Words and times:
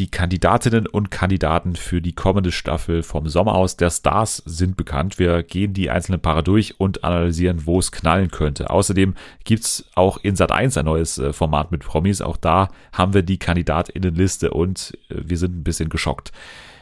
die 0.00 0.10
Kandidatinnen 0.10 0.86
und 0.86 1.10
Kandidaten 1.10 1.76
für 1.76 2.00
die 2.00 2.14
kommende 2.14 2.52
Staffel 2.52 3.02
vom 3.02 3.28
Sommer 3.28 3.54
aus 3.54 3.76
der 3.76 3.90
Stars 3.90 4.38
sind 4.46 4.78
bekannt. 4.78 5.18
Wir 5.18 5.42
gehen 5.42 5.74
die 5.74 5.90
einzelnen 5.90 6.22
Paare 6.22 6.42
durch 6.42 6.80
und 6.80 7.04
analysieren, 7.04 7.66
wo 7.66 7.78
es 7.78 7.92
knallen 7.92 8.30
könnte. 8.30 8.70
Außerdem 8.70 9.14
gibt's 9.44 9.84
auch 9.94 10.16
in 10.16 10.36
Sat 10.36 10.52
1 10.52 10.78
ein 10.78 10.86
neues 10.86 11.18
äh, 11.18 11.34
Format 11.34 11.70
mit 11.70 11.84
Promis. 11.84 12.22
Auch 12.22 12.38
da 12.38 12.70
haben 12.94 13.12
wir 13.12 13.22
die 13.22 13.36
Kandidatinnenliste 13.36 14.52
und 14.52 14.96
äh, 15.10 15.16
wir 15.18 15.36
sind 15.36 15.54
ein 15.54 15.64
bisschen 15.64 15.90
geschockt. 15.90 16.32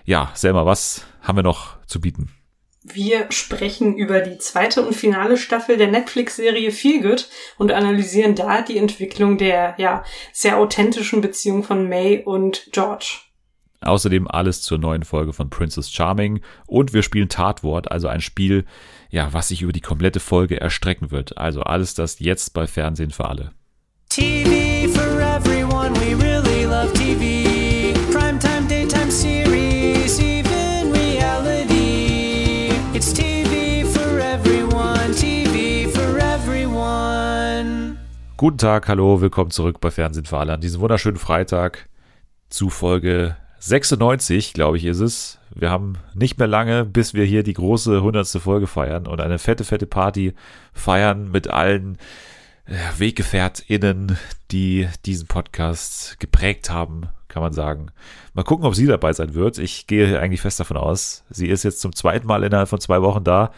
Ja, 0.05 0.31
Selma, 0.35 0.65
was 0.65 1.05
haben 1.21 1.39
wir 1.39 1.43
noch 1.43 1.77
zu 1.87 2.01
bieten? 2.01 2.38
Wir 2.83 3.27
sprechen 3.31 3.97
über 3.97 4.21
die 4.21 4.39
zweite 4.39 4.87
und 4.87 4.95
finale 4.95 5.37
Staffel 5.37 5.77
der 5.77 5.89
Netflix-Serie 5.89 6.71
Feel 6.71 7.03
Good 7.03 7.29
und 7.59 7.73
analysieren 7.73 8.35
da 8.35 8.63
die 8.63 8.79
Entwicklung 8.79 9.37
der, 9.37 9.75
ja, 9.79 10.05
sehr 10.33 10.59
authentischen 10.59 11.21
Beziehung 11.21 11.65
von 11.65 11.89
May 11.89 12.23
und 12.25 12.69
George. 12.73 13.21
Außerdem 13.81 14.27
alles 14.29 14.63
zur 14.63 14.79
neuen 14.79 15.05
Folge 15.05 15.33
von 15.33 15.51
Princess 15.51 15.91
Charming 15.91 16.41
und 16.67 16.93
wir 16.93 17.03
spielen 17.03 17.29
Tatwort, 17.29 17.91
also 17.91 18.09
ein 18.09 18.21
Spiel, 18.21 18.65
ja, 19.11 19.33
was 19.33 19.49
sich 19.49 19.63
über 19.63 19.73
die 19.73 19.81
komplette 19.81 20.21
Folge 20.21 20.61
erstrecken 20.61 21.11
wird. 21.11 21.39
Also 21.39 21.63
alles 21.63 21.95
das 21.95 22.19
jetzt 22.19 22.55
bei 22.55 22.67
Fernsehen 22.67 23.11
für 23.11 23.29
alle. 23.29 23.53
TV 24.09 24.89
for 24.89 25.21
everyone, 25.21 25.95
we 26.01 26.15
really 26.15 26.65
love 26.65 26.93
TV. 26.95 27.38
Guten 38.39 38.59
Tag, 38.59 38.87
hallo, 38.87 39.21
willkommen 39.21 39.51
zurück 39.51 39.81
bei 39.81 39.91
Fernsehen 39.91 40.25
für 40.25 40.39
alle 40.39 40.53
an 40.53 40.61
diesem 40.61 40.81
wunderschönen 40.81 41.17
Freitag 41.17 41.89
zu 42.49 42.71
Folge 42.71 43.37
96, 43.59 44.53
glaube 44.53 44.77
ich, 44.77 44.85
ist 44.85 45.01
es. 45.01 45.41
Wir 45.53 45.71
haben 45.71 45.95
nicht 46.15 46.39
mehr 46.39 46.47
lange, 46.47 46.85
bis 46.85 47.15
wir 47.15 47.25
hier 47.25 47.43
die 47.43 47.55
große 47.55 47.97
100. 47.97 48.29
Folge 48.41 48.69
feiern 48.69 49.09
und 49.09 49.21
eine 49.21 49.41
fette, 49.41 49.65
fette 49.65 49.89
Party 49.89 50.35
feiern 50.73 51.33
mit 51.33 51.51
allen 51.51 51.99
WeggefährtInnen, 52.97 54.17
die 54.53 54.87
diesen 55.05 55.27
Podcast 55.27 56.21
geprägt 56.21 56.71
haben, 56.71 57.09
kann 57.27 57.43
man 57.43 57.53
sagen. 57.53 57.89
Mal 58.35 58.45
gucken, 58.45 58.67
ob 58.67 58.77
sie 58.77 58.87
dabei 58.87 59.13
sein 59.15 59.35
wird. 59.35 59.59
Ich 59.59 59.89
gehe 59.89 60.21
eigentlich 60.21 60.43
fest 60.43 60.61
davon 60.61 60.77
aus. 60.77 61.25
Sie 61.29 61.49
ist 61.49 61.65
jetzt 61.65 61.81
zum 61.81 61.93
zweiten 61.93 62.29
Mal 62.29 62.45
innerhalb 62.45 62.69
von 62.69 62.81
zwei 62.81 63.03
Wochen 63.03 63.25
da. 63.25 63.51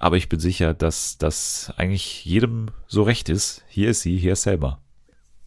Aber 0.00 0.16
ich 0.16 0.30
bin 0.30 0.40
sicher, 0.40 0.72
dass 0.72 1.18
das 1.18 1.74
eigentlich 1.76 2.24
jedem 2.24 2.70
so 2.86 3.02
recht 3.02 3.28
ist. 3.28 3.62
Hier 3.68 3.90
ist 3.90 4.00
sie, 4.00 4.16
hier 4.16 4.32
ist 4.32 4.42
Selma. 4.42 4.80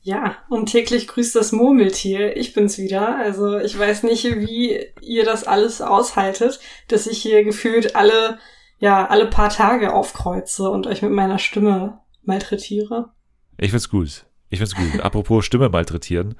Ja, 0.02 0.38
und 0.48 0.68
täglich 0.68 1.08
grüßt 1.08 1.36
das 1.36 1.52
Murmeltier. 1.54 2.38
Ich 2.38 2.54
bin's 2.54 2.78
wieder. 2.78 3.18
Also 3.18 3.58
ich 3.58 3.78
weiß 3.78 4.04
nicht, 4.04 4.24
wie 4.26 4.80
ihr 5.02 5.26
das 5.26 5.46
alles 5.46 5.82
aushaltet, 5.82 6.60
dass 6.88 7.08
ich 7.08 7.20
hier 7.20 7.44
gefühlt 7.44 7.96
alle, 7.96 8.38
ja, 8.78 9.08
alle 9.08 9.26
paar 9.26 9.50
Tage 9.50 9.92
aufkreuze 9.92 10.70
und 10.70 10.86
euch 10.86 11.02
mit 11.02 11.12
meiner 11.12 11.40
Stimme 11.40 12.02
malträtiere. 12.22 13.10
Ich 13.58 13.72
find's 13.72 13.90
gut. 13.90 14.26
Ich 14.50 14.60
find's 14.60 14.76
gut. 14.76 15.02
Apropos 15.02 15.46
Stimme 15.46 15.70
malträtieren. 15.70 16.36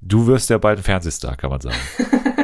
Du 0.00 0.28
wirst 0.28 0.50
ja 0.50 0.58
bald 0.58 0.78
ein 0.78 0.84
Fernsehstar, 0.84 1.36
kann 1.36 1.50
man 1.50 1.60
sagen. 1.60 1.76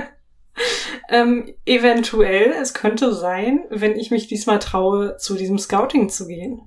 ähm, 1.12 1.54
eventuell, 1.66 2.52
es 2.60 2.74
könnte 2.74 3.14
sein, 3.14 3.60
wenn 3.70 3.96
ich 3.96 4.10
mich 4.10 4.26
diesmal 4.26 4.58
traue, 4.58 5.16
zu 5.18 5.34
diesem 5.34 5.58
Scouting 5.58 6.08
zu 6.08 6.26
gehen. 6.26 6.62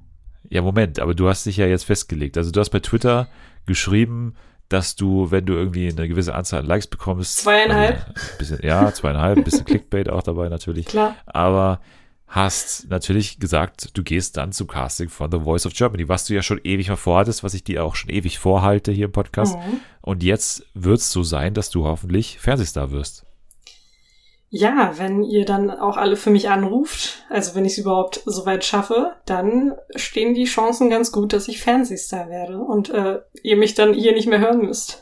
Ja, 0.50 0.62
Moment, 0.62 1.00
aber 1.00 1.16
du 1.16 1.28
hast 1.28 1.46
dich 1.48 1.58
ja 1.58 1.66
jetzt 1.66 1.86
festgelegt. 1.86 2.38
Also 2.38 2.52
du 2.52 2.60
hast 2.60 2.70
bei 2.70 2.80
Twitter 2.80 3.28
geschrieben, 3.66 4.36
dass 4.70 4.96
du, 4.96 5.32
wenn 5.32 5.46
du 5.46 5.54
irgendwie 5.54 5.90
eine 5.90 6.08
gewisse 6.08 6.36
Anzahl 6.36 6.62
an 6.62 6.68
Likes 6.68 6.88
bekommst. 6.88 7.38
Zweieinhalb. 7.38 8.06
Also 8.08 8.38
bisschen, 8.38 8.60
ja, 8.62 8.94
zweieinhalb, 8.94 9.38
ein 9.38 9.44
bisschen 9.44 9.66
Clickbait 9.66 10.10
auch 10.10 10.24
dabei 10.24 10.48
natürlich. 10.50 10.86
Klar. 10.86 11.16
Aber 11.26 11.82
hast 12.28 12.90
natürlich 12.90 13.40
gesagt, 13.40 13.98
du 13.98 14.04
gehst 14.04 14.38
dann 14.38 14.52
zum 14.52 14.68
Casting 14.68 15.10
von 15.10 15.32
The 15.32 15.40
Voice 15.40 15.66
of 15.66 15.74
Germany, 15.74 16.08
was 16.08 16.26
du 16.26 16.34
ja 16.36 16.44
schon 16.44 16.60
ewig 16.64 16.90
mal 16.90 16.96
vorhattest, 16.96 17.44
was 17.44 17.54
ich 17.54 17.64
dir 17.64 17.84
auch 17.84 17.96
schon 17.96 18.10
ewig 18.10 18.40
vorhalte 18.40 18.92
hier 18.92 19.06
im 19.06 19.12
Podcast. 19.12 19.56
Mhm. 19.56 19.80
Und 20.02 20.22
jetzt 20.22 20.66
wird 20.74 21.00
es 21.00 21.12
so 21.12 21.24
sein, 21.24 21.54
dass 21.56 21.70
du 21.72 21.86
hoffentlich 21.86 22.40
Fernsehstar 22.40 22.92
wirst. 22.92 23.25
Ja, 24.50 24.94
wenn 24.98 25.24
ihr 25.24 25.44
dann 25.44 25.70
auch 25.70 25.98
alle 25.98 26.16
für 26.16 26.30
mich 26.30 26.50
anruft, 26.50 27.26
also 27.30 27.56
wenn 27.56 27.66
ich 27.66 27.74
es 27.74 27.78
überhaupt 27.80 28.22
so 28.26 28.46
weit 28.46 28.64
schaffe, 28.64 29.14
dann 29.26 29.74
stehen 29.96 30.34
die 30.34 30.46
Chancen 30.46 30.90
ganz 30.90 31.12
gut, 31.12 31.34
dass 31.34 31.48
ich 31.48 31.62
Fernsehstar 31.62 32.30
werde 32.30 32.60
und 32.60 32.90
äh, 32.90 33.20
ihr 33.44 33.58
mich 33.58 33.74
dann 33.74 33.94
hier 33.94 34.14
nicht 34.14 34.28
mehr 34.28 34.40
hören 34.40 34.60
müsst. 34.60 35.02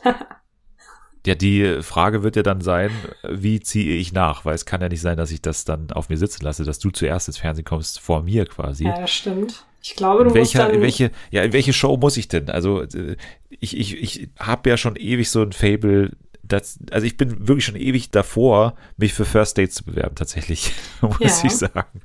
ja, 1.26 1.34
die 1.34 1.82
Frage 1.82 2.22
wird 2.22 2.36
ja 2.36 2.42
dann 2.42 2.62
sein, 2.62 2.90
wie 3.28 3.60
ziehe 3.60 3.96
ich 3.96 4.12
nach? 4.12 4.44
Weil 4.44 4.54
es 4.54 4.66
kann 4.66 4.80
ja 4.80 4.88
nicht 4.88 5.02
sein, 5.02 5.16
dass 5.16 5.30
ich 5.30 5.42
das 5.42 5.64
dann 5.64 5.90
auf 5.92 6.08
mir 6.08 6.16
sitzen 6.16 6.42
lasse, 6.42 6.64
dass 6.64 6.78
du 6.78 6.90
zuerst 6.90 7.28
ins 7.28 7.38
Fernsehen 7.38 7.64
kommst, 7.64 8.00
vor 8.00 8.22
mir 8.22 8.46
quasi. 8.46 8.84
Ja, 8.84 9.06
stimmt. 9.06 9.64
Ich 9.82 9.94
glaube, 9.94 10.24
du 10.24 10.30
in 10.30 10.34
welcher, 10.34 10.60
musst 10.60 10.68
dann 10.68 10.74
in 10.74 10.80
welche, 10.80 11.10
ja, 11.30 11.42
in 11.42 11.52
welche 11.52 11.74
Show 11.74 11.98
muss 11.98 12.16
ich 12.16 12.28
denn? 12.28 12.48
Also 12.48 12.82
äh, 12.82 13.16
ich, 13.50 13.76
ich, 13.76 14.02
ich 14.02 14.28
habe 14.38 14.70
ja 14.70 14.78
schon 14.78 14.96
ewig 14.96 15.30
so 15.30 15.42
ein 15.42 15.52
Fable 15.52 16.12
das, 16.48 16.78
also 16.90 17.06
ich 17.06 17.16
bin 17.16 17.48
wirklich 17.48 17.64
schon 17.64 17.76
ewig 17.76 18.10
davor, 18.10 18.74
mich 18.96 19.14
für 19.14 19.24
First 19.24 19.58
Dates 19.58 19.74
zu 19.74 19.84
bewerben, 19.84 20.14
tatsächlich, 20.14 20.72
muss 21.00 21.18
ja. 21.20 21.44
ich 21.44 21.56
sagen. 21.56 22.00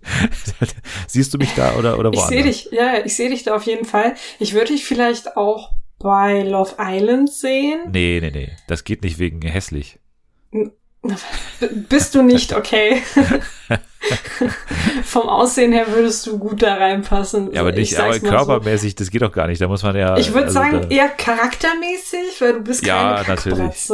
Siehst 1.07 1.33
du 1.33 1.37
mich 1.37 1.53
da 1.55 1.75
oder, 1.75 1.99
oder 1.99 2.13
woanders? 2.13 2.23
Ich 2.23 2.29
sehe 2.29 2.43
dich, 2.43 2.69
ja, 2.71 3.05
ich 3.05 3.15
sehe 3.15 3.29
dich 3.29 3.43
da 3.43 3.55
auf 3.55 3.63
jeden 3.63 3.85
Fall. 3.85 4.15
Ich 4.39 4.53
würde 4.53 4.73
dich 4.73 4.85
vielleicht 4.85 5.37
auch 5.37 5.71
bei 5.99 6.43
Love 6.43 6.75
Island 6.79 7.31
sehen. 7.31 7.81
Nee, 7.91 8.19
nee, 8.21 8.31
nee. 8.31 8.51
Das 8.67 8.83
geht 8.83 9.03
nicht 9.03 9.19
wegen 9.19 9.41
hässlich. 9.41 9.99
Bist 11.89 12.15
du 12.15 12.23
nicht, 12.23 12.53
okay. 12.55 13.01
Vom 15.03 15.29
Aussehen 15.29 15.71
her 15.71 15.87
würdest 15.89 16.25
du 16.27 16.37
gut 16.37 16.61
da 16.61 16.75
reinpassen. 16.75 17.53
Ja, 17.53 17.61
aber 17.61 17.71
nicht, 17.71 17.97
aber 17.97 18.19
körpermäßig, 18.19 18.91
so. 18.91 18.97
das 18.97 19.11
geht 19.11 19.21
doch 19.21 19.31
gar 19.31 19.47
nicht. 19.47 19.61
Da 19.61 19.67
muss 19.67 19.83
man 19.83 19.95
ja. 19.95 20.17
Ich 20.17 20.33
würde 20.33 20.47
also 20.47 20.53
sagen, 20.53 20.89
eher 20.89 21.09
charaktermäßig, 21.09 22.39
weil 22.39 22.53
du 22.53 22.61
bist 22.61 22.83
keine 22.83 23.17
ja, 23.17 23.23
natürlich. 23.27 23.87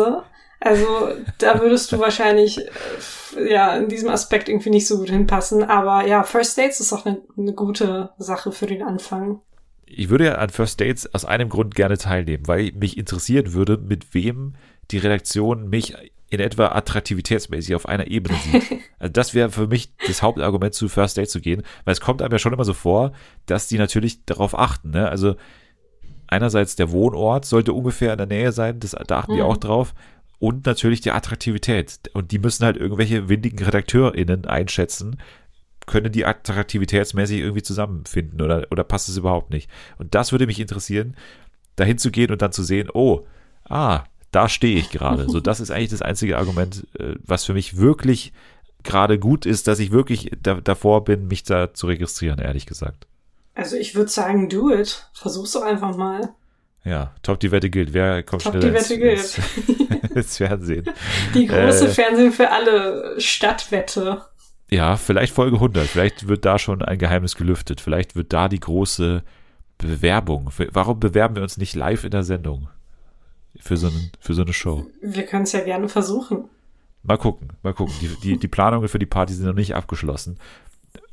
Also 0.59 1.09
da 1.37 1.61
würdest 1.61 1.91
du 1.91 1.99
wahrscheinlich 1.99 2.59
äh, 2.59 3.51
ja 3.51 3.75
in 3.75 3.87
diesem 3.89 4.09
Aspekt 4.09 4.49
irgendwie 4.49 4.69
nicht 4.69 4.87
so 4.87 4.97
gut 4.97 5.09
hinpassen. 5.09 5.63
Aber 5.63 6.07
ja, 6.07 6.23
First 6.23 6.57
Dates 6.57 6.79
ist 6.79 6.93
auch 6.93 7.05
eine, 7.05 7.21
eine 7.37 7.53
gute 7.53 8.11
Sache 8.17 8.51
für 8.51 8.65
den 8.65 8.81
Anfang. 8.81 9.41
Ich 9.85 10.09
würde 10.09 10.25
ja 10.25 10.35
an 10.35 10.49
First 10.49 10.81
Dates 10.81 11.13
aus 11.13 11.25
einem 11.25 11.49
Grund 11.49 11.75
gerne 11.75 11.97
teilnehmen, 11.97 12.47
weil 12.47 12.71
mich 12.73 12.97
interessieren 12.97 13.53
würde, 13.53 13.77
mit 13.77 14.13
wem 14.13 14.55
die 14.91 14.97
Redaktion 14.97 15.69
mich 15.69 15.95
in 16.29 16.39
etwa 16.39 16.67
attraktivitätsmäßig 16.69 17.75
auf 17.75 17.87
einer 17.87 18.07
Ebene 18.07 18.37
sieht. 18.39 18.79
Also 18.97 19.11
das 19.11 19.33
wäre 19.33 19.51
für 19.51 19.67
mich 19.67 19.93
das 20.07 20.23
Hauptargument 20.23 20.73
zu 20.73 20.87
First 20.87 21.17
Date 21.17 21.29
zu 21.29 21.41
gehen, 21.41 21.63
weil 21.83 21.91
es 21.91 21.99
kommt 21.99 22.21
einem 22.21 22.31
ja 22.31 22.39
schon 22.39 22.53
immer 22.53 22.63
so 22.63 22.73
vor, 22.73 23.11
dass 23.45 23.67
die 23.67 23.77
natürlich 23.77 24.25
darauf 24.25 24.57
achten. 24.57 24.91
Ne? 24.91 25.07
Also 25.07 25.35
einerseits 26.27 26.75
der 26.75 26.91
Wohnort 26.91 27.45
sollte 27.45 27.73
ungefähr 27.73 28.13
in 28.13 28.17
der 28.17 28.27
Nähe 28.27 28.51
sein, 28.51 28.79
das, 28.79 28.95
da 29.05 29.19
achten 29.19 29.33
mhm. 29.33 29.35
die 29.35 29.41
auch 29.43 29.57
drauf 29.57 29.93
und 30.39 30.65
natürlich 30.65 31.01
die 31.01 31.11
Attraktivität. 31.11 31.99
Und 32.13 32.31
die 32.31 32.39
müssen 32.39 32.65
halt 32.65 32.77
irgendwelche 32.77 33.29
windigen 33.29 33.63
RedakteurInnen 33.63 34.45
einschätzen, 34.45 35.17
können 35.85 36.11
die 36.11 36.25
attraktivitätsmäßig 36.25 37.39
irgendwie 37.39 37.61
zusammenfinden 37.61 38.41
oder, 38.41 38.67
oder 38.71 38.83
passt 38.83 39.07
es 39.09 39.17
überhaupt 39.17 39.51
nicht? 39.51 39.69
Und 39.97 40.15
das 40.15 40.31
würde 40.31 40.47
mich 40.47 40.59
interessieren, 40.59 41.15
dahin 41.75 41.97
zu 41.97 42.11
gehen 42.11 42.31
und 42.31 42.41
dann 42.41 42.51
zu 42.51 42.63
sehen, 42.63 42.89
oh, 42.93 43.25
ah, 43.65 44.03
da 44.31 44.49
stehe 44.49 44.77
ich 44.77 44.89
gerade. 44.89 45.29
So, 45.29 45.39
das 45.39 45.59
ist 45.59 45.71
eigentlich 45.71 45.91
das 45.91 46.01
einzige 46.01 46.37
Argument, 46.37 46.87
äh, 46.99 47.15
was 47.23 47.45
für 47.45 47.53
mich 47.53 47.77
wirklich 47.77 48.33
gerade 48.83 49.19
gut 49.19 49.45
ist, 49.45 49.67
dass 49.67 49.79
ich 49.79 49.91
wirklich 49.91 50.31
da, 50.41 50.55
davor 50.55 51.03
bin, 51.03 51.27
mich 51.27 51.43
da 51.43 51.73
zu 51.73 51.87
registrieren, 51.87 52.39
ehrlich 52.39 52.65
gesagt. 52.65 53.07
Also 53.53 53.77
ich 53.77 53.95
würde 53.95 54.11
sagen, 54.11 54.49
do 54.49 54.69
it. 54.69 55.09
Versuch's 55.13 55.51
doch 55.51 55.63
einfach 55.63 55.95
mal. 55.95 56.33
Ja, 56.85 57.11
top 57.23 57.39
die 57.39 57.51
Wette 57.51 57.69
gilt. 57.69 57.93
Wer 57.93 58.21
kommt 58.21 58.43
top 58.43 58.53
schneller 58.53 58.69
die 58.69 58.73
Wette 58.75 58.93
ins, 58.93 59.41
gilt. 59.67 60.11
ins, 60.15 60.37
Fernsehen? 60.37 60.85
Die 61.33 61.47
große 61.47 61.87
äh, 61.87 61.89
Fernsehen 61.89 62.31
für 62.31 62.51
alle 62.51 63.19
Stadtwette. 63.19 64.21
Ja, 64.69 64.95
vielleicht 64.95 65.33
Folge 65.33 65.55
100. 65.55 65.87
Vielleicht 65.87 66.27
wird 66.27 66.45
da 66.45 66.59
schon 66.59 66.83
ein 66.83 66.99
Geheimnis 66.99 67.35
gelüftet. 67.35 67.81
Vielleicht 67.81 68.15
wird 68.15 68.33
da 68.33 68.47
die 68.47 68.59
große 68.59 69.23
Bewerbung. 69.79 70.51
Warum 70.71 70.99
bewerben 70.99 71.35
wir 71.35 71.43
uns 71.43 71.57
nicht 71.57 71.75
live 71.75 72.03
in 72.03 72.11
der 72.11 72.23
Sendung? 72.23 72.69
Für 73.59 73.77
so, 73.77 73.87
einen, 73.87 74.11
für 74.19 74.33
so 74.33 74.43
eine 74.43 74.53
Show. 74.53 74.85
Wir 75.01 75.25
können 75.25 75.43
es 75.43 75.53
ja 75.53 75.61
gerne 75.61 75.89
versuchen. 75.89 76.49
Mal 77.03 77.17
gucken, 77.17 77.49
mal 77.63 77.73
gucken. 77.73 77.93
Die, 78.01 78.09
die, 78.21 78.37
die 78.37 78.47
Planungen 78.47 78.89
für 78.89 78.99
die 78.99 79.05
Party 79.05 79.33
sind 79.33 79.45
noch 79.45 79.53
nicht 79.53 79.75
abgeschlossen 79.75 80.37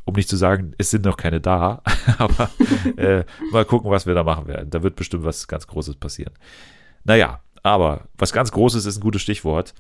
um 0.04 0.14
nicht 0.14 0.28
zu 0.28 0.36
sagen, 0.36 0.74
es 0.78 0.90
sind 0.90 1.04
noch 1.04 1.16
keine 1.16 1.40
da, 1.40 1.82
aber 2.18 2.50
äh, 2.96 3.24
mal 3.52 3.64
gucken, 3.64 3.90
was 3.90 4.06
wir 4.06 4.14
da 4.14 4.24
machen 4.24 4.46
werden. 4.46 4.70
Da 4.70 4.82
wird 4.82 4.96
bestimmt 4.96 5.24
was 5.24 5.48
ganz 5.48 5.66
Großes 5.66 5.96
passieren. 5.96 6.32
Naja, 7.04 7.40
aber 7.62 8.08
was 8.18 8.32
ganz 8.32 8.52
Großes 8.52 8.86
ist 8.86 8.98
ein 8.98 9.02
gutes 9.02 9.22
Stichwort. 9.22 9.74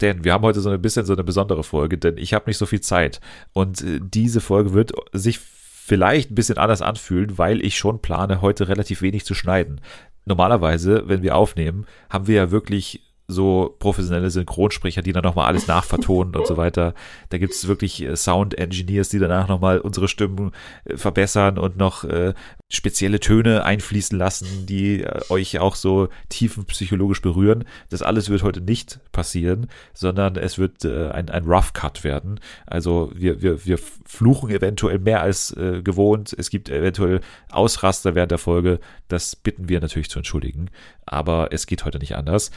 Denn 0.00 0.22
wir 0.22 0.32
haben 0.32 0.44
heute 0.44 0.60
so 0.60 0.70
ein 0.70 0.80
bisschen 0.80 1.06
so 1.06 1.12
eine 1.12 1.24
besondere 1.24 1.64
Folge, 1.64 1.98
denn 1.98 2.18
ich 2.18 2.32
habe 2.32 2.48
nicht 2.48 2.58
so 2.58 2.66
viel 2.66 2.80
Zeit. 2.80 3.20
Und 3.52 3.82
äh, 3.82 3.98
diese 4.00 4.40
Folge 4.40 4.72
wird 4.72 4.92
sich 5.12 5.40
vielleicht 5.40 6.30
ein 6.30 6.34
bisschen 6.34 6.58
anders 6.58 6.82
anfühlen, 6.82 7.38
weil 7.38 7.64
ich 7.64 7.76
schon 7.76 8.00
plane, 8.00 8.40
heute 8.40 8.68
relativ 8.68 9.02
wenig 9.02 9.24
zu 9.24 9.34
schneiden. 9.34 9.80
Normalerweise, 10.24 11.08
wenn 11.08 11.22
wir 11.22 11.34
aufnehmen, 11.34 11.86
haben 12.10 12.26
wir 12.26 12.36
ja 12.36 12.50
wirklich 12.50 13.02
so 13.30 13.76
professionelle 13.78 14.30
Synchronsprecher, 14.30 15.02
die 15.02 15.12
dann 15.12 15.22
nochmal 15.22 15.46
alles 15.46 15.66
nachvertonen 15.66 16.34
und 16.34 16.46
so 16.46 16.56
weiter. 16.56 16.94
Da 17.28 17.36
gibt's 17.36 17.68
wirklich 17.68 18.02
äh, 18.02 18.16
Sound-Engineers, 18.16 19.10
die 19.10 19.18
danach 19.18 19.48
nochmal 19.48 19.80
unsere 19.80 20.08
Stimmen 20.08 20.52
äh, 20.84 20.96
verbessern 20.96 21.58
und 21.58 21.76
noch 21.76 22.04
äh, 22.04 22.32
spezielle 22.70 23.20
Töne 23.20 23.64
einfließen 23.64 24.16
lassen, 24.18 24.64
die 24.64 25.02
äh, 25.02 25.20
euch 25.28 25.58
auch 25.58 25.74
so 25.74 26.08
tiefenpsychologisch 26.30 27.20
berühren. 27.20 27.64
Das 27.90 28.00
alles 28.00 28.30
wird 28.30 28.42
heute 28.42 28.62
nicht 28.62 28.98
passieren, 29.12 29.66
sondern 29.92 30.36
es 30.36 30.58
wird 30.58 30.86
äh, 30.86 31.10
ein, 31.10 31.28
ein 31.28 31.44
Rough 31.44 31.74
Cut 31.74 32.04
werden. 32.04 32.40
Also 32.64 33.12
wir, 33.14 33.42
wir, 33.42 33.66
wir 33.66 33.78
fluchen 34.06 34.48
eventuell 34.48 35.00
mehr 35.00 35.20
als 35.20 35.54
äh, 35.54 35.82
gewohnt. 35.82 36.34
Es 36.38 36.48
gibt 36.48 36.70
eventuell 36.70 37.20
Ausraster 37.50 38.14
während 38.14 38.30
der 38.30 38.38
Folge. 38.38 38.80
Das 39.08 39.36
bitten 39.36 39.68
wir 39.68 39.80
natürlich 39.80 40.08
zu 40.08 40.18
entschuldigen. 40.18 40.70
Aber 41.04 41.48
es 41.52 41.66
geht 41.66 41.84
heute 41.84 41.98
nicht 41.98 42.16
anders. 42.16 42.50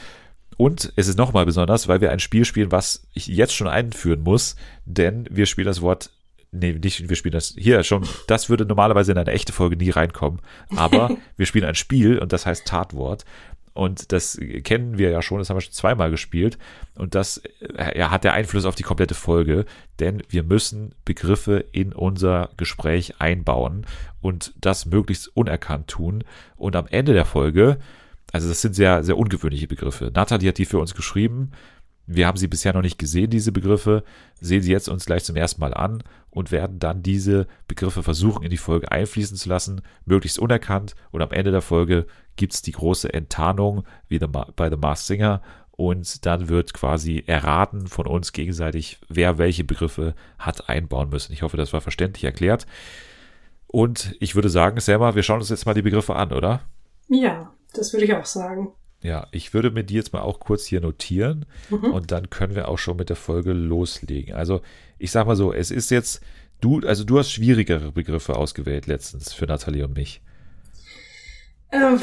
Und 0.56 0.92
es 0.96 1.08
ist 1.08 1.18
nochmal 1.18 1.46
besonders, 1.46 1.88
weil 1.88 2.00
wir 2.00 2.10
ein 2.10 2.20
Spiel 2.20 2.44
spielen, 2.44 2.72
was 2.72 3.06
ich 3.14 3.26
jetzt 3.26 3.54
schon 3.54 3.68
einführen 3.68 4.22
muss, 4.22 4.56
denn 4.84 5.26
wir 5.30 5.46
spielen 5.46 5.66
das 5.66 5.80
Wort, 5.80 6.10
nee, 6.50 6.72
nicht, 6.72 7.08
wir 7.08 7.16
spielen 7.16 7.32
das, 7.32 7.54
hier 7.56 7.82
schon, 7.84 8.06
das 8.26 8.48
würde 8.48 8.66
normalerweise 8.66 9.12
in 9.12 9.18
eine 9.18 9.30
echte 9.30 9.52
Folge 9.52 9.76
nie 9.76 9.90
reinkommen, 9.90 10.40
aber 10.76 11.16
wir 11.36 11.46
spielen 11.46 11.64
ein 11.64 11.74
Spiel 11.74 12.18
und 12.18 12.32
das 12.32 12.46
heißt 12.46 12.66
Tatwort. 12.66 13.24
Und 13.74 14.12
das 14.12 14.38
kennen 14.64 14.98
wir 14.98 15.10
ja 15.10 15.22
schon, 15.22 15.38
das 15.38 15.48
haben 15.48 15.56
wir 15.56 15.62
schon 15.62 15.72
zweimal 15.72 16.10
gespielt. 16.10 16.58
Und 16.94 17.14
das 17.14 17.38
äh, 17.76 17.98
ja, 17.98 18.10
hat 18.10 18.22
der 18.22 18.34
Einfluss 18.34 18.66
auf 18.66 18.74
die 18.74 18.82
komplette 18.82 19.14
Folge, 19.14 19.64
denn 19.98 20.22
wir 20.28 20.42
müssen 20.42 20.94
Begriffe 21.06 21.64
in 21.72 21.94
unser 21.94 22.50
Gespräch 22.58 23.14
einbauen 23.18 23.86
und 24.20 24.52
das 24.60 24.84
möglichst 24.84 25.34
unerkannt 25.34 25.88
tun. 25.88 26.22
Und 26.56 26.76
am 26.76 26.86
Ende 26.86 27.14
der 27.14 27.24
Folge 27.24 27.78
also 28.32 28.48
das 28.48 28.62
sind 28.62 28.74
sehr, 28.74 29.04
sehr 29.04 29.18
ungewöhnliche 29.18 29.68
Begriffe. 29.68 30.10
Nathalie 30.12 30.48
hat 30.48 30.58
die 30.58 30.64
für 30.64 30.78
uns 30.78 30.94
geschrieben. 30.94 31.52
Wir 32.06 32.26
haben 32.26 32.38
sie 32.38 32.48
bisher 32.48 32.72
noch 32.72 32.82
nicht 32.82 32.98
gesehen, 32.98 33.30
diese 33.30 33.52
Begriffe, 33.52 34.02
sehen 34.40 34.62
sie 34.62 34.72
jetzt 34.72 34.88
uns 34.88 35.06
gleich 35.06 35.22
zum 35.22 35.36
ersten 35.36 35.60
Mal 35.60 35.72
an 35.72 36.02
und 36.30 36.50
werden 36.50 36.80
dann 36.80 37.02
diese 37.02 37.46
Begriffe 37.68 38.02
versuchen, 38.02 38.42
in 38.42 38.50
die 38.50 38.56
Folge 38.56 38.90
einfließen 38.90 39.36
zu 39.36 39.48
lassen, 39.48 39.82
möglichst 40.04 40.38
unerkannt. 40.38 40.96
Und 41.12 41.22
am 41.22 41.30
Ende 41.30 41.52
der 41.52 41.62
Folge 41.62 42.06
gibt 42.34 42.54
es 42.54 42.62
die 42.62 42.72
große 42.72 43.12
Enttarnung, 43.12 43.84
wie 44.08 44.18
bei 44.18 44.70
The 44.70 44.76
Masked 44.76 45.06
Singer. 45.06 45.42
Und 45.70 46.26
dann 46.26 46.48
wird 46.48 46.74
quasi 46.74 47.22
erraten 47.26 47.86
von 47.86 48.06
uns 48.06 48.32
gegenseitig, 48.32 48.98
wer 49.08 49.38
welche 49.38 49.64
Begriffe 49.64 50.14
hat 50.38 50.68
einbauen 50.68 51.08
müssen. 51.08 51.32
Ich 51.32 51.42
hoffe, 51.42 51.56
das 51.56 51.72
war 51.72 51.80
verständlich 51.80 52.24
erklärt. 52.24 52.66
Und 53.68 54.16
ich 54.20 54.34
würde 54.34 54.48
sagen, 54.48 54.80
Selma, 54.80 55.14
wir 55.14 55.22
schauen 55.22 55.38
uns 55.38 55.50
jetzt 55.50 55.66
mal 55.66 55.74
die 55.74 55.82
Begriffe 55.82 56.16
an, 56.16 56.32
oder? 56.32 56.62
Ja, 57.08 57.52
das 57.74 57.92
würde 57.92 58.04
ich 58.04 58.14
auch 58.14 58.24
sagen. 58.24 58.72
Ja, 59.02 59.26
ich 59.32 59.52
würde 59.52 59.70
mir 59.70 59.82
die 59.82 59.94
jetzt 59.94 60.12
mal 60.12 60.22
auch 60.22 60.38
kurz 60.38 60.64
hier 60.64 60.80
notieren 60.80 61.44
mhm. 61.70 61.92
und 61.92 62.12
dann 62.12 62.30
können 62.30 62.54
wir 62.54 62.68
auch 62.68 62.78
schon 62.78 62.96
mit 62.96 63.08
der 63.08 63.16
Folge 63.16 63.52
loslegen. 63.52 64.34
Also, 64.34 64.60
ich 64.98 65.10
sag 65.10 65.26
mal 65.26 65.34
so, 65.34 65.52
es 65.52 65.72
ist 65.72 65.90
jetzt, 65.90 66.22
du, 66.60 66.80
also 66.86 67.02
du 67.02 67.18
hast 67.18 67.32
schwierigere 67.32 67.90
Begriffe 67.90 68.36
ausgewählt 68.36 68.86
letztens 68.86 69.32
für 69.32 69.46
Nathalie 69.46 69.84
und 69.84 69.96
mich. 69.96 70.22
Ähm, 71.72 72.00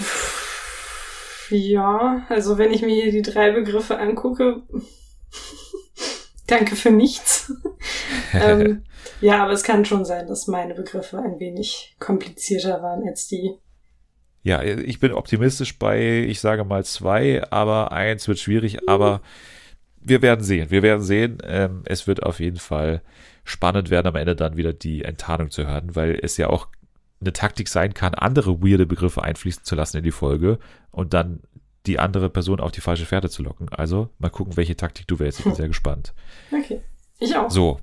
ja, 1.50 2.26
also 2.28 2.58
wenn 2.58 2.74
ich 2.74 2.82
mir 2.82 3.02
hier 3.02 3.12
die 3.12 3.22
drei 3.22 3.52
Begriffe 3.52 3.98
angucke, 3.98 4.64
danke 6.48 6.76
für 6.76 6.92
nichts. 6.92 7.54
ähm, 8.34 8.84
ja, 9.22 9.44
aber 9.44 9.54
es 9.54 9.64
kann 9.64 9.86
schon 9.86 10.04
sein, 10.04 10.28
dass 10.28 10.48
meine 10.48 10.76
Begriffe 10.76 11.20
ein 11.20 11.40
wenig 11.40 11.96
komplizierter 12.00 12.82
waren 12.82 13.08
als 13.08 13.28
die 13.28 13.58
ja, 14.50 14.64
ich 14.64 15.00
bin 15.00 15.14
optimistisch 15.14 15.78
bei, 15.78 16.24
ich 16.28 16.40
sage 16.40 16.64
mal 16.64 16.84
zwei, 16.84 17.44
aber 17.52 17.92
eins 17.92 18.28
wird 18.28 18.40
schwierig, 18.40 18.90
aber 18.90 19.22
wir 20.02 20.24
werden 20.24 20.44
sehen. 20.44 20.72
Wir 20.72 20.82
werden 20.82 21.04
sehen. 21.04 21.38
Ähm, 21.44 21.84
es 21.86 22.08
wird 22.08 22.24
auf 22.24 22.40
jeden 22.40 22.58
Fall 22.58 23.04
spannend 23.44 23.92
werden, 23.92 24.08
am 24.08 24.16
Ende 24.16 24.36
dann 24.36 24.58
wieder 24.58 24.74
die 24.74 25.04
Enttarnung 25.04 25.52
zu 25.52 25.68
hören, 25.68 25.96
weil 25.96 26.20
es 26.20 26.38
ja 26.38 26.50
auch 26.50 26.68
eine 27.22 27.32
Taktik 27.32 27.68
sein 27.68 27.94
kann, 27.94 28.16
andere 28.16 28.60
weirde 28.64 28.88
Begriffe 28.88 29.22
einfließen 29.22 29.64
zu 29.66 29.76
lassen 29.76 29.98
in 29.98 30.04
die 30.04 30.12
Folge 30.12 30.58
und 30.90 31.14
dann 31.14 31.42
die 31.86 32.00
andere 32.00 32.32
Person 32.32 32.60
auf 32.60 32.72
die 32.72 32.82
falsche 32.82 33.06
Fährte 33.06 33.30
zu 33.30 33.44
locken. 33.44 33.70
Also 33.70 34.10
mal 34.18 34.30
gucken, 34.30 34.58
welche 34.58 34.76
Taktik 34.76 35.08
du 35.08 35.20
wählst. 35.20 35.40
Ich 35.40 35.46
bin 35.46 35.54
sehr 35.56 35.68
gespannt. 35.68 36.16
Okay. 36.52 36.82
Ich 37.20 37.38
auch. 37.38 37.52
So. 37.52 37.80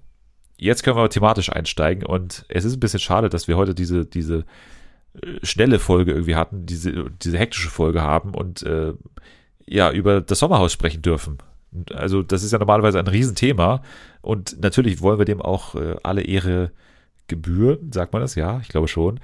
Jetzt 0.57 0.83
können 0.83 0.97
wir 0.97 1.09
thematisch 1.11 1.53
einsteigen 1.53 2.05
und 2.05 2.45
es 2.49 2.65
ist 2.65 2.75
ein 2.75 2.81
bisschen 2.81 2.99
schade, 2.99 3.29
dass 3.29 3.47
wir 3.47 3.57
heute 3.57 3.73
diese, 3.73 4.05
diese 4.05 4.45
schnelle 5.43 5.79
Folge 5.79 6.13
irgendwie 6.13 6.37
hatten, 6.37 6.67
diese, 6.67 7.11
diese 7.23 7.39
hektische 7.39 7.71
Folge 7.71 8.03
haben 8.03 8.35
und 8.35 8.63
äh, 8.63 8.95
ja, 9.67 9.91
über 9.91 10.21
das 10.21 10.39
Sommerhaus 10.39 10.73
sprechen 10.73 11.03
dürfen. 11.03 11.39
Also, 11.93 12.23
das 12.23 12.43
ist 12.43 12.53
ja 12.53 12.59
normalerweise 12.59 12.99
ein 12.99 13.07
Riesenthema 13.07 13.83
und 14.23 14.61
natürlich 14.61 15.01
wollen 15.01 15.19
wir 15.19 15.25
dem 15.25 15.43
auch 15.43 15.75
äh, 15.75 15.97
alle 16.03 16.23
Ehre 16.23 16.71
gebühren, 17.29 17.93
sagt 17.93 18.13
man 18.13 18.23
das? 18.23 18.35
Ja, 18.35 18.61
ich 18.63 18.69
glaube 18.69 18.89
schon. 18.89 19.21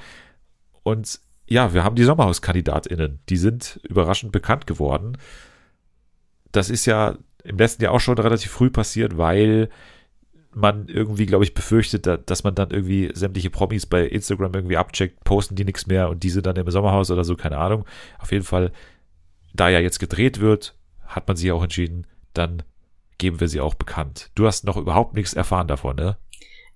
Und 0.83 1.21
ja, 1.47 1.73
wir 1.75 1.85
haben 1.85 1.97
die 1.97 2.05
SommerhauskandidatInnen, 2.05 3.21
die 3.29 3.37
sind 3.37 3.81
überraschend 3.89 4.33
bekannt 4.33 4.67
geworden. 4.67 5.17
Das 6.51 6.71
ist 6.71 6.87
ja 6.87 7.17
im 7.45 7.59
letzten 7.59 7.85
Jahr 7.85 7.93
auch 7.93 8.01
schon 8.01 8.19
relativ 8.19 8.51
früh 8.51 8.71
passiert, 8.71 9.17
weil 9.19 9.69
man 10.55 10.89
irgendwie, 10.89 11.27
glaube 11.27 11.45
ich, 11.45 11.55
befürchtet, 11.55 12.07
dass 12.27 12.45
man 12.45 12.55
dann 12.55 12.71
irgendwie 12.71 13.11
sämtliche 13.15 13.51
Promis 13.51 13.87
bei 13.87 14.07
Instagram 14.07 14.55
irgendwie 14.55 14.77
abcheckt, 14.77 15.25
posten 15.25 15.57
die 15.57 15.65
nichts 15.65 15.87
mehr 15.87 16.11
und 16.11 16.23
diese 16.23 16.43
dann 16.43 16.57
im 16.57 16.71
Sommerhaus 16.71 17.11
oder 17.11 17.25
so, 17.25 17.37
keine 17.37 17.59
Ahnung. 17.59 17.85
Auf 18.19 18.33
jeden 18.33 18.45
Fall, 18.45 18.73
da 19.55 19.69
ja 19.69 19.81
jetzt 19.81 19.99
gedreht 19.99 20.41
wird, 20.41 20.75
hat 21.07 21.27
man 21.29 21.37
sich 21.37 21.51
auch 21.53 21.63
entschieden, 21.63 22.07
dann 22.35 22.63
geben 23.19 23.41
wir 23.41 23.49
sie 23.49 23.61
auch 23.61 23.75
bekannt. 23.75 24.31
Du 24.35 24.47
hast 24.47 24.65
noch 24.65 24.77
überhaupt 24.77 25.15
nichts 25.15 25.35
erfahren 25.35 25.69
davon, 25.69 25.97
ne? 25.97 26.17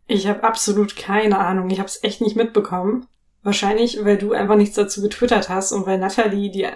Ich 0.06 0.28
habe 0.28 0.44
absolut 0.44 0.94
keine 0.94 1.38
Ahnung. 1.38 1.69
Ich 1.70 1.78
habe 1.78 1.88
es 1.88 2.02
echt 2.05 2.20
nicht 2.20 2.37
mitbekommen. 2.37 3.06
Wahrscheinlich, 3.43 4.05
weil 4.05 4.19
du 4.19 4.32
einfach 4.32 4.56
nichts 4.56 4.76
dazu 4.76 5.02
getwittert 5.02 5.49
hast 5.49 5.73
und 5.73 5.87
weil 5.87 5.99
Natalie, 5.99 6.50
die 6.50 6.67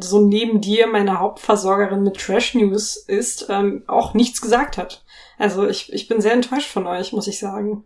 so 0.00 0.26
neben 0.26 0.60
dir 0.60 0.86
meine 0.86 1.18
Hauptversorgerin 1.18 2.02
mit 2.02 2.16
Trash 2.16 2.54
News 2.54 2.96
ist, 2.96 3.46
ähm, 3.48 3.82
auch 3.86 4.14
nichts 4.14 4.40
gesagt 4.40 4.78
hat. 4.78 5.03
Also 5.38 5.68
ich, 5.68 5.92
ich 5.92 6.08
bin 6.08 6.20
sehr 6.20 6.32
enttäuscht 6.32 6.68
von 6.68 6.86
euch, 6.86 7.12
muss 7.12 7.26
ich 7.26 7.38
sagen. 7.38 7.84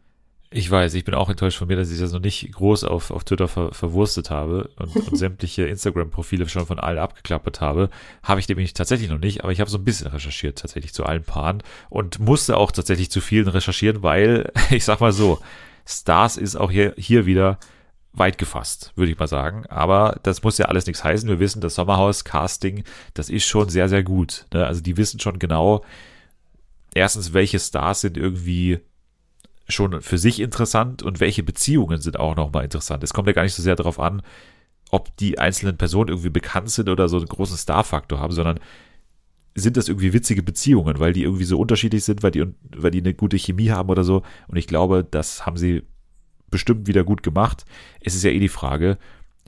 Ich 0.50 0.71
weiß, 0.71 0.95
ich 0.95 1.05
bin 1.05 1.15
auch 1.15 1.29
enttäuscht 1.29 1.59
von 1.59 1.69
mir, 1.69 1.77
dass 1.77 1.91
ich 1.91 1.99
das 1.99 2.12
noch 2.12 2.21
nicht 2.21 2.50
groß 2.53 2.85
auf, 2.85 3.11
auf 3.11 3.25
Twitter 3.25 3.49
ver, 3.49 3.75
verwurstet 3.75 4.31
habe 4.31 4.71
und, 4.77 4.97
und 4.97 5.17
sämtliche 5.19 5.67
Instagram-Profile 5.67 6.49
schon 6.49 6.65
von 6.65 6.81
allen 6.81 6.99
abgeklappert 6.99 7.61
habe. 7.61 7.91
Habe 8.23 8.41
ich 8.41 8.49
nämlich 8.49 8.73
tatsächlich 8.73 9.11
noch 9.11 9.19
nicht, 9.19 9.43
aber 9.43 9.53
ich 9.53 9.61
habe 9.61 9.69
so 9.69 9.77
ein 9.77 9.85
bisschen 9.85 10.06
recherchiert 10.06 10.59
tatsächlich 10.59 10.95
zu 10.95 11.05
allen 11.05 11.23
Paaren 11.23 11.62
und 11.91 12.19
musste 12.19 12.56
auch 12.56 12.72
tatsächlich 12.72 13.11
zu 13.11 13.20
vielen 13.20 13.49
recherchieren, 13.49 14.03
weil, 14.03 14.51
ich 14.70 14.87
sag 14.87 15.01
mal 15.01 15.13
so, 15.13 15.39
Stars 15.84 16.39
ist 16.39 16.56
auch 16.56 16.70
hier, 16.70 16.94
hier 16.96 17.27
wieder 17.27 17.58
weit 18.15 18.39
gefasst, 18.39 18.93
würde 18.96 19.13
ich 19.13 19.19
mal 19.19 19.29
sagen. 19.29 19.67
Aber 19.67 20.19
das 20.22 20.43
muss 20.43 20.56
ja 20.56 20.67
alles 20.67 20.87
nichts 20.87 21.05
heißen. 21.05 21.29
Wir 21.29 21.41
wissen, 21.41 21.61
das 21.61 21.75
Sommerhaus-Casting, 21.75 22.84
das 23.13 23.29
ist 23.29 23.46
schon 23.46 23.69
sehr, 23.69 23.91
sehr 23.91 24.03
gut. 24.03 24.46
Ne? 24.55 24.67
Also 24.67 24.81
die 24.81 24.96
wissen 24.96 25.20
schon 25.20 25.39
genau, 25.39 25.84
erstens, 26.95 27.33
welche 27.33 27.59
Stars 27.59 28.01
sind 28.01 28.17
irgendwie 28.17 28.81
schon 29.69 30.01
für 30.01 30.19
sich 30.19 30.41
interessant 30.41 31.03
und 31.03 31.21
welche 31.21 31.43
Beziehungen 31.43 32.01
sind 32.01 32.19
auch 32.19 32.37
nochmal 32.37 32.65
interessant. 32.65 33.05
Es 33.05 33.13
kommt 33.13 33.29
ja 33.29 33.35
gar 33.35 33.43
nicht 33.43 33.55
so 33.55 33.63
sehr 33.63 33.77
darauf 33.77 34.01
an, 34.01 34.23
ob 34.91 35.15
die 35.19 35.39
einzelnen 35.39 35.77
Personen 35.77 36.09
irgendwie 36.09 36.31
bekannt 36.31 36.71
sind 36.71 36.89
oder 36.89 37.09
so 37.09 37.19
einen 37.19 37.27
großen 37.27 37.57
Star-Faktor 37.57 38.19
haben, 38.19 38.33
sondern 38.33 38.59
sind 39.55 39.77
das 39.77 39.89
irgendwie 39.89 40.13
witzige 40.13 40.43
Beziehungen, 40.43 40.99
weil 40.99 41.13
die 41.13 41.25
irgendwie 41.25 41.45
so 41.45 41.59
unterschiedlich 41.59 42.05
sind, 42.05 42.23
weil 42.23 42.31
die, 42.31 42.47
weil 42.77 42.91
die 42.91 43.01
eine 43.01 43.15
gute 43.15 43.39
Chemie 43.39 43.71
haben 43.71 43.91
oder 43.91 44.05
so. 44.05 44.23
Und 44.47 44.57
ich 44.57 44.67
glaube, 44.67 45.07
das 45.09 45.45
haben 45.45 45.57
sie 45.57 45.83
bestimmt 46.51 46.87
wieder 46.87 47.05
gut 47.05 47.23
gemacht. 47.23 47.65
Es 48.01 48.15
ist 48.15 48.25
ja 48.25 48.31
eh 48.31 48.39
die 48.39 48.49
Frage, 48.49 48.99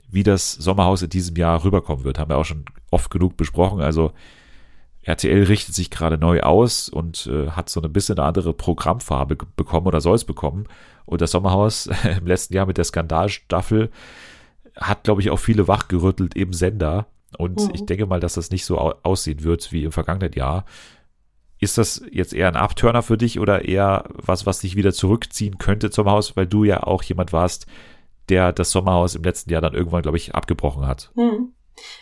wie 0.09 0.23
das 0.23 0.51
Sommerhaus 0.51 1.01
in 1.01 1.09
diesem 1.09 1.35
Jahr 1.35 1.63
rüberkommen 1.63 2.03
wird. 2.03 2.19
Haben 2.19 2.29
wir 2.29 2.37
auch 2.37 2.45
schon 2.45 2.65
oft 2.91 3.09
genug 3.09 3.37
besprochen. 3.37 3.81
Also 3.81 4.11
RTL 5.03 5.43
richtet 5.43 5.73
sich 5.73 5.89
gerade 5.89 6.17
neu 6.17 6.41
aus 6.41 6.87
und 6.87 7.27
äh, 7.27 7.49
hat 7.49 7.69
so 7.69 7.81
ein 7.81 7.91
bisschen 7.93 8.19
eine 8.19 8.27
andere 8.27 8.53
Programmfarbe 8.53 9.37
bekommen 9.55 9.87
oder 9.87 9.99
soll 9.99 10.15
es 10.15 10.25
bekommen. 10.25 10.65
Und 11.05 11.21
das 11.21 11.31
Sommerhaus 11.31 11.89
im 12.17 12.27
letzten 12.27 12.53
Jahr 12.53 12.67
mit 12.67 12.77
der 12.77 12.85
Skandalstaffel 12.85 13.89
hat, 14.75 15.03
glaube 15.03 15.21
ich, 15.21 15.31
auch 15.31 15.39
viele 15.39 15.67
wachgerüttelt 15.67 16.35
im 16.35 16.53
Sender. 16.53 17.07
Und 17.37 17.61
mhm. 17.61 17.71
ich 17.73 17.85
denke 17.85 18.05
mal, 18.05 18.19
dass 18.19 18.35
das 18.35 18.51
nicht 18.51 18.65
so 18.65 18.77
aussehen 18.77 19.43
wird 19.43 19.71
wie 19.71 19.83
im 19.83 19.91
vergangenen 19.91 20.33
Jahr. 20.33 20.65
Ist 21.59 21.77
das 21.77 22.03
jetzt 22.11 22.33
eher 22.33 22.47
ein 22.47 22.55
Abturner 22.55 23.01
für 23.01 23.17
dich 23.17 23.39
oder 23.39 23.65
eher 23.65 24.05
was, 24.13 24.45
was 24.45 24.59
dich 24.59 24.75
wieder 24.75 24.93
zurückziehen 24.93 25.57
könnte 25.57 25.91
zum 25.91 26.09
Haus, 26.09 26.35
weil 26.35 26.47
du 26.47 26.63
ja 26.63 26.83
auch 26.83 27.03
jemand 27.03 27.33
warst, 27.33 27.67
der 28.29 28.51
das 28.51 28.71
Sommerhaus 28.71 29.15
im 29.15 29.23
letzten 29.23 29.51
Jahr 29.51 29.61
dann 29.61 29.73
irgendwann, 29.73 30.01
glaube 30.01 30.17
ich, 30.17 30.33
abgebrochen 30.35 30.87
hat? 30.87 31.11
Mhm. 31.15 31.53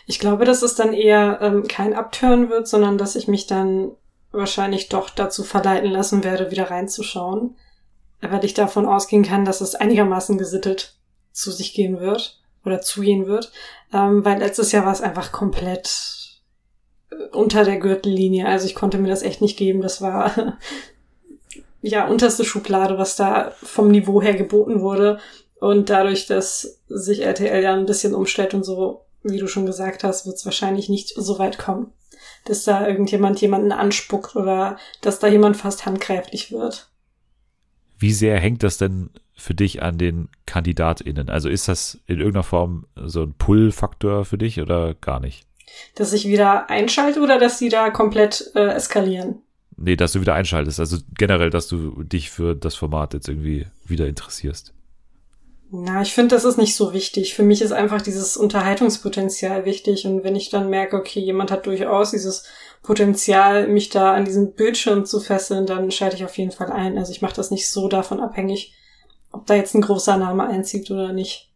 Ich 0.06 0.18
glaube, 0.18 0.44
dass 0.44 0.62
es 0.62 0.74
dann 0.74 0.92
eher 0.92 1.38
ähm, 1.40 1.68
kein 1.68 1.94
Abturn 1.94 2.50
wird, 2.50 2.68
sondern 2.68 2.98
dass 2.98 3.16
ich 3.16 3.28
mich 3.28 3.46
dann 3.46 3.92
wahrscheinlich 4.32 4.88
doch 4.88 5.10
dazu 5.10 5.42
verleiten 5.44 5.90
lassen 5.90 6.24
werde, 6.24 6.50
wieder 6.50 6.70
reinzuschauen. 6.70 7.56
Weil 8.20 8.44
ich 8.44 8.54
davon 8.54 8.86
ausgehen 8.86 9.24
kann, 9.24 9.44
dass 9.44 9.60
es 9.60 9.74
einigermaßen 9.74 10.36
gesittet 10.36 10.96
zu 11.32 11.50
sich 11.50 11.72
gehen 11.72 12.00
wird 12.00 12.40
oder 12.64 12.80
zugehen 12.80 13.26
wird. 13.26 13.50
Ähm, 13.92 14.24
weil 14.24 14.38
letztes 14.38 14.72
Jahr 14.72 14.84
war 14.84 14.92
es 14.92 15.00
einfach 15.00 15.32
komplett 15.32 16.20
unter 17.32 17.64
der 17.64 17.78
Gürtellinie. 17.78 18.46
Also 18.46 18.66
ich 18.66 18.74
konnte 18.74 18.98
mir 18.98 19.08
das 19.08 19.22
echt 19.22 19.40
nicht 19.40 19.56
geben. 19.56 19.80
Das 19.80 20.02
war 20.02 20.58
ja 21.82 22.06
unterste 22.06 22.44
Schublade, 22.44 22.98
was 22.98 23.16
da 23.16 23.52
vom 23.62 23.90
Niveau 23.90 24.20
her 24.20 24.34
geboten 24.34 24.80
wurde. 24.80 25.18
Und 25.60 25.90
dadurch, 25.90 26.26
dass 26.26 26.80
sich 26.88 27.22
RTL 27.22 27.62
ja 27.62 27.74
ein 27.74 27.86
bisschen 27.86 28.14
umstellt 28.14 28.54
und 28.54 28.64
so, 28.64 29.04
wie 29.22 29.38
du 29.38 29.46
schon 29.46 29.66
gesagt 29.66 30.04
hast, 30.04 30.26
wird 30.26 30.36
es 30.36 30.44
wahrscheinlich 30.44 30.88
nicht 30.88 31.08
so 31.14 31.38
weit 31.38 31.58
kommen, 31.58 31.92
dass 32.44 32.64
da 32.64 32.86
irgendjemand 32.86 33.40
jemanden 33.40 33.72
anspuckt 33.72 34.36
oder 34.36 34.78
dass 35.00 35.18
da 35.18 35.28
jemand 35.28 35.56
fast 35.56 35.86
handgreiflich 35.86 36.52
wird. 36.52 36.90
Wie 37.98 38.12
sehr 38.12 38.38
hängt 38.40 38.62
das 38.62 38.78
denn 38.78 39.10
für 39.36 39.54
dich 39.54 39.82
an 39.82 39.98
den 39.98 40.28
KandidatInnen? 40.46 41.28
Also 41.28 41.48
ist 41.48 41.68
das 41.68 41.98
in 42.06 42.18
irgendeiner 42.18 42.44
Form 42.44 42.86
so 42.96 43.22
ein 43.22 43.34
Pull-Faktor 43.34 44.24
für 44.24 44.38
dich 44.38 44.60
oder 44.60 44.94
gar 44.94 45.20
nicht? 45.20 45.46
Dass 45.94 46.12
ich 46.12 46.26
wieder 46.26 46.68
einschalte 46.70 47.20
oder 47.20 47.38
dass 47.38 47.58
die 47.58 47.68
da 47.68 47.90
komplett 47.90 48.50
äh, 48.54 48.68
eskalieren? 48.68 49.42
Nee, 49.76 49.96
dass 49.96 50.12
du 50.12 50.20
wieder 50.20 50.34
einschaltest. 50.34 50.80
Also 50.80 50.98
generell, 51.16 51.50
dass 51.50 51.68
du 51.68 52.02
dich 52.02 52.30
für 52.30 52.54
das 52.54 52.74
Format 52.74 53.14
jetzt 53.14 53.28
irgendwie 53.28 53.66
wieder 53.84 54.06
interessierst. 54.06 54.74
Na, 55.72 56.02
ich 56.02 56.12
finde, 56.12 56.34
das 56.34 56.44
ist 56.44 56.58
nicht 56.58 56.74
so 56.74 56.92
wichtig. 56.92 57.34
Für 57.34 57.44
mich 57.44 57.62
ist 57.62 57.70
einfach 57.70 58.02
dieses 58.02 58.36
Unterhaltungspotenzial 58.36 59.64
wichtig. 59.64 60.04
Und 60.04 60.24
wenn 60.24 60.34
ich 60.34 60.50
dann 60.50 60.68
merke, 60.68 60.96
okay, 60.96 61.20
jemand 61.20 61.52
hat 61.52 61.66
durchaus 61.66 62.10
dieses 62.10 62.44
Potenzial, 62.82 63.68
mich 63.68 63.88
da 63.88 64.12
an 64.12 64.24
diesem 64.24 64.52
Bildschirm 64.54 65.04
zu 65.04 65.20
fesseln, 65.20 65.66
dann 65.66 65.92
schalte 65.92 66.16
ich 66.16 66.24
auf 66.24 66.36
jeden 66.36 66.50
Fall 66.50 66.72
ein. 66.72 66.98
Also 66.98 67.12
ich 67.12 67.22
mache 67.22 67.36
das 67.36 67.52
nicht 67.52 67.70
so 67.70 67.86
davon 67.86 68.18
abhängig, 68.18 68.74
ob 69.30 69.46
da 69.46 69.54
jetzt 69.54 69.74
ein 69.76 69.82
großer 69.82 70.16
Name 70.16 70.44
einzieht 70.44 70.90
oder 70.90 71.12
nicht. 71.12 71.50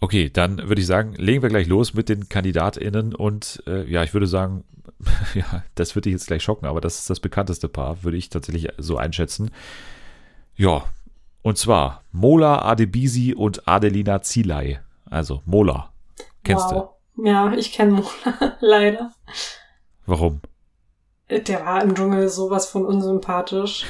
Okay, 0.00 0.28
dann 0.28 0.68
würde 0.68 0.82
ich 0.82 0.86
sagen, 0.86 1.14
legen 1.14 1.40
wir 1.40 1.48
gleich 1.48 1.68
los 1.68 1.94
mit 1.94 2.10
den 2.10 2.28
KandidatInnen 2.28 3.14
und 3.14 3.62
äh, 3.66 3.90
ja, 3.90 4.02
ich 4.04 4.12
würde 4.12 4.26
sagen, 4.26 4.62
ja, 5.34 5.64
das 5.74 5.94
würde 5.94 6.10
dich 6.10 6.12
jetzt 6.12 6.26
gleich 6.26 6.42
schocken, 6.42 6.66
aber 6.66 6.82
das 6.82 6.98
ist 6.98 7.08
das 7.08 7.20
bekannteste 7.20 7.68
Paar, 7.68 8.02
würde 8.02 8.18
ich 8.18 8.28
tatsächlich 8.28 8.68
so 8.76 8.98
einschätzen. 8.98 9.50
Ja, 10.54 10.84
und 11.46 11.56
zwar 11.56 12.02
Mola 12.10 12.62
Adebisi 12.62 13.32
und 13.32 13.68
Adelina 13.68 14.20
Zilay. 14.20 14.80
Also 15.08 15.42
Mola. 15.44 15.92
Kennst 16.42 16.72
wow. 16.72 16.88
du? 17.14 17.24
Ja, 17.24 17.52
ich 17.52 17.72
kenne 17.72 17.92
Mola, 17.92 18.56
leider. 18.60 19.12
Warum? 20.06 20.40
Der 21.30 21.64
war 21.64 21.84
im 21.84 21.94
Dschungel 21.94 22.28
sowas 22.30 22.66
von 22.66 22.84
unsympathisch. 22.84 23.86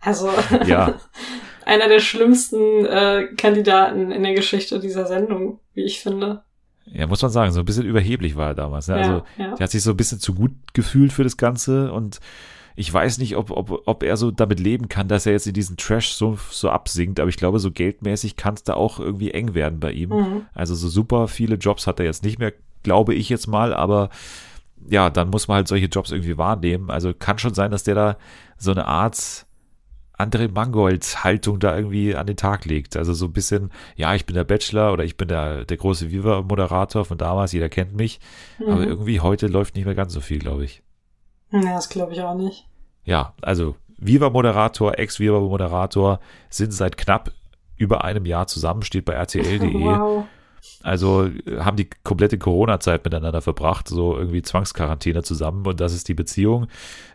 Also, 0.00 0.28
ja. 0.66 0.94
einer 1.64 1.86
der 1.86 2.00
schlimmsten 2.00 2.84
äh, 2.84 3.28
Kandidaten 3.36 4.10
in 4.10 4.24
der 4.24 4.34
Geschichte 4.34 4.80
dieser 4.80 5.06
Sendung, 5.06 5.60
wie 5.74 5.84
ich 5.84 6.00
finde. 6.00 6.42
Ja, 6.86 7.06
muss 7.06 7.22
man 7.22 7.30
sagen, 7.30 7.52
so 7.52 7.60
ein 7.60 7.64
bisschen 7.64 7.86
überheblich 7.86 8.34
war 8.34 8.48
er 8.48 8.54
damals. 8.54 8.88
Ne? 8.88 8.96
Ja, 8.96 9.02
also, 9.02 9.24
ja. 9.38 9.54
der 9.54 9.64
hat 9.64 9.70
sich 9.70 9.84
so 9.84 9.92
ein 9.92 9.96
bisschen 9.96 10.18
zu 10.18 10.34
gut 10.34 10.50
gefühlt 10.74 11.12
für 11.12 11.22
das 11.22 11.36
Ganze 11.36 11.92
und 11.92 12.18
ich 12.76 12.92
weiß 12.92 13.18
nicht, 13.18 13.36
ob, 13.36 13.50
ob, 13.50 13.82
ob 13.86 14.02
er 14.02 14.18
so 14.18 14.30
damit 14.30 14.60
leben 14.60 14.88
kann, 14.88 15.08
dass 15.08 15.24
er 15.24 15.32
jetzt 15.32 15.46
in 15.46 15.54
diesen 15.54 15.78
Trash 15.78 16.10
so, 16.10 16.38
so 16.50 16.68
absinkt, 16.68 17.18
aber 17.18 17.30
ich 17.30 17.38
glaube, 17.38 17.58
so 17.58 17.70
geldmäßig 17.70 18.36
kann 18.36 18.54
es 18.54 18.64
da 18.64 18.74
auch 18.74 19.00
irgendwie 19.00 19.30
eng 19.30 19.54
werden 19.54 19.80
bei 19.80 19.92
ihm. 19.92 20.10
Mhm. 20.10 20.42
Also 20.52 20.74
so 20.74 20.88
super 20.88 21.26
viele 21.26 21.56
Jobs 21.56 21.86
hat 21.86 21.98
er 22.00 22.06
jetzt 22.06 22.22
nicht 22.22 22.38
mehr, 22.38 22.52
glaube 22.82 23.14
ich 23.14 23.30
jetzt 23.30 23.46
mal, 23.46 23.72
aber 23.72 24.10
ja, 24.88 25.08
dann 25.08 25.30
muss 25.30 25.48
man 25.48 25.56
halt 25.56 25.68
solche 25.68 25.86
Jobs 25.86 26.12
irgendwie 26.12 26.36
wahrnehmen. 26.36 26.90
Also 26.90 27.14
kann 27.14 27.38
schon 27.38 27.54
sein, 27.54 27.70
dass 27.70 27.82
der 27.82 27.94
da 27.94 28.16
so 28.58 28.72
eine 28.72 28.86
Art 28.86 29.46
André 30.18 30.50
Mangolds 30.50 31.24
Haltung 31.24 31.58
da 31.58 31.76
irgendwie 31.76 32.14
an 32.14 32.26
den 32.26 32.36
Tag 32.36 32.66
legt. 32.66 32.96
Also 32.96 33.14
so 33.14 33.24
ein 33.24 33.32
bisschen, 33.32 33.70
ja, 33.96 34.14
ich 34.14 34.26
bin 34.26 34.34
der 34.34 34.44
Bachelor 34.44 34.92
oder 34.92 35.04
ich 35.04 35.16
bin 35.16 35.28
der, 35.28 35.64
der 35.64 35.76
große 35.78 36.10
Viva-Moderator 36.10 37.06
von 37.06 37.18
damals, 37.18 37.52
jeder 37.52 37.70
kennt 37.70 37.94
mich. 37.94 38.20
Mhm. 38.58 38.68
Aber 38.68 38.86
irgendwie 38.86 39.20
heute 39.20 39.46
läuft 39.46 39.76
nicht 39.76 39.86
mehr 39.86 39.94
ganz 39.94 40.12
so 40.12 40.20
viel, 40.20 40.38
glaube 40.38 40.64
ich. 40.64 40.82
Ja, 41.50 41.74
das 41.74 41.88
glaube 41.88 42.12
ich 42.12 42.20
auch 42.22 42.34
nicht. 42.34 42.66
Ja, 43.04 43.34
also 43.42 43.76
Viva-Moderator, 43.98 44.98
Ex-Viva-Moderator 44.98 46.20
sind 46.50 46.72
seit 46.72 46.96
knapp 46.96 47.32
über 47.76 48.04
einem 48.04 48.26
Jahr 48.26 48.46
zusammen, 48.46 48.82
steht 48.82 49.04
bei 49.04 49.14
RTL.de. 49.14 49.72
wow. 49.84 50.26
Also 50.82 51.26
äh, 51.26 51.60
haben 51.60 51.76
die 51.76 51.88
komplette 52.02 52.38
Corona-Zeit 52.38 53.04
miteinander 53.04 53.40
verbracht, 53.40 53.88
so 53.88 54.16
irgendwie 54.16 54.42
Zwangsquarantäne 54.42 55.22
zusammen 55.22 55.66
und 55.66 55.80
das 55.80 55.92
ist 55.94 56.08
die 56.08 56.14
Beziehung. 56.14 56.66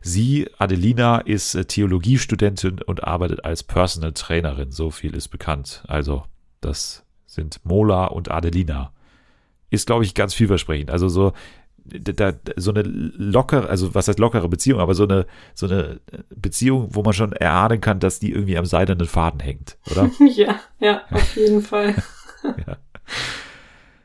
Sie, 0.02 0.50
Adelina, 0.58 1.20
ist 1.20 1.56
äh, 1.56 1.66
Theologiestudentin 1.66 2.82
und 2.82 3.04
arbeitet 3.04 3.46
als 3.46 3.64
Personal 3.64 4.14
Trainerin, 4.14 4.72
so 4.72 4.92
viel 4.92 5.16
ist 5.16 5.30
bekannt. 5.30 5.84
Also 5.88 6.24
das 6.62 7.04
sind 7.26 7.60
Mola 7.64 8.06
und 8.06 8.32
Adelina. 8.32 8.92
Ist, 9.70 9.88
glaube 9.88 10.04
ich, 10.04 10.16
ganz 10.16 10.34
vielversprechend. 10.34 10.92
Also 10.92 11.08
so 11.08 11.32
da, 11.84 12.34
so 12.56 12.72
eine 12.72 12.84
lockere, 12.84 13.68
also 13.68 13.94
was 13.96 14.08
heißt 14.08 14.20
lockere 14.20 14.48
Beziehung, 14.50 14.80
aber 14.80 14.94
so 14.94 15.04
eine, 15.04 15.26
so 15.54 15.68
eine 15.68 16.00
Beziehung, 16.30 16.90
wo 16.92 17.04
man 17.04 17.14
schon 17.14 17.34
erahnen 17.34 17.82
kann, 17.82 18.00
dass 18.00 18.20
die 18.20 18.32
irgendwie 18.32 18.58
am 18.58 18.66
seidenen 18.66 19.08
Faden 19.08 19.40
hängt, 19.40 19.78
oder? 19.90 20.10
ja, 20.36 20.60
ja, 20.80 21.02
auf 21.12 21.36
jeden 21.36 21.62
Fall. 21.62 21.96
ja. 22.44 22.78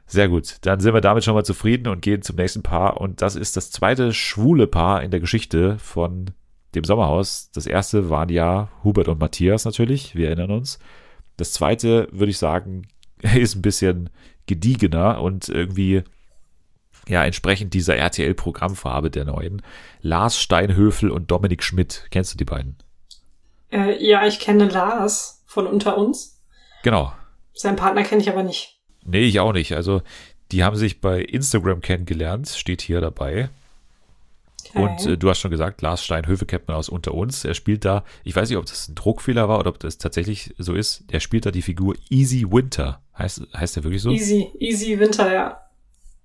Sehr 0.06 0.28
gut. 0.28 0.58
Dann 0.62 0.80
sind 0.80 0.94
wir 0.94 1.00
damit 1.00 1.24
schon 1.24 1.34
mal 1.34 1.44
zufrieden 1.44 1.88
und 1.88 2.00
gehen 2.00 2.22
zum 2.22 2.36
nächsten 2.36 2.62
Paar. 2.62 3.00
Und 3.00 3.22
das 3.22 3.34
ist 3.34 3.56
das 3.56 3.72
zweite 3.72 4.12
schwule 4.12 4.68
Paar 4.68 5.02
in 5.02 5.10
der 5.10 5.20
Geschichte 5.20 5.78
von 5.78 6.30
dem 6.74 6.84
Sommerhaus. 6.84 7.50
Das 7.52 7.66
erste 7.66 8.08
waren 8.08 8.28
ja 8.28 8.68
Hubert 8.84 9.08
und 9.08 9.18
Matthias 9.18 9.64
natürlich. 9.64 10.14
Wir 10.14 10.28
erinnern 10.28 10.52
uns. 10.52 10.78
Das 11.36 11.52
zweite, 11.52 12.08
würde 12.12 12.30
ich 12.30 12.38
sagen, 12.38 12.86
ist 13.34 13.56
ein 13.56 13.62
bisschen 13.62 14.10
gediegener 14.46 15.20
und 15.20 15.48
irgendwie 15.48 16.04
ja, 17.08 17.24
entsprechend 17.24 17.74
dieser 17.74 17.96
RTL-Programmfarbe 17.96 19.10
der 19.10 19.24
neuen. 19.24 19.62
Lars 20.00 20.38
Steinhöfel 20.40 21.10
und 21.10 21.30
Dominik 21.30 21.62
Schmidt. 21.62 22.06
Kennst 22.10 22.34
du 22.34 22.36
die 22.36 22.44
beiden? 22.44 22.76
Äh, 23.70 24.02
ja, 24.04 24.26
ich 24.26 24.40
kenne 24.40 24.68
Lars 24.68 25.44
von 25.46 25.66
unter 25.66 25.96
uns. 25.96 26.40
Genau. 26.82 27.12
Seinen 27.54 27.76
Partner 27.76 28.02
kenne 28.02 28.22
ich 28.22 28.28
aber 28.28 28.42
nicht. 28.42 28.78
Nee, 29.04 29.24
ich 29.24 29.40
auch 29.40 29.52
nicht. 29.52 29.74
Also, 29.74 30.02
die 30.52 30.64
haben 30.64 30.76
sich 30.76 31.00
bei 31.00 31.20
Instagram 31.20 31.80
kennengelernt, 31.80 32.48
steht 32.48 32.82
hier 32.82 33.00
dabei. 33.00 33.50
Okay. 34.70 34.82
Und 34.82 35.06
äh, 35.06 35.16
du 35.16 35.30
hast 35.30 35.38
schon 35.38 35.50
gesagt, 35.50 35.80
Lars 35.82 36.04
Steinhöfe 36.04 36.44
kennt 36.44 36.66
man 36.66 36.76
aus 36.76 36.88
unter 36.88 37.14
uns. 37.14 37.44
Er 37.44 37.54
spielt 37.54 37.84
da, 37.84 38.04
ich 38.24 38.34
weiß 38.34 38.48
nicht, 38.48 38.58
ob 38.58 38.66
das 38.66 38.88
ein 38.88 38.96
Druckfehler 38.96 39.48
war 39.48 39.60
oder 39.60 39.70
ob 39.70 39.78
das 39.78 39.98
tatsächlich 39.98 40.54
so 40.58 40.74
ist. 40.74 41.04
Der 41.12 41.20
spielt 41.20 41.46
da 41.46 41.52
die 41.52 41.62
Figur 41.62 41.94
Easy 42.10 42.44
Winter. 42.50 43.00
Heißt, 43.16 43.42
heißt 43.56 43.76
der 43.76 43.84
wirklich 43.84 44.02
so? 44.02 44.10
Easy, 44.10 44.50
Easy 44.58 44.98
Winter, 44.98 45.32
ja. 45.32 45.60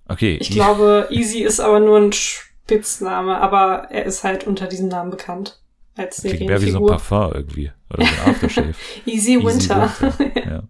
Okay. 0.08 0.36
Ich 0.40 0.50
glaube, 0.50 1.08
Easy 1.10 1.40
ist 1.40 1.60
aber 1.60 1.80
nur 1.80 1.98
ein 1.98 2.12
Spitzname, 2.12 3.40
aber 3.40 3.88
er 3.90 4.04
ist 4.04 4.24
halt 4.24 4.46
unter 4.46 4.66
diesem 4.66 4.88
Namen 4.88 5.10
bekannt. 5.10 5.60
Als 5.94 6.22
Klingt 6.22 6.46
mehr 6.46 6.62
wie 6.62 6.70
so 6.70 6.78
ein 6.78 6.86
Parfum 6.86 7.32
irgendwie. 7.34 7.70
Oder 7.92 8.06
so 8.06 8.12
ein 8.12 8.30
Aftershave. 8.30 8.74
Easy, 9.06 9.36
Easy 9.36 9.44
Winter. 9.44 9.92
Winter. 10.00 10.40
ja. 10.50 10.62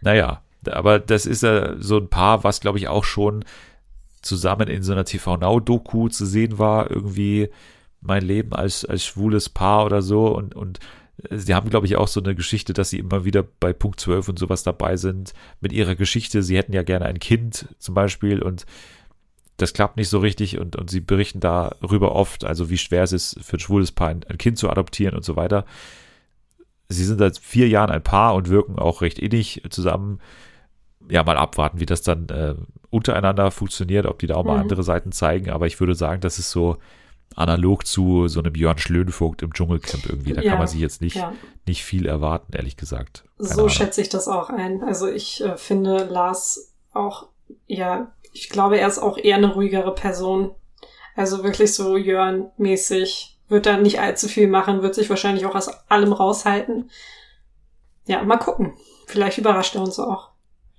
Naja, 0.00 0.42
aber 0.68 0.98
das 0.98 1.26
ist 1.26 1.42
ja 1.42 1.76
so 1.78 1.98
ein 1.98 2.08
Paar, 2.08 2.44
was 2.44 2.60
glaube 2.60 2.78
ich 2.78 2.88
auch 2.88 3.04
schon 3.04 3.44
zusammen 4.22 4.68
in 4.68 4.82
so 4.82 4.92
einer 4.92 5.04
TV 5.04 5.36
Now 5.36 5.60
Doku 5.60 6.08
zu 6.08 6.26
sehen 6.26 6.58
war, 6.58 6.90
irgendwie 6.90 7.48
mein 8.00 8.22
Leben 8.22 8.52
als, 8.52 8.84
als 8.84 9.04
schwules 9.04 9.48
Paar 9.48 9.84
oder 9.84 10.02
so 10.02 10.28
und, 10.28 10.54
und 10.54 10.78
Sie 11.30 11.54
haben, 11.54 11.68
glaube 11.68 11.86
ich, 11.86 11.96
auch 11.96 12.06
so 12.06 12.20
eine 12.20 12.36
Geschichte, 12.36 12.72
dass 12.72 12.90
sie 12.90 13.00
immer 13.00 13.24
wieder 13.24 13.42
bei 13.42 13.72
Punkt 13.72 13.98
12 13.98 14.28
und 14.28 14.38
sowas 14.38 14.62
dabei 14.62 14.96
sind 14.96 15.34
mit 15.60 15.72
ihrer 15.72 15.96
Geschichte. 15.96 16.42
Sie 16.42 16.56
hätten 16.56 16.72
ja 16.72 16.84
gerne 16.84 17.06
ein 17.06 17.18
Kind 17.18 17.66
zum 17.78 17.94
Beispiel 17.94 18.40
und 18.40 18.66
das 19.56 19.72
klappt 19.72 19.96
nicht 19.96 20.08
so 20.08 20.20
richtig 20.20 20.58
und, 20.58 20.76
und 20.76 20.88
sie 20.88 21.00
berichten 21.00 21.40
darüber 21.40 22.14
oft, 22.14 22.44
also 22.44 22.70
wie 22.70 22.78
schwer 22.78 23.02
es 23.02 23.12
ist 23.12 23.38
für 23.42 23.56
ein 23.56 23.60
schwules 23.60 23.90
Paar 23.90 24.08
ein, 24.08 24.24
ein 24.28 24.38
Kind 24.38 24.58
zu 24.58 24.70
adoptieren 24.70 25.16
und 25.16 25.24
so 25.24 25.34
weiter. 25.34 25.64
Sie 26.88 27.04
sind 27.04 27.18
seit 27.18 27.36
vier 27.38 27.68
Jahren 27.68 27.90
ein 27.90 28.02
Paar 28.02 28.34
und 28.34 28.48
wirken 28.48 28.78
auch 28.78 29.02
recht 29.02 29.18
innig 29.18 29.62
zusammen. 29.70 30.20
Ja, 31.10 31.24
mal 31.24 31.36
abwarten, 31.36 31.80
wie 31.80 31.86
das 31.86 32.02
dann 32.02 32.28
äh, 32.28 32.54
untereinander 32.90 33.50
funktioniert, 33.50 34.06
ob 34.06 34.20
die 34.20 34.28
da 34.28 34.36
auch 34.36 34.44
mal 34.44 34.54
mhm. 34.54 34.62
andere 34.62 34.82
Seiten 34.84 35.10
zeigen. 35.10 35.50
Aber 35.50 35.66
ich 35.66 35.80
würde 35.80 35.94
sagen, 35.94 36.20
das 36.20 36.38
ist 36.38 36.50
so 36.50 36.76
analog 37.38 37.86
zu 37.86 38.28
so 38.28 38.40
einem 38.40 38.52
Björn 38.52 38.78
Schlönvogt 38.78 39.42
im 39.42 39.54
Dschungelcamp 39.54 40.06
irgendwie. 40.06 40.32
Da 40.32 40.42
ja, 40.42 40.50
kann 40.50 40.58
man 40.58 40.68
sich 40.68 40.80
jetzt 40.80 41.00
nicht, 41.00 41.16
ja. 41.16 41.32
nicht 41.66 41.84
viel 41.84 42.06
erwarten, 42.06 42.52
ehrlich 42.54 42.76
gesagt. 42.76 43.24
Keine 43.38 43.48
so 43.48 43.54
Ahnung. 43.54 43.68
schätze 43.70 44.00
ich 44.00 44.08
das 44.08 44.28
auch 44.28 44.50
ein. 44.50 44.82
Also 44.82 45.08
ich 45.08 45.42
äh, 45.42 45.56
finde 45.56 46.04
Lars 46.04 46.74
auch, 46.92 47.28
ja, 47.66 48.12
ich 48.32 48.48
glaube, 48.48 48.78
er 48.78 48.88
ist 48.88 48.98
auch 48.98 49.18
eher 49.18 49.36
eine 49.36 49.52
ruhigere 49.54 49.94
Person. 49.94 50.50
Also 51.16 51.42
wirklich 51.44 51.74
so 51.74 51.96
Jörn-mäßig. 51.96 53.36
Wird 53.50 53.64
da 53.64 53.78
nicht 53.78 53.98
allzu 53.98 54.28
viel 54.28 54.46
machen, 54.46 54.82
wird 54.82 54.94
sich 54.94 55.08
wahrscheinlich 55.08 55.46
auch 55.46 55.54
aus 55.54 55.68
allem 55.88 56.12
raushalten. 56.12 56.90
Ja, 58.06 58.22
mal 58.22 58.36
gucken. 58.36 58.74
Vielleicht 59.06 59.38
überrascht 59.38 59.74
er 59.74 59.80
uns 59.80 59.98
auch. 59.98 60.27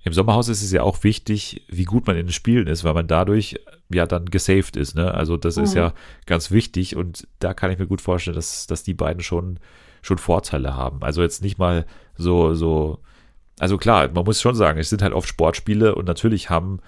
Im 0.02 0.14
Sommerhaus 0.14 0.48
ist 0.48 0.62
es 0.62 0.72
ja 0.72 0.82
auch 0.82 1.04
wichtig, 1.04 1.64
wie 1.68 1.84
gut 1.84 2.06
man 2.06 2.16
in 2.16 2.26
den 2.26 2.32
Spielen 2.32 2.66
ist, 2.66 2.84
weil 2.84 2.94
man 2.94 3.06
dadurch 3.06 3.60
ja 3.92 4.06
dann 4.06 4.26
gesaved 4.26 4.76
ist. 4.76 4.94
Ne? 4.94 5.12
Also 5.12 5.36
das 5.36 5.56
mhm. 5.56 5.64
ist 5.64 5.74
ja 5.74 5.92
ganz 6.24 6.50
wichtig 6.50 6.96
und 6.96 7.28
da 7.38 7.52
kann 7.52 7.70
ich 7.70 7.78
mir 7.78 7.86
gut 7.86 8.00
vorstellen, 8.00 8.34
dass, 8.34 8.66
dass 8.66 8.82
die 8.82 8.94
beiden 8.94 9.22
schon, 9.22 9.58
schon 10.00 10.16
Vorteile 10.16 10.74
haben. 10.74 11.02
Also 11.02 11.22
jetzt 11.22 11.42
nicht 11.42 11.58
mal 11.58 11.84
so, 12.16 12.54
so, 12.54 13.00
also 13.58 13.76
klar, 13.76 14.08
man 14.08 14.24
muss 14.24 14.40
schon 14.40 14.54
sagen, 14.54 14.78
es 14.78 14.88
sind 14.88 15.02
halt 15.02 15.12
oft 15.12 15.28
Sportspiele 15.28 15.94
und 15.94 16.06
natürlich 16.06 16.48
haben 16.48 16.80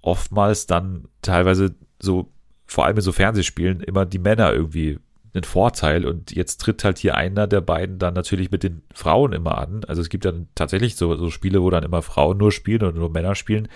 oftmals 0.00 0.66
dann 0.66 1.06
teilweise 1.22 1.76
so, 2.00 2.32
vor 2.66 2.84
allem 2.84 2.96
in 2.96 3.02
so 3.02 3.12
Fernsehspielen, 3.12 3.80
immer 3.80 4.06
die 4.06 4.18
Männer 4.18 4.52
irgendwie 4.52 4.98
einen 5.34 5.44
Vorteil 5.44 6.06
und 6.06 6.30
jetzt 6.30 6.58
tritt 6.60 6.84
halt 6.84 6.98
hier 6.98 7.16
einer 7.16 7.46
der 7.46 7.60
beiden 7.60 7.98
dann 7.98 8.14
natürlich 8.14 8.50
mit 8.50 8.62
den 8.62 8.82
Frauen 8.94 9.32
immer 9.32 9.58
an. 9.58 9.84
Also 9.86 10.00
es 10.00 10.08
gibt 10.08 10.24
dann 10.24 10.48
tatsächlich 10.54 10.96
so, 10.96 11.16
so 11.16 11.30
Spiele, 11.30 11.62
wo 11.62 11.70
dann 11.70 11.82
immer 11.82 12.02
Frauen 12.02 12.38
nur 12.38 12.52
spielen 12.52 12.84
und 12.84 12.96
nur 12.96 13.10
Männer 13.10 13.34
spielen. 13.34 13.68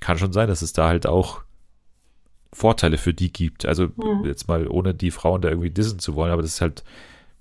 Kann 0.00 0.18
schon 0.18 0.32
sein, 0.32 0.48
dass 0.48 0.62
es 0.62 0.74
da 0.74 0.88
halt 0.88 1.06
auch 1.06 1.40
Vorteile 2.52 2.98
für 2.98 3.14
die 3.14 3.32
gibt. 3.32 3.64
Also 3.64 3.88
mhm. 3.96 4.24
jetzt 4.24 4.46
mal 4.46 4.68
ohne 4.68 4.94
die 4.94 5.10
Frauen 5.10 5.40
da 5.40 5.48
irgendwie 5.48 5.70
dissen 5.70 5.98
zu 5.98 6.14
wollen, 6.14 6.32
aber 6.32 6.42
das 6.42 6.52
ist 6.52 6.60
halt 6.60 6.84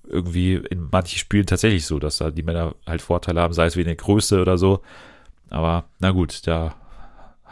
irgendwie 0.08 0.56
in 0.56 0.88
manchen 0.92 1.18
Spielen 1.18 1.46
tatsächlich 1.46 1.86
so, 1.86 2.00
dass 2.00 2.18
da 2.18 2.32
die 2.32 2.44
Männer 2.44 2.76
halt 2.88 3.02
Vorteile 3.02 3.42
haben, 3.42 3.54
sei 3.54 3.66
es 3.66 3.76
wegen 3.76 3.88
der 3.88 3.96
Größe 3.96 4.42
oder 4.42 4.58
so. 4.58 4.82
Aber 5.50 5.86
na 6.00 6.12
gut, 6.12 6.48
da 6.48 6.76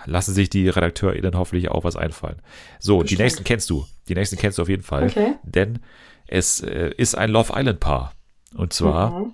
lassen 0.06 0.34
sich 0.34 0.50
die 0.50 0.70
RedakteurInnen 0.70 1.36
hoffentlich 1.36 1.70
auch 1.70 1.84
was 1.84 1.96
einfallen. 1.96 2.42
So, 2.80 3.00
Bestimmt. 3.00 3.20
die 3.20 3.24
nächsten 3.24 3.44
kennst 3.44 3.70
du. 3.70 3.86
Die 4.08 4.16
nächsten 4.16 4.38
kennst 4.38 4.58
du 4.58 4.64
auf 4.64 4.70
jeden 4.70 4.84
Fall. 4.84 5.06
Okay. 5.06 5.36
Denn 5.44 5.80
es 6.28 6.62
äh, 6.62 6.92
ist 6.98 7.16
ein 7.16 7.30
Love 7.30 7.54
Island 7.56 7.80
Paar. 7.80 8.14
Und 8.56 8.74
zwar, 8.74 9.12
mhm. 9.12 9.34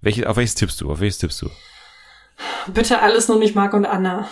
welche, 0.00 0.28
auf 0.28 0.36
welches 0.36 0.54
tippst 0.54 0.80
du? 0.80 0.90
Auf 0.90 1.00
welches 1.00 1.18
tippst 1.18 1.42
du? 1.42 1.50
Bitte 2.72 3.00
alles 3.00 3.28
nur 3.28 3.38
nicht 3.38 3.54
Marc 3.54 3.74
und 3.74 3.86
Anna. 3.86 4.28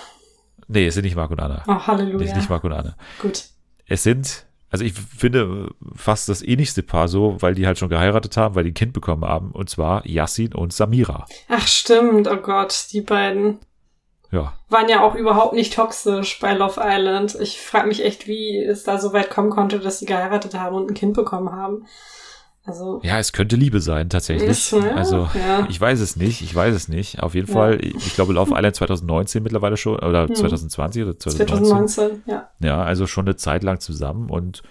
Nee, 0.69 0.87
es 0.87 0.95
sind 0.95 1.05
nicht 1.05 1.17
Marc 1.17 1.31
und 1.31 1.41
Anna. 1.41 1.65
Oh, 1.67 1.87
Halleluja. 1.87 2.21
Es 2.21 2.29
sind 2.31 2.39
nicht 2.39 2.51
Marc 2.51 2.65
und 2.65 2.73
Anna. 2.73 2.97
Gut. 3.21 3.45
Es 3.87 4.05
sind, 4.05 4.47
also 4.71 4.85
ich 4.85 4.93
finde 4.93 5.71
fast 5.95 6.29
das 6.29 6.43
ähnlichste 6.43 6.83
Paar 6.83 7.09
so, 7.09 7.37
weil 7.41 7.55
die 7.55 7.67
halt 7.67 7.79
schon 7.79 7.89
geheiratet 7.89 8.37
haben, 8.37 8.55
weil 8.55 8.65
die 8.65 8.71
ein 8.71 8.75
Kind 8.75 8.93
bekommen 8.93 9.25
haben. 9.25 9.51
Und 9.51 9.69
zwar 9.69 10.07
Yassin 10.07 10.55
und 10.55 10.73
Samira. 10.73 11.27
Ach 11.49 11.67
stimmt, 11.67 12.29
oh 12.29 12.37
Gott, 12.37 12.87
die 12.93 13.01
beiden 13.01 13.59
ja. 14.33 14.53
waren 14.69 14.89
ja 14.89 15.03
auch 15.03 15.15
überhaupt 15.15 15.55
nicht 15.55 15.75
toxisch 15.75 16.39
bei 16.41 16.55
Love 16.55 16.81
Island. 16.83 17.37
Ich 17.41 17.61
frage 17.61 17.89
mich 17.89 18.05
echt, 18.05 18.27
wie 18.27 18.63
es 18.63 18.85
da 18.85 18.99
so 18.99 19.13
weit 19.13 19.31
kommen 19.31 19.51
konnte, 19.51 19.81
dass 19.81 19.99
sie 19.99 20.07
geheiratet 20.07 20.55
haben 20.55 20.77
und 20.77 20.91
ein 20.91 20.95
Kind 20.95 21.15
bekommen 21.15 21.53
haben. 21.53 21.87
Also, 22.65 23.01
ja, 23.03 23.19
es 23.19 23.33
könnte 23.33 23.57
Liebe 23.57 23.81
sein, 23.81 24.11
tatsächlich. 24.11 24.49
Ist, 24.49 24.73
ne? 24.75 24.95
Also, 24.95 25.29
ja. 25.35 25.67
ich 25.69 25.81
weiß 25.81 25.99
es 26.01 26.17
nicht, 26.17 26.43
ich 26.43 26.55
weiß 26.55 26.75
es 26.75 26.89
nicht. 26.89 27.23
Auf 27.23 27.35
jeden 27.35 27.49
ja. 27.49 27.55
Fall, 27.55 27.81
ich 27.83 28.15
glaube, 28.15 28.35
Love 28.35 28.53
Island 28.55 28.77
2019 28.77 29.43
mittlerweile 29.43 29.77
schon, 29.77 29.97
oder 29.97 30.29
hm. 30.29 30.35
2020 30.35 31.03
oder 31.03 31.19
2019. 31.19 31.89
2019, 31.89 32.23
ja. 32.27 32.51
Ja, 32.61 32.83
also 32.83 33.07
schon 33.07 33.25
eine 33.25 33.37
Zeit 33.37 33.63
lang 33.65 33.81
zusammen 33.81 34.31
und 34.31 34.63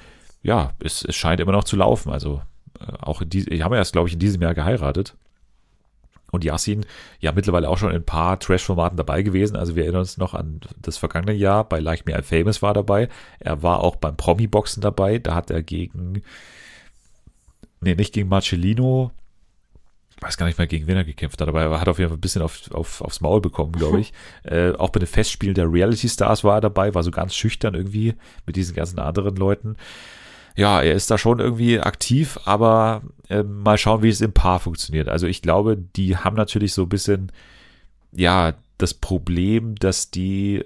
ja, 0.43 0.71
es, 0.81 1.03
es 1.03 1.15
scheint 1.15 1.41
immer 1.41 1.51
noch 1.51 1.63
zu 1.63 1.75
laufen. 1.75 2.11
Also, 2.11 2.41
äh, 2.79 2.93
auch 3.01 3.21
in 3.21 3.29
die, 3.29 3.63
haben 3.63 3.71
wir 3.71 3.77
erst, 3.77 3.93
glaube 3.93 4.07
ich, 4.07 4.13
in 4.13 4.19
diesem 4.19 4.41
Jahr 4.41 4.53
geheiratet. 4.53 5.15
Und 6.31 6.43
Yassin, 6.43 6.85
ja, 7.19 7.31
mittlerweile 7.31 7.69
auch 7.69 7.77
schon 7.77 7.89
in 7.89 7.97
ein 7.97 8.05
paar 8.05 8.39
Trash-Formaten 8.39 8.97
dabei 8.97 9.21
gewesen. 9.23 9.55
Also 9.55 9.75
wir 9.75 9.83
erinnern 9.83 10.01
uns 10.01 10.17
noch 10.17 10.33
an 10.33 10.61
das 10.81 10.97
vergangene 10.97 11.33
Jahr. 11.33 11.67
Bei 11.67 11.79
Like 11.79 12.05
Me 12.05 12.17
I'm 12.17 12.23
Famous 12.23 12.61
war 12.61 12.73
dabei. 12.73 13.09
Er 13.39 13.63
war 13.63 13.81
auch 13.81 13.95
beim 13.95 14.15
Promi-Boxen 14.15 14.81
dabei. 14.81 15.19
Da 15.19 15.35
hat 15.35 15.49
er 15.51 15.63
gegen, 15.63 16.21
nee, 17.81 17.95
nicht 17.95 18.13
gegen 18.13 18.29
Marcellino, 18.29 19.11
ich 20.19 20.27
weiß 20.27 20.37
gar 20.37 20.47
nicht 20.47 20.57
mehr, 20.57 20.67
gegen 20.67 20.85
wen 20.87 20.97
er 20.97 21.05
gekämpft 21.05 21.39
hat, 21.39 21.47
aber 21.47 21.61
er 21.61 21.79
hat 21.79 21.87
auf 21.87 21.97
jeden 21.97 22.09
Fall 22.09 22.17
ein 22.17 22.21
bisschen 22.21 22.41
auf, 22.41 22.69
auf, 22.71 22.99
aufs 22.99 23.21
Maul 23.21 23.39
bekommen, 23.39 23.71
glaube 23.71 24.01
ich. 24.01 24.11
äh, 24.43 24.73
auch 24.73 24.89
bei 24.89 24.99
den 24.99 25.07
Festspielen 25.07 25.55
der 25.55 25.71
Reality 25.71 26.09
Stars 26.09 26.43
war 26.43 26.55
er 26.55 26.61
dabei, 26.61 26.93
war 26.93 27.03
so 27.03 27.11
ganz 27.11 27.33
schüchtern 27.33 27.73
irgendwie 27.73 28.15
mit 28.45 28.57
diesen 28.57 28.75
ganzen 28.75 28.99
anderen 28.99 29.37
Leuten 29.37 29.77
ja, 30.59 30.81
er 30.81 30.93
ist 30.93 31.09
da 31.09 31.17
schon 31.17 31.39
irgendwie 31.39 31.79
aktiv, 31.79 32.37
aber 32.43 33.01
äh, 33.29 33.43
mal 33.43 33.77
schauen, 33.77 34.03
wie 34.03 34.09
es 34.09 34.19
im 34.19 34.33
Paar 34.33 34.59
funktioniert. 34.59 35.07
Also 35.07 35.25
ich 35.25 35.41
glaube, 35.41 35.77
die 35.77 36.17
haben 36.17 36.35
natürlich 36.35 36.73
so 36.73 36.83
ein 36.83 36.89
bisschen, 36.89 37.31
ja, 38.11 38.53
das 38.77 38.93
Problem, 38.93 39.75
dass 39.75 40.11
die 40.11 40.65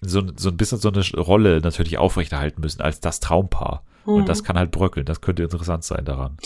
so, 0.00 0.22
so 0.34 0.48
ein 0.48 0.56
bisschen 0.56 0.78
so 0.78 0.88
eine 0.88 1.04
Rolle 1.20 1.60
natürlich 1.60 1.98
aufrechterhalten 1.98 2.62
müssen 2.62 2.80
als 2.80 3.00
das 3.00 3.20
Traumpaar. 3.20 3.84
Mhm. 4.06 4.14
Und 4.14 4.28
das 4.30 4.44
kann 4.44 4.56
halt 4.56 4.70
bröckeln. 4.70 5.04
Das 5.04 5.20
könnte 5.20 5.42
interessant 5.42 5.84
sein 5.84 6.06
daran. 6.06 6.38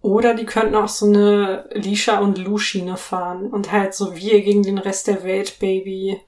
Oder 0.00 0.34
die 0.34 0.46
könnten 0.46 0.76
auch 0.76 0.88
so 0.88 1.06
eine 1.06 1.68
Lisha 1.74 2.20
und 2.20 2.38
Lu-Schiene 2.38 2.96
fahren 2.96 3.46
und 3.46 3.72
halt 3.72 3.94
so 3.94 4.14
wir 4.14 4.42
gegen 4.42 4.62
den 4.62 4.78
Rest 4.78 5.08
der 5.08 5.24
Welt, 5.24 5.58
Baby. 5.58 6.20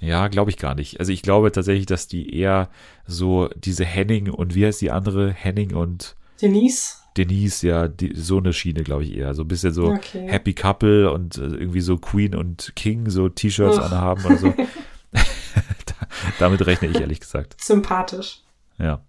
Ja, 0.00 0.28
glaube 0.28 0.50
ich 0.50 0.56
gar 0.56 0.74
nicht. 0.74 0.98
Also 0.98 1.12
ich 1.12 1.22
glaube 1.22 1.52
tatsächlich, 1.52 1.86
dass 1.86 2.08
die 2.08 2.34
eher 2.34 2.68
so 3.06 3.48
diese 3.54 3.84
Henning 3.84 4.30
und 4.30 4.54
wie 4.54 4.64
heißt 4.64 4.80
die 4.80 4.90
andere? 4.90 5.30
Henning 5.30 5.74
und 5.74 6.16
Denise. 6.40 6.96
Denise, 7.16 7.66
ja, 7.66 7.88
die, 7.88 8.14
so 8.14 8.38
eine 8.38 8.52
Schiene, 8.52 8.82
glaube 8.82 9.04
ich 9.04 9.14
eher. 9.14 9.34
So 9.34 9.42
ein 9.42 9.48
bisschen 9.48 9.74
so 9.74 9.88
okay. 9.88 10.26
Happy 10.26 10.54
Couple 10.54 11.12
und 11.12 11.36
äh, 11.36 11.42
irgendwie 11.42 11.80
so 11.80 11.98
Queen 11.98 12.34
und 12.34 12.72
King 12.76 13.10
so 13.10 13.28
T-Shirts 13.28 13.78
anhaben 13.78 14.24
oder 14.24 14.36
so. 14.38 14.54
Damit 16.38 16.66
rechne 16.66 16.88
ich 16.88 17.00
ehrlich 17.00 17.20
gesagt. 17.20 17.56
Sympathisch. 17.60 18.42
Ja. 18.78 19.02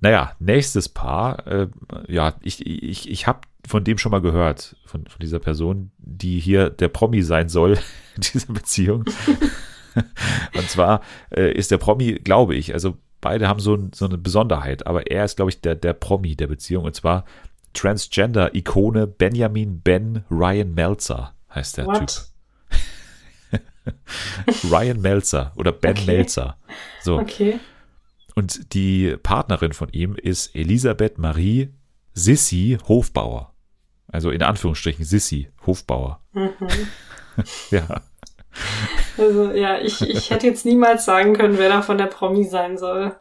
Naja, 0.00 0.32
nächstes 0.38 0.88
Paar. 0.88 1.46
Äh, 1.46 1.68
ja, 2.08 2.34
ich, 2.42 2.64
ich, 2.64 3.10
ich 3.10 3.26
habe 3.26 3.40
von 3.66 3.82
dem 3.84 3.98
schon 3.98 4.12
mal 4.12 4.20
gehört, 4.20 4.76
von, 4.86 5.06
von 5.06 5.18
dieser 5.20 5.40
Person, 5.40 5.90
die 5.98 6.38
hier 6.38 6.70
der 6.70 6.88
Promi 6.88 7.22
sein 7.22 7.48
soll 7.48 7.72
in 8.16 8.22
dieser 8.22 8.52
Beziehung. 8.52 9.04
Und 10.54 10.70
zwar 10.70 11.02
äh, 11.30 11.52
ist 11.52 11.70
der 11.70 11.78
Promi, 11.78 12.14
glaube 12.14 12.54
ich, 12.54 12.72
also 12.74 12.96
beide 13.20 13.48
haben 13.48 13.60
so, 13.60 13.78
so 13.94 14.04
eine 14.04 14.18
Besonderheit, 14.18 14.86
aber 14.86 15.10
er 15.10 15.24
ist, 15.24 15.36
glaube 15.36 15.50
ich, 15.50 15.60
der, 15.60 15.74
der 15.74 15.94
Promi 15.94 16.36
der 16.36 16.46
Beziehung. 16.46 16.84
Und 16.84 16.94
zwar 16.94 17.24
Transgender-Ikone 17.74 19.06
Benjamin 19.06 19.80
Ben 19.80 20.24
Ryan 20.30 20.74
Melzer 20.74 21.34
heißt 21.54 21.78
der 21.78 21.86
What? 21.86 22.30
Typ. 23.52 23.92
Ryan 24.70 25.00
Melzer 25.00 25.52
oder 25.56 25.72
Ben 25.72 25.92
okay. 25.92 26.06
Melzer. 26.06 26.56
So. 27.02 27.18
Okay. 27.18 27.58
Und 28.34 28.74
die 28.74 29.16
Partnerin 29.16 29.72
von 29.72 29.88
ihm 29.90 30.14
ist 30.14 30.54
Elisabeth 30.54 31.18
Marie 31.18 31.72
Sissi 32.12 32.78
Hofbauer. 32.86 33.54
Also 34.08 34.30
in 34.30 34.42
Anführungsstrichen 34.42 35.04
Sissi 35.04 35.48
Hofbauer. 35.66 36.22
Mhm. 36.32 36.52
ja. 37.70 38.02
Also 39.18 39.52
ja, 39.52 39.78
ich, 39.80 40.00
ich 40.02 40.30
hätte 40.30 40.46
jetzt 40.46 40.66
niemals 40.66 41.04
sagen 41.04 41.34
können, 41.34 41.58
wer 41.58 41.68
da 41.68 41.82
von 41.82 41.98
der 41.98 42.06
Promi 42.06 42.44
sein 42.44 42.76
soll. 42.76 43.16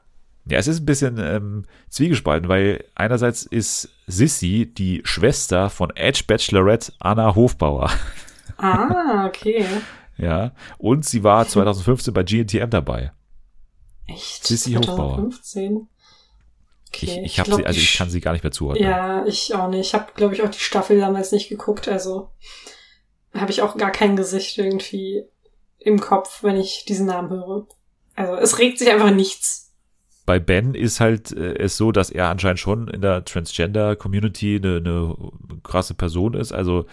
Ja, 0.48 0.60
es 0.60 0.68
ist 0.68 0.82
ein 0.82 0.86
bisschen 0.86 1.18
ähm, 1.18 1.66
zwiegespalten, 1.90 2.50
weil 2.50 2.86
einerseits 2.94 3.44
ist 3.44 3.90
Sissy 4.06 4.72
die 4.72 5.02
Schwester 5.04 5.70
von 5.70 5.90
Edge 5.96 6.24
Bachelorette 6.28 6.94
Anna 7.00 7.34
Hofbauer. 7.34 7.90
Ah, 8.58 9.26
okay. 9.26 9.66
ja, 10.18 10.52
und 10.78 11.06
sie 11.06 11.24
war 11.24 11.48
2015 11.48 12.14
bei 12.14 12.24
GNTM 12.24 12.70
dabei. 12.70 13.12
Echt? 14.06 14.46
Sissy 14.46 14.74
2015? 14.74 15.74
Hofbauer. 15.74 15.88
Okay, 16.96 17.06
ich, 17.06 17.18
ich 17.18 17.40
habe 17.40 17.56
sie, 17.56 17.66
also 17.66 17.80
ich 17.80 17.98
kann 17.98 18.10
sie 18.10 18.22
gar 18.22 18.32
nicht 18.34 18.44
mehr 18.44 18.52
zuordnen. 18.52 18.88
Ja, 18.88 19.26
ich 19.26 19.54
auch 19.54 19.68
nicht. 19.68 19.88
Ich 19.88 19.94
habe, 19.94 20.12
glaube 20.16 20.34
ich, 20.34 20.44
auch 20.44 20.50
die 20.50 20.60
Staffel 20.60 21.00
damals 21.00 21.32
nicht 21.32 21.50
geguckt, 21.50 21.88
also 21.88 22.30
habe 23.36 23.52
ich 23.52 23.62
auch 23.62 23.78
gar 23.78 23.92
kein 23.92 24.16
Gesicht 24.16 24.58
irgendwie 24.58 25.24
im 25.80 26.00
Kopf, 26.00 26.44
wenn 26.44 26.58
ich 26.58 26.86
diesen 26.88 27.06
Namen 27.06 27.30
höre. 27.30 27.68
Also 28.16 28.36
es 28.36 28.60
regt 28.60 28.80
sich 28.80 28.90
einfach 28.90 29.12
nichts. 29.12 29.74
Bei 30.26 30.40
Ben 30.40 30.74
ist 30.74 31.00
halt 31.00 31.32
äh, 31.32 31.56
es 31.56 31.78
so, 31.78 31.92
dass 31.92 32.10
er 32.10 32.30
anscheinend 32.30 32.60
schon 32.60 32.88
in 32.88 33.02
der 33.02 33.24
Transgender-Community 33.26 34.56
eine, 34.56 34.78
eine 34.78 35.60
krasse 35.62 35.94
Person 35.94 36.34
ist. 36.34 36.52
Also 36.52 36.86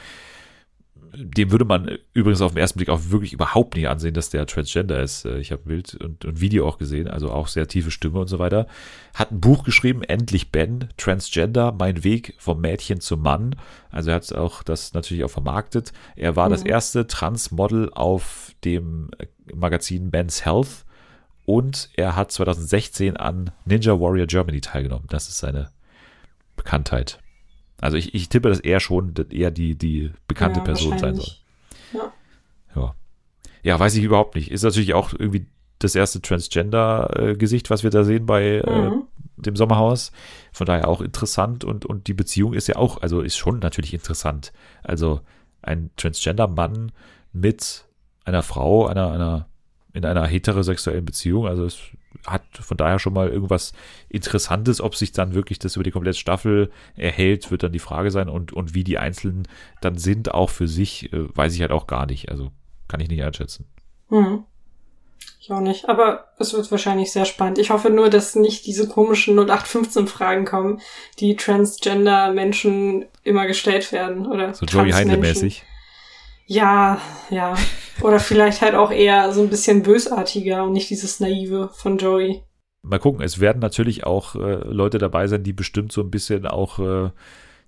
dem 1.14 1.50
würde 1.50 1.64
man 1.64 1.98
übrigens 2.14 2.40
auf 2.40 2.52
den 2.52 2.58
ersten 2.58 2.78
Blick 2.78 2.88
auch 2.88 3.00
wirklich 3.10 3.32
überhaupt 3.32 3.76
nicht 3.76 3.88
ansehen, 3.88 4.14
dass 4.14 4.30
der 4.30 4.46
Transgender 4.46 5.02
ist. 5.02 5.24
Äh, 5.24 5.38
ich 5.38 5.52
habe 5.52 5.62
Bild 5.62 5.94
und, 5.94 6.24
und 6.24 6.40
Video 6.40 6.66
auch 6.66 6.78
gesehen, 6.78 7.08
also 7.08 7.30
auch 7.30 7.48
sehr 7.48 7.68
tiefe 7.68 7.90
Stimme 7.90 8.20
und 8.20 8.28
so 8.28 8.38
weiter. 8.38 8.66
Hat 9.14 9.30
ein 9.30 9.40
Buch 9.40 9.64
geschrieben, 9.64 10.02
Endlich 10.02 10.50
Ben, 10.50 10.88
Transgender, 10.96 11.72
mein 11.72 12.02
Weg 12.04 12.34
vom 12.38 12.60
Mädchen 12.60 13.00
zum 13.00 13.22
Mann. 13.22 13.56
Also 13.90 14.10
er 14.10 14.16
hat 14.16 14.32
auch 14.32 14.62
das 14.62 14.94
natürlich 14.94 15.24
auch 15.24 15.30
vermarktet. 15.30 15.92
Er 16.16 16.36
war 16.36 16.48
mhm. 16.48 16.52
das 16.52 16.62
erste 16.62 17.06
Transmodel 17.06 17.90
auf 17.92 18.52
dem 18.64 19.10
Magazin 19.54 20.10
Men's 20.10 20.44
Health 20.44 20.84
und 21.44 21.90
er 21.94 22.16
hat 22.16 22.32
2016 22.32 23.16
an 23.16 23.50
Ninja 23.64 24.00
Warrior 24.00 24.26
Germany 24.26 24.60
teilgenommen. 24.60 25.06
Das 25.08 25.28
ist 25.28 25.38
seine 25.38 25.70
Bekanntheit. 26.56 27.21
Also 27.82 27.96
ich, 27.96 28.14
ich 28.14 28.28
tippe, 28.28 28.48
dass 28.48 28.60
er 28.60 28.78
schon 28.78 29.12
eher 29.30 29.50
die, 29.50 29.76
die 29.76 30.12
bekannte 30.28 30.60
ja, 30.60 30.64
Person 30.64 30.98
sein 30.98 31.16
soll. 31.16 31.26
Ja. 31.92 32.12
ja. 32.76 32.94
Ja, 33.64 33.78
weiß 33.78 33.96
ich 33.96 34.04
überhaupt 34.04 34.36
nicht. 34.36 34.52
Ist 34.52 34.62
natürlich 34.62 34.94
auch 34.94 35.12
irgendwie 35.12 35.46
das 35.80 35.96
erste 35.96 36.22
Transgender-Gesicht, 36.22 37.70
was 37.70 37.82
wir 37.82 37.90
da 37.90 38.04
sehen 38.04 38.24
bei 38.24 38.58
äh, 38.58 38.88
mhm. 38.88 39.02
äh, 39.38 39.42
dem 39.42 39.56
Sommerhaus. 39.56 40.12
Von 40.52 40.66
daher 40.66 40.86
auch 40.86 41.00
interessant 41.00 41.64
und, 41.64 41.84
und 41.84 42.06
die 42.06 42.14
Beziehung 42.14 42.54
ist 42.54 42.68
ja 42.68 42.76
auch, 42.76 43.02
also 43.02 43.20
ist 43.20 43.36
schon 43.36 43.58
natürlich 43.58 43.94
interessant. 43.94 44.52
Also 44.84 45.20
ein 45.60 45.90
Transgender-Mann 45.96 46.92
mit 47.32 47.84
einer 48.24 48.44
Frau, 48.44 48.86
einer, 48.86 49.10
einer, 49.10 49.48
in 49.92 50.04
einer 50.04 50.24
heterosexuellen 50.24 51.04
Beziehung. 51.04 51.48
Also 51.48 51.64
es 51.64 51.80
hat 52.26 52.42
von 52.52 52.76
daher 52.76 52.98
schon 52.98 53.14
mal 53.14 53.28
irgendwas 53.28 53.72
Interessantes. 54.08 54.80
Ob 54.80 54.94
sich 54.94 55.12
dann 55.12 55.34
wirklich 55.34 55.58
das 55.58 55.76
über 55.76 55.84
die 55.84 55.90
komplette 55.90 56.18
Staffel 56.18 56.70
erhält, 56.96 57.50
wird 57.50 57.62
dann 57.62 57.72
die 57.72 57.78
Frage 57.78 58.10
sein. 58.10 58.28
Und, 58.28 58.52
und 58.52 58.74
wie 58.74 58.84
die 58.84 58.98
Einzelnen 58.98 59.48
dann 59.80 59.98
sind, 59.98 60.32
auch 60.32 60.50
für 60.50 60.68
sich, 60.68 61.12
äh, 61.12 61.36
weiß 61.36 61.54
ich 61.54 61.60
halt 61.60 61.72
auch 61.72 61.86
gar 61.86 62.06
nicht. 62.06 62.30
Also 62.30 62.50
kann 62.88 63.00
ich 63.00 63.08
nicht 63.08 63.22
einschätzen. 63.22 63.66
Hm. 64.08 64.44
Ich 65.40 65.50
auch 65.50 65.60
nicht. 65.60 65.88
Aber 65.88 66.26
es 66.38 66.54
wird 66.54 66.70
wahrscheinlich 66.70 67.10
sehr 67.10 67.24
spannend. 67.24 67.58
Ich 67.58 67.70
hoffe 67.70 67.90
nur, 67.90 68.10
dass 68.10 68.36
nicht 68.36 68.64
diese 68.66 68.88
komischen 68.88 69.36
0815-Fragen 69.38 70.44
kommen, 70.44 70.80
die 71.18 71.34
Transgender-Menschen 71.34 73.06
immer 73.24 73.46
gestellt 73.46 73.90
werden. 73.90 74.26
Oder 74.26 74.54
so 74.54 74.66
Joey 74.66 74.92
Heindle-mäßig. 74.92 75.64
Ja, 76.46 77.00
ja. 77.30 77.54
Oder 78.02 78.18
vielleicht 78.18 78.62
halt 78.62 78.74
auch 78.74 78.90
eher 78.90 79.32
so 79.32 79.42
ein 79.42 79.50
bisschen 79.50 79.82
bösartiger 79.82 80.64
und 80.64 80.72
nicht 80.72 80.90
dieses 80.90 81.20
Naive 81.20 81.70
von 81.72 81.98
Joey. 81.98 82.42
Mal 82.82 82.98
gucken, 82.98 83.22
es 83.22 83.38
werden 83.38 83.60
natürlich 83.60 84.04
auch 84.04 84.34
äh, 84.34 84.54
Leute 84.64 84.98
dabei 84.98 85.28
sein, 85.28 85.44
die 85.44 85.52
bestimmt 85.52 85.92
so 85.92 86.00
ein 86.00 86.10
bisschen 86.10 86.46
auch 86.46 86.80
äh, 86.80 87.10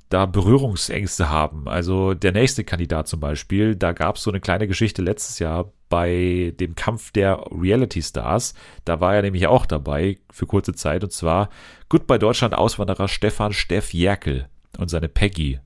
da 0.09 0.27
Berührungsängste 0.27 1.29
haben. 1.29 1.69
Also 1.69 2.15
der 2.15 2.33
nächste 2.33 2.65
Kandidat 2.65 3.09
zum 3.09 3.21
Beispiel, 3.21 3.77
da 3.77 3.93
gab 3.93 4.17
es 4.17 4.23
so 4.23 4.31
eine 4.31 4.41
kleine 4.41 4.67
Geschichte 4.67 5.03
letztes 5.03 5.39
Jahr 5.39 5.73
bei 5.89 6.53
dem 6.59 6.75
Kampf 6.75 7.13
der 7.13 7.45
Reality 7.51 8.03
Stars. 8.03 8.55
Da 8.85 9.01
war 9.01 9.15
er 9.15 9.23
nämlich 9.23 9.47
auch 9.47 9.67
dabei 9.67 10.19
für 10.31 10.47
kurze 10.47 10.75
Zeit 10.75 11.05
und 11.05 11.13
zwar 11.13 11.49
Goodbye 11.89 12.19
Deutschland 12.19 12.55
Auswanderer 12.55 13.09
Stefan 13.09 13.53
Steff 13.53 13.95
Jerkel 13.95 14.49
und 14.79 14.89
seine 14.91 15.09
Peggy. 15.09 15.61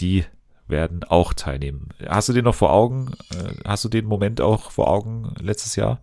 Die 0.00 0.24
werden 0.66 1.04
auch 1.04 1.32
teilnehmen. 1.32 1.90
Hast 2.06 2.28
du 2.28 2.32
den 2.32 2.44
noch 2.44 2.54
vor 2.54 2.72
Augen? 2.72 3.12
Äh, 3.30 3.68
hast 3.68 3.84
du 3.84 3.88
den 3.88 4.06
Moment 4.06 4.40
auch 4.40 4.70
vor 4.70 4.88
Augen 4.88 5.34
letztes 5.40 5.76
Jahr? 5.76 6.00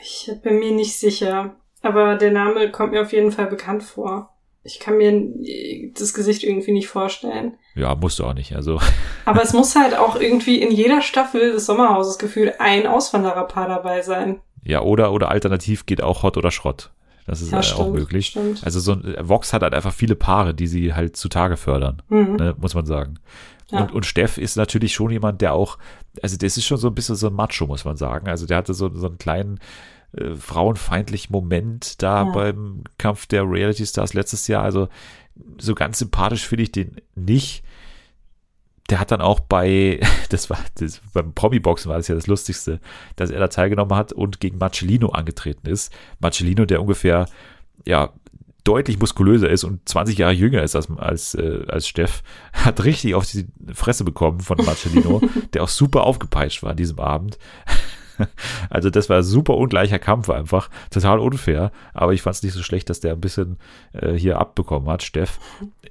Ich 0.00 0.30
bin 0.42 0.58
mir 0.58 0.72
nicht 0.72 0.98
sicher, 0.98 1.56
aber 1.82 2.16
der 2.16 2.30
Name 2.30 2.70
kommt 2.70 2.92
mir 2.92 3.02
auf 3.02 3.12
jeden 3.12 3.32
Fall 3.32 3.46
bekannt 3.46 3.82
vor. 3.82 4.30
Ich 4.62 4.80
kann 4.80 4.98
mir 4.98 5.32
das 5.94 6.12
Gesicht 6.12 6.42
irgendwie 6.42 6.72
nicht 6.72 6.88
vorstellen. 6.88 7.56
Ja, 7.76 7.94
musst 7.94 8.18
du 8.18 8.24
auch 8.24 8.34
nicht. 8.34 8.56
Also. 8.56 8.80
Aber 9.24 9.42
es 9.42 9.52
muss 9.52 9.76
halt 9.76 9.96
auch 9.96 10.20
irgendwie 10.20 10.60
in 10.60 10.72
jeder 10.72 11.02
Staffel 11.02 11.52
des 11.52 11.66
Sommerhauses 11.66 12.18
gefühlt 12.18 12.60
ein 12.60 12.88
Auswandererpaar 12.88 13.68
dabei 13.68 14.02
sein. 14.02 14.40
Ja, 14.64 14.80
oder, 14.82 15.12
oder 15.12 15.30
alternativ 15.30 15.86
geht 15.86 16.02
auch 16.02 16.24
Hot 16.24 16.36
oder 16.36 16.50
Schrott. 16.50 16.90
Das 17.26 17.42
ist 17.42 17.50
ja, 17.50 17.56
halt 17.56 17.64
stimmt, 17.64 17.80
auch 17.80 17.92
möglich. 17.92 18.28
Stimmt. 18.28 18.64
Also 18.64 18.80
so 18.80 18.92
ein 18.92 19.16
Vox 19.20 19.52
hat 19.52 19.62
halt 19.62 19.74
einfach 19.74 19.92
viele 19.92 20.14
Paare, 20.14 20.54
die 20.54 20.66
sie 20.66 20.94
halt 20.94 21.16
zutage 21.16 21.56
fördern, 21.56 22.02
mhm. 22.08 22.36
ne, 22.36 22.54
muss 22.58 22.74
man 22.74 22.86
sagen. 22.86 23.18
Ja. 23.70 23.80
Und, 23.80 23.92
und 23.92 24.06
Steff 24.06 24.38
ist 24.38 24.56
natürlich 24.56 24.94
schon 24.94 25.10
jemand, 25.10 25.40
der 25.40 25.52
auch, 25.52 25.78
also 26.22 26.36
das 26.36 26.56
ist 26.56 26.66
schon 26.66 26.78
so 26.78 26.88
ein 26.88 26.94
bisschen 26.94 27.16
so 27.16 27.26
ein 27.26 27.32
Macho, 27.32 27.66
muss 27.66 27.84
man 27.84 27.96
sagen. 27.96 28.28
Also 28.28 28.46
der 28.46 28.58
hatte 28.58 28.74
so, 28.74 28.94
so 28.94 29.08
einen 29.08 29.18
kleinen 29.18 29.58
äh, 30.12 30.34
frauenfeindlichen 30.34 31.32
Moment 31.32 32.00
da 32.02 32.24
ja. 32.24 32.30
beim 32.30 32.84
Kampf 32.98 33.26
der 33.26 33.42
Reality 33.42 33.84
Stars 33.84 34.14
letztes 34.14 34.46
Jahr. 34.46 34.62
Also 34.62 34.88
so 35.58 35.74
ganz 35.74 35.98
sympathisch 35.98 36.46
finde 36.46 36.62
ich 36.62 36.72
den 36.72 36.96
nicht. 37.16 37.64
Der 38.90 39.00
hat 39.00 39.10
dann 39.10 39.20
auch 39.20 39.40
bei, 39.40 40.00
das 40.30 40.50
war, 40.50 40.58
das, 40.78 41.00
beim 41.12 41.32
Promi-Boxen 41.32 41.88
war 41.88 41.96
das 41.96 42.08
ja 42.08 42.14
das 42.14 42.26
Lustigste, 42.26 42.80
dass 43.16 43.30
er 43.30 43.40
da 43.40 43.48
teilgenommen 43.48 43.96
hat 43.96 44.12
und 44.12 44.40
gegen 44.40 44.58
Marcellino 44.58 45.08
angetreten 45.08 45.68
ist. 45.68 45.92
Marcellino, 46.20 46.64
der 46.64 46.80
ungefähr, 46.80 47.26
ja, 47.84 48.12
deutlich 48.66 48.98
muskulöser 48.98 49.48
ist 49.48 49.62
und 49.62 49.88
20 49.88 50.18
Jahre 50.18 50.32
jünger 50.32 50.62
ist 50.62 50.74
als, 50.74 50.90
als, 50.96 51.34
äh, 51.34 51.64
als 51.68 51.86
Steff, 51.86 52.22
hat 52.52 52.84
richtig 52.84 53.14
auf 53.14 53.26
die 53.26 53.46
Fresse 53.72 54.04
bekommen 54.04 54.40
von 54.40 54.58
Marcellino, 54.64 55.22
der 55.52 55.62
auch 55.62 55.68
super 55.68 56.02
aufgepeitscht 56.02 56.62
war 56.62 56.70
an 56.70 56.76
diesem 56.76 56.98
Abend. 56.98 57.38
Also 58.70 58.90
das 58.90 59.08
war 59.08 59.22
super 59.22 59.56
ungleicher 59.56 59.98
Kampf 59.98 60.30
einfach, 60.30 60.70
total 60.90 61.18
unfair, 61.18 61.72
aber 61.94 62.12
ich 62.12 62.22
fand 62.22 62.36
es 62.36 62.42
nicht 62.42 62.54
so 62.54 62.62
schlecht, 62.62 62.90
dass 62.90 63.00
der 63.00 63.12
ein 63.12 63.20
bisschen 63.20 63.58
äh, 63.92 64.12
hier 64.12 64.38
abbekommen 64.38 64.88
hat. 64.88 65.02
Steff 65.02 65.38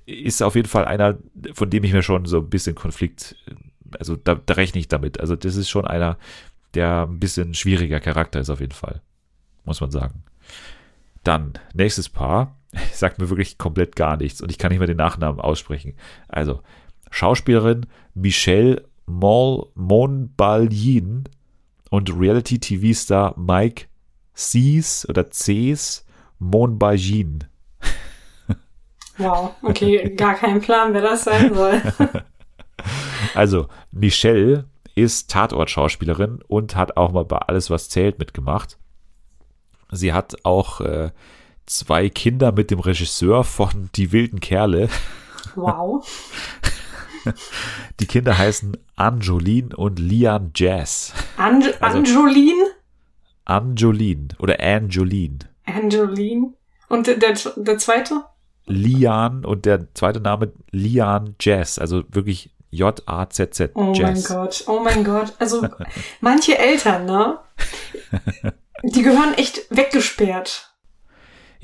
ist 0.05 0.43
auf 0.43 0.55
jeden 0.55 0.67
Fall 0.67 0.85
einer, 0.85 1.17
von 1.53 1.69
dem 1.69 1.83
ich 1.83 1.93
mir 1.93 2.03
schon 2.03 2.25
so 2.25 2.39
ein 2.39 2.49
bisschen 2.49 2.75
Konflikt, 2.75 3.35
also 3.97 4.15
da, 4.15 4.35
da 4.35 4.53
rechne 4.55 4.79
ich 4.79 4.87
damit. 4.87 5.19
Also 5.19 5.35
das 5.35 5.55
ist 5.55 5.69
schon 5.69 5.85
einer, 5.85 6.17
der 6.73 7.03
ein 7.03 7.19
bisschen 7.19 7.53
schwieriger 7.53 7.99
Charakter 7.99 8.39
ist 8.39 8.49
auf 8.49 8.59
jeden 8.59 8.73
Fall, 8.73 9.01
muss 9.63 9.81
man 9.81 9.91
sagen. 9.91 10.23
Dann 11.23 11.53
nächstes 11.73 12.09
Paar, 12.09 12.57
sagt 12.93 13.19
mir 13.19 13.29
wirklich 13.29 13.57
komplett 13.57 13.95
gar 13.95 14.17
nichts 14.17 14.41
und 14.41 14.51
ich 14.51 14.57
kann 14.57 14.71
nicht 14.71 14.79
mehr 14.79 14.87
den 14.87 14.97
Nachnamen 14.97 15.39
aussprechen. 15.39 15.93
Also, 16.27 16.61
Schauspielerin 17.11 17.85
Michelle 18.13 18.83
Monbalyin 19.05 19.75
und 21.95 22.13
Reality-TV-Star 22.13 23.35
Mike 23.37 23.85
C's 24.33 25.07
oder 25.07 25.31
C's 25.31 26.05
Monbalyin. 26.39 27.45
Wow, 29.17 29.55
okay, 29.61 30.13
gar 30.13 30.33
kein 30.33 30.59
Plan, 30.59 30.93
wer 30.93 31.01
das 31.01 31.23
sein 31.23 31.53
soll. 31.53 31.81
also, 33.33 33.67
Michelle 33.89 34.65
ist 34.93 35.31
Tatort-Schauspielerin 35.31 36.39
und 36.49 36.75
hat 36.75 36.97
auch 36.97 37.13
mal 37.13 37.23
bei 37.23 37.37
Alles, 37.37 37.69
was 37.69 37.87
zählt 37.87 38.19
mitgemacht. 38.19 38.77
Sie 39.89 40.11
hat 40.11 40.35
auch 40.43 40.81
äh, 40.81 41.11
zwei 41.65 42.09
Kinder 42.09 42.51
mit 42.51 42.71
dem 42.71 42.79
Regisseur 42.79 43.45
von 43.45 43.89
Die 43.95 44.11
wilden 44.11 44.41
Kerle. 44.41 44.89
Wow. 45.55 46.05
Die 47.99 48.05
Kinder 48.05 48.37
heißen 48.37 48.77
Anjolin 48.95 49.73
und 49.73 49.99
Lian 49.99 50.51
Jazz. 50.55 51.13
Ange 51.37 51.73
also, 51.79 51.97
Anjolin? 51.97 52.55
Anjolin 53.45 54.29
oder 54.39 54.59
Anjolin. 54.59 55.39
Anjolin. 55.65 56.55
Und 56.89 57.07
der, 57.07 57.17
der 57.17 57.77
zweite? 57.77 58.23
Lian 58.65 59.45
und 59.45 59.65
der 59.65 59.93
zweite 59.93 60.19
Name 60.19 60.51
Lian 60.71 61.35
Jazz, 61.39 61.77
also 61.77 62.03
wirklich 62.09 62.51
J-A-Z-Z. 62.71 63.71
Oh 63.75 63.93
Jazz. 63.93 64.29
mein 64.29 64.37
Gott, 64.37 64.63
oh 64.67 64.79
mein 64.79 65.03
Gott. 65.03 65.33
Also 65.39 65.67
manche 66.21 66.57
Eltern, 66.57 67.05
ne? 67.05 67.39
Die 68.83 69.01
gehören 69.01 69.33
echt 69.35 69.65
weggesperrt 69.69 70.75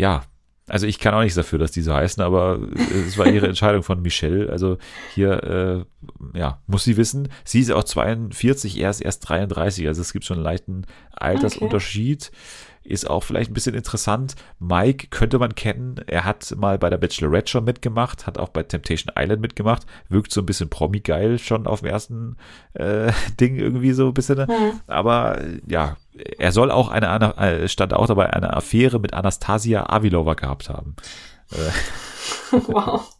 ja, 0.02 0.24
also 0.67 0.88
ich 0.88 1.00
kann 1.00 1.13
auch 1.13 1.21
nichts 1.21 1.36
dafür, 1.36 1.60
dass 1.60 1.71
die 1.71 1.82
so 1.82 1.93
heißen, 1.93 2.21
aber 2.24 2.60
es 3.08 3.17
war 3.17 3.28
ihre 3.28 3.47
Entscheidung 3.47 3.84
von 3.84 4.02
Michelle. 4.02 4.50
Also 4.50 4.78
hier, 5.13 5.86
äh, 6.34 6.38
ja, 6.38 6.62
muss 6.67 6.84
sie 6.84 6.97
wissen. 6.97 7.30
Sie 7.43 7.60
ist 7.60 7.71
auch 7.71 7.84
42, 7.84 8.80
er 8.80 8.89
ist 8.89 9.02
erst 9.02 9.28
33, 9.28 9.88
also 9.88 10.02
es 10.02 10.13
gibt 10.13 10.26
schon 10.26 10.38
einen 10.38 10.45
leichten 10.45 10.86
Altersunterschied. 11.12 12.32
Okay 12.32 12.71
ist 12.84 13.10
auch 13.10 13.24
vielleicht 13.24 13.52
ein 13.52 13.54
bisschen 13.54 13.76
interessant. 13.76 14.36
Mike 14.60 15.08
könnte 15.08 15.38
man 15.39 15.56
kennen. 15.56 15.98
Er 16.08 16.26
hat 16.26 16.54
mal 16.58 16.78
bei 16.80 16.89
der 16.89 16.98
Bachelorette 16.98 17.50
schon 17.50 17.63
mitgemacht, 17.63 18.26
hat 18.26 18.38
auch 18.38 18.50
bei 18.50 18.63
Temptation 18.63 19.13
Island 19.17 19.41
mitgemacht. 19.41 19.86
Wirkt 20.10 20.32
so 20.32 20.41
ein 20.41 20.46
bisschen 20.46 20.70
Promi-geil 20.70 21.38
schon 21.38 21.67
auf 21.67 21.82
dem 21.82 21.89
ersten 21.89 22.38
äh, 22.74 23.12
Ding 23.39 23.56
irgendwie 23.56 23.94
so 23.94 24.08
ein 24.08 24.13
bisschen. 24.13 24.39
Mhm. 24.39 24.82
Aber 24.88 25.39
ja, 25.67 25.98
er 26.38 26.52
soll 26.52 26.72
auch 26.72 26.89
eine, 26.89 27.38
eine, 27.38 27.67
stand 27.70 27.94
auch 27.94 28.08
dabei, 28.08 28.32
eine 28.32 28.54
Affäre 28.54 29.00
mit 29.00 29.13
Anastasia 29.13 29.89
Avilova 29.89 30.34
gehabt 30.34 30.70
haben. 30.70 30.96
Äh. 31.54 32.62
wow. 32.67 33.13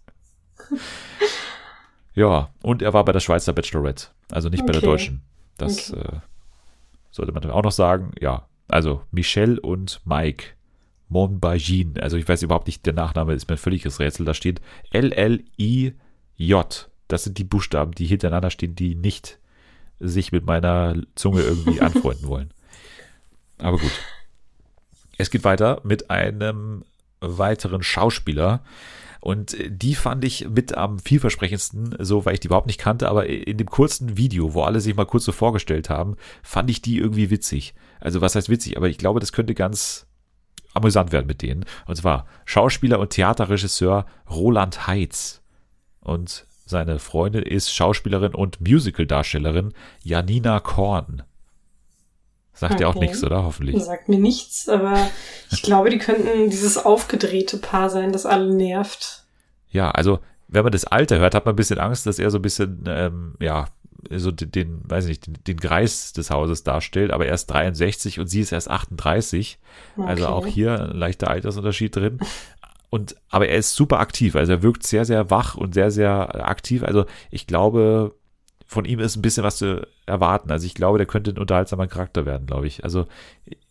ja, 2.14 2.50
und 2.64 2.82
er 2.82 2.94
war 2.94 3.04
bei 3.04 3.12
der 3.12 3.20
Schweizer 3.20 3.52
Bachelorette, 3.52 4.08
also 4.32 4.48
nicht 4.48 4.62
okay. 4.62 4.72
bei 4.72 4.80
der 4.80 4.90
deutschen. 4.90 5.22
Das 5.58 5.92
okay. 5.92 6.00
äh, 6.00 6.20
sollte 7.10 7.34
man 7.34 7.52
auch 7.52 7.64
noch 7.64 7.74
sagen. 7.74 8.14
Ja, 8.22 8.48
also 8.72 9.04
Michelle 9.12 9.60
und 9.60 10.02
Mike 10.06 10.46
Monbajin. 11.10 12.00
Also 12.00 12.18
ich 12.18 12.28
weiß 12.28 12.42
überhaupt 12.44 12.68
nicht, 12.68 12.86
der 12.86 12.94
Nachname 12.94 13.34
ist 13.34 13.50
mir 13.50 13.56
ein 13.56 13.60
völliges 13.60 14.00
Rätsel. 14.00 14.26
Da 14.26 14.34
steht 14.34 14.62
L-L-I-J. 14.92 16.90
Das 17.08 17.24
sind 17.24 17.38
die 17.38 17.44
Buchstaben, 17.44 17.92
die 17.92 18.06
hintereinander 18.06 18.50
stehen, 18.50 18.76
die 18.76 18.96
nicht 18.96 19.40
sich 20.00 20.32
mit 20.32 20.46
meiner 20.46 20.96
Zunge 21.16 21.42
irgendwie 21.42 21.82
anfreunden 21.82 22.28
wollen. 22.28 22.54
Aber 23.58 23.78
gut. 23.78 23.92
Es 25.18 25.30
geht 25.30 25.44
weiter 25.44 25.82
mit 25.84 26.10
einem 26.10 26.84
weiteren 27.20 27.84
Schauspieler, 27.84 28.64
und 29.22 29.54
äh, 29.54 29.72
die 29.72 29.96
fand 29.96 30.26
ich 30.26 30.50
mit 30.50 30.76
am 30.76 31.00
vielversprechendsten, 31.00 31.96
so 32.00 32.26
weil 32.26 32.34
ich 32.34 32.40
die 32.42 32.48
überhaupt 32.48 32.68
nicht 32.68 32.80
kannte, 32.80 33.08
aber 33.08 33.28
in 33.28 33.58
dem 33.58 33.70
kurzen 33.70 34.18
Video, 34.18 34.54
wo 34.54 34.64
alle 34.64 34.82
sich 34.82 34.96
mal 34.96 35.06
kurz 35.06 35.24
so 35.24 35.32
vorgestellt 35.32 35.90
haben, 35.90 36.18
fand 36.44 36.70
ich 36.70 36.82
die 36.82 36.98
irgendwie 36.98 37.30
witzig. 37.30 37.74
Also 38.02 38.20
was 38.20 38.36
heißt 38.36 38.50
witzig, 38.50 38.76
aber 38.76 38.90
ich 38.90 38.98
glaube, 38.98 39.22
das 39.22 39.32
könnte 39.32 39.54
ganz 39.54 40.08
amüsant 40.74 41.12
werden 41.12 41.28
mit 41.28 41.42
denen. 41.42 41.66
Und 41.86 41.96
zwar 41.96 42.26
Schauspieler 42.46 43.00
und 43.00 43.12
Theaterregisseur 43.12 44.06
Roland 44.30 44.88
Heitz. 44.88 45.42
Und 46.00 46.48
seine 46.66 47.00
Freundin 47.00 47.44
ist 47.44 47.74
Schauspielerin 47.74 48.34
und 48.34 48.60
Musicaldarstellerin 48.62 49.74
Janina 50.02 50.60
Korn. 50.60 51.24
Sagt 52.62 52.74
okay. 52.74 52.84
dir 52.84 52.90
auch 52.90 52.94
nichts, 52.94 53.24
oder? 53.24 53.44
Hoffentlich. 53.44 53.84
Sagt 53.84 54.08
mir 54.08 54.20
nichts, 54.20 54.70
aber 54.70 55.10
ich 55.50 55.64
glaube, 55.64 55.90
die 55.90 55.98
könnten 55.98 56.52
dieses 56.52 56.78
aufgedrehte 56.78 57.58
Paar 57.58 57.90
sein, 57.90 58.14
das 58.14 58.28
alle 58.28 58.54
nervt. 58.54 59.24
Ja, 59.72 59.90
also 59.90 60.20
wenn 60.48 60.62
man 60.62 60.72
das 60.72 60.86
Alter 60.86 61.18
hört, 61.18 61.34
hat 61.34 61.48
man 61.48 61.54
ein 61.54 61.56
bisschen 61.56 61.80
Angst, 61.80 62.06
dass 62.06 62.20
er 62.20 62.30
so 62.30 62.38
ein 62.38 62.44
bisschen, 62.44 62.84
ähm, 62.86 63.34
ja, 63.40 63.66
so 64.12 64.30
den, 64.30 64.52
den, 64.52 64.82
weiß 64.84 65.08
nicht, 65.08 65.26
den, 65.26 65.40
den 65.48 65.58
Greis 65.58 66.14
des 66.14 66.30
Hauses 66.30 66.64
darstellt, 66.64 67.10
aber 67.10 67.26
er 67.26 67.34
ist 67.34 67.48
63 67.48 68.20
und 68.20 68.28
sie 68.28 68.42
ist 68.42 68.52
erst 68.52 68.70
38. 68.70 69.58
Okay. 69.98 70.08
Also 70.08 70.28
auch 70.28 70.46
hier 70.46 70.80
ein 70.80 70.98
leichter 70.98 71.32
Altersunterschied 71.32 71.96
drin. 71.96 72.20
Und, 72.92 73.16
aber 73.32 73.48
er 73.48 73.58
ist 73.58 73.74
super 73.74 74.00
aktiv, 74.00 74.36
also 74.36 74.52
er 74.52 74.62
wirkt 74.62 74.86
sehr, 74.86 75.06
sehr 75.06 75.32
wach 75.32 75.56
und 75.56 75.74
sehr, 75.74 75.90
sehr 75.90 76.48
aktiv. 76.48 76.84
Also 76.84 77.06
ich 77.32 77.48
glaube, 77.48 78.14
von 78.72 78.86
ihm 78.86 79.00
ist 79.02 79.18
ein 79.18 79.22
bisschen 79.22 79.44
was 79.44 79.58
zu 79.58 79.86
erwarten. 80.06 80.50
Also 80.50 80.66
ich 80.66 80.74
glaube, 80.74 80.98
der 80.98 81.06
könnte 81.06 81.32
ein 81.32 81.38
unterhaltsamer 81.38 81.88
Charakter 81.88 82.26
werden, 82.26 82.48
glaube 82.48 82.68
ich. 82.68 82.86
Also 82.86 83.06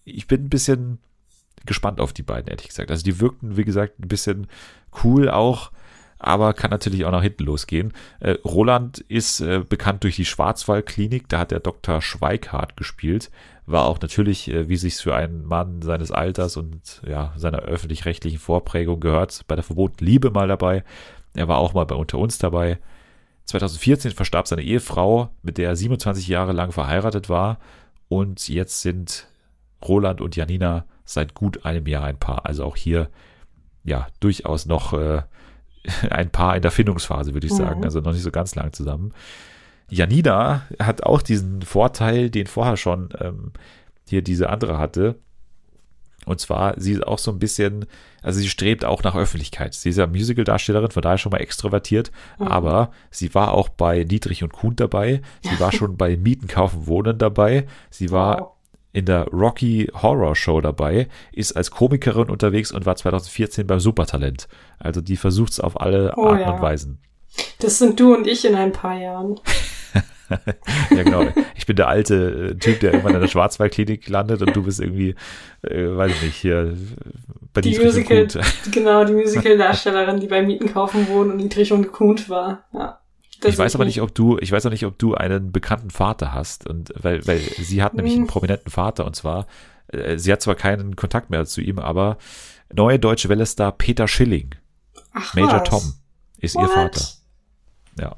ich 0.04 0.28
bin 0.28 0.44
ein 0.44 0.50
bisschen 0.50 0.98
gespannt 1.64 2.02
auf 2.02 2.12
die 2.12 2.22
beiden, 2.22 2.48
ehrlich 2.48 2.68
gesagt. 2.68 2.90
Also 2.90 3.02
die 3.02 3.18
wirkten, 3.18 3.56
wie 3.56 3.64
gesagt, 3.64 3.98
ein 3.98 4.08
bisschen 4.08 4.46
cool 5.02 5.30
auch, 5.30 5.72
aber 6.18 6.52
kann 6.52 6.70
natürlich 6.70 7.06
auch 7.06 7.12
nach 7.12 7.22
hinten 7.22 7.44
losgehen. 7.44 7.94
Äh, 8.20 8.32
Roland 8.44 8.98
ist 8.98 9.40
äh, 9.40 9.64
bekannt 9.66 10.04
durch 10.04 10.16
die 10.16 10.26
Schwarzwaldklinik, 10.26 11.30
da 11.30 11.38
hat 11.38 11.50
der 11.50 11.60
Dr. 11.60 12.02
Schweighardt 12.02 12.76
gespielt. 12.76 13.30
War 13.64 13.86
auch 13.86 14.00
natürlich, 14.02 14.50
äh, 14.50 14.68
wie 14.68 14.76
sich's 14.76 15.00
für 15.00 15.14
einen 15.14 15.46
Mann 15.46 15.80
seines 15.80 16.10
Alters 16.10 16.58
und 16.58 17.00
ja, 17.08 17.32
seiner 17.36 17.60
öffentlich-rechtlichen 17.60 18.38
Vorprägung 18.38 19.00
gehört, 19.00 19.46
bei 19.48 19.54
der 19.54 19.64
verbotenen 19.64 20.06
Liebe 20.12 20.30
mal 20.30 20.48
dabei. 20.48 20.84
Er 21.32 21.48
war 21.48 21.56
auch 21.56 21.72
mal 21.72 21.86
bei 21.86 21.94
Unter 21.94 22.18
uns 22.18 22.36
dabei. 22.36 22.78
2014 23.50 24.12
verstarb 24.12 24.48
seine 24.48 24.62
Ehefrau, 24.62 25.30
mit 25.42 25.58
der 25.58 25.70
er 25.70 25.76
27 25.76 26.26
Jahre 26.28 26.52
lang 26.52 26.72
verheiratet 26.72 27.28
war. 27.28 27.58
Und 28.08 28.48
jetzt 28.48 28.80
sind 28.80 29.28
Roland 29.86 30.20
und 30.20 30.36
Janina 30.36 30.84
seit 31.04 31.34
gut 31.34 31.64
einem 31.64 31.86
Jahr 31.86 32.04
ein 32.04 32.18
Paar. 32.18 32.46
Also 32.46 32.64
auch 32.64 32.76
hier, 32.76 33.08
ja, 33.84 34.06
durchaus 34.20 34.66
noch 34.66 34.92
äh, 34.92 35.22
ein 36.10 36.30
Paar 36.30 36.56
in 36.56 36.62
der 36.62 36.70
Findungsphase, 36.70 37.34
würde 37.34 37.46
ich 37.46 37.54
sagen. 37.54 37.80
Mhm. 37.80 37.84
Also 37.84 38.00
noch 38.00 38.12
nicht 38.12 38.22
so 38.22 38.30
ganz 38.30 38.54
lang 38.54 38.72
zusammen. 38.72 39.12
Janina 39.88 40.62
hat 40.78 41.02
auch 41.02 41.22
diesen 41.22 41.62
Vorteil, 41.62 42.30
den 42.30 42.46
vorher 42.46 42.76
schon 42.76 43.10
ähm, 43.20 43.52
hier 44.08 44.22
diese 44.22 44.48
andere 44.48 44.78
hatte. 44.78 45.16
Und 46.26 46.40
zwar, 46.40 46.74
sie 46.78 46.92
ist 46.92 47.06
auch 47.06 47.18
so 47.18 47.30
ein 47.30 47.38
bisschen, 47.38 47.86
also 48.22 48.40
sie 48.40 48.48
strebt 48.48 48.84
auch 48.84 49.02
nach 49.02 49.14
Öffentlichkeit. 49.14 49.74
Sie 49.74 49.88
ist 49.88 49.96
ja 49.96 50.06
Musical-Darstellerin, 50.06 50.90
von 50.90 51.02
daher 51.02 51.18
schon 51.18 51.32
mal 51.32 51.38
extrovertiert, 51.38 52.10
mhm. 52.38 52.48
aber 52.48 52.92
sie 53.10 53.34
war 53.34 53.52
auch 53.52 53.68
bei 53.68 54.04
Dietrich 54.04 54.42
und 54.42 54.52
Kuhn 54.52 54.76
dabei. 54.76 55.22
Sie 55.42 55.58
war 55.58 55.72
schon 55.72 55.96
bei 55.96 56.16
Mieten, 56.16 56.46
Kaufen, 56.46 56.86
Wohnen 56.86 57.18
dabei. 57.18 57.66
Sie 57.90 58.10
war 58.10 58.40
wow 58.40 58.50
in 58.92 59.04
der 59.04 59.26
Rocky 59.28 59.90
Horror 59.94 60.34
Show 60.34 60.60
dabei, 60.60 61.08
ist 61.32 61.52
als 61.52 61.70
Komikerin 61.70 62.28
unterwegs 62.28 62.72
und 62.72 62.86
war 62.86 62.96
2014 62.96 63.66
beim 63.66 63.80
Supertalent. 63.80 64.48
Also 64.78 65.00
die 65.00 65.16
versucht 65.16 65.52
es 65.52 65.60
auf 65.60 65.80
alle 65.80 66.14
oh, 66.16 66.26
Arten 66.26 66.40
ja. 66.40 66.50
und 66.50 66.62
Weisen. 66.62 66.98
Das 67.60 67.78
sind 67.78 68.00
du 68.00 68.14
und 68.14 68.26
ich 68.26 68.44
in 68.44 68.54
ein 68.54 68.72
paar 68.72 68.98
Jahren. 68.98 69.38
ja, 70.90 71.02
genau. 71.02 71.26
Ich 71.56 71.66
bin 71.66 71.76
der 71.76 71.88
alte 71.88 72.50
äh, 72.50 72.54
Typ, 72.54 72.80
der 72.80 72.92
irgendwann 72.92 73.14
in 73.14 73.20
der 73.20 73.28
Schwarzwaldklinik 73.28 74.08
landet 74.08 74.42
und 74.42 74.54
du 74.54 74.62
bist 74.62 74.80
irgendwie, 74.80 75.14
äh, 75.62 75.96
weiß 75.96 76.12
ich 76.12 76.22
nicht, 76.22 76.36
hier 76.36 76.76
bei 77.52 77.60
die 77.60 77.78
Musical, 77.78 78.28
Genau, 78.70 79.04
die 79.04 79.12
Musical-Darstellerin, 79.12 80.20
die 80.20 80.28
bei 80.28 80.42
Mieten 80.42 80.72
kaufen 80.72 81.08
wohnt 81.08 81.32
und 81.32 81.38
Dietrich 81.38 81.72
und 81.72 81.92
Kuhn 81.92 82.16
war. 82.28 82.64
Ja. 82.72 83.00
Das 83.40 83.54
ich 83.54 83.58
weiß 83.58 83.74
aber 83.74 83.86
nicht, 83.86 84.02
ob 84.02 84.14
du, 84.14 84.38
ich 84.38 84.52
weiß 84.52 84.66
auch 84.66 84.70
nicht, 84.70 84.84
ob 84.84 84.98
du 84.98 85.14
einen 85.14 85.50
bekannten 85.50 85.90
Vater 85.90 86.34
hast 86.34 86.68
und 86.68 86.92
weil, 86.94 87.26
weil 87.26 87.38
sie 87.38 87.82
hat 87.82 87.94
nämlich 87.94 88.14
einen 88.14 88.24
hm. 88.24 88.28
prominenten 88.28 88.70
Vater 88.70 89.06
und 89.06 89.16
zwar, 89.16 89.46
äh, 89.88 90.18
sie 90.18 90.30
hat 90.32 90.42
zwar 90.42 90.54
keinen 90.54 90.94
Kontakt 90.94 91.30
mehr 91.30 91.46
zu 91.46 91.62
ihm, 91.62 91.78
aber 91.78 92.18
neue 92.72 92.98
deutsche 92.98 93.28
Welle-Star 93.28 93.72
Peter 93.72 94.06
Schilling, 94.06 94.54
Ach, 95.12 95.34
Major 95.34 95.60
was? 95.60 95.68
Tom, 95.68 95.94
ist 96.38 96.54
What? 96.54 96.64
ihr 96.64 96.68
Vater. 96.68 97.04
Ja. 97.98 98.16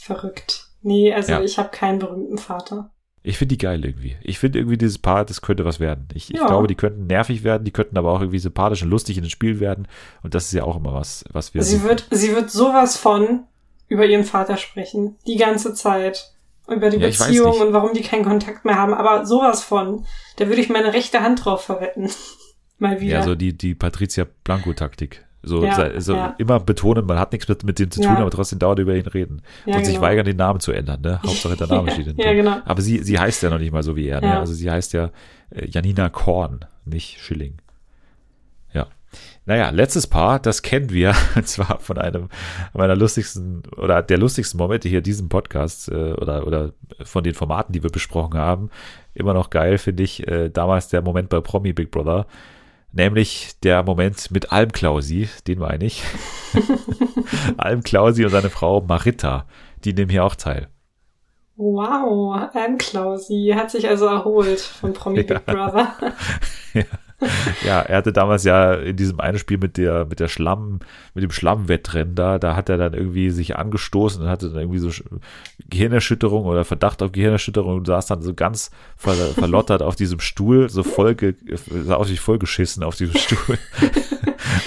Verrückt. 0.00 0.65
Nee, 0.86 1.12
also 1.12 1.32
ja. 1.32 1.42
ich 1.42 1.58
habe 1.58 1.70
keinen 1.70 1.98
berühmten 1.98 2.38
Vater. 2.38 2.92
Ich 3.24 3.38
finde 3.38 3.56
die 3.56 3.58
geil 3.58 3.84
irgendwie. 3.84 4.14
Ich 4.22 4.38
finde 4.38 4.60
irgendwie 4.60 4.78
dieses 4.78 4.98
Paar, 4.98 5.24
das 5.24 5.42
könnte 5.42 5.64
was 5.64 5.80
werden. 5.80 6.06
Ich, 6.14 6.28
ja. 6.28 6.40
ich, 6.40 6.46
glaube, 6.46 6.68
die 6.68 6.76
könnten 6.76 7.08
nervig 7.08 7.42
werden, 7.42 7.64
die 7.64 7.72
könnten 7.72 7.98
aber 7.98 8.12
auch 8.12 8.20
irgendwie 8.20 8.38
sympathisch 8.38 8.84
und 8.84 8.90
lustig 8.90 9.16
in 9.16 9.24
den 9.24 9.30
Spiel 9.30 9.58
werden. 9.58 9.88
Und 10.22 10.36
das 10.36 10.46
ist 10.46 10.52
ja 10.52 10.62
auch 10.62 10.76
immer 10.76 10.94
was, 10.94 11.24
was 11.32 11.54
wir. 11.54 11.64
Sie 11.64 11.82
wird, 11.82 12.06
sie 12.12 12.36
wird 12.36 12.52
sowas 12.52 12.96
von 12.96 13.40
über 13.88 14.06
ihren 14.06 14.22
Vater 14.22 14.56
sprechen. 14.56 15.16
Die 15.26 15.36
ganze 15.36 15.74
Zeit. 15.74 16.32
Über 16.68 16.88
die 16.88 16.98
ja, 16.98 17.08
Beziehung 17.08 17.60
und 17.60 17.72
warum 17.72 17.94
die 17.94 18.02
keinen 18.02 18.24
Kontakt 18.24 18.64
mehr 18.64 18.76
haben. 18.76 18.94
Aber 18.94 19.26
sowas 19.26 19.64
von. 19.64 20.04
Da 20.36 20.46
würde 20.46 20.60
ich 20.60 20.68
meine 20.68 20.92
rechte 20.92 21.20
Hand 21.20 21.44
drauf 21.44 21.64
verwetten. 21.64 22.08
Mal 22.78 23.00
wieder. 23.00 23.16
Ja, 23.16 23.22
so 23.24 23.34
die, 23.34 23.58
die 23.58 23.74
Patricia 23.74 24.24
Blanco-Taktik. 24.44 25.25
So, 25.46 25.64
ja, 25.64 26.00
so 26.00 26.14
ja. 26.14 26.34
immer 26.38 26.60
betonen, 26.60 27.06
man 27.06 27.18
hat 27.18 27.32
nichts 27.32 27.48
mit, 27.48 27.64
mit 27.64 27.78
dem 27.78 27.90
zu 27.90 28.00
tun, 28.00 28.14
ja. 28.14 28.18
aber 28.18 28.30
trotzdem 28.30 28.58
dauernd 28.58 28.80
über 28.80 28.94
ihn 28.94 29.06
reden. 29.06 29.42
und 29.64 29.72
genau. 29.72 29.84
sich 29.84 30.00
weigern, 30.00 30.26
den 30.26 30.36
Namen 30.36 30.60
zu 30.60 30.72
ändern, 30.72 31.00
ne? 31.00 31.20
Hauptsache 31.26 31.56
der 31.56 31.68
Name 31.68 31.90
steht 31.90 32.18
ja, 32.18 32.32
genau. 32.34 32.58
Aber 32.64 32.82
sie, 32.82 32.98
sie 32.98 33.18
heißt 33.18 33.42
ja 33.42 33.50
noch 33.50 33.58
nicht 33.58 33.72
mal 33.72 33.82
so 33.82 33.96
wie 33.96 34.08
er, 34.08 34.20
ne? 34.20 34.38
Also 34.38 34.52
sie 34.52 34.70
heißt 34.70 34.92
ja 34.92 35.10
äh, 35.50 35.66
Janina 35.68 36.08
Korn, 36.08 36.64
nicht 36.84 37.20
Schilling. 37.20 37.54
Naja, 39.48 39.70
letztes 39.70 40.08
Paar, 40.08 40.40
das 40.40 40.62
kennen 40.62 40.90
wir, 40.90 41.14
und 41.36 41.46
zwar 41.46 41.78
von 41.78 41.98
einem 41.98 42.28
meiner 42.74 42.96
lustigsten 42.96 43.62
oder 43.76 44.02
der 44.02 44.18
lustigsten 44.18 44.58
Momente 44.58 44.88
hier 44.88 45.00
diesem 45.00 45.28
Podcast 45.28 45.88
äh, 45.88 46.12
oder, 46.14 46.46
oder 46.48 46.72
von 47.04 47.22
den 47.22 47.34
Formaten, 47.34 47.72
die 47.72 47.84
wir 47.84 47.90
besprochen 47.90 48.38
haben. 48.38 48.70
Immer 49.14 49.34
noch 49.34 49.50
geil, 49.50 49.78
finde 49.78 50.02
ich, 50.02 50.26
äh, 50.26 50.50
damals 50.50 50.88
der 50.88 51.00
Moment 51.00 51.28
bei 51.28 51.40
Promi 51.40 51.72
Big 51.72 51.92
Brother. 51.92 52.26
Nämlich 52.96 53.60
der 53.62 53.82
Moment 53.82 54.30
mit 54.30 54.52
Alm 54.52 54.72
Klausi, 54.72 55.28
den 55.46 55.58
meine 55.58 55.84
ich. 55.84 56.02
Alm 57.58 57.82
Klausi 57.82 58.24
und 58.24 58.30
seine 58.30 58.48
Frau 58.48 58.80
Marita, 58.80 59.44
die 59.84 59.92
nehmen 59.92 60.10
hier 60.10 60.24
auch 60.24 60.34
teil. 60.34 60.68
Wow, 61.56 62.48
Alm 62.54 62.78
Klausi 62.78 63.52
hat 63.54 63.70
sich 63.70 63.86
also 63.86 64.06
erholt 64.06 64.60
von 64.60 64.94
Promi 64.94 65.16
ja. 65.20 65.22
Big 65.24 65.44
Brother. 65.44 65.94
ja 66.72 66.84
ja, 67.64 67.80
er 67.80 67.96
hatte 67.96 68.12
damals 68.12 68.44
ja 68.44 68.74
in 68.74 68.96
diesem 68.96 69.20
einen 69.20 69.38
Spiel 69.38 69.58
mit 69.58 69.78
der, 69.78 70.04
mit 70.04 70.20
der 70.20 70.28
Schlamm, 70.28 70.80
mit 71.14 71.24
dem 71.24 71.30
Schlammwettrennen 71.30 72.14
da, 72.14 72.38
da 72.38 72.54
hat 72.54 72.68
er 72.68 72.76
dann 72.76 72.92
irgendwie 72.92 73.30
sich 73.30 73.56
angestoßen 73.56 74.22
und 74.22 74.28
hatte 74.28 74.50
dann 74.50 74.60
irgendwie 74.60 74.78
so 74.78 74.90
Gehirnerschütterung 75.70 76.44
oder 76.44 76.64
Verdacht 76.64 77.02
auf 77.02 77.12
Gehirnerschütterung 77.12 77.78
und 77.78 77.86
saß 77.86 78.06
dann 78.06 78.22
so 78.22 78.34
ganz 78.34 78.70
ver 78.96 79.14
verlottert 79.14 79.82
auf 79.82 79.96
diesem 79.96 80.20
Stuhl, 80.20 80.68
so 80.68 80.82
voll, 80.82 81.16
sah 81.84 81.94
aus 81.94 82.10
wie 82.10 82.16
voll 82.16 82.38
geschissen 82.38 82.82
auf 82.82 82.96
diesem 82.96 83.16
Stuhl. 83.16 83.58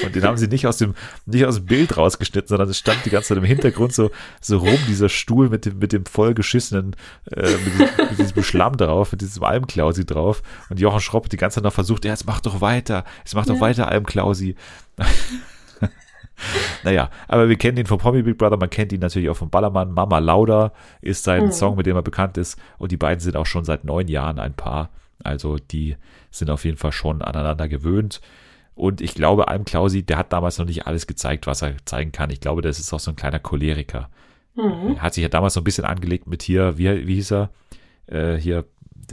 Und 0.04 0.16
den 0.16 0.24
haben 0.24 0.38
sie 0.38 0.48
nicht 0.48 0.68
aus 0.68 0.78
dem, 0.78 0.96
nicht 1.26 1.46
aus 1.46 1.56
dem 1.56 1.66
Bild 1.66 1.98
rausgeschnitten, 1.98 2.50
sondern 2.50 2.70
es 2.70 2.78
stand 2.78 3.06
die 3.06 3.10
ganze 3.10 3.30
Zeit 3.30 3.38
im 3.38 3.44
Hintergrund 3.44 3.94
so, 3.94 4.12
so 4.42 4.58
rum, 4.58 4.78
dieser 4.88 5.10
Stuhl 5.10 5.50
mit 5.50 5.66
dem, 5.66 5.80
mit 5.80 5.94
dem 5.94 6.06
vollgeschissenen, 6.06 6.96
äh, 7.32 7.52
mit, 7.52 7.74
diesem, 7.74 7.88
mit 8.10 8.20
diesem 8.20 8.44
Schlamm 8.44 8.78
drauf, 8.78 9.12
mit 9.12 9.22
diesem 9.22 9.44
Almklausi 9.44 10.06
drauf. 10.06 10.42
Und 10.70 10.80
Jochen 10.80 11.00
Schropp 11.00 11.30
die 11.30 11.38
ganze 11.38 11.56
Zeit 11.56 11.64
noch 11.64 11.74
versucht, 11.74 12.06
ja, 12.06 12.12
jetzt 12.12 12.26
mach 12.26 12.42
doch 12.42 12.62
weiter, 12.62 13.06
jetzt 13.20 13.36
mach 13.36 13.46
doch 13.46 13.56
ja. 13.56 13.62
weiter, 13.62 13.88
Almklausi. 13.90 14.56
naja, 16.84 17.10
aber 17.28 17.50
wir 17.50 17.58
kennen 17.58 17.78
ihn 17.78 17.86
von 17.86 17.98
Promi 17.98 18.22
Big 18.22 18.38
Brother, 18.38 18.58
man 18.58 18.70
kennt 18.70 18.92
ihn 18.92 19.00
natürlich 19.00 19.30
auch 19.30 19.38
von 19.38 19.50
Ballermann. 19.50 19.94
Mama 19.94 20.20
Lauda 20.20 20.72
ist 21.02 21.24
sein 21.24 21.46
mhm. 21.46 21.52
Song, 21.52 21.76
mit 21.76 21.86
dem 21.86 21.96
er 21.96 22.02
bekannt 22.02 22.38
ist. 22.38 22.58
Und 22.78 22.92
die 22.92 22.98
beiden 22.98 23.20
sind 23.20 23.36
auch 23.36 23.46
schon 23.46 23.66
seit 23.66 23.84
neun 23.84 24.08
Jahren 24.08 24.40
ein 24.40 24.54
Paar. 24.54 24.90
Also 25.24 25.58
die 25.58 25.98
sind 26.32 26.50
auf 26.50 26.66
jeden 26.66 26.78
Fall 26.78 26.92
schon 26.92 27.22
aneinander 27.22 27.68
gewöhnt. 27.68 28.22
Und 28.80 29.02
ich 29.02 29.14
glaube, 29.14 29.50
Alm 29.50 29.66
Klausi, 29.66 30.04
der 30.04 30.18
hat 30.18 30.32
damals 30.32 30.58
noch 30.58 30.66
nicht 30.66 30.88
alles 30.88 31.06
gezeigt, 31.06 31.48
was 31.48 31.62
er 31.62 31.76
zeigen 31.84 32.14
kann. 32.14 32.30
Ich 32.30 32.40
glaube, 32.40 32.62
das 32.62 32.80
ist 32.80 32.94
auch 32.94 33.00
so 33.02 33.12
ein 33.12 33.18
kleiner 33.18 33.40
Choleriker. 33.40 34.10
Mhm. 34.56 34.96
Er 34.96 35.02
hat 35.02 35.14
sich 35.14 35.22
ja 35.22 35.28
damals 35.28 35.56
so 35.56 35.60
ein 35.60 35.66
bisschen 35.66 35.84
angelegt 35.84 36.28
mit 36.28 36.44
hier, 36.44 36.78
wie, 36.78 37.06
wie 37.06 37.16
hieß 37.16 37.34
er? 37.34 37.50
Äh, 38.08 38.36
hier 38.36 38.64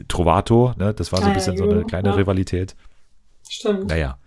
Trovato, 0.07 0.73
ne? 0.77 0.95
Das 0.95 1.11
war 1.11 1.21
so 1.21 1.27
ein 1.27 1.33
bisschen 1.33 1.57
so 1.57 1.69
eine 1.69 1.85
kleine 1.85 2.11
ja. 2.11 2.15
Rivalität. 2.15 2.77
Stimmt. 3.49 3.89
Naja, 3.89 4.19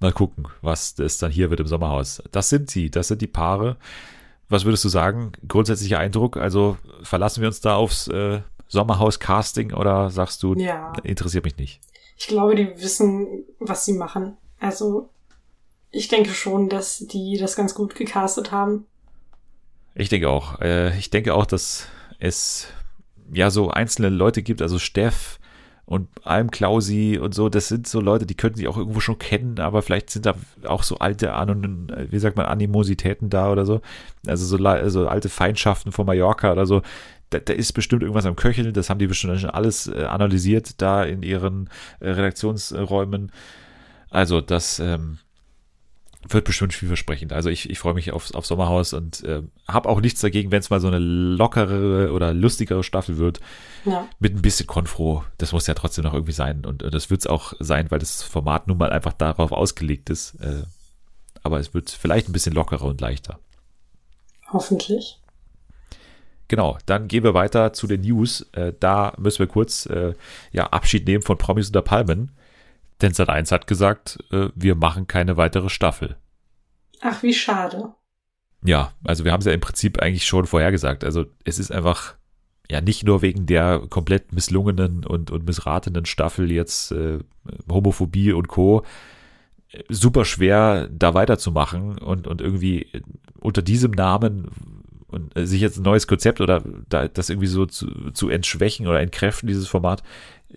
mal 0.00 0.12
gucken, 0.12 0.48
was 0.62 0.94
das 0.94 1.18
dann 1.18 1.30
hier 1.30 1.50
wird 1.50 1.60
im 1.60 1.66
Sommerhaus. 1.66 2.22
Das 2.32 2.48
sind 2.48 2.70
sie, 2.70 2.90
das 2.90 3.08
sind 3.08 3.20
die 3.20 3.26
Paare. 3.26 3.76
Was 4.48 4.64
würdest 4.64 4.84
du 4.86 4.88
sagen? 4.88 5.32
Grundsätzlicher 5.46 5.98
Eindruck? 5.98 6.38
Also 6.38 6.78
verlassen 7.02 7.42
wir 7.42 7.48
uns 7.48 7.60
da 7.60 7.76
aufs 7.76 8.08
äh, 8.08 8.40
Sommerhaus-Casting 8.68 9.74
oder 9.74 10.08
sagst 10.08 10.42
du, 10.42 10.54
ja. 10.54 10.94
interessiert 11.02 11.44
mich 11.44 11.58
nicht? 11.58 11.80
Ich 12.16 12.26
glaube, 12.26 12.54
die 12.54 12.68
wissen, 12.80 13.44
was 13.60 13.84
sie 13.84 13.92
machen. 13.92 14.38
Also 14.62 15.10
ich 15.90 16.06
denke 16.06 16.30
schon, 16.30 16.68
dass 16.68 16.98
die 16.98 17.36
das 17.36 17.56
ganz 17.56 17.74
gut 17.74 17.96
gecastet 17.96 18.52
haben. 18.52 18.86
Ich 19.96 20.08
denke 20.08 20.30
auch. 20.30 20.60
Äh, 20.60 20.96
ich 20.96 21.10
denke 21.10 21.34
auch, 21.34 21.46
dass 21.46 21.88
es 22.20 22.68
ja 23.32 23.50
so 23.50 23.70
einzelne 23.70 24.08
Leute 24.08 24.42
gibt, 24.42 24.62
also 24.62 24.78
Steff 24.78 25.40
und 25.84 26.08
Alm 26.22 26.52
Klausi 26.52 27.18
und 27.20 27.34
so, 27.34 27.48
das 27.48 27.66
sind 27.66 27.88
so 27.88 28.00
Leute, 28.00 28.24
die 28.24 28.36
könnten 28.36 28.58
sich 28.58 28.68
auch 28.68 28.76
irgendwo 28.76 29.00
schon 29.00 29.18
kennen, 29.18 29.58
aber 29.58 29.82
vielleicht 29.82 30.10
sind 30.10 30.26
da 30.26 30.34
auch 30.64 30.84
so 30.84 30.98
alte, 30.98 31.34
Anon 31.34 31.92
wie 32.10 32.18
sagt 32.20 32.36
man, 32.36 32.46
Animositäten 32.46 33.30
da 33.30 33.50
oder 33.50 33.66
so. 33.66 33.80
Also 34.26 34.46
so 34.46 34.64
also 34.64 35.08
alte 35.08 35.28
Feindschaften 35.28 35.90
von 35.90 36.06
Mallorca 36.06 36.52
oder 36.52 36.66
so. 36.66 36.82
Da, 37.30 37.40
da, 37.40 37.52
ist 37.52 37.72
bestimmt 37.72 38.02
irgendwas 38.02 38.26
am 38.26 38.36
Köcheln, 38.36 38.72
das 38.72 38.90
haben 38.90 38.98
die 38.98 39.08
bestimmt 39.08 39.40
schon 39.40 39.50
alles 39.50 39.88
äh, 39.88 40.04
analysiert 40.04 40.80
da 40.80 41.02
in 41.02 41.24
ihren 41.24 41.68
äh, 41.98 42.10
Redaktionsräumen. 42.10 43.32
Also 44.12 44.40
das 44.42 44.78
ähm, 44.78 45.18
wird 46.28 46.44
bestimmt 46.44 46.74
vielversprechend. 46.74 47.32
Also 47.32 47.48
ich, 47.48 47.68
ich 47.70 47.78
freue 47.78 47.94
mich 47.94 48.12
aufs, 48.12 48.32
auf 48.32 48.46
Sommerhaus 48.46 48.92
und 48.92 49.24
äh, 49.24 49.42
habe 49.66 49.88
auch 49.88 50.00
nichts 50.00 50.20
dagegen, 50.20 50.52
wenn 50.52 50.60
es 50.60 50.70
mal 50.70 50.80
so 50.80 50.88
eine 50.88 50.98
lockere 50.98 52.12
oder 52.12 52.32
lustigere 52.34 52.84
Staffel 52.84 53.16
wird. 53.16 53.40
Ja. 53.84 54.06
Mit 54.20 54.34
ein 54.36 54.42
bisschen 54.42 54.66
Konfro. 54.66 55.24
Das 55.38 55.52
muss 55.52 55.66
ja 55.66 55.74
trotzdem 55.74 56.04
noch 56.04 56.14
irgendwie 56.14 56.32
sein. 56.32 56.64
Und 56.64 56.82
äh, 56.82 56.90
das 56.90 57.10
wird 57.10 57.22
es 57.22 57.26
auch 57.26 57.54
sein, 57.58 57.90
weil 57.90 57.98
das 57.98 58.22
Format 58.22 58.68
nun 58.68 58.78
mal 58.78 58.92
einfach 58.92 59.14
darauf 59.14 59.50
ausgelegt 59.50 60.10
ist. 60.10 60.34
Äh, 60.36 60.62
aber 61.42 61.58
es 61.58 61.74
wird 61.74 61.90
vielleicht 61.90 62.28
ein 62.28 62.32
bisschen 62.32 62.54
lockerer 62.54 62.84
und 62.84 63.00
leichter. 63.00 63.38
Hoffentlich. 64.52 65.18
genau, 66.46 66.76
dann 66.84 67.08
gehen 67.08 67.24
wir 67.24 67.32
weiter 67.32 67.72
zu 67.72 67.86
den 67.86 68.02
News. 68.02 68.42
Äh, 68.52 68.74
da 68.78 69.14
müssen 69.16 69.38
wir 69.38 69.46
kurz 69.46 69.86
äh, 69.86 70.12
ja, 70.52 70.66
Abschied 70.66 71.06
nehmen 71.06 71.22
von 71.22 71.38
Promis 71.38 71.68
unter 71.68 71.80
Palmen. 71.80 72.32
Denn 73.02 73.12
Sat1 73.12 73.50
hat 73.50 73.66
gesagt, 73.66 74.18
äh, 74.30 74.48
wir 74.54 74.76
machen 74.76 75.06
keine 75.06 75.36
weitere 75.36 75.68
Staffel. 75.68 76.16
Ach, 77.00 77.22
wie 77.22 77.34
schade. 77.34 77.94
Ja, 78.64 78.92
also 79.02 79.24
wir 79.24 79.32
haben 79.32 79.40
es 79.40 79.46
ja 79.46 79.52
im 79.52 79.60
Prinzip 79.60 80.00
eigentlich 80.00 80.24
schon 80.24 80.46
vorhergesagt. 80.46 81.02
Also 81.02 81.26
es 81.44 81.58
ist 81.58 81.72
einfach, 81.72 82.14
ja, 82.70 82.80
nicht 82.80 83.04
nur 83.04 83.20
wegen 83.20 83.44
der 83.44 83.80
komplett 83.90 84.32
misslungenen 84.32 85.04
und, 85.04 85.32
und 85.32 85.44
missratenen 85.44 86.06
Staffel 86.06 86.50
jetzt 86.52 86.92
äh, 86.92 87.18
Homophobie 87.68 88.32
und 88.32 88.46
Co. 88.46 88.84
super 89.88 90.24
schwer, 90.24 90.88
da 90.92 91.12
weiterzumachen 91.12 91.98
und, 91.98 92.28
und 92.28 92.40
irgendwie 92.40 92.86
unter 93.40 93.62
diesem 93.62 93.90
Namen 93.90 94.48
und 95.12 95.32
sich 95.36 95.60
jetzt 95.60 95.78
ein 95.78 95.82
neues 95.82 96.06
Konzept 96.06 96.40
oder 96.40 96.62
da, 96.88 97.08
das 97.08 97.30
irgendwie 97.30 97.46
so 97.46 97.66
zu, 97.66 97.86
zu 98.12 98.28
entschwächen 98.28 98.86
oder 98.86 99.00
entkräften, 99.00 99.46
dieses 99.46 99.68
Format, 99.68 100.02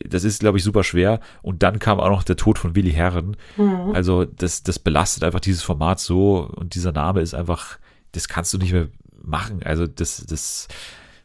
das 0.04 0.24
ist, 0.24 0.40
glaube 0.40 0.58
ich, 0.58 0.64
super 0.64 0.84
schwer. 0.84 1.20
Und 1.42 1.64
dann 1.64 1.80
kam 1.80 2.00
auch 2.00 2.10
noch 2.10 2.24
der 2.24 2.36
Tod 2.36 2.60
von 2.60 2.76
Willi 2.76 2.92
Herren. 2.92 3.38
Mhm. 3.58 3.92
Also 3.94 4.26
das, 4.26 4.64
das 4.64 4.80
belastet 4.80 5.24
einfach 5.24 5.40
dieses 5.40 5.64
Format 5.64 6.00
so 6.00 6.50
und 6.56 6.76
dieser 6.76 6.92
Name 6.92 7.22
ist 7.22 7.34
einfach, 7.34 7.78
das 8.12 8.28
kannst 8.28 8.54
du 8.54 8.58
nicht 8.58 8.74
mehr 8.74 8.88
machen. 9.24 9.62
Also 9.64 9.88
das, 9.88 10.26
das 10.26 10.68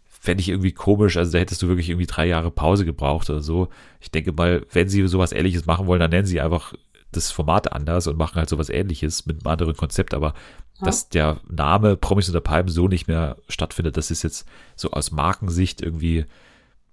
fände 0.06 0.42
ich 0.42 0.50
irgendwie 0.50 0.72
komisch. 0.72 1.16
Also 1.16 1.32
da 1.32 1.38
hättest 1.38 1.62
du 1.62 1.68
wirklich 1.68 1.88
irgendwie 1.88 2.06
drei 2.06 2.26
Jahre 2.26 2.50
Pause 2.50 2.84
gebraucht 2.84 3.30
oder 3.30 3.40
so. 3.40 3.68
Ich 4.00 4.10
denke 4.10 4.32
mal, 4.32 4.66
wenn 4.72 4.88
sie 4.88 5.06
sowas 5.08 5.32
ähnliches 5.32 5.66
machen 5.66 5.86
wollen, 5.86 6.00
dann 6.00 6.10
nennen 6.10 6.26
sie 6.26 6.40
einfach 6.40 6.74
das 7.12 7.30
Format 7.30 7.72
anders 7.72 8.06
und 8.06 8.18
machen 8.18 8.36
halt 8.36 8.48
sowas 8.48 8.68
ähnliches 8.68 9.26
mit 9.26 9.38
einem 9.38 9.52
anderen 9.52 9.76
Konzept, 9.76 10.14
aber 10.14 10.34
ja. 10.80 10.86
dass 10.86 11.08
der 11.08 11.40
Name 11.48 11.96
Promis 11.96 12.28
unter 12.28 12.40
Palmen 12.40 12.68
so 12.68 12.88
nicht 12.88 13.08
mehr 13.08 13.36
stattfindet, 13.48 13.96
das 13.96 14.10
ist 14.10 14.22
jetzt 14.22 14.46
so 14.76 14.90
aus 14.90 15.10
Markensicht 15.10 15.80
irgendwie 15.80 16.26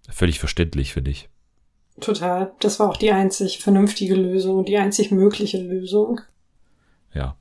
völlig 0.09 0.39
verständlich, 0.39 0.93
finde 0.93 1.11
ich. 1.11 1.29
Total. 1.99 2.51
Das 2.59 2.79
war 2.79 2.89
auch 2.89 2.97
die 2.97 3.11
einzig 3.11 3.59
vernünftige 3.59 4.15
Lösung, 4.15 4.65
die 4.65 4.77
einzig 4.77 5.11
mögliche 5.11 5.57
Lösung. 5.57 6.21
Ja. 7.13 7.35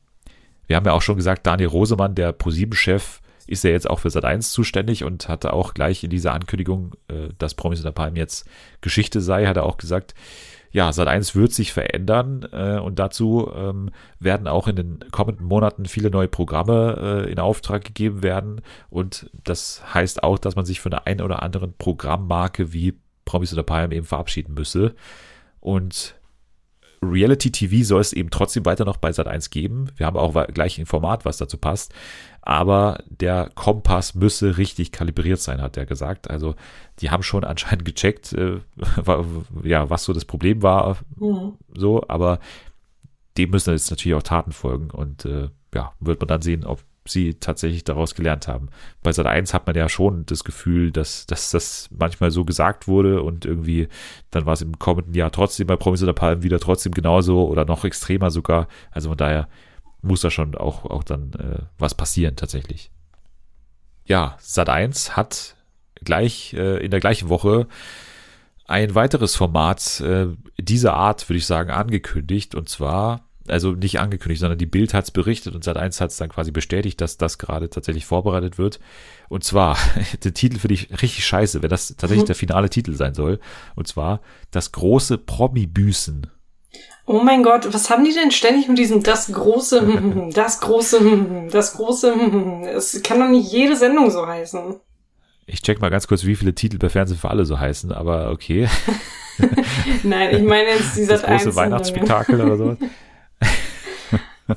Wir 0.66 0.76
haben 0.76 0.86
ja 0.86 0.92
auch 0.92 1.02
schon 1.02 1.16
gesagt, 1.16 1.46
Daniel 1.46 1.68
Rosemann, 1.68 2.14
der 2.14 2.32
ProSieben-Chef, 2.32 3.20
ist 3.46 3.64
ja 3.64 3.70
jetzt 3.70 3.88
auch 3.88 4.00
für 4.00 4.08
Sat1 4.08 4.52
zuständig 4.52 5.04
und 5.04 5.28
hatte 5.28 5.52
auch 5.52 5.74
gleich 5.74 6.04
in 6.04 6.10
dieser 6.10 6.32
Ankündigung, 6.32 6.94
äh, 7.08 7.28
dass 7.38 7.54
Promis 7.54 7.80
unter 7.80 7.92
Palmen 7.92 8.16
jetzt 8.16 8.48
Geschichte 8.80 9.20
sei, 9.20 9.46
hat 9.46 9.56
er 9.56 9.64
auch 9.64 9.76
gesagt, 9.76 10.14
ja, 10.72 10.90
Sat1 10.90 11.34
wird 11.34 11.52
sich 11.52 11.72
verändern 11.72 12.46
äh, 12.52 12.78
und 12.78 12.98
dazu 12.98 13.50
ähm, 13.54 13.90
werden 14.18 14.46
auch 14.46 14.68
in 14.68 14.76
den 14.76 14.98
kommenden 15.10 15.46
Monaten 15.46 15.86
viele 15.86 16.10
neue 16.10 16.28
Programme 16.28 17.24
äh, 17.26 17.32
in 17.32 17.38
Auftrag 17.38 17.84
gegeben 17.84 18.22
werden 18.22 18.60
und 18.90 19.30
das 19.32 19.82
heißt 19.94 20.22
auch, 20.22 20.38
dass 20.38 20.56
man 20.56 20.66
sich 20.66 20.80
von 20.80 20.90
der 20.90 21.06
einen 21.06 21.22
oder 21.22 21.42
anderen 21.42 21.72
Programmmarke 21.78 22.72
wie 22.72 22.94
Promis 23.24 23.52
oder 23.52 23.62
Palm 23.62 23.92
eben 23.92 24.06
verabschieden 24.06 24.54
müsse 24.54 24.94
und 25.60 26.16
Reality 27.02 27.50
TV 27.50 27.84
soll 27.84 28.00
es 28.00 28.12
eben 28.12 28.30
trotzdem 28.30 28.64
weiter 28.64 28.84
noch 28.84 28.96
bei 28.96 29.10
Sat1 29.10 29.50
geben. 29.50 29.90
Wir 29.96 30.06
haben 30.06 30.16
auch 30.16 30.46
gleich 30.48 30.78
ein 30.78 30.86
Format, 30.86 31.24
was 31.24 31.36
dazu 31.36 31.58
passt. 31.58 31.94
Aber 32.46 33.02
der 33.08 33.50
Kompass 33.56 34.14
müsse 34.14 34.56
richtig 34.56 34.92
kalibriert 34.92 35.40
sein, 35.40 35.60
hat 35.60 35.76
er 35.76 35.84
gesagt. 35.84 36.30
Also 36.30 36.54
die 37.00 37.10
haben 37.10 37.24
schon 37.24 37.42
anscheinend 37.44 37.84
gecheckt, 37.84 38.32
äh, 38.34 38.60
ja, 39.64 39.90
was 39.90 40.04
so 40.04 40.12
das 40.12 40.24
Problem 40.24 40.62
war. 40.62 40.96
Mhm. 41.16 41.54
So, 41.74 42.04
aber 42.06 42.38
dem 43.36 43.50
müssen 43.50 43.72
jetzt 43.72 43.90
natürlich 43.90 44.14
auch 44.14 44.22
Taten 44.22 44.52
folgen. 44.52 44.90
Und 44.92 45.24
äh, 45.24 45.48
ja, 45.74 45.92
wird 45.98 46.20
man 46.20 46.28
dann 46.28 46.40
sehen, 46.40 46.64
ob 46.64 46.84
sie 47.04 47.34
tatsächlich 47.34 47.82
daraus 47.82 48.14
gelernt 48.14 48.46
haben. 48.46 48.68
Bei 49.02 49.10
Sat 49.10 49.26
1 49.26 49.52
hat 49.52 49.66
man 49.66 49.74
ja 49.74 49.88
schon 49.88 50.24
das 50.26 50.44
Gefühl, 50.44 50.92
dass, 50.92 51.26
dass 51.26 51.50
das 51.50 51.88
manchmal 51.96 52.30
so 52.30 52.44
gesagt 52.44 52.86
wurde 52.86 53.22
und 53.22 53.44
irgendwie 53.44 53.88
dann 54.30 54.46
war 54.46 54.52
es 54.52 54.62
im 54.62 54.78
kommenden 54.78 55.14
Jahr 55.14 55.32
trotzdem 55.32 55.66
bei 55.66 55.76
Promis 55.76 56.02
oder 56.02 56.12
Palmen 56.12 56.44
wieder 56.44 56.60
trotzdem 56.60 56.92
genauso 56.92 57.48
oder 57.48 57.64
noch 57.64 57.84
extremer 57.84 58.30
sogar. 58.30 58.68
Also 58.92 59.08
von 59.08 59.18
daher 59.18 59.48
muss 60.06 60.20
da 60.20 60.30
schon 60.30 60.54
auch, 60.54 60.84
auch 60.84 61.04
dann 61.04 61.32
äh, 61.34 61.62
was 61.78 61.94
passieren 61.94 62.36
tatsächlich. 62.36 62.90
Ja, 64.04 64.36
Sat 64.40 64.68
1 64.68 65.16
hat 65.16 65.56
gleich 65.96 66.54
äh, 66.54 66.84
in 66.84 66.90
der 66.90 67.00
gleichen 67.00 67.28
Woche 67.28 67.66
ein 68.66 68.94
weiteres 68.94 69.36
Format 69.36 70.00
äh, 70.00 70.28
dieser 70.58 70.94
Art, 70.94 71.28
würde 71.28 71.38
ich 71.38 71.46
sagen, 71.46 71.70
angekündigt 71.70 72.54
und 72.54 72.68
zwar 72.68 73.26
also 73.48 73.72
nicht 73.72 74.00
angekündigt, 74.00 74.40
sondern 74.40 74.58
die 74.58 74.66
Bild 74.66 74.94
hat 74.94 75.04
es 75.04 75.10
berichtet 75.10 75.54
und 75.54 75.64
Sat1 75.64 76.00
hat 76.00 76.10
es 76.10 76.16
dann 76.16 76.28
quasi 76.28 76.50
bestätigt, 76.50 77.00
dass 77.00 77.16
das 77.16 77.38
gerade 77.38 77.70
tatsächlich 77.70 78.06
vorbereitet 78.06 78.58
wird. 78.58 78.80
Und 79.28 79.44
zwar, 79.44 79.78
der 80.24 80.34
Titel 80.34 80.58
finde 80.58 80.74
ich 80.74 80.90
richtig 80.90 81.24
scheiße, 81.24 81.62
wenn 81.62 81.70
das 81.70 81.88
tatsächlich 81.88 82.24
mhm. 82.24 82.26
der 82.26 82.34
finale 82.34 82.70
Titel 82.70 82.94
sein 82.94 83.14
soll. 83.14 83.38
Und 83.74 83.88
zwar 83.88 84.20
das 84.50 84.72
große 84.72 85.18
Promi-Büßen. 85.18 86.26
Oh 87.08 87.20
mein 87.22 87.44
Gott, 87.44 87.72
was 87.72 87.88
haben 87.88 88.04
die 88.04 88.12
denn 88.12 88.32
ständig 88.32 88.66
mit 88.66 88.78
diesem 88.78 89.00
das 89.00 89.32
große, 89.32 90.30
das 90.34 90.60
große, 90.60 91.48
das 91.52 91.74
große, 91.74 92.12
es 92.74 93.00
kann 93.02 93.20
doch 93.20 93.28
nicht 93.28 93.50
jede 93.52 93.76
Sendung 93.76 94.10
so 94.10 94.26
heißen. 94.26 94.74
Ich 95.46 95.62
check 95.62 95.80
mal 95.80 95.90
ganz 95.90 96.08
kurz, 96.08 96.24
wie 96.24 96.34
viele 96.34 96.54
Titel 96.54 96.78
bei 96.78 96.88
Fernsehen 96.88 97.18
für 97.18 97.30
alle 97.30 97.44
so 97.44 97.60
heißen, 97.60 97.92
aber 97.92 98.32
okay. 98.32 98.68
Nein, 100.02 100.34
ich 100.34 100.42
meine 100.42 100.70
jetzt 100.70 100.96
dieser 100.96 101.18
das 101.18 101.22
große 101.22 101.54
Weihnachtsspektakel 101.54 102.40
oder 102.40 102.56
so. 102.56 102.76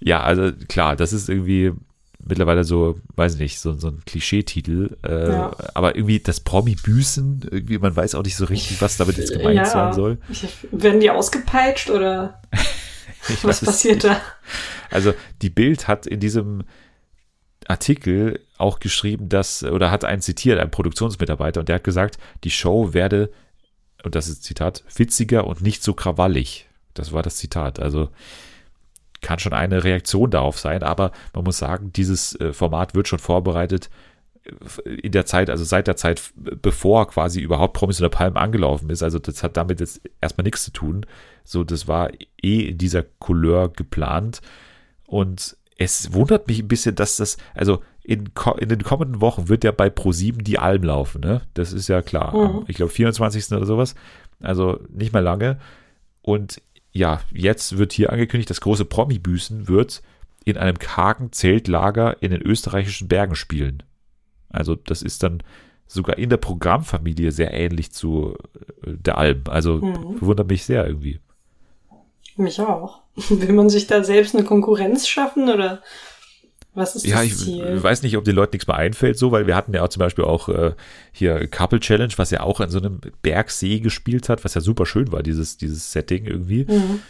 ja, 0.00 0.20
also 0.20 0.52
klar, 0.68 0.96
das 0.96 1.14
ist 1.14 1.30
irgendwie 1.30 1.72
mittlerweile 2.32 2.64
so, 2.64 2.98
weiß 3.14 3.34
ich 3.34 3.40
nicht, 3.40 3.60
so, 3.60 3.74
so 3.74 3.88
ein 3.88 4.02
Klischeetitel. 4.06 4.96
Äh, 5.06 5.28
ja. 5.28 5.54
Aber 5.74 5.94
irgendwie 5.96 6.18
das 6.18 6.40
Promi-Büßen, 6.40 7.48
irgendwie, 7.50 7.78
man 7.78 7.94
weiß 7.94 8.14
auch 8.14 8.22
nicht 8.22 8.36
so 8.36 8.46
richtig, 8.46 8.80
was 8.80 8.96
damit 8.96 9.18
jetzt 9.18 9.34
gemeint 9.34 9.56
ja. 9.56 9.66
sein 9.66 9.92
soll. 9.92 10.18
Werden 10.70 11.00
die 11.00 11.10
ausgepeitscht 11.10 11.90
oder 11.90 12.40
was 13.42 13.60
passiert 13.62 14.04
da? 14.04 14.18
Also 14.90 15.12
die 15.42 15.50
Bild 15.50 15.88
hat 15.88 16.06
in 16.06 16.20
diesem 16.20 16.64
Artikel 17.68 18.40
auch 18.56 18.80
geschrieben, 18.80 19.28
dass, 19.28 19.62
oder 19.62 19.90
hat 19.90 20.06
einen 20.06 20.22
zitiert, 20.22 20.58
einen 20.58 20.70
Produktionsmitarbeiter, 20.70 21.60
und 21.60 21.68
der 21.68 21.76
hat 21.76 21.84
gesagt, 21.84 22.16
die 22.44 22.50
Show 22.50 22.94
werde, 22.94 23.30
und 24.02 24.14
das 24.14 24.28
ist 24.28 24.42
Zitat, 24.42 24.84
witziger 24.96 25.46
und 25.46 25.60
nicht 25.60 25.82
so 25.82 25.92
krawallig. 25.92 26.66
Das 26.94 27.12
war 27.12 27.22
das 27.22 27.36
Zitat. 27.36 27.78
Also 27.78 28.08
kann 29.22 29.38
schon 29.38 29.52
eine 29.52 29.84
Reaktion 29.84 30.30
darauf 30.30 30.58
sein, 30.58 30.82
aber 30.82 31.12
man 31.32 31.44
muss 31.44 31.58
sagen, 31.58 31.92
dieses 31.92 32.38
äh, 32.40 32.52
Format 32.52 32.94
wird 32.94 33.08
schon 33.08 33.18
vorbereitet 33.18 33.88
äh, 34.44 34.90
in 34.90 35.12
der 35.12 35.24
Zeit, 35.24 35.48
also 35.48 35.64
seit 35.64 35.86
der 35.86 35.96
Zeit, 35.96 36.32
bevor 36.34 37.08
quasi 37.08 37.40
überhaupt 37.40 37.74
Promis 37.74 38.00
oder 38.00 38.10
Palmen 38.10 38.36
angelaufen 38.36 38.90
ist. 38.90 39.02
Also 39.02 39.18
das 39.18 39.42
hat 39.42 39.56
damit 39.56 39.80
jetzt 39.80 40.02
erstmal 40.20 40.44
nichts 40.44 40.64
zu 40.64 40.72
tun. 40.72 41.06
So, 41.44 41.64
das 41.64 41.88
war 41.88 42.10
eh 42.42 42.60
in 42.60 42.78
dieser 42.78 43.02
Couleur 43.02 43.70
geplant. 43.70 44.42
Und 45.06 45.56
es 45.78 46.12
wundert 46.12 46.48
mich 46.48 46.60
ein 46.60 46.68
bisschen, 46.68 46.94
dass 46.94 47.16
das, 47.16 47.36
also 47.54 47.82
in, 48.04 48.30
in 48.58 48.68
den 48.68 48.82
kommenden 48.82 49.20
Wochen 49.20 49.48
wird 49.48 49.64
ja 49.64 49.70
bei 49.70 49.88
Pro7 49.88 50.42
die 50.42 50.58
Alm 50.58 50.82
laufen, 50.82 51.20
ne? 51.20 51.42
Das 51.54 51.72
ist 51.72 51.88
ja 51.88 52.02
klar. 52.02 52.36
Mhm. 52.36 52.64
Ich 52.66 52.76
glaube, 52.76 52.90
24. 52.90 53.52
oder 53.52 53.66
sowas. 53.66 53.94
Also 54.40 54.80
nicht 54.88 55.12
mehr 55.12 55.22
lange. 55.22 55.58
Und 56.20 56.60
ja, 56.92 57.20
jetzt 57.32 57.78
wird 57.78 57.92
hier 57.92 58.12
angekündigt, 58.12 58.50
das 58.50 58.60
große 58.60 58.84
Promi-Büßen 58.84 59.68
wird 59.68 60.02
in 60.44 60.56
einem 60.56 60.78
kargen 60.78 61.32
Zeltlager 61.32 62.22
in 62.22 62.30
den 62.30 62.42
österreichischen 62.42 63.08
Bergen 63.08 63.34
spielen. 63.34 63.82
Also 64.50 64.74
das 64.74 65.02
ist 65.02 65.22
dann 65.22 65.42
sogar 65.86 66.18
in 66.18 66.30
der 66.30 66.36
Programmfamilie 66.36 67.32
sehr 67.32 67.52
ähnlich 67.52 67.92
zu 67.92 68.36
äh, 68.84 68.92
der 68.92 69.18
Alm. 69.18 69.44
Also 69.48 69.76
mhm. 69.76 70.20
wundert 70.20 70.48
mich 70.48 70.64
sehr 70.64 70.86
irgendwie. 70.86 71.20
Mich 72.36 72.60
auch. 72.60 73.00
Will 73.28 73.52
man 73.52 73.70
sich 73.70 73.86
da 73.86 74.04
selbst 74.04 74.34
eine 74.34 74.44
Konkurrenz 74.44 75.06
schaffen 75.08 75.48
oder 75.48 75.82
was 76.74 76.96
ist 76.96 77.06
ja, 77.06 77.16
das 77.16 77.24
ich 77.26 77.36
Ziel? 77.36 77.82
weiß 77.82 78.02
nicht, 78.02 78.16
ob 78.16 78.24
den 78.24 78.34
Leuten 78.34 78.54
nichts 78.54 78.66
mehr 78.66 78.76
einfällt, 78.76 79.18
so, 79.18 79.30
weil 79.30 79.46
wir 79.46 79.56
hatten 79.56 79.74
ja 79.74 79.82
auch 79.82 79.88
zum 79.88 80.00
Beispiel 80.00 80.24
auch 80.24 80.48
äh, 80.48 80.72
hier 81.12 81.46
Couple 81.48 81.80
Challenge, 81.80 82.12
was 82.16 82.30
ja 82.30 82.40
auch 82.40 82.60
in 82.60 82.70
so 82.70 82.78
einem 82.78 83.00
Bergsee 83.22 83.80
gespielt 83.80 84.28
hat, 84.28 84.44
was 84.44 84.54
ja 84.54 84.60
super 84.60 84.86
schön 84.86 85.12
war, 85.12 85.22
dieses, 85.22 85.58
dieses 85.58 85.92
Setting 85.92 86.24
irgendwie. 86.24 86.64
Mhm 86.64 87.00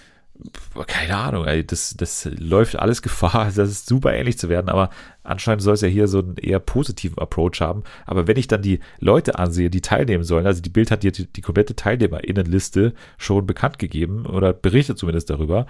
keine 0.86 1.16
Ahnung, 1.16 1.46
ey, 1.46 1.64
das, 1.64 1.94
das 1.96 2.28
läuft 2.38 2.76
alles 2.76 3.02
Gefahr, 3.02 3.50
das 3.54 3.70
ist 3.70 3.86
super 3.86 4.12
ähnlich 4.14 4.38
zu 4.38 4.48
werden, 4.48 4.68
aber 4.68 4.90
anscheinend 5.22 5.62
soll 5.62 5.74
es 5.74 5.82
ja 5.82 5.88
hier 5.88 6.08
so 6.08 6.18
einen 6.18 6.36
eher 6.36 6.58
positiven 6.58 7.18
Approach 7.18 7.60
haben. 7.60 7.84
Aber 8.06 8.26
wenn 8.26 8.36
ich 8.36 8.48
dann 8.48 8.62
die 8.62 8.80
Leute 8.98 9.38
ansehe, 9.38 9.70
die 9.70 9.80
teilnehmen 9.80 10.24
sollen, 10.24 10.46
also 10.46 10.60
die 10.60 10.70
Bild 10.70 10.90
hat 10.90 11.02
die, 11.02 11.12
die 11.12 11.40
komplette 11.40 11.76
Teilnehmerinnenliste 11.76 12.94
schon 13.18 13.46
bekannt 13.46 13.78
gegeben 13.78 14.26
oder 14.26 14.52
berichtet 14.52 14.98
zumindest 14.98 15.30
darüber, 15.30 15.66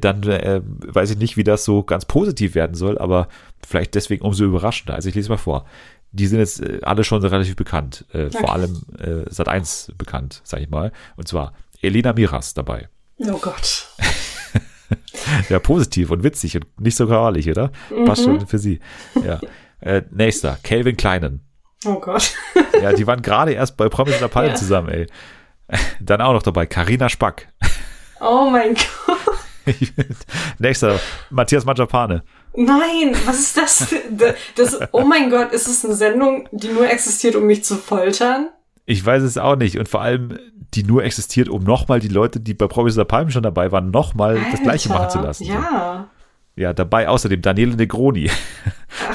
dann 0.00 0.22
äh, 0.24 0.60
weiß 0.64 1.10
ich 1.10 1.18
nicht, 1.18 1.36
wie 1.36 1.44
das 1.44 1.64
so 1.64 1.82
ganz 1.82 2.04
positiv 2.04 2.54
werden 2.54 2.74
soll, 2.74 2.98
aber 2.98 3.28
vielleicht 3.66 3.94
deswegen 3.94 4.24
umso 4.24 4.44
überraschender. 4.44 4.94
Also 4.94 5.08
ich 5.08 5.14
lese 5.14 5.28
mal 5.30 5.36
vor. 5.36 5.64
Die 6.10 6.26
sind 6.26 6.38
jetzt 6.38 6.60
äh, 6.60 6.80
alle 6.82 7.04
schon 7.04 7.22
relativ 7.24 7.54
bekannt, 7.56 8.04
äh, 8.12 8.30
vor 8.30 8.52
allem 8.52 8.82
äh, 8.98 9.30
Sat 9.30 9.48
1 9.48 9.92
bekannt, 9.98 10.40
sag 10.44 10.60
ich 10.60 10.70
mal. 10.70 10.90
Und 11.16 11.28
zwar 11.28 11.52
Elena 11.82 12.12
Miras 12.12 12.54
dabei. 12.54 12.88
Oh 13.18 13.38
Gott. 13.38 13.86
ja, 15.48 15.58
positiv 15.58 16.10
und 16.10 16.22
witzig 16.24 16.56
und 16.56 16.80
nicht 16.80 16.96
so 16.96 17.06
graulich, 17.06 17.48
oder? 17.50 17.70
Mhm. 17.90 18.04
Passt 18.06 18.24
schon 18.24 18.46
für 18.46 18.58
sie. 18.58 18.80
Ja. 19.24 19.38
Äh, 19.80 20.02
nächster, 20.10 20.58
Calvin 20.62 20.96
Kleinen. 20.96 21.40
Oh 21.84 22.00
Gott. 22.00 22.34
Ja, 22.80 22.92
die 22.92 23.08
waren 23.08 23.22
gerade 23.22 23.52
erst 23.52 23.76
bei 23.76 23.88
Promis 23.88 24.14
in 24.14 24.20
der 24.20 24.28
Palme 24.28 24.50
Ja. 24.50 24.54
zusammen, 24.54 24.88
ey. 24.88 25.06
Dann 26.00 26.20
auch 26.20 26.32
noch 26.32 26.44
dabei, 26.44 26.64
Karina 26.66 27.08
Spack. 27.08 27.48
Oh 28.20 28.48
mein 28.50 28.74
Gott. 28.74 29.27
Nächster, 30.58 31.00
Matthias 31.30 31.64
Mangiapane. 31.64 32.22
Nein, 32.54 33.14
was 33.24 33.40
ist 33.40 33.56
das? 33.56 33.94
Das, 34.10 34.34
das? 34.56 34.78
Oh 34.92 35.04
mein 35.04 35.30
Gott, 35.30 35.52
ist 35.52 35.68
es 35.68 35.84
eine 35.84 35.94
Sendung, 35.94 36.48
die 36.52 36.68
nur 36.68 36.90
existiert, 36.90 37.36
um 37.36 37.44
mich 37.44 37.64
zu 37.64 37.76
foltern? 37.76 38.48
Ich 38.84 39.04
weiß 39.04 39.22
es 39.22 39.38
auch 39.38 39.56
nicht. 39.56 39.78
Und 39.78 39.88
vor 39.88 40.00
allem, 40.00 40.38
die 40.74 40.82
nur 40.82 41.04
existiert, 41.04 41.48
um 41.48 41.62
nochmal 41.62 42.00
die 42.00 42.08
Leute, 42.08 42.40
die 42.40 42.54
bei 42.54 42.66
Promis 42.66 42.94
der 42.94 43.04
Palme 43.04 43.30
schon 43.30 43.42
dabei 43.42 43.70
waren, 43.70 43.90
nochmal 43.90 44.40
das 44.50 44.62
Gleiche 44.62 44.88
machen 44.88 45.10
zu 45.10 45.20
lassen. 45.20 45.44
So. 45.44 45.52
Ja. 45.52 46.08
Ja, 46.56 46.72
dabei 46.72 47.08
außerdem 47.08 47.40
Daniele 47.40 47.76
Negroni, 47.76 48.28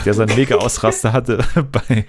der 0.06 0.14
seinen 0.14 0.34
mega 0.38 0.56
Ausraster 0.56 1.12
hatte 1.12 1.40
bei, 1.56 2.06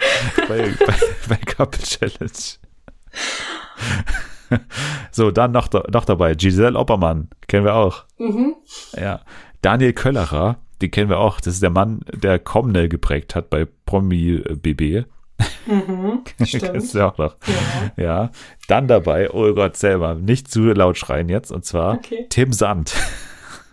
bei, 0.46 0.74
bei, 0.86 0.94
bei 1.28 1.36
Couple 1.36 1.82
Challenge. 1.82 2.30
So, 5.10 5.30
dann 5.30 5.52
noch, 5.52 5.68
noch 5.92 6.04
dabei 6.04 6.34
Giselle 6.34 6.76
Oppermann, 6.76 7.28
kennen 7.46 7.64
wir 7.64 7.74
auch. 7.74 8.04
Mhm. 8.18 8.56
Ja, 8.96 9.20
Daniel 9.62 9.92
Köllerer, 9.92 10.56
den 10.82 10.90
kennen 10.90 11.08
wir 11.08 11.18
auch. 11.18 11.40
Das 11.40 11.54
ist 11.54 11.62
der 11.62 11.70
Mann, 11.70 12.00
der 12.12 12.40
Comnell 12.40 12.88
geprägt 12.88 13.36
hat 13.36 13.48
bei 13.48 13.66
Promi 13.86 14.42
äh, 14.44 14.56
BB. 14.56 15.06
Mhm. 15.66 16.24
Kennst 16.38 16.94
du 16.94 17.06
auch 17.06 17.16
noch. 17.18 17.36
Ja. 17.96 18.04
Ja, 18.04 18.30
dann 18.68 18.88
dabei, 18.88 19.30
oh 19.30 19.54
Gott, 19.54 19.76
selber, 19.76 20.14
nicht 20.14 20.50
zu 20.50 20.62
laut 20.64 20.98
schreien 20.98 21.28
jetzt, 21.28 21.52
und 21.52 21.64
zwar 21.64 21.94
Okay. 21.94 22.26
Tim 22.28 22.52
Sand. 22.52 22.94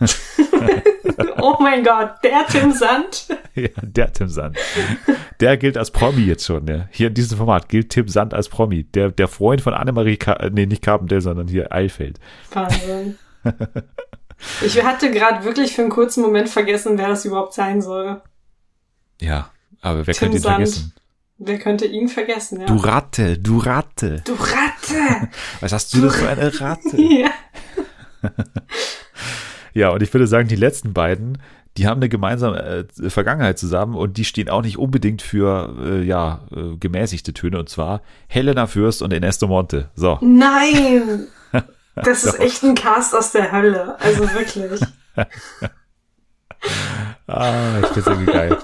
Oh 1.38 1.58
mein 1.60 1.84
Gott, 1.84 2.16
der 2.24 2.45
Tim 2.47 2.72
Sand. 2.72 3.28
Ja, 3.56 3.70
der 3.82 4.14
Tim 4.14 4.28
Sand. 4.28 4.58
Der 5.39 5.58
gilt 5.58 5.78
als 5.78 5.91
Promi 5.91 6.22
jetzt 6.22 6.45
schon. 6.45 6.68
Ja. 6.68 6.88
Hier 6.91 7.08
in 7.08 7.14
diesem 7.14 7.38
Format 7.38 7.68
gilt 7.68 7.89
Tim 7.89 8.08
Sand 8.08 8.34
als 8.34 8.47
Promi. 8.49 8.84
Der, 8.84 9.12
der 9.12 9.28
Freund 9.28 9.62
von 9.62 9.74
Annemarie, 9.74 10.18
Ka 10.18 10.34
äh, 10.34 10.49
nee, 10.52 10.66
nicht 10.66 10.82
Carpendale, 10.82 11.22
sondern 11.22 11.47
hier 11.47 11.72
Eilfeld. 11.72 12.20
Wahnsinn. 12.52 13.18
Ich 14.66 14.84
hatte 14.84 15.12
gerade 15.12 15.43
wirklich 15.43 15.76
für 15.76 15.84
einen 15.84 15.91
kurzen 15.91 16.24
Moment 16.24 16.49
vergessen, 16.49 16.97
wer 16.97 17.10
das 17.10 17.26
überhaupt 17.26 17.54
sein 17.54 17.80
soll. 17.80 18.22
Ja, 19.20 19.52
aber 19.82 20.08
wer 20.08 20.16
Tim 20.16 20.32
könnte 20.32 20.38
ihn 20.38 20.41
Sand. 20.41 20.56
vergessen? 20.56 20.93
Wer 21.38 21.60
könnte 21.60 21.86
ihn 21.86 22.08
vergessen, 22.08 22.62
ja. 22.62 22.66
Du 22.66 22.76
Ratte, 22.78 23.38
du 23.38 23.60
Ratte. 23.60 24.24
Du 24.26 24.34
Ratte! 24.34 25.30
Was 25.60 25.74
hast 25.74 25.93
du 25.93 26.02
denn 26.02 26.10
für 26.10 26.28
eine 26.28 26.60
Ratte? 26.60 26.99
ja. 26.99 27.30
Ja, 29.74 29.89
und 29.89 30.03
ich 30.03 30.13
würde 30.13 30.28
sagen, 30.28 30.47
die 30.47 30.55
letzten 30.55 30.93
beiden, 30.93 31.38
die 31.78 31.88
haben 31.88 31.99
eine 31.99 32.09
gemeinsame 32.09 32.88
äh, 33.01 33.09
Vergangenheit 33.09 33.57
zusammen 33.57 33.95
und 33.95 34.17
die 34.17 34.26
stehen 34.26 34.49
auch 34.49 34.61
nicht 34.61 34.78
unbedingt 34.78 35.22
für, 35.22 35.76
äh, 35.82 36.03
ja, 36.03 36.41
äh, 36.55 36.76
gemäßigte 36.78 37.34
Töne. 37.34 37.59
Und 37.59 37.69
zwar 37.69 38.01
Helena 38.28 38.67
Fürst 38.67 39.01
und 39.01 39.13
Ernesto 39.13 39.47
Monte. 39.47 39.89
So. 39.95 40.17
Nein! 40.22 41.28
Das 41.93 42.24
ist 42.24 42.39
echt 42.39 42.63
ein 42.63 42.74
Cast 42.74 43.13
aus 43.13 43.34
der 43.34 43.51
Hölle. 43.51 43.99
Also 43.99 44.22
wirklich. 44.34 44.80
Ah, 47.28 47.80
ich 47.82 47.88
find's 47.88 48.07
irgendwie 48.07 48.32
geil. 48.32 48.57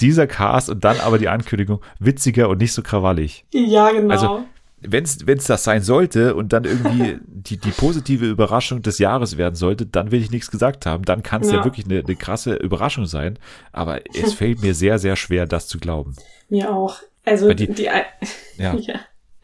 Dieser 0.00 0.26
Cast 0.26 0.68
und 0.68 0.84
dann 0.84 1.00
aber 1.00 1.18
die 1.18 1.28
Ankündigung, 1.28 1.80
witziger 1.98 2.48
und 2.48 2.58
nicht 2.58 2.72
so 2.72 2.82
krawallig. 2.82 3.44
Ja, 3.52 3.90
genau. 3.90 4.12
Also, 4.12 4.44
Wenn 4.86 5.04
es 5.04 5.44
das 5.46 5.64
sein 5.64 5.82
sollte 5.82 6.34
und 6.34 6.52
dann 6.52 6.64
irgendwie 6.64 7.18
die, 7.26 7.56
die 7.56 7.70
positive 7.70 8.26
Überraschung 8.26 8.82
des 8.82 8.98
Jahres 8.98 9.36
werden 9.36 9.54
sollte, 9.54 9.86
dann 9.86 10.10
will 10.10 10.20
ich 10.20 10.30
nichts 10.30 10.50
gesagt 10.50 10.86
haben. 10.86 11.04
Dann 11.04 11.22
kann 11.22 11.42
es 11.42 11.50
ja. 11.50 11.58
Ja. 11.58 11.64
wirklich 11.64 11.86
eine, 11.86 12.00
eine 12.00 12.16
krasse 12.16 12.54
Überraschung 12.54 13.06
sein. 13.06 13.38
Aber 13.72 14.00
es 14.14 14.32
fällt 14.34 14.60
mir 14.62 14.74
sehr, 14.74 14.98
sehr 14.98 15.16
schwer, 15.16 15.46
das 15.46 15.68
zu 15.68 15.78
glauben. 15.78 16.14
Mir 16.48 16.70
auch. 16.74 16.96
Also 17.24 17.48
Weil 17.48 17.54
die, 17.54 17.68
die- 17.68 17.74
die, 17.74 17.84
Ja. 18.62 18.74
ja. 18.74 18.74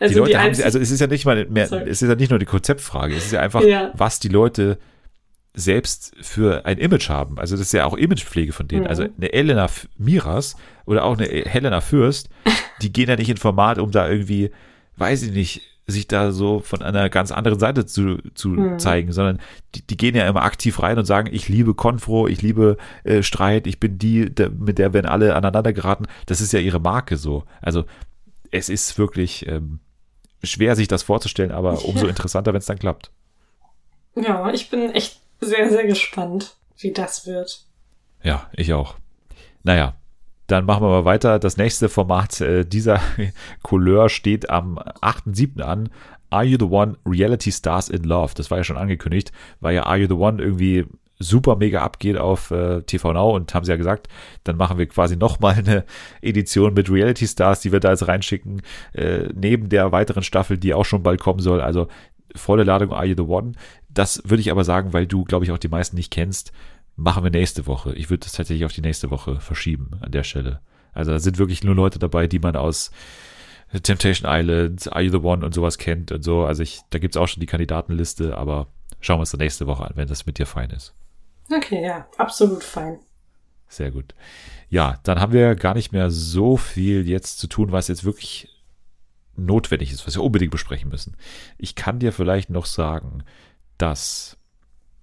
Die 0.00 0.04
Also 0.04 0.18
Leute 0.20 0.30
die, 0.32 0.38
haben 0.38 0.54
sie, 0.54 0.62
also 0.64 0.78
es 0.78 0.90
ist 0.92 1.00
ja 1.00 1.06
nicht 1.08 1.24
mal 1.24 1.44
mehr, 1.46 1.66
Sorry. 1.66 1.88
es 1.90 2.02
ist 2.02 2.08
ja 2.08 2.14
nicht 2.14 2.30
nur 2.30 2.38
die 2.38 2.46
Konzeptfrage, 2.46 3.16
es 3.16 3.26
ist 3.26 3.32
ja 3.32 3.40
einfach, 3.40 3.62
Ja. 3.64 3.90
was 3.94 4.20
die 4.20 4.28
Leute 4.28 4.78
selbst 5.54 6.14
für 6.20 6.64
ein 6.66 6.78
Image 6.78 7.08
haben. 7.08 7.38
Also 7.38 7.56
das 7.56 7.62
ist 7.66 7.72
ja 7.72 7.84
auch 7.84 7.96
Imagepflege 7.96 8.52
von 8.52 8.68
denen. 8.68 8.82
Mhm. 8.82 8.86
Also 8.88 9.02
eine 9.16 9.32
Elena 9.32 9.66
Miras 9.96 10.56
oder 10.86 11.04
auch 11.04 11.18
eine 11.18 11.26
Helena 11.26 11.80
Fürst, 11.80 12.28
die 12.80 12.92
gehen 12.92 13.08
ja 13.08 13.16
nicht 13.16 13.28
in 13.28 13.38
Format, 13.38 13.78
um 13.78 13.90
da 13.90 14.08
irgendwie, 14.08 14.50
weiß 14.98 15.22
ich 15.22 15.32
nicht, 15.32 15.62
sich 15.86 16.06
da 16.06 16.32
so 16.32 16.60
von 16.60 16.82
einer 16.82 17.08
ganz 17.08 17.30
anderen 17.32 17.58
Seite 17.58 17.86
zu, 17.86 18.18
zu 18.34 18.50
Mhm. 18.50 18.78
zeigen, 18.78 19.12
sondern 19.12 19.40
die, 19.74 19.86
die 19.86 19.96
gehen 19.96 20.14
ja 20.14 20.28
immer 20.28 20.42
aktiv 20.42 20.82
rein 20.82 20.98
und 20.98 21.06
sagen, 21.06 21.30
ich 21.32 21.48
liebe 21.48 21.72
Konfro, 21.74 22.28
ich 22.28 22.42
liebe 22.42 22.76
äh, 23.04 23.22
Streit, 23.22 23.66
ich 23.66 23.80
bin 23.80 23.96
die, 23.98 24.28
der, 24.34 24.50
mit 24.50 24.78
der 24.78 24.92
werden 24.92 25.06
alle 25.06 25.34
aneinander 25.34 25.72
geraten. 25.72 26.04
Das 26.26 26.42
ist 26.42 26.52
ja 26.52 26.60
ihre 26.60 26.78
Marke 26.80 27.16
so. 27.16 27.44
Also 27.62 27.84
es 28.50 28.68
ist 28.68 28.98
wirklich 28.98 29.46
ähm, 29.48 29.80
schwer, 30.42 30.76
sich 30.76 30.88
das 30.88 31.02
vorzustellen, 31.02 31.52
aber 31.52 31.82
umso 31.86 32.06
interessanter, 32.06 32.52
wenn 32.52 32.58
es 32.60 32.66
dann 32.66 32.78
klappt. 32.78 33.10
ja, 34.14 34.50
ich 34.52 34.68
bin 34.68 34.90
echt 34.92 35.20
sehr, 35.40 35.70
sehr 35.70 35.86
gespannt, 35.86 36.56
wie 36.78 36.92
das 36.92 37.26
wird. 37.26 37.64
Ja, 38.22 38.50
ich 38.52 38.74
auch. 38.74 38.96
Naja, 39.62 39.94
dann 40.48 40.64
machen 40.64 40.82
wir 40.82 40.88
mal 40.88 41.04
weiter. 41.04 41.38
Das 41.38 41.56
nächste 41.56 41.88
Format 41.88 42.40
äh, 42.40 42.64
dieser 42.64 43.00
Couleur 43.62 44.08
steht 44.08 44.50
am 44.50 44.78
8.7. 44.78 45.60
an. 45.60 45.90
Are 46.30 46.44
You 46.44 46.58
the 46.58 46.64
One? 46.64 46.96
Reality 47.06 47.52
Stars 47.52 47.88
in 47.88 48.02
Love. 48.02 48.32
Das 48.34 48.50
war 48.50 48.58
ja 48.58 48.64
schon 48.64 48.76
angekündigt, 48.76 49.30
weil 49.60 49.74
ja 49.74 49.84
Are 49.84 49.98
You 49.98 50.08
the 50.08 50.14
One 50.14 50.42
irgendwie 50.42 50.86
super 51.18 51.56
mega 51.56 51.82
abgeht 51.82 52.16
auf 52.16 52.50
äh, 52.50 52.82
TV 52.82 53.12
Now 53.12 53.34
und 53.34 53.52
haben 53.52 53.64
sie 53.64 53.72
ja 53.72 53.76
gesagt, 53.76 54.08
dann 54.44 54.56
machen 54.56 54.78
wir 54.78 54.86
quasi 54.86 55.16
nochmal 55.16 55.56
eine 55.56 55.84
Edition 56.22 56.74
mit 56.74 56.90
Reality 56.90 57.26
Stars, 57.26 57.60
die 57.60 57.72
wir 57.72 57.80
da 57.80 57.90
jetzt 57.90 58.08
reinschicken, 58.08 58.62
äh, 58.92 59.28
neben 59.34 59.68
der 59.68 59.92
weiteren 59.92 60.22
Staffel, 60.22 60.56
die 60.58 60.74
auch 60.74 60.84
schon 60.84 61.02
bald 61.02 61.20
kommen 61.20 61.40
soll. 61.40 61.60
Also 61.60 61.88
volle 62.34 62.64
Ladung 62.64 62.92
Are 62.92 63.04
You 63.04 63.14
the 63.16 63.22
One. 63.22 63.52
Das 63.90 64.22
würde 64.24 64.40
ich 64.40 64.50
aber 64.50 64.64
sagen, 64.64 64.92
weil 64.92 65.06
du, 65.06 65.24
glaube 65.24 65.44
ich, 65.44 65.50
auch 65.50 65.58
die 65.58 65.68
meisten 65.68 65.96
nicht 65.96 66.12
kennst, 66.12 66.52
machen 66.98 67.22
wir 67.22 67.30
nächste 67.30 67.66
Woche. 67.66 67.94
Ich 67.94 68.10
würde 68.10 68.24
das 68.24 68.32
tatsächlich 68.32 68.66
auf 68.66 68.72
die 68.72 68.80
nächste 68.80 69.10
Woche 69.10 69.40
verschieben 69.40 69.92
an 70.00 70.10
der 70.10 70.24
Stelle. 70.24 70.60
Also 70.92 71.12
da 71.12 71.20
sind 71.20 71.38
wirklich 71.38 71.62
nur 71.62 71.76
Leute 71.76 71.98
dabei, 71.98 72.26
die 72.26 72.40
man 72.40 72.56
aus 72.56 72.90
Temptation 73.82 74.28
Island, 74.30 74.92
Are 74.92 75.02
You 75.02 75.12
the 75.12 75.18
One 75.18 75.46
und 75.46 75.54
sowas 75.54 75.78
kennt 75.78 76.10
und 76.10 76.22
so. 76.22 76.44
Also 76.44 76.62
ich, 76.62 76.80
da 76.90 76.98
gibt's 76.98 77.16
auch 77.16 77.28
schon 77.28 77.40
die 77.40 77.46
Kandidatenliste, 77.46 78.36
aber 78.36 78.66
schauen 79.00 79.18
wir 79.18 79.20
uns 79.20 79.30
dann 79.30 79.38
nächste 79.38 79.68
Woche 79.68 79.84
an, 79.84 79.92
wenn 79.94 80.08
das 80.08 80.26
mit 80.26 80.38
dir 80.38 80.46
fein 80.46 80.70
ist. 80.70 80.92
Okay, 81.54 81.84
ja, 81.84 82.06
absolut 82.18 82.64
fein. 82.64 82.98
Sehr 83.68 83.92
gut. 83.92 84.14
Ja, 84.68 84.98
dann 85.04 85.20
haben 85.20 85.32
wir 85.32 85.54
gar 85.54 85.74
nicht 85.74 85.92
mehr 85.92 86.10
so 86.10 86.56
viel 86.56 87.08
jetzt 87.08 87.38
zu 87.38 87.46
tun, 87.46 87.70
was 87.70 87.88
jetzt 87.88 88.04
wirklich 88.04 88.48
notwendig 89.36 89.92
ist, 89.92 90.04
was 90.04 90.16
wir 90.16 90.24
unbedingt 90.24 90.50
besprechen 90.50 90.90
müssen. 90.90 91.16
Ich 91.58 91.76
kann 91.76 92.00
dir 92.00 92.12
vielleicht 92.12 92.50
noch 92.50 92.66
sagen, 92.66 93.22
dass, 93.76 94.36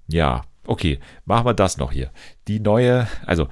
ja, 0.07 0.43
okay, 0.67 0.99
machen 1.25 1.45
wir 1.45 1.53
das 1.53 1.77
noch 1.77 1.91
hier. 1.91 2.11
Die 2.47 2.59
neue, 2.59 3.07
also, 3.25 3.47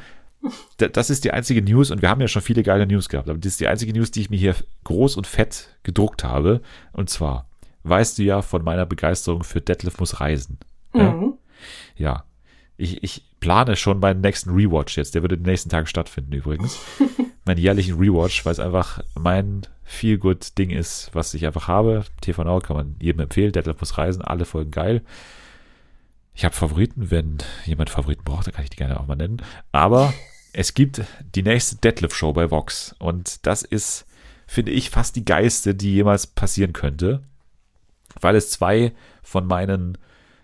da- 0.77 0.87
das 0.87 1.09
ist 1.09 1.23
die 1.23 1.31
einzige 1.31 1.61
News 1.61 1.91
und 1.91 2.01
wir 2.01 2.09
haben 2.09 2.21
ja 2.21 2.27
schon 2.27 2.41
viele 2.41 2.63
geile 2.63 2.85
News 2.87 3.09
gehabt, 3.09 3.29
aber 3.29 3.39
das 3.39 3.53
ist 3.53 3.59
die 3.59 3.67
einzige 3.67 3.93
News, 3.93 4.11
die 4.11 4.21
ich 4.21 4.29
mir 4.29 4.37
hier 4.39 4.55
groß 4.83 5.15
und 5.17 5.27
fett 5.27 5.69
gedruckt 5.83 6.23
habe. 6.23 6.61
Und 6.91 7.09
zwar, 7.09 7.47
weißt 7.83 8.17
du 8.17 8.23
ja 8.23 8.41
von 8.41 8.63
meiner 8.63 8.85
Begeisterung 8.85 9.43
für 9.43 9.61
Detlef 9.61 9.99
muss 9.99 10.19
reisen. 10.19 10.57
Ja? 10.93 11.11
Mhm. 11.11 11.33
Ja. 11.95 12.23
Ich, 12.75 13.03
ich 13.03 13.23
plane 13.39 13.75
schon 13.75 13.99
meinen 13.99 14.21
nächsten 14.21 14.49
Rewatch 14.49 14.97
jetzt. 14.97 15.13
Der 15.15 15.21
wird 15.21 15.31
in 15.33 15.39
den 15.43 15.49
nächsten 15.51 15.69
Tagen 15.69 15.85
stattfinden 15.87 16.33
übrigens. 16.33 16.79
meinen 17.45 17.59
jährlichen 17.59 17.97
Rewatch, 17.99 18.45
weil 18.45 18.53
es 18.53 18.59
einfach 18.59 19.01
mein 19.19 19.61
Feel-Good-Ding 19.83 20.71
ist, 20.71 21.09
was 21.13 21.33
ich 21.33 21.45
einfach 21.45 21.67
habe. 21.67 22.03
TV 22.21 22.43
Now 22.43 22.59
kann 22.59 22.75
man 22.75 22.95
jedem 22.99 23.21
empfehlen. 23.21 23.51
Deadlift 23.51 23.79
muss 23.79 23.97
reisen. 23.97 24.21
Alle 24.23 24.45
Folgen 24.45 24.71
geil. 24.71 25.01
Ich 26.33 26.45
habe 26.45 26.55
Favoriten. 26.55 27.11
Wenn 27.11 27.37
jemand 27.65 27.89
Favoriten 27.89 28.23
braucht, 28.23 28.47
dann 28.47 28.53
kann 28.53 28.63
ich 28.63 28.69
die 28.69 28.77
gerne 28.77 28.99
auch 28.99 29.07
mal 29.07 29.15
nennen. 29.15 29.41
Aber 29.71 30.13
es 30.53 30.73
gibt 30.73 31.01
die 31.35 31.43
nächste 31.43 31.77
Deadlift-Show 31.77 32.33
bei 32.33 32.51
Vox. 32.51 32.95
Und 32.99 33.45
das 33.45 33.61
ist, 33.63 34.05
finde 34.47 34.71
ich, 34.71 34.89
fast 34.89 35.15
die 35.15 35.25
geilste, 35.25 35.75
die 35.75 35.93
jemals 35.93 36.27
passieren 36.27 36.73
könnte. 36.73 37.23
Weil 38.19 38.35
es 38.35 38.51
zwei 38.51 38.93
von 39.21 39.47
meinen 39.47 39.97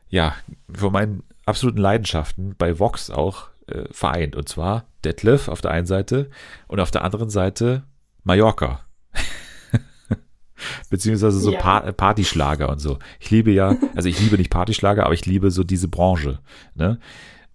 ja, 0.09 0.35
von 0.73 0.91
meinen 0.91 1.23
absoluten 1.45 1.79
Leidenschaften 1.79 2.55
bei 2.57 2.79
Vox 2.79 3.09
auch 3.09 3.49
äh, 3.67 3.85
vereint. 3.91 4.35
Und 4.35 4.49
zwar 4.49 4.85
Detlef 5.03 5.47
auf 5.47 5.61
der 5.61 5.71
einen 5.71 5.85
Seite 5.85 6.29
und 6.67 6.79
auf 6.79 6.91
der 6.91 7.03
anderen 7.03 7.29
Seite 7.29 7.83
Mallorca. 8.23 8.81
Beziehungsweise 10.89 11.39
so 11.39 11.51
Ja. 11.53 11.59
pa 11.59 11.91
Partyschlager 11.91 12.69
und 12.69 12.79
so. 12.79 12.99
Ich 13.19 13.31
liebe 13.31 13.51
ja, 13.51 13.75
also 13.95 14.09
ich 14.09 14.19
liebe 14.19 14.37
nicht 14.37 14.49
Partyschlager, 14.49 15.05
aber 15.05 15.13
ich 15.13 15.25
liebe 15.25 15.51
so 15.51 15.63
diese 15.63 15.87
Branche. 15.87 16.39
Ne? 16.75 16.99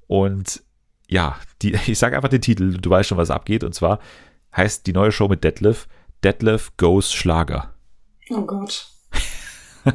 Und 0.07 0.63
ja, 1.09 1.37
die, 1.63 1.75
ich 1.87 1.99
sage 1.99 2.17
einfach 2.17 2.29
den 2.29 2.41
Titel, 2.43 2.77
du 2.79 2.91
weißt 2.91 3.09
schon, 3.09 3.19
was 3.19 3.31
abgeht. 3.31 3.65
Und 3.65 3.75
zwar 3.75 3.99
heißt 4.57 4.87
die 4.87 4.93
neue 4.93 5.13
Show 5.13 5.29
mit 5.29 5.45
Detlef, 5.45 5.87
Detlef 6.23 6.73
Goes 6.77 7.13
Schlager. 7.13 7.75
Oh 8.31 8.43
Gott. 8.43 8.89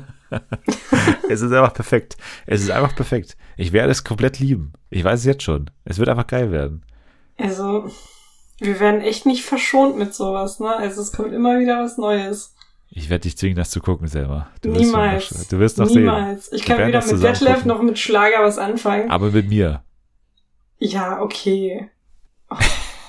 Es 1.30 1.42
ist 1.42 1.52
einfach 1.52 1.74
perfekt. 1.74 2.18
Es 2.46 2.62
ist 2.62 2.70
einfach 2.70 2.96
perfekt. 2.96 3.36
Ich 3.58 3.72
werde 3.74 3.92
es 3.92 4.04
komplett 4.04 4.40
lieben. 4.40 4.74
Ich 4.92 5.04
weiß 5.04 5.22
es 5.22 5.26
jetzt 5.26 5.42
schon. 5.44 5.72
Es 5.86 5.98
wird 5.98 6.10
einfach 6.10 6.28
geil 6.28 6.52
werden. 6.52 6.84
Also, 7.38 7.90
Wir 8.60 8.80
werden 8.80 9.02
echt 9.02 9.26
nicht 9.26 9.44
verschont 9.44 9.98
mit 9.98 10.14
sowas, 10.14 10.60
ne? 10.60 10.76
Also 10.76 11.02
es 11.02 11.12
kommt 11.14 11.34
immer 11.34 11.60
wieder 11.60 11.82
was 11.82 11.98
Neues. 11.98 12.54
Ich 12.92 13.10
werde 13.10 13.24
dich 13.24 13.38
zwingen, 13.38 13.56
das 13.56 13.70
zu 13.70 13.82
gucken 13.82 14.08
selber. 14.08 14.48
Du 14.62 14.72
Niemals. 14.72 15.32
Wirst 15.32 15.52
du 15.52 15.60
wirst 15.60 15.78
noch 15.78 15.90
Niemals. 15.90 16.48
sehen. 16.48 16.56
Ich 16.58 16.66
kann 16.66 16.80
weder 16.88 17.06
mit 17.06 17.24
Detlef 17.24 17.66
noch 17.66 17.82
mit 17.82 18.00
Schlager 18.00 18.44
was 18.44 18.58
anfangen. 18.58 19.12
Aber 19.12 19.32
mit 19.32 19.48
mir. 19.48 19.84
Ja, 20.80 21.22
okay. 21.22 21.90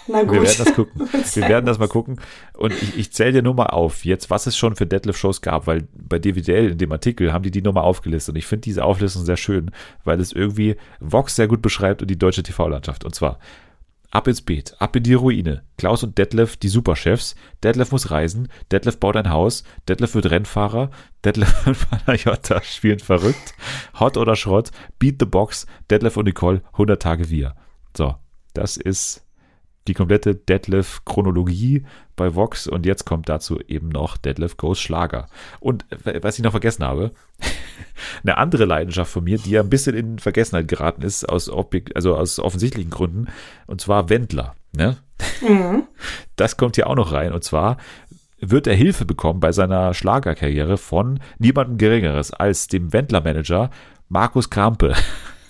Na 0.06 0.22
gut. 0.22 0.32
Wir 0.32 0.42
werden 0.42 0.64
das 0.64 0.74
gucken. 0.74 1.08
Wir 1.34 1.48
werden 1.48 1.66
das 1.66 1.78
mal 1.78 1.88
gucken. 1.88 2.20
Und 2.54 2.72
ich, 2.72 2.98
ich 2.98 3.12
zähle 3.12 3.32
dir 3.32 3.42
nur 3.42 3.54
mal 3.54 3.66
auf, 3.66 4.04
jetzt, 4.04 4.28
was 4.28 4.46
es 4.46 4.56
schon 4.56 4.76
für 4.76 4.86
Detlef-Shows 4.86 5.40
gab, 5.40 5.66
weil 5.66 5.88
bei 5.94 6.18
DVDL 6.18 6.72
in 6.72 6.78
dem 6.78 6.92
Artikel 6.92 7.32
haben 7.32 7.42
die 7.42 7.50
die 7.50 7.62
Nummer 7.62 7.84
aufgelistet. 7.84 8.34
Und 8.34 8.38
ich 8.38 8.46
finde 8.46 8.62
diese 8.62 8.84
Auflistung 8.84 9.24
sehr 9.24 9.36
schön, 9.36 9.70
weil 10.04 10.20
es 10.20 10.32
irgendwie 10.32 10.76
Vox 11.00 11.36
sehr 11.36 11.48
gut 11.48 11.62
beschreibt 11.62 12.02
und 12.02 12.10
die 12.10 12.18
deutsche 12.18 12.42
TV-Landschaft. 12.42 13.04
Und 13.04 13.14
zwar 13.14 13.38
Ab 14.12 14.26
ins 14.26 14.42
Beet, 14.42 14.74
ab 14.80 14.96
in 14.96 15.04
die 15.04 15.14
Ruine. 15.14 15.62
Klaus 15.78 16.02
und 16.02 16.18
Detlef, 16.18 16.56
die 16.56 16.68
Superchefs. 16.68 17.36
Detlef 17.62 17.92
muss 17.92 18.10
reisen. 18.10 18.48
Detlef 18.72 18.98
baut 18.98 19.16
ein 19.16 19.30
Haus. 19.30 19.62
Detlef 19.88 20.16
wird 20.16 20.30
Rennfahrer. 20.30 20.90
Detlef 21.24 21.66
und 21.66 21.78
Panayota 21.88 22.60
spielen 22.62 22.98
verrückt. 22.98 23.54
Hot 24.00 24.16
oder 24.16 24.34
Schrott. 24.34 24.72
Beat 24.98 25.16
the 25.20 25.26
Box. 25.26 25.66
Detlef 25.90 26.16
und 26.16 26.24
Nicole, 26.24 26.62
100 26.72 27.00
Tage 27.00 27.30
wir. 27.30 27.54
So, 27.96 28.16
das 28.52 28.76
ist 28.76 29.24
die 29.90 29.94
komplette 29.94 30.36
Detlef-Chronologie 30.36 31.84
bei 32.14 32.36
Vox 32.36 32.68
und 32.68 32.86
jetzt 32.86 33.04
kommt 33.06 33.28
dazu 33.28 33.58
eben 33.66 33.88
noch 33.88 34.16
Detlef 34.16 34.56
Goes 34.56 34.78
Schlager. 34.78 35.26
Und 35.58 35.84
was 36.04 36.38
ich 36.38 36.44
noch 36.44 36.52
vergessen 36.52 36.84
habe, 36.84 37.10
eine 38.22 38.38
andere 38.38 38.66
Leidenschaft 38.66 39.10
von 39.10 39.24
mir, 39.24 39.38
die 39.38 39.50
ja 39.50 39.62
ein 39.62 39.68
bisschen 39.68 39.96
in 39.96 40.20
Vergessenheit 40.20 40.68
geraten 40.68 41.02
ist, 41.02 41.28
aus, 41.28 41.50
also 41.94 42.16
aus 42.16 42.38
offensichtlichen 42.38 42.90
Gründen, 42.90 43.26
und 43.66 43.80
zwar 43.80 44.08
Wendler. 44.08 44.54
Ne? 44.72 44.96
Mhm. 45.46 45.84
Das 46.36 46.56
kommt 46.56 46.76
hier 46.76 46.86
auch 46.86 46.94
noch 46.94 47.12
rein. 47.12 47.34
Und 47.34 47.44
zwar 47.44 47.76
wird 48.40 48.66
er 48.66 48.74
Hilfe 48.74 49.04
bekommen 49.04 49.40
bei 49.40 49.52
seiner 49.52 49.92
Schlagerkarriere 49.92 50.78
von 50.78 51.20
niemandem 51.38 51.76
Geringeres 51.76 52.32
als 52.32 52.66
dem 52.66 52.94
Wendler-Manager 52.94 53.68
Markus 54.08 54.48
Krampe. 54.48 54.94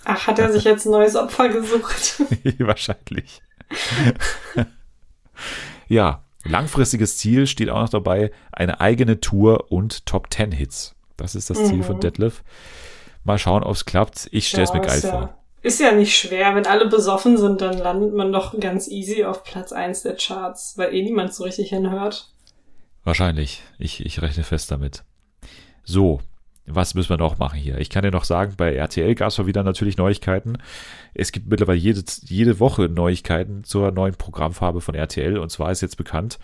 Ach, 0.03 0.27
hat 0.27 0.39
er 0.39 0.51
sich 0.51 0.65
jetzt 0.65 0.85
ein 0.85 0.91
neues 0.91 1.15
Opfer 1.15 1.47
gesucht? 1.47 2.21
Wahrscheinlich. 2.59 3.41
ja, 5.87 6.23
langfristiges 6.43 7.17
Ziel 7.17 7.47
steht 7.47 7.69
auch 7.69 7.81
noch 7.81 7.89
dabei, 7.89 8.31
eine 8.51 8.81
eigene 8.81 9.19
Tour 9.19 9.71
und 9.71 10.05
Top 10.05 10.33
10 10.33 10.51
Hits. 10.51 10.95
Das 11.17 11.35
ist 11.35 11.49
das 11.49 11.59
mhm. 11.59 11.65
Ziel 11.65 11.83
von 11.83 11.97
mhm. 11.97 12.01
Detlef. 12.01 12.43
Mal 13.23 13.37
schauen, 13.37 13.63
ob 13.63 13.75
es 13.75 13.85
klappt. 13.85 14.27
Ich 14.31 14.47
stelle 14.47 14.63
es 14.63 14.69
ja, 14.71 14.75
mir 14.75 14.85
geil 14.85 15.01
ja, 15.03 15.09
vor. 15.09 15.37
Ist 15.61 15.79
ja 15.79 15.91
nicht 15.91 16.17
schwer. 16.17 16.55
Wenn 16.55 16.65
alle 16.65 16.87
besoffen 16.87 17.37
sind, 17.37 17.61
dann 17.61 17.77
landet 17.77 18.15
man 18.15 18.31
doch 18.31 18.59
ganz 18.59 18.87
easy 18.87 19.23
auf 19.23 19.43
Platz 19.43 19.71
1 19.71 20.01
der 20.03 20.15
Charts, 20.15 20.77
weil 20.77 20.93
eh 20.93 21.03
niemand 21.03 21.33
so 21.33 21.43
richtig 21.43 21.69
hinhört. 21.69 22.31
Wahrscheinlich. 23.03 23.61
Ich, 23.77 24.03
ich 24.05 24.21
rechne 24.21 24.43
fest 24.43 24.71
damit. 24.71 25.03
So, 25.83 26.21
was 26.65 26.93
müssen 26.93 27.09
wir 27.09 27.17
noch 27.17 27.37
machen 27.37 27.57
hier? 27.59 27.79
Ich 27.79 27.89
kann 27.89 28.03
dir 28.03 28.11
noch 28.11 28.23
sagen, 28.23 28.53
bei 28.55 28.75
RTL 28.75 29.15
gab 29.15 29.29
es 29.29 29.37
mal 29.37 29.47
wieder 29.47 29.63
natürlich 29.63 29.97
Neuigkeiten. 29.97 30.57
Es 31.13 31.31
gibt 31.31 31.49
mittlerweile 31.49 31.79
jede, 31.79 32.03
jede 32.23 32.59
Woche 32.59 32.83
Neuigkeiten 32.83 33.63
zur 33.63 33.91
neuen 33.91 34.15
Programmfarbe 34.15 34.81
von 34.81 34.95
RTL. 34.95 35.37
Und 35.37 35.49
zwar 35.49 35.71
ist 35.71 35.81
jetzt 35.81 35.97
bekannt, 35.97 36.39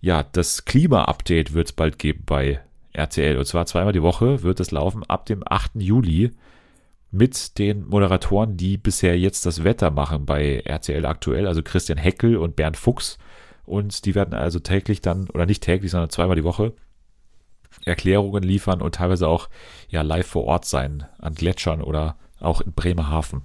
ja, 0.00 0.22
das 0.22 0.64
Klima-Update 0.64 1.54
wird 1.54 1.68
es 1.68 1.72
bald 1.72 1.98
geben 1.98 2.24
bei 2.26 2.60
RTL. 2.92 3.38
Und 3.38 3.46
zwar 3.46 3.66
zweimal 3.66 3.92
die 3.92 4.02
Woche 4.02 4.42
wird 4.42 4.60
es 4.60 4.70
laufen 4.70 5.02
ab 5.04 5.26
dem 5.26 5.42
8. 5.46 5.72
Juli 5.76 6.32
mit 7.10 7.58
den 7.58 7.86
Moderatoren, 7.86 8.56
die 8.56 8.76
bisher 8.76 9.18
jetzt 9.18 9.46
das 9.46 9.62
Wetter 9.62 9.90
machen 9.92 10.26
bei 10.26 10.62
RTL 10.64 11.06
aktuell, 11.06 11.46
also 11.46 11.62
Christian 11.62 11.96
Heckel 11.98 12.36
und 12.36 12.56
Bernd 12.56 12.76
Fuchs. 12.76 13.18
Und 13.66 14.04
die 14.04 14.14
werden 14.14 14.34
also 14.34 14.58
täglich 14.58 15.00
dann, 15.00 15.30
oder 15.30 15.46
nicht 15.46 15.62
täglich, 15.62 15.92
sondern 15.92 16.10
zweimal 16.10 16.36
die 16.36 16.44
Woche 16.44 16.74
Erklärungen 17.84 18.42
liefern 18.42 18.82
und 18.82 18.94
teilweise 18.94 19.28
auch 19.28 19.48
ja 19.88 20.02
live 20.02 20.26
vor 20.26 20.44
Ort 20.44 20.64
sein 20.64 21.06
an 21.18 21.34
Gletschern 21.34 21.82
oder 21.82 22.16
auch 22.40 22.60
in 22.60 22.72
Bremerhaven. 22.72 23.42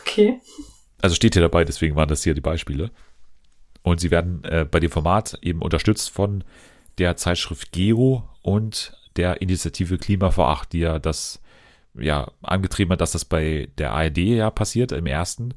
Okay. 0.00 0.40
Also 1.00 1.16
steht 1.16 1.34
hier 1.34 1.42
dabei, 1.42 1.64
deswegen 1.64 1.96
waren 1.96 2.08
das 2.08 2.22
hier 2.22 2.34
die 2.34 2.40
Beispiele. 2.40 2.90
Und 3.82 4.00
sie 4.00 4.10
werden 4.10 4.42
äh, 4.44 4.64
bei 4.64 4.80
dem 4.80 4.90
Format 4.90 5.38
eben 5.42 5.60
unterstützt 5.60 6.10
von 6.10 6.44
der 6.98 7.16
Zeitschrift 7.16 7.72
Geo 7.72 8.28
und 8.42 8.96
der 9.16 9.42
Initiative 9.42 9.98
Klima 9.98 10.30
vor 10.30 10.48
Acht, 10.48 10.72
die 10.72 10.80
ja 10.80 10.98
das 10.98 11.42
ja 11.94 12.30
angetrieben 12.42 12.92
hat, 12.92 13.00
dass 13.00 13.12
das 13.12 13.24
bei 13.24 13.68
der 13.78 13.92
ARD 13.92 14.18
ja 14.18 14.50
passiert 14.50 14.92
im 14.92 15.06
ersten 15.06 15.54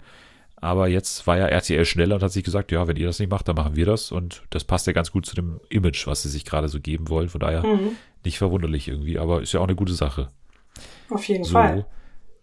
aber 0.60 0.88
jetzt 0.88 1.28
war 1.28 1.38
ja 1.38 1.46
RTL 1.46 1.86
schneller 1.86 2.16
und 2.16 2.24
hat 2.24 2.32
sich 2.32 2.44
gesagt, 2.44 2.72
ja, 2.72 2.88
wenn 2.88 2.98
ihr 2.98 3.06
das 3.06 3.20
nicht 3.20 3.30
macht, 3.30 3.48
dann 3.48 3.56
machen 3.56 3.76
wir 3.76 3.86
das. 3.86 4.12
Und 4.12 4.44
das 4.50 4.64
passt 4.64 4.88
ja 4.88 4.94
ganz 4.94 5.12
gut 5.12 5.26
zu 5.26 5.36
dem 5.36 5.60
Image, 5.70 6.08
was 6.08 6.24
sie 6.24 6.30
sich 6.30 6.46
gerade 6.46 6.68
so 6.68 6.80
geben 6.80 7.10
wollen. 7.10 7.30
Von 7.30 7.42
daher 7.42 7.64
mhm. 7.64 7.92
nicht 8.26 8.40
verwunderlich 8.40 8.88
irgendwie, 8.88 9.20
aber 9.20 9.42
ist 9.42 9.54
ja 9.54 9.60
auch 9.60 9.68
eine 9.68 9.76
gute 9.76 9.94
Sache. 9.94 10.30
Auf 11.10 11.28
jeden 11.28 11.44
so, 11.44 11.54
Fall. 11.54 11.86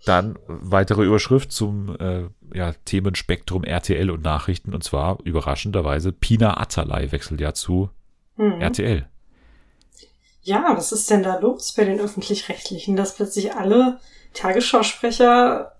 Dann 0.04 0.38
weitere 0.46 1.04
Überschrift 1.04 1.50
zum 1.50 1.96
äh, 1.98 2.24
ja, 2.52 2.72
Themenspektrum 2.84 3.64
RTL 3.64 4.10
und 4.10 4.22
Nachrichten. 4.22 4.74
Und 4.74 4.84
zwar 4.84 5.18
überraschenderweise 5.24 6.12
Pina 6.12 6.60
Atalay 6.60 7.10
wechselt 7.10 7.40
ja 7.40 7.52
zu 7.52 7.90
mhm. 8.36 8.60
RTL. 8.60 9.08
Ja, 10.42 10.74
was 10.76 10.92
ist 10.92 11.10
denn 11.10 11.22
da 11.22 11.40
los 11.40 11.72
bei 11.72 11.84
den 11.84 11.98
Öffentlich-Rechtlichen, 11.98 12.96
dass 12.96 13.16
plötzlich 13.16 13.54
alle 13.54 13.98
Tagesschausprecher 14.34 15.72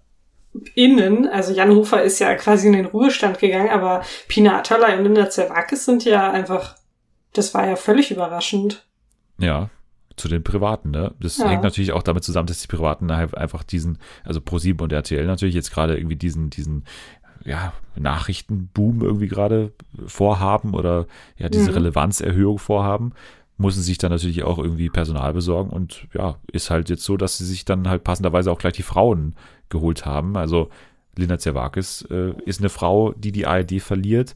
innen, 0.75 1.27
also 1.29 1.53
Jan 1.53 1.75
Hofer 1.75 2.03
ist 2.03 2.19
ja 2.19 2.35
quasi 2.35 2.67
in 2.69 2.75
den 2.75 2.87
Ruhestand 2.87 3.39
gegangen, 3.39 3.71
aber 3.71 4.03
Pina 4.29 4.59
Atalay 4.59 4.97
und 4.97 5.05
Linda 5.05 5.29
Zerwakis 5.29 5.85
sind 5.85 6.05
ja 6.05 6.31
einfach, 6.31 6.77
das 7.33 7.55
war 7.55 7.67
ja 7.67 7.77
völlig 7.77 8.11
überraschend. 8.11 8.87
Ja, 9.39 9.71
zu 10.17 10.29
den 10.29 10.45
Privaten, 10.45 10.93
ne? 10.93 11.13
Das 11.19 11.39
ja. 11.39 11.49
hängt 11.49 11.65
natürlich 11.65 11.93
auch 11.93 12.03
damit 12.03 12.23
zusammen, 12.23 12.47
dass 12.47 12.61
die 12.61 12.69
Privaten 12.69 13.11
einfach 13.11 13.65
diesen, 13.65 13.99
also 14.23 14.41
Pro7 14.41 14.81
und 14.81 14.93
RTL 14.93 15.27
natürlich 15.27 15.57
jetzt 15.57 15.73
gerade 15.73 15.97
irgendwie 15.97 16.17
diesen, 16.17 16.51
diesen, 16.51 16.85
ja, 17.45 17.73
Nachrichtenboom 17.97 19.03
irgendwie 19.03 19.29
gerade 19.29 19.73
vorhaben 20.07 20.75
oder 20.75 21.07
ja, 21.37 21.49
diese 21.49 21.71
mhm. 21.71 21.77
Relevanzerhöhung 21.77 22.59
vorhaben 22.59 23.13
müssen 23.57 23.83
sich 23.83 23.99
dann 23.99 24.11
natürlich 24.11 24.43
auch 24.43 24.59
irgendwie 24.59 24.91
Personal 24.91 25.33
besorgen 25.33 25.71
und 25.71 26.09
ja, 26.13 26.37
ist 26.51 26.71
halt 26.71 26.91
jetzt 26.91 27.05
so, 27.05 27.17
dass 27.17 27.39
sie 27.39 27.45
sich 27.45 27.65
dann 27.65 27.89
halt 27.89 28.03
passenderweise 28.03 28.51
auch 28.51 28.59
gleich 28.59 28.73
die 28.73 28.83
Frauen 28.83 29.37
geholt 29.69 30.07
haben. 30.07 30.37
Also 30.37 30.71
Linda 31.17 31.39
Zerwakis 31.39 32.03
äh, 32.11 32.33
ist 32.45 32.61
eine 32.61 32.69
Frau, 32.69 33.13
die 33.13 33.33
die 33.33 33.47
ARD 33.47 33.81
verliert. 33.81 34.35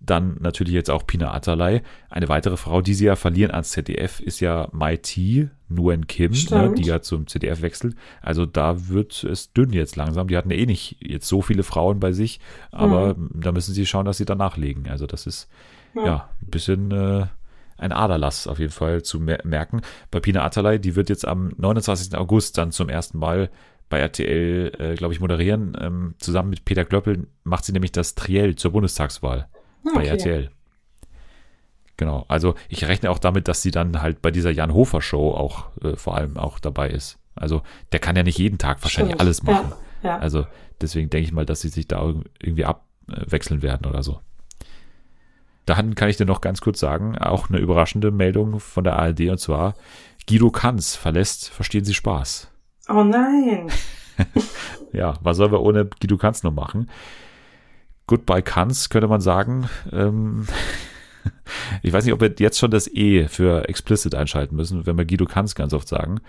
Dann 0.00 0.36
natürlich 0.40 0.74
jetzt 0.74 0.90
auch 0.90 1.06
Pina 1.06 1.32
Atalay. 1.32 1.80
Eine 2.10 2.28
weitere 2.28 2.58
Frau, 2.58 2.82
die 2.82 2.92
sie 2.92 3.06
ja 3.06 3.16
verlieren 3.16 3.52
ans 3.52 3.70
ZDF, 3.70 4.20
ist 4.20 4.40
ja 4.40 4.68
Mai 4.72 4.96
T, 4.96 5.48
Nguyen 5.70 6.06
Kim, 6.06 6.32
ne, 6.50 6.74
die 6.76 6.84
ja 6.84 7.00
zum 7.00 7.26
ZDF 7.26 7.62
wechselt. 7.62 7.96
Also 8.20 8.44
da 8.44 8.88
wird 8.88 9.24
es 9.24 9.54
dünn 9.54 9.72
jetzt 9.72 9.96
langsam. 9.96 10.28
Die 10.28 10.36
hatten 10.36 10.50
ja 10.50 10.56
eh 10.56 10.66
nicht 10.66 10.98
jetzt 11.00 11.26
so 11.26 11.40
viele 11.40 11.62
Frauen 11.62 12.00
bei 12.00 12.12
sich, 12.12 12.38
aber 12.70 13.14
mhm. 13.14 13.30
da 13.40 13.52
müssen 13.52 13.72
sie 13.72 13.86
schauen, 13.86 14.04
dass 14.04 14.18
sie 14.18 14.26
danach 14.26 14.58
legen. 14.58 14.84
Also 14.90 15.06
das 15.06 15.26
ist 15.26 15.48
ja, 15.94 16.04
ja 16.04 16.28
ein 16.42 16.50
bisschen 16.50 16.90
äh, 16.90 17.26
ein 17.78 17.92
Aderlass 17.92 18.46
auf 18.46 18.58
jeden 18.58 18.72
Fall 18.72 19.02
zu 19.02 19.20
merken. 19.20 19.80
Bei 20.10 20.20
Pina 20.20 20.44
Atalay, 20.44 20.78
die 20.78 20.96
wird 20.96 21.08
jetzt 21.08 21.26
am 21.26 21.52
29. 21.56 22.14
August 22.16 22.58
dann 22.58 22.72
zum 22.72 22.88
ersten 22.88 23.18
Mal 23.18 23.50
bei 23.88 23.98
RTL, 23.98 24.72
äh, 24.78 24.94
glaube 24.94 25.14
ich, 25.14 25.20
moderieren. 25.20 25.76
Ähm, 25.80 26.14
zusammen 26.18 26.50
mit 26.50 26.64
Peter 26.64 26.84
Klöppel 26.84 27.26
macht 27.44 27.64
sie 27.64 27.72
nämlich 27.72 27.92
das 27.92 28.14
Triell 28.14 28.56
zur 28.56 28.72
Bundestagswahl 28.72 29.48
ah, 29.50 29.88
okay. 29.88 29.94
bei 29.94 30.06
RTL. 30.06 30.50
Genau, 31.96 32.24
also 32.28 32.54
ich 32.68 32.86
rechne 32.88 33.10
auch 33.10 33.18
damit, 33.18 33.46
dass 33.46 33.62
sie 33.62 33.70
dann 33.70 34.02
halt 34.02 34.20
bei 34.20 34.30
dieser 34.30 34.50
Jan 34.50 34.74
Hofer 34.74 35.00
Show 35.00 35.30
auch 35.30 35.66
äh, 35.82 35.96
vor 35.96 36.16
allem 36.16 36.36
auch 36.36 36.58
dabei 36.58 36.90
ist. 36.90 37.18
Also 37.36 37.62
der 37.92 38.00
kann 38.00 38.16
ja 38.16 38.22
nicht 38.22 38.38
jeden 38.38 38.58
Tag 38.58 38.82
wahrscheinlich 38.82 39.14
Stimmt. 39.14 39.20
alles 39.20 39.42
machen. 39.42 39.72
Ja, 40.02 40.10
ja. 40.10 40.18
Also 40.18 40.46
deswegen 40.80 41.10
denke 41.10 41.26
ich 41.26 41.32
mal, 41.32 41.46
dass 41.46 41.60
sie 41.60 41.68
sich 41.68 41.86
da 41.86 42.02
irgendwie 42.40 42.64
abwechseln 42.64 43.62
werden 43.62 43.86
oder 43.86 44.02
so. 44.02 44.20
Dann 45.66 45.94
kann 45.94 46.08
ich 46.08 46.16
dir 46.16 46.26
noch 46.26 46.40
ganz 46.40 46.60
kurz 46.60 46.78
sagen, 46.80 47.16
auch 47.16 47.48
eine 47.48 47.58
überraschende 47.58 48.10
Meldung 48.10 48.60
von 48.60 48.84
der 48.84 48.96
ARD 48.96 49.30
und 49.30 49.38
zwar 49.38 49.74
Guido 50.28 50.50
Kanz 50.50 50.96
verlässt 50.96 51.50
Verstehen 51.50 51.84
Sie 51.84 51.94
Spaß. 51.94 52.50
Oh 52.88 53.02
nein. 53.02 53.70
ja, 54.92 55.14
was 55.22 55.36
sollen 55.36 55.52
wir 55.52 55.60
ohne 55.60 55.86
Guido 55.86 56.16
Kanz 56.16 56.42
noch 56.42 56.52
machen? 56.52 56.90
Goodbye 58.06 58.42
Kanz 58.42 58.90
könnte 58.90 59.08
man 59.08 59.20
sagen. 59.20 59.68
Ähm, 59.92 60.46
ich 61.82 61.92
weiß 61.92 62.04
nicht, 62.04 62.14
ob 62.14 62.20
wir 62.20 62.34
jetzt 62.38 62.58
schon 62.58 62.70
das 62.70 62.88
E 62.92 63.28
für 63.28 63.68
explicit 63.68 64.14
einschalten 64.14 64.56
müssen, 64.56 64.86
wenn 64.86 64.98
wir 64.98 65.06
Guido 65.06 65.24
Kanz 65.24 65.54
ganz 65.54 65.72
oft 65.72 65.88
sagen. 65.88 66.20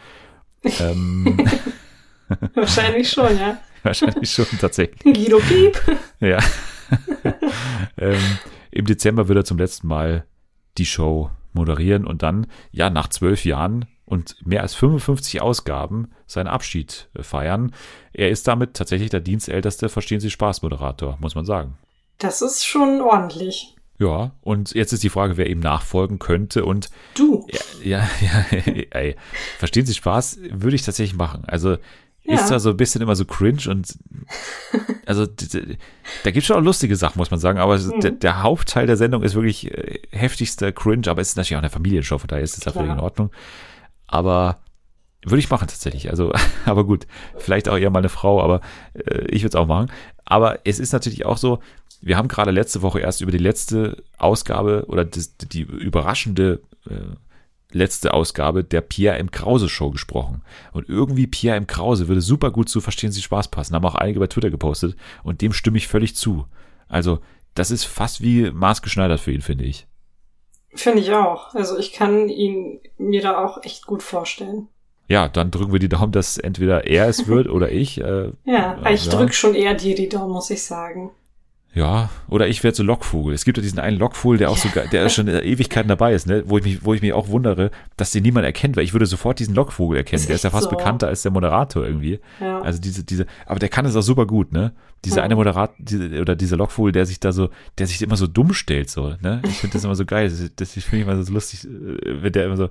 Ähm, 0.80 1.38
Wahrscheinlich 2.54 3.10
schon, 3.10 3.38
ja. 3.38 3.58
Wahrscheinlich 3.84 4.32
schon, 4.32 4.46
tatsächlich. 4.60 5.04
Guido 5.04 5.40
Piep. 5.40 5.80
Ja. 6.20 6.40
ähm, 7.98 8.22
Im 8.72 8.86
Dezember 8.86 9.28
wird 9.28 9.38
er 9.38 9.46
zum 9.46 9.58
letzten 9.58 9.88
Mal 9.88 10.26
die 10.78 10.86
Show 10.86 11.30
moderieren 11.54 12.06
und 12.06 12.24
dann, 12.24 12.48
ja, 12.72 12.90
nach 12.90 13.10
zwölf 13.10 13.46
Jahren 13.46 13.86
und 14.06 14.36
mehr 14.46 14.62
als 14.62 14.76
55 14.76 15.42
Ausgaben 15.42 16.12
seinen 16.28 16.48
Abschied 16.48 17.10
äh, 17.16 17.24
feiern. 17.24 17.74
Er 18.14 18.30
ist 18.30 18.48
damit 18.48 18.74
tatsächlich 18.76 19.10
der 19.10 19.20
dienstälteste 19.22 19.90
Verstehen 19.90 20.20
Sie 20.20 20.30
Spaß 20.30 20.62
Moderator, 20.62 21.18
muss 21.20 21.36
man 21.36 21.46
sagen. 21.46 21.78
Das 22.20 22.42
ist 22.42 22.66
schon 22.66 23.02
ordentlich. 23.02 23.76
Ja, 23.98 24.32
und 24.42 24.74
jetzt 24.76 24.92
ist 24.94 25.04
die 25.04 25.10
Frage, 25.10 25.38
wer 25.38 25.50
ihm 25.50 25.60
nachfolgen 25.62 26.20
könnte 26.20 26.66
und 26.66 26.90
Du. 27.16 27.48
ja, 27.82 28.08
ja, 28.22 28.46
ja 28.52 28.62
ey, 28.92 29.16
verstehen 29.58 29.86
Sie 29.86 29.94
Spaß? 29.94 30.40
Würde 30.52 30.76
ich 30.76 30.82
tatsächlich 30.84 31.16
machen. 31.18 31.44
Also 31.48 31.78
Ja. 32.24 32.36
ist 32.36 32.48
zwar 32.48 32.60
so 32.60 32.72
ein 32.72 32.78
bisschen 32.78 33.02
immer 33.02 33.16
so 33.16 33.24
cringe 33.26 33.70
und 33.70 33.98
also 35.06 35.26
da 35.28 36.32
gibt 36.32 36.38
es 36.38 36.46
schon 36.46 36.58
auch 36.58 36.62
lustige 36.62 36.96
Sachen, 36.96 37.18
muss 37.20 37.32
man 37.32 37.40
sagen, 37.40 37.60
aber 37.60 37.78
Mhm. 37.78 38.02
der, 38.02 38.12
der 38.12 38.44
Hauptteil 38.44 38.86
der 38.88 38.98
Sendung 38.98 39.24
ist 39.24 39.36
wirklich 39.36 39.72
äh, 39.72 40.00
heftigster 40.12 40.72
Cringe, 40.72 41.08
aber 41.08 41.22
es 41.22 41.30
ist 41.30 41.38
natürlich 41.38 41.56
auch 41.56 41.60
eine 41.62 41.70
Familienshow, 41.70 42.18
von 42.18 42.28
daher 42.28 42.44
ist 42.44 42.58
es 42.58 42.64
völlig 42.74 42.92
in. 42.92 43.00
Ordnung. 43.00 43.32
Aber 44.08 44.60
würde 45.24 45.40
ich 45.40 45.50
machen 45.50 45.68
tatsächlich. 45.68 46.10
Also, 46.10 46.32
aber 46.66 46.86
gut, 46.86 47.08
vielleicht 47.38 47.68
auch 47.68 47.78
eher 47.78 47.90
mal 47.90 48.00
eine 48.00 48.10
Frau, 48.10 48.42
aber 48.42 48.62
äh, 48.94 49.26
ich 49.28 49.42
würde 49.42 49.50
es 49.50 49.56
auch 49.56 49.68
machen. 49.68 49.92
Aber 50.24 50.60
es 50.64 50.80
ist 50.80 50.94
natürlich 50.94 51.26
auch 51.26 51.38
so, 51.38 51.60
wir 52.02 52.18
haben 52.18 52.28
gerade 52.28 52.52
letzte 52.52 52.82
Woche 52.82 53.00
erst 53.00 53.22
über 53.22 53.32
die 53.32 53.38
letzte 53.38 54.04
Ausgabe 54.18 54.86
oder 54.88 55.06
das, 55.06 55.38
die 55.38 55.62
überraschende 55.62 56.62
äh, 56.88 57.16
letzte 57.72 58.14
Ausgabe 58.14 58.64
der 58.64 58.82
Pierre 58.82 59.18
M. 59.18 59.32
Krause 59.32 59.70
Show 59.70 59.92
gesprochen. 59.92 60.42
Und 60.72 60.88
irgendwie 60.88 61.28
Pierre 61.28 61.58
M. 61.58 61.68
Krause 61.68 62.08
würde 62.08 62.22
super 62.22 62.52
gut 62.52 62.70
zu 62.70 62.80
Verstehen 62.80 63.12
Sie 63.12 63.22
Spaß 63.22 63.50
passen. 63.50 63.76
Haben 63.76 63.86
auch 63.86 63.96
einige 63.96 64.20
bei 64.20 64.28
Twitter 64.28 64.50
gepostet 64.50 64.96
und 65.24 65.42
dem 65.42 65.54
stimme 65.54 65.78
ich 65.78 65.88
völlig 65.88 66.16
zu. 66.16 66.46
Also, 66.88 67.20
das 67.56 67.72
ist 67.72 67.86
fast 67.86 68.22
wie 68.22 68.52
maßgeschneidert 68.52 69.20
für 69.20 69.32
ihn, 69.32 69.42
finde 69.42 69.66
ich. 69.66 69.88
Finde 70.76 71.00
ich 71.02 71.12
auch. 71.14 71.54
Also 71.56 71.78
ich 71.78 71.94
kann 71.94 72.30
ihn 72.30 72.80
mir 72.98 73.22
da 73.22 73.44
auch 73.44 73.64
echt 73.64 73.86
gut 73.86 74.04
vorstellen. 74.04 74.68
Ja, 75.08 75.28
dann 75.28 75.52
drücken 75.52 75.72
wir 75.72 75.80
die 75.80 75.90
Daumen, 75.90 76.12
dass 76.12 76.38
entweder 76.38 76.86
er 76.88 77.08
es 77.08 77.28
wird 77.28 77.48
oder 77.48 77.72
ich. 77.72 78.00
Äh, 78.02 78.32
Ja, 78.44 78.78
Ja, 78.84 78.90
ich 78.90 79.06
ja. 79.06 79.12
drück 79.12 79.34
schon 79.34 79.56
eher 79.56 79.76
dir 79.76 79.96
die 79.96 80.10
Daumen, 80.10 80.34
muss 80.34 80.50
ich 80.50 80.64
sagen. 80.64 81.12
Ja, 81.76 82.10
oder 82.30 82.48
ich 82.48 82.64
werde 82.64 82.78
so 82.78 82.84
Lockvogel. 82.84 83.34
Es 83.34 83.44
gibt 83.44 83.58
ja 83.58 83.62
diesen 83.62 83.80
einen 83.80 83.98
Lockvogel, 84.00 84.38
der 84.38 84.50
auch 84.50 84.56
so, 84.56 84.70
der 84.70 85.10
schon 85.10 85.28
Ewigkeiten 85.28 85.90
dabei 85.90 86.14
ist, 86.14 86.26
ne? 86.26 86.44
wo 86.46 86.58
ich 86.58 86.64
mich, 86.64 86.86
wo 86.86 86.94
ich 86.94 87.02
mich 87.02 87.12
auch 87.12 87.28
wundere, 87.28 87.70
dass 87.98 88.12
den 88.12 88.24
niemand 88.24 88.46
erkennt, 88.46 88.78
weil 88.78 88.86
ich 88.86 88.94
würde 88.94 89.06
sofort 89.06 89.40
diesen 89.40 89.54
Lockvogel 89.54 89.98
erkennen. 89.98 90.22
Ist 90.22 90.30
der 90.30 90.38
ist 90.38 90.46
ja 90.46 90.52
fast 90.52 90.70
so. 90.70 90.70
bekannter 90.70 91.10
als 91.10 91.24
der 91.24 91.34
Moderator 91.34 91.86
irgendwie. 91.86 92.22
Ja. 92.40 92.62
Also 92.62 92.80
diese, 92.80 93.04
diese, 93.04 93.26
aber 93.46 93.60
der 93.60 93.68
kann 93.68 93.86
es 93.86 93.94
auch 93.98 94.02
super 94.02 94.26
gut, 94.26 94.54
ne? 94.54 94.72
Dieser 95.04 95.18
Ja. 95.18 95.24
eine 95.24 95.36
Moderator, 95.36 95.76
diese, 95.78 96.22
oder 96.22 96.38
dieser 96.38 96.56
Lockvogel, 96.56 96.94
der 96.94 97.06
sich 97.06 97.20
da 97.20 97.34
so, 97.34 97.50
der 97.78 97.88
sich 97.88 98.02
immer 98.02 98.16
so 98.16 98.28
dumm 98.28 98.54
stellt, 98.54 98.90
so, 98.90 99.14
ne? 99.22 99.42
Ich 99.46 99.58
finde 99.58 99.74
das 99.74 99.84
immer 99.84 99.96
so 99.96 100.06
geil. 100.06 100.30
Das, 100.30 100.50
das 100.56 100.72
finde 100.72 100.98
ich 100.98 101.04
immer 101.04 101.22
so 101.22 101.34
lustig, 101.34 101.66
äh, 101.66 102.24
wenn 102.24 102.32
der 102.32 102.46
immer 102.46 102.56
so, 102.56 102.70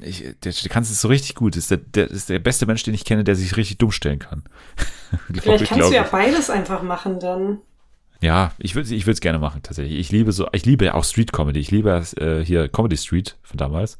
ich, 0.00 0.20
der, 0.44 0.52
der 0.52 0.70
kann 0.70 0.84
es 0.84 1.00
so 1.00 1.08
richtig 1.08 1.34
gut. 1.34 1.56
Das 1.56 1.64
ist 1.64 1.70
der, 1.72 1.78
der 1.78 2.08
ist 2.08 2.28
der 2.28 2.38
beste 2.38 2.66
Mensch, 2.66 2.84
den 2.84 2.94
ich 2.94 3.04
kenne, 3.04 3.24
der 3.24 3.34
sich 3.34 3.56
richtig 3.56 3.78
dumm 3.78 3.90
stellen 3.90 4.20
kann. 4.20 4.44
Glaub 5.32 5.42
Vielleicht 5.42 5.62
ich, 5.64 5.68
kannst 5.70 5.80
glaub 5.80 5.90
du 5.90 5.96
ja 5.96 6.02
beides 6.04 6.50
einfach 6.50 6.82
machen 6.82 7.18
dann. 7.18 7.58
Ja, 8.20 8.52
ich 8.58 8.74
würde 8.74 8.92
ich 8.94 9.04
würde 9.06 9.12
es 9.12 9.20
gerne 9.20 9.38
machen 9.38 9.62
tatsächlich. 9.62 9.98
Ich 9.98 10.10
liebe 10.10 10.32
so, 10.32 10.48
ich 10.52 10.66
liebe 10.66 10.86
ja 10.86 10.94
auch 10.94 11.04
Street 11.04 11.32
Comedy. 11.32 11.60
Ich 11.60 11.70
liebe 11.70 12.04
äh, 12.16 12.44
hier 12.44 12.68
Comedy 12.68 12.96
Street 12.96 13.36
von 13.42 13.56
damals. 13.58 13.98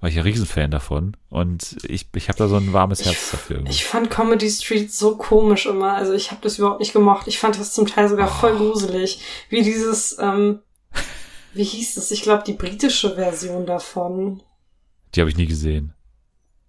War 0.00 0.08
ich 0.08 0.16
ein 0.16 0.22
Riesenfan 0.22 0.70
davon 0.70 1.16
und 1.28 1.76
ich 1.82 2.06
ich 2.14 2.28
habe 2.28 2.38
da 2.38 2.46
so 2.46 2.54
ein 2.56 2.72
warmes 2.72 3.04
Herz 3.04 3.32
dafür. 3.32 3.56
Irgendwie. 3.56 3.72
Ich 3.72 3.84
fand 3.84 4.10
Comedy 4.10 4.48
Street 4.48 4.92
so 4.92 5.16
komisch 5.16 5.66
immer. 5.66 5.94
Also 5.94 6.12
ich 6.12 6.30
habe 6.30 6.40
das 6.42 6.58
überhaupt 6.58 6.78
nicht 6.78 6.92
gemocht. 6.92 7.26
Ich 7.26 7.38
fand 7.40 7.58
das 7.58 7.72
zum 7.72 7.86
Teil 7.88 8.08
sogar 8.08 8.28
voll 8.28 8.52
Oh. 8.54 8.58
gruselig. 8.58 9.20
Wie 9.48 9.62
dieses, 9.62 10.16
ähm, 10.20 10.60
wie 11.52 11.64
hieß 11.64 11.96
das? 11.96 12.12
Ich 12.12 12.22
glaube, 12.22 12.44
die 12.46 12.52
britische 12.52 13.16
Version 13.16 13.66
davon. 13.66 14.40
Die 15.16 15.20
habe 15.20 15.30
ich 15.30 15.36
nie 15.36 15.46
gesehen. 15.46 15.94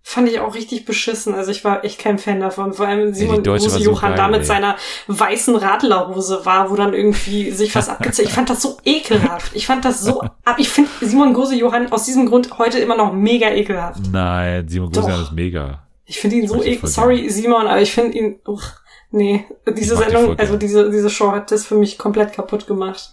Fand 0.10 0.28
ich 0.28 0.40
auch 0.40 0.56
richtig 0.56 0.86
beschissen. 0.86 1.36
Also 1.36 1.52
ich 1.52 1.64
war 1.64 1.86
echt 1.86 2.00
kein 2.00 2.18
Fan 2.18 2.40
davon. 2.40 2.74
Vor 2.74 2.88
allem 2.88 3.14
die 3.14 3.20
Simon 3.20 3.46
war 3.46 3.60
Guse 3.60 3.70
so 3.70 3.78
Johann 3.78 4.14
geil, 4.14 4.18
da 4.18 4.28
mit 4.28 4.40
ey. 4.40 4.46
seiner 4.46 4.76
weißen 5.06 5.56
Radlerhose 5.56 6.48
war, 6.48 6.72
wo 6.72 6.76
dann 6.76 6.96
irgendwie 6.96 7.52
sich 7.52 7.76
was 7.76 7.90
abgezogen. 7.90 8.28
Ich 8.28 8.34
fand 8.34 8.50
das 8.50 8.60
so 8.60 8.80
ekelhaft. 8.84 9.56
Ich 9.56 9.68
fand 9.68 9.86
das 9.86 10.02
so 10.02 10.22
ab. 10.22 10.56
Ich 10.58 10.70
finde 10.70 10.90
Simon 11.02 11.36
Gose 11.36 11.54
Johann 11.54 11.92
aus 11.92 12.06
diesem 12.06 12.26
Grund 12.26 12.58
heute 12.58 12.80
immer 12.80 12.98
noch 12.98 13.14
mega 13.14 13.52
ekelhaft. 13.52 14.02
Nein, 14.12 14.68
Simon 14.68 14.92
Doch. 14.92 15.04
Gusian 15.04 15.22
ist 15.22 15.32
mega. 15.32 15.84
Ich 16.06 16.20
finde 16.20 16.38
ihn 16.38 16.48
so 16.48 16.56
ich 16.56 16.70
ekel. 16.70 16.80
voll 16.80 16.90
Sorry, 16.90 17.30
Simon, 17.30 17.68
aber 17.68 17.80
ich 17.80 17.92
finde 17.92 18.18
ihn. 18.18 18.40
Uch, 18.48 18.64
nee, 19.12 19.46
diese 19.68 19.96
die 19.96 20.02
Sendung, 20.02 20.26
voll 20.26 20.38
also 20.40 20.58
diese, 20.58 20.90
diese 20.90 21.12
Show 21.12 21.32
hat 21.34 21.52
das 21.52 21.68
für 21.68 21.76
mich 21.76 22.00
komplett 22.00 22.34
kaputt 22.34 22.66
gemacht. 22.66 23.12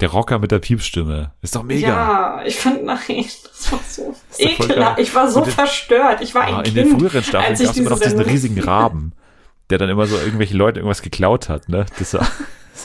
Der 0.00 0.10
Rocker 0.10 0.38
mit 0.38 0.50
der 0.50 0.58
Piepsstimme. 0.58 1.32
Ist 1.40 1.56
doch 1.56 1.62
mega. 1.62 1.88
Ja, 1.88 2.42
ich 2.44 2.56
fand, 2.58 2.84
nein, 2.84 2.98
das 3.08 3.72
war 3.72 3.80
so 3.88 4.14
ekelhaft. 4.38 4.98
Ich 5.00 5.14
war 5.14 5.30
so 5.30 5.42
in- 5.42 5.50
verstört. 5.50 6.20
Ich 6.20 6.34
war 6.34 6.42
ein 6.42 6.54
Ah, 6.54 6.58
in 6.58 6.64
Kind. 6.64 6.76
den 6.76 6.98
früheren 6.98 7.22
Staffeln 7.22 7.56
gab 7.58 7.70
es 7.70 7.76
immer 7.78 7.90
noch 7.90 7.98
diese 7.98 8.10
diesen 8.16 8.30
riesigen 8.30 8.60
Raben, 8.60 9.12
der 9.70 9.78
dann 9.78 9.88
immer 9.88 10.06
so 10.06 10.16
irgendwelche 10.18 10.54
Leute 10.56 10.80
irgendwas 10.80 11.00
geklaut 11.02 11.48
hat, 11.48 11.68
ne? 11.70 11.86
Das 11.98 12.12
war, 12.12 12.26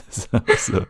das 0.08 0.30
war 0.32 0.42
so. 0.58 0.82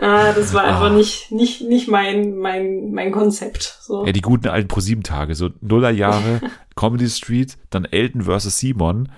Ah, 0.00 0.32
das 0.32 0.52
war 0.52 0.64
einfach 0.64 0.86
Ah. 0.86 0.90
nicht, 0.90 1.30
nicht, 1.30 1.62
nicht 1.62 1.86
mein, 1.88 2.36
mein, 2.38 2.90
mein 2.92 3.12
Konzept. 3.12 3.78
So. 3.82 4.04
Ja, 4.04 4.12
die 4.12 4.20
guten 4.22 4.48
alten 4.48 4.66
ProSieben-Tage, 4.66 5.36
so 5.36 5.50
Nullerjahre, 5.60 6.40
Comedy 6.74 7.08
Street, 7.08 7.56
dann 7.70 7.84
Elton 7.84 8.22
vs. 8.22 8.58
Simon, 8.58 9.10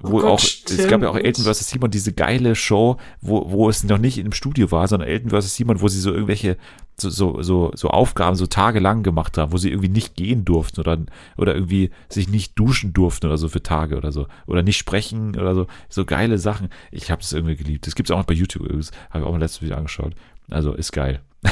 wo 0.00 0.18
Oh 0.18 0.20
Gott, 0.20 0.30
auch, 0.30 0.40
es 0.40 0.88
gab 0.88 1.02
ja 1.02 1.08
auch 1.08 1.14
stimmt. 1.14 1.38
Elton 1.38 1.44
vs. 1.44 1.68
Simon, 1.68 1.90
diese 1.90 2.12
geile 2.12 2.54
Show, 2.54 2.96
wo, 3.20 3.50
wo 3.50 3.68
es 3.68 3.84
noch 3.84 3.98
nicht 3.98 4.18
im 4.18 4.32
Studio 4.32 4.70
war, 4.70 4.88
sondern 4.88 5.08
Elton 5.08 5.30
vs. 5.30 5.56
Simon, 5.56 5.80
wo 5.80 5.88
sie 5.88 6.00
so 6.00 6.12
irgendwelche, 6.12 6.56
so, 6.96 7.10
so, 7.10 7.42
so, 7.42 7.70
so 7.74 7.88
Aufgaben 7.88 8.36
so 8.36 8.46
tagelang 8.46 9.02
gemacht 9.02 9.38
haben, 9.38 9.52
wo 9.52 9.56
sie 9.56 9.70
irgendwie 9.70 9.88
nicht 9.88 10.16
gehen 10.16 10.44
durften 10.44 10.80
oder, 10.80 10.98
oder 11.36 11.54
irgendwie 11.54 11.90
sich 12.08 12.28
nicht 12.28 12.58
duschen 12.58 12.92
durften 12.92 13.26
oder 13.26 13.38
so 13.38 13.48
für 13.48 13.62
Tage 13.62 13.96
oder 13.96 14.12
so, 14.12 14.26
oder 14.46 14.62
nicht 14.62 14.78
sprechen 14.78 15.36
oder 15.36 15.54
so, 15.54 15.66
so 15.88 16.04
geile 16.04 16.38
Sachen. 16.38 16.68
Ich 16.90 17.10
habe 17.10 17.22
es 17.22 17.32
irgendwie 17.32 17.56
geliebt. 17.56 17.86
Das 17.86 17.94
gibt's 17.94 18.10
auch 18.10 18.18
noch 18.18 18.26
bei 18.26 18.34
YouTube 18.34 18.64
übrigens, 18.64 18.90
habe 19.10 19.20
ich 19.20 19.26
auch 19.26 19.32
mal 19.32 19.40
letztes 19.40 19.62
Video 19.62 19.76
angeschaut. 19.76 20.14
Also, 20.50 20.74
ist 20.74 20.92
geil. 20.92 21.20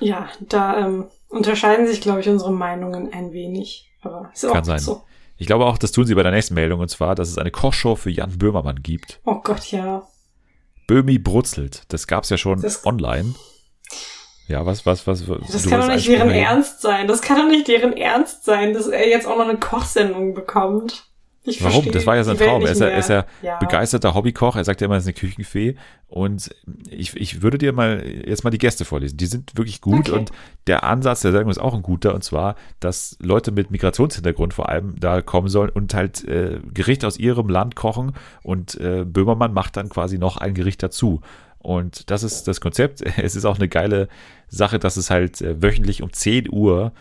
Ja, 0.00 0.28
da 0.40 0.86
ähm, 0.86 1.06
unterscheiden 1.28 1.86
sich, 1.86 2.00
glaube 2.00 2.20
ich, 2.20 2.28
unsere 2.28 2.52
Meinungen 2.52 3.12
ein 3.12 3.32
wenig. 3.32 3.90
Aber 4.02 4.30
ist 4.32 4.46
auch 4.46 4.52
Kann 4.52 4.64
sein. 4.64 4.78
so. 4.78 5.02
Ich 5.38 5.46
glaube 5.46 5.64
auch, 5.66 5.78
das 5.78 5.92
tun 5.92 6.04
sie 6.04 6.14
bei 6.14 6.22
der 6.24 6.32
nächsten 6.32 6.54
Meldung, 6.54 6.80
und 6.80 6.88
zwar, 6.88 7.14
dass 7.14 7.28
es 7.28 7.38
eine 7.38 7.50
Kochshow 7.50 7.94
für 7.96 8.10
Jan 8.10 8.36
Böhmermann 8.38 8.82
gibt. 8.82 9.20
Oh 9.24 9.36
Gott, 9.42 9.70
ja. 9.70 10.02
Böhmi 10.88 11.18
brutzelt. 11.18 11.84
Das 11.88 12.06
gab's 12.06 12.28
ja 12.30 12.36
schon 12.36 12.60
Das- 12.60 12.84
online. 12.84 13.34
Ja, 14.48 14.64
was, 14.64 14.86
was, 14.86 15.06
was? 15.06 15.24
Das 15.52 15.62
du 15.62 15.68
kann 15.70 15.80
doch 15.82 15.88
nicht 15.94 16.08
deren? 16.08 16.30
Ernst 16.30 16.80
sein. 16.80 17.06
Das 17.06 17.20
kann 17.20 17.36
doch 17.36 17.48
nicht 17.48 17.68
deren 17.68 17.94
Ernst 17.94 18.44
sein, 18.44 18.72
dass 18.72 18.86
er 18.86 19.06
jetzt 19.06 19.26
auch 19.26 19.36
noch 19.36 19.46
eine 19.46 19.58
Kochsendung 19.58 20.32
bekommt. 20.32 21.07
Ich 21.48 21.60
Warum? 21.62 21.72
verstehe 21.82 21.92
Das 21.92 22.06
war 22.06 22.16
ja 22.16 22.24
sein 22.24 22.36
Traum. 22.36 22.62
Er 22.62 22.72
ist 22.72 22.80
er 22.80 22.96
ist 22.98 23.08
ja, 23.08 23.24
Ja. 23.42 23.58
begeisterter 23.58 24.14
Hobbykoch. 24.14 24.56
Er 24.56 24.64
sagt 24.64 24.80
ja 24.80 24.84
immer, 24.86 24.94
er 24.96 24.98
ist 24.98 25.06
eine 25.06 25.14
Küchenfee. 25.14 25.76
Und 26.08 26.50
ich, 26.90 27.16
ich 27.16 27.42
würde 27.42 27.58
dir 27.58 27.72
mal 27.72 28.02
jetzt 28.26 28.44
mal 28.44 28.50
die 28.50 28.58
Gäste 28.58 28.84
vorlesen. 28.84 29.16
Die 29.16 29.26
sind 29.26 29.56
wirklich 29.56 29.80
gut 29.80 30.08
Okay. 30.08 30.18
und 30.18 30.30
der 30.66 30.84
Ansatz 30.84 31.20
der 31.22 31.32
Sendung 31.32 31.50
ist 31.50 31.58
auch 31.58 31.74
ein 31.74 31.82
guter. 31.82 32.14
Und 32.14 32.24
zwar, 32.24 32.54
dass 32.80 33.16
Leute 33.20 33.50
mit 33.52 33.70
Migrationshintergrund 33.70 34.54
vor 34.54 34.68
allem 34.68 34.94
da 34.98 35.20
kommen 35.22 35.48
sollen 35.48 35.70
und 35.70 35.94
halt 35.94 36.24
äh, 36.28 36.60
Gericht 36.72 37.04
aus 37.04 37.18
ihrem 37.18 37.48
Land 37.48 37.76
kochen. 37.76 38.12
Und 38.42 38.78
äh, 38.80 39.04
Böhmermann 39.04 39.52
macht 39.52 39.76
dann 39.76 39.88
quasi 39.88 40.18
noch 40.18 40.36
ein 40.36 40.54
Gericht 40.54 40.82
dazu. 40.82 41.20
Und 41.58 42.10
das 42.10 42.22
ist 42.22 42.46
das 42.48 42.60
Konzept. 42.60 43.02
Es 43.18 43.36
ist 43.36 43.44
auch 43.44 43.56
eine 43.56 43.68
geile 43.68 44.08
Sache, 44.48 44.78
dass 44.78 44.96
es 44.96 45.10
halt 45.10 45.40
äh, 45.42 45.60
wöchentlich 45.62 46.02
um 46.02 46.12
10 46.12 46.50
Uhr 46.50 46.92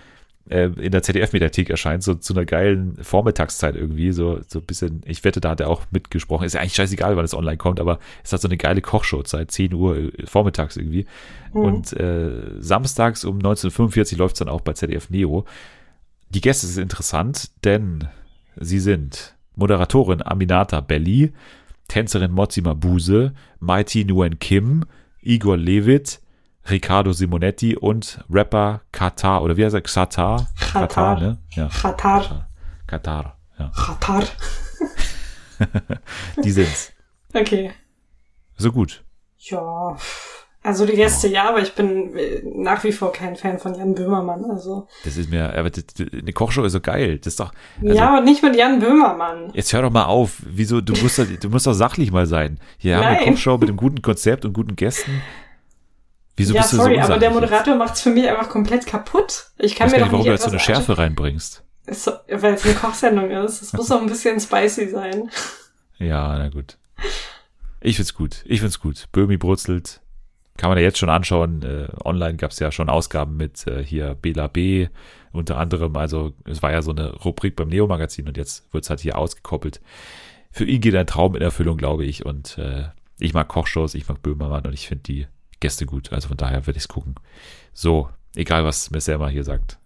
äh, 0.49 0.65
in 0.77 0.91
der 0.91 1.03
ZDF-Mediathek 1.03 1.69
erscheint, 1.69 2.03
so 2.03 2.13
zu 2.15 2.33
einer 2.33 2.45
geilen 2.45 2.97
Vormittagszeit 3.01 3.75
irgendwie, 3.75 4.11
so, 4.11 4.39
so 4.47 4.59
ein 4.59 4.65
bisschen, 4.65 5.01
ich 5.05 5.23
wette, 5.23 5.41
da 5.41 5.51
hat 5.51 5.59
er 5.59 5.69
auch 5.69 5.83
mitgesprochen, 5.91 6.45
ist 6.45 6.53
ja 6.53 6.61
eigentlich 6.61 6.75
scheißegal, 6.75 7.17
wann 7.17 7.25
es 7.25 7.33
online 7.33 7.57
kommt, 7.57 7.79
aber 7.79 7.99
es 8.23 8.33
hat 8.33 8.41
so 8.41 8.47
eine 8.47 8.57
geile 8.57 8.81
Kochshow-Zeit, 8.81 9.51
10 9.51 9.73
Uhr 9.73 9.97
äh, 9.97 10.11
vormittags 10.25 10.77
irgendwie. 10.77 11.05
Mhm. 11.53 11.61
Und 11.61 11.93
äh, 11.93 12.29
samstags 12.59 13.25
um 13.25 13.37
1945 13.37 14.17
läuft 14.17 14.35
es 14.35 14.39
dann 14.39 14.49
auch 14.49 14.61
bei 14.61 14.73
ZDF 14.73 15.09
Neo. 15.09 15.45
Die 16.29 16.41
Gäste 16.41 16.67
sind 16.67 16.83
interessant, 16.83 17.51
denn 17.63 18.07
sie 18.55 18.79
sind 18.79 19.35
Moderatorin 19.55 20.21
Aminata 20.21 20.81
Belli, 20.81 21.33
Tänzerin 21.87 22.31
Mozima 22.31 22.73
Buse, 22.73 23.33
Mighty 23.59 24.03
Nguyen 24.05 24.39
Kim, 24.39 24.85
Igor 25.21 25.57
Levit, 25.57 26.19
Riccardo 26.69 27.13
Simonetti 27.13 27.75
und 27.75 28.23
Rapper 28.29 28.81
Katar, 28.91 29.41
oder 29.43 29.57
wie 29.57 29.63
heißt 29.65 29.75
er? 29.75 29.81
Xatar? 29.81 30.47
Katar. 30.59 31.19
ne? 31.19 31.37
Ja, 31.51 31.67
Katar. 31.69 32.47
Katar, 32.87 33.37
ja. 33.59 33.71
Katar. 33.75 34.23
Die 36.43 36.51
sind's. 36.51 36.91
Okay. 37.33 37.71
So 38.57 38.71
gut. 38.71 39.03
Ja. 39.37 39.97
Also 40.63 40.85
die 40.85 40.93
Gäste 40.97 41.29
ja, 41.29 41.47
aber 41.47 41.61
ich 41.61 41.75
bin 41.75 42.17
äh, 42.17 42.41
nach 42.43 42.83
wie 42.83 42.91
vor 42.91 43.13
kein 43.13 43.37
Fan 43.37 43.57
von 43.57 43.73
Jan 43.75 43.95
Böhmermann. 43.95 44.43
Also. 44.51 44.87
Das 45.05 45.15
ist 45.15 45.29
mir, 45.29 45.53
aber 45.57 45.71
eine 46.11 46.33
Kochshow 46.33 46.65
ist 46.65 46.73
so 46.73 46.81
geil. 46.81 47.19
Das 47.19 47.27
ist 47.33 47.39
doch, 47.39 47.53
also, 47.81 47.93
ja, 47.95 48.09
aber 48.09 48.21
nicht 48.21 48.43
mit 48.43 48.53
Jan 48.55 48.79
Böhmermann. 48.79 49.51
Jetzt 49.53 49.71
hör 49.71 49.83
doch 49.83 49.91
mal 49.91 50.05
auf. 50.05 50.41
Wieso? 50.45 50.81
Du 50.81 50.93
musst, 51.01 51.19
doch- 51.19 51.25
du 51.25 51.49
musst 51.49 51.67
doch 51.67 51.73
sachlich 51.73 52.11
mal 52.11 52.25
sein. 52.25 52.59
Hier 52.77 52.95
haben 52.95 53.03
wir 53.03 53.07
eine 53.09 53.17
Nein. 53.21 53.29
Kochshow 53.35 53.57
mit 53.57 53.69
einem 53.69 53.77
guten 53.77 54.01
Konzept 54.01 54.43
und 54.43 54.51
guten 54.53 54.75
Gästen. 54.75 55.21
Wieso 56.37 56.53
ja, 56.53 56.61
bist 56.61 56.73
du 56.73 56.77
sorry, 56.77 56.95
so 56.95 57.01
aber 57.01 57.17
der? 57.17 57.31
Moderator 57.31 57.75
macht's 57.75 58.01
für 58.01 58.09
mich 58.11 58.27
einfach 58.29 58.47
komplett 58.49 58.85
kaputt. 58.85 59.47
Ich 59.57 59.71
Ich 59.71 59.75
kann 59.75 59.87
weiß 59.87 59.93
mir 59.93 59.97
doch 59.99 60.05
nicht, 60.05 60.11
warum 60.13 60.25
du 60.25 60.31
jetzt 60.31 60.43
so 60.43 60.49
eine 60.49 60.59
Schärfe 60.59 60.97
reinbringst. 60.97 61.63
So- 61.89 62.11
Weil 62.29 62.53
es 62.53 62.63
eine 62.65 62.73
Kochsendung 62.75 63.29
ist. 63.31 63.61
Es 63.61 63.73
muss 63.73 63.91
auch 63.91 63.99
ein 64.01 64.07
bisschen 64.07 64.39
spicy 64.39 64.87
sein. 64.89 65.29
Ja, 65.97 66.37
na 66.37 66.49
gut. 66.49 66.77
Ich 67.81 67.95
find's 67.95 68.13
gut. 68.13 68.43
Ich 68.45 68.59
find's 68.59 68.79
gut. 68.79 69.05
Böhmi 69.11 69.37
brutzelt. 69.37 70.01
Kann 70.57 70.69
man 70.69 70.77
ja 70.77 70.83
jetzt 70.83 70.97
schon 70.97 71.09
anschauen. 71.09 71.61
Äh, 71.63 71.87
online 72.03 72.37
gab's 72.37 72.59
ja 72.59 72.71
schon 72.71 72.89
Ausgaben 72.89 73.37
mit 73.37 73.65
äh, 73.67 73.83
hier 73.83 74.15
Bela 74.15 74.47
B. 74.47 74.87
Unter 75.31 75.57
anderem. 75.57 75.95
Also 75.97 76.33
es 76.45 76.61
war 76.63 76.71
ja 76.71 76.81
so 76.81 76.91
eine 76.91 77.13
Rubrik 77.13 77.55
beim 77.55 77.67
Neo-Magazin 77.69 78.27
und 78.27 78.37
jetzt 78.37 78.71
wird's 78.73 78.89
halt 78.89 78.99
hier 79.01 79.17
ausgekoppelt. 79.17 79.81
Für 80.51 80.65
ihn 80.65 80.81
geht 80.81 80.95
ein 80.95 81.05
Traum 81.07 81.35
in 81.35 81.41
Erfüllung, 81.41 81.77
glaube 81.77 82.05
ich. 82.05 82.25
Und 82.25 82.57
äh, 82.57 82.85
ich 83.19 83.33
mag 83.33 83.47
Kochshows, 83.47 83.93
ich 83.95 84.07
mag 84.07 84.21
Böhmermann 84.23 84.65
und 84.65 84.73
ich 84.73 84.87
finde 84.87 85.03
die 85.03 85.27
Gäste 85.59 85.85
gut. 85.85 86.11
Also 86.11 86.27
von 86.27 86.37
daher 86.37 86.65
werde 86.67 86.77
ich's 86.77 86.87
gucken. 86.87 87.15
So, 87.73 88.09
egal 88.35 88.63
was 88.63 88.91
Miss 88.91 89.05
Selma 89.05 89.27
hier 89.27 89.43
sagt. 89.43 89.77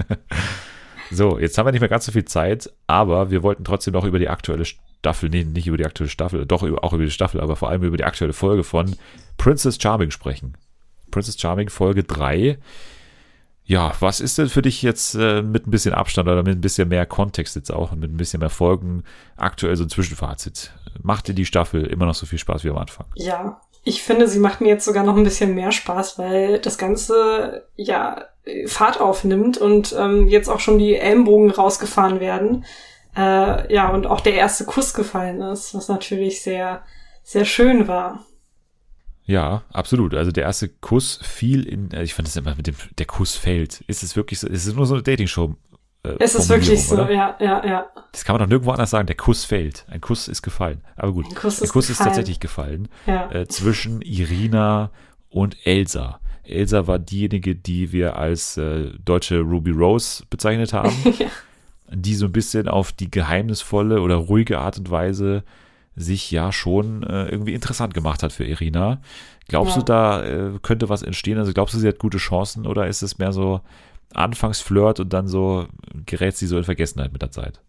so, 1.10 1.38
jetzt 1.38 1.56
haben 1.58 1.66
wir 1.66 1.72
nicht 1.72 1.80
mehr 1.80 1.88
ganz 1.88 2.06
so 2.06 2.12
viel 2.12 2.24
Zeit, 2.24 2.70
aber 2.86 3.30
wir 3.30 3.42
wollten 3.42 3.64
trotzdem 3.64 3.94
noch 3.94 4.04
über 4.04 4.18
die 4.18 4.28
aktuelle 4.28 4.64
Staffel, 4.64 5.28
nee, 5.28 5.44
nicht 5.44 5.66
über 5.66 5.76
die 5.76 5.86
aktuelle 5.86 6.10
Staffel, 6.10 6.46
doch 6.46 6.62
auch 6.62 6.92
über 6.92 7.04
die 7.04 7.10
Staffel, 7.10 7.40
aber 7.40 7.56
vor 7.56 7.68
allem 7.68 7.82
über 7.82 7.96
die 7.96 8.04
aktuelle 8.04 8.32
Folge 8.32 8.64
von 8.64 8.96
Princess 9.36 9.78
Charming 9.80 10.10
sprechen. 10.10 10.56
Princess 11.10 11.40
Charming 11.40 11.68
Folge 11.68 12.04
3. 12.04 12.58
Ja, 13.64 13.92
was 14.00 14.20
ist 14.20 14.38
denn 14.38 14.48
für 14.48 14.62
dich 14.62 14.80
jetzt 14.80 15.14
äh, 15.14 15.42
mit 15.42 15.66
ein 15.66 15.70
bisschen 15.70 15.92
Abstand 15.92 16.26
oder 16.26 16.42
mit 16.42 16.56
ein 16.56 16.62
bisschen 16.62 16.88
mehr 16.88 17.04
Kontext 17.04 17.54
jetzt 17.54 17.70
auch 17.70 17.92
und 17.92 18.00
mit 18.00 18.10
ein 18.10 18.16
bisschen 18.16 18.40
mehr 18.40 18.48
Folgen 18.48 19.04
aktuell 19.36 19.76
so 19.76 19.84
ein 19.84 19.90
Zwischenfazit? 19.90 20.72
Macht 21.02 21.28
dir 21.28 21.34
die 21.34 21.44
Staffel 21.44 21.84
immer 21.84 22.06
noch 22.06 22.14
so 22.14 22.24
viel 22.24 22.38
Spaß 22.38 22.64
wie 22.64 22.70
am 22.70 22.78
Anfang? 22.78 23.06
Ja, 23.14 23.60
ich 23.88 24.02
finde, 24.02 24.28
sie 24.28 24.38
macht 24.38 24.60
mir 24.60 24.68
jetzt 24.68 24.84
sogar 24.84 25.02
noch 25.02 25.16
ein 25.16 25.24
bisschen 25.24 25.54
mehr 25.54 25.72
Spaß, 25.72 26.18
weil 26.18 26.58
das 26.58 26.76
Ganze 26.76 27.66
ja 27.74 28.26
Fahrt 28.66 29.00
aufnimmt 29.00 29.56
und 29.56 29.94
ähm, 29.98 30.28
jetzt 30.28 30.48
auch 30.48 30.60
schon 30.60 30.78
die 30.78 30.96
Ellenbogen 30.96 31.50
rausgefahren 31.50 32.20
werden. 32.20 32.66
Äh, 33.16 33.72
ja, 33.72 33.88
und 33.88 34.06
auch 34.06 34.20
der 34.20 34.34
erste 34.34 34.66
Kuss 34.66 34.92
gefallen 34.92 35.40
ist, 35.40 35.74
was 35.74 35.88
natürlich 35.88 36.42
sehr, 36.42 36.82
sehr 37.22 37.46
schön 37.46 37.88
war. 37.88 38.26
Ja, 39.24 39.62
absolut. 39.72 40.14
Also 40.14 40.32
der 40.32 40.44
erste 40.44 40.68
Kuss 40.68 41.20
fiel 41.22 41.66
in, 41.66 41.90
äh, 41.90 42.02
ich 42.02 42.12
fand 42.12 42.28
es 42.28 42.36
immer 42.36 42.54
mit 42.54 42.66
dem, 42.66 42.76
der 42.98 43.06
Kuss 43.06 43.36
fällt. 43.36 43.82
Ist 43.86 44.02
es 44.02 44.16
wirklich 44.16 44.40
so, 44.40 44.48
ist 44.48 44.66
es 44.66 44.74
nur 44.74 44.86
so 44.86 44.94
eine 44.94 45.02
Dating-Show? 45.02 45.54
Äh, 46.02 46.16
es 46.20 46.34
ist 46.34 46.48
wirklich 46.48 46.84
so, 46.84 46.94
oder? 46.94 47.10
ja, 47.10 47.36
ja, 47.40 47.66
ja. 47.66 47.86
Das 48.12 48.24
kann 48.24 48.34
man 48.34 48.40
doch 48.40 48.48
nirgendwo 48.48 48.70
anders 48.70 48.90
sagen. 48.90 49.06
Der 49.06 49.16
Kuss 49.16 49.44
fällt. 49.44 49.84
Ein 49.88 50.00
Kuss 50.00 50.28
ist 50.28 50.42
gefallen. 50.42 50.82
Aber 50.96 51.12
gut, 51.12 51.26
Ein 51.26 51.34
Kuss 51.34 51.58
der 51.58 51.68
Kuss 51.68 51.86
ist, 51.86 51.98
ist 51.98 52.04
tatsächlich 52.04 52.40
gefallen. 52.40 52.88
Ja. 53.06 53.30
Äh, 53.30 53.48
zwischen 53.48 54.02
Irina 54.02 54.90
und 55.30 55.56
Elsa. 55.66 56.20
Elsa 56.44 56.86
war 56.86 56.98
diejenige, 56.98 57.54
die 57.54 57.92
wir 57.92 58.16
als 58.16 58.56
äh, 58.56 58.90
deutsche 59.04 59.40
Ruby 59.40 59.70
Rose 59.70 60.24
bezeichnet 60.30 60.72
haben. 60.72 60.94
ja. 61.18 61.26
Die 61.90 62.14
so 62.14 62.26
ein 62.26 62.32
bisschen 62.32 62.68
auf 62.68 62.92
die 62.92 63.10
geheimnisvolle 63.10 64.00
oder 64.00 64.16
ruhige 64.16 64.58
Art 64.58 64.78
und 64.78 64.90
Weise 64.90 65.42
sich 65.96 66.30
ja 66.30 66.52
schon 66.52 67.02
äh, 67.02 67.28
irgendwie 67.28 67.54
interessant 67.54 67.92
gemacht 67.92 68.22
hat 68.22 68.32
für 68.32 68.44
Irina. 68.44 69.00
Glaubst 69.48 69.76
ja. 69.76 69.80
du, 69.80 69.84
da 69.84 70.24
äh, 70.24 70.50
könnte 70.62 70.88
was 70.88 71.02
entstehen? 71.02 71.38
Also 71.38 71.52
glaubst 71.52 71.74
du, 71.74 71.78
sie 71.78 71.88
hat 71.88 71.98
gute 71.98 72.18
Chancen 72.18 72.66
oder 72.66 72.86
ist 72.86 73.02
es 73.02 73.18
mehr 73.18 73.32
so 73.32 73.62
Anfangsflirt 74.14 75.00
und 75.00 75.12
dann 75.12 75.28
so 75.28 75.66
gerät 76.06 76.36
sie 76.36 76.46
so 76.46 76.58
in 76.58 76.64
Vergessenheit 76.64 77.12
mit 77.12 77.22
der 77.22 77.30
Zeit? 77.30 77.60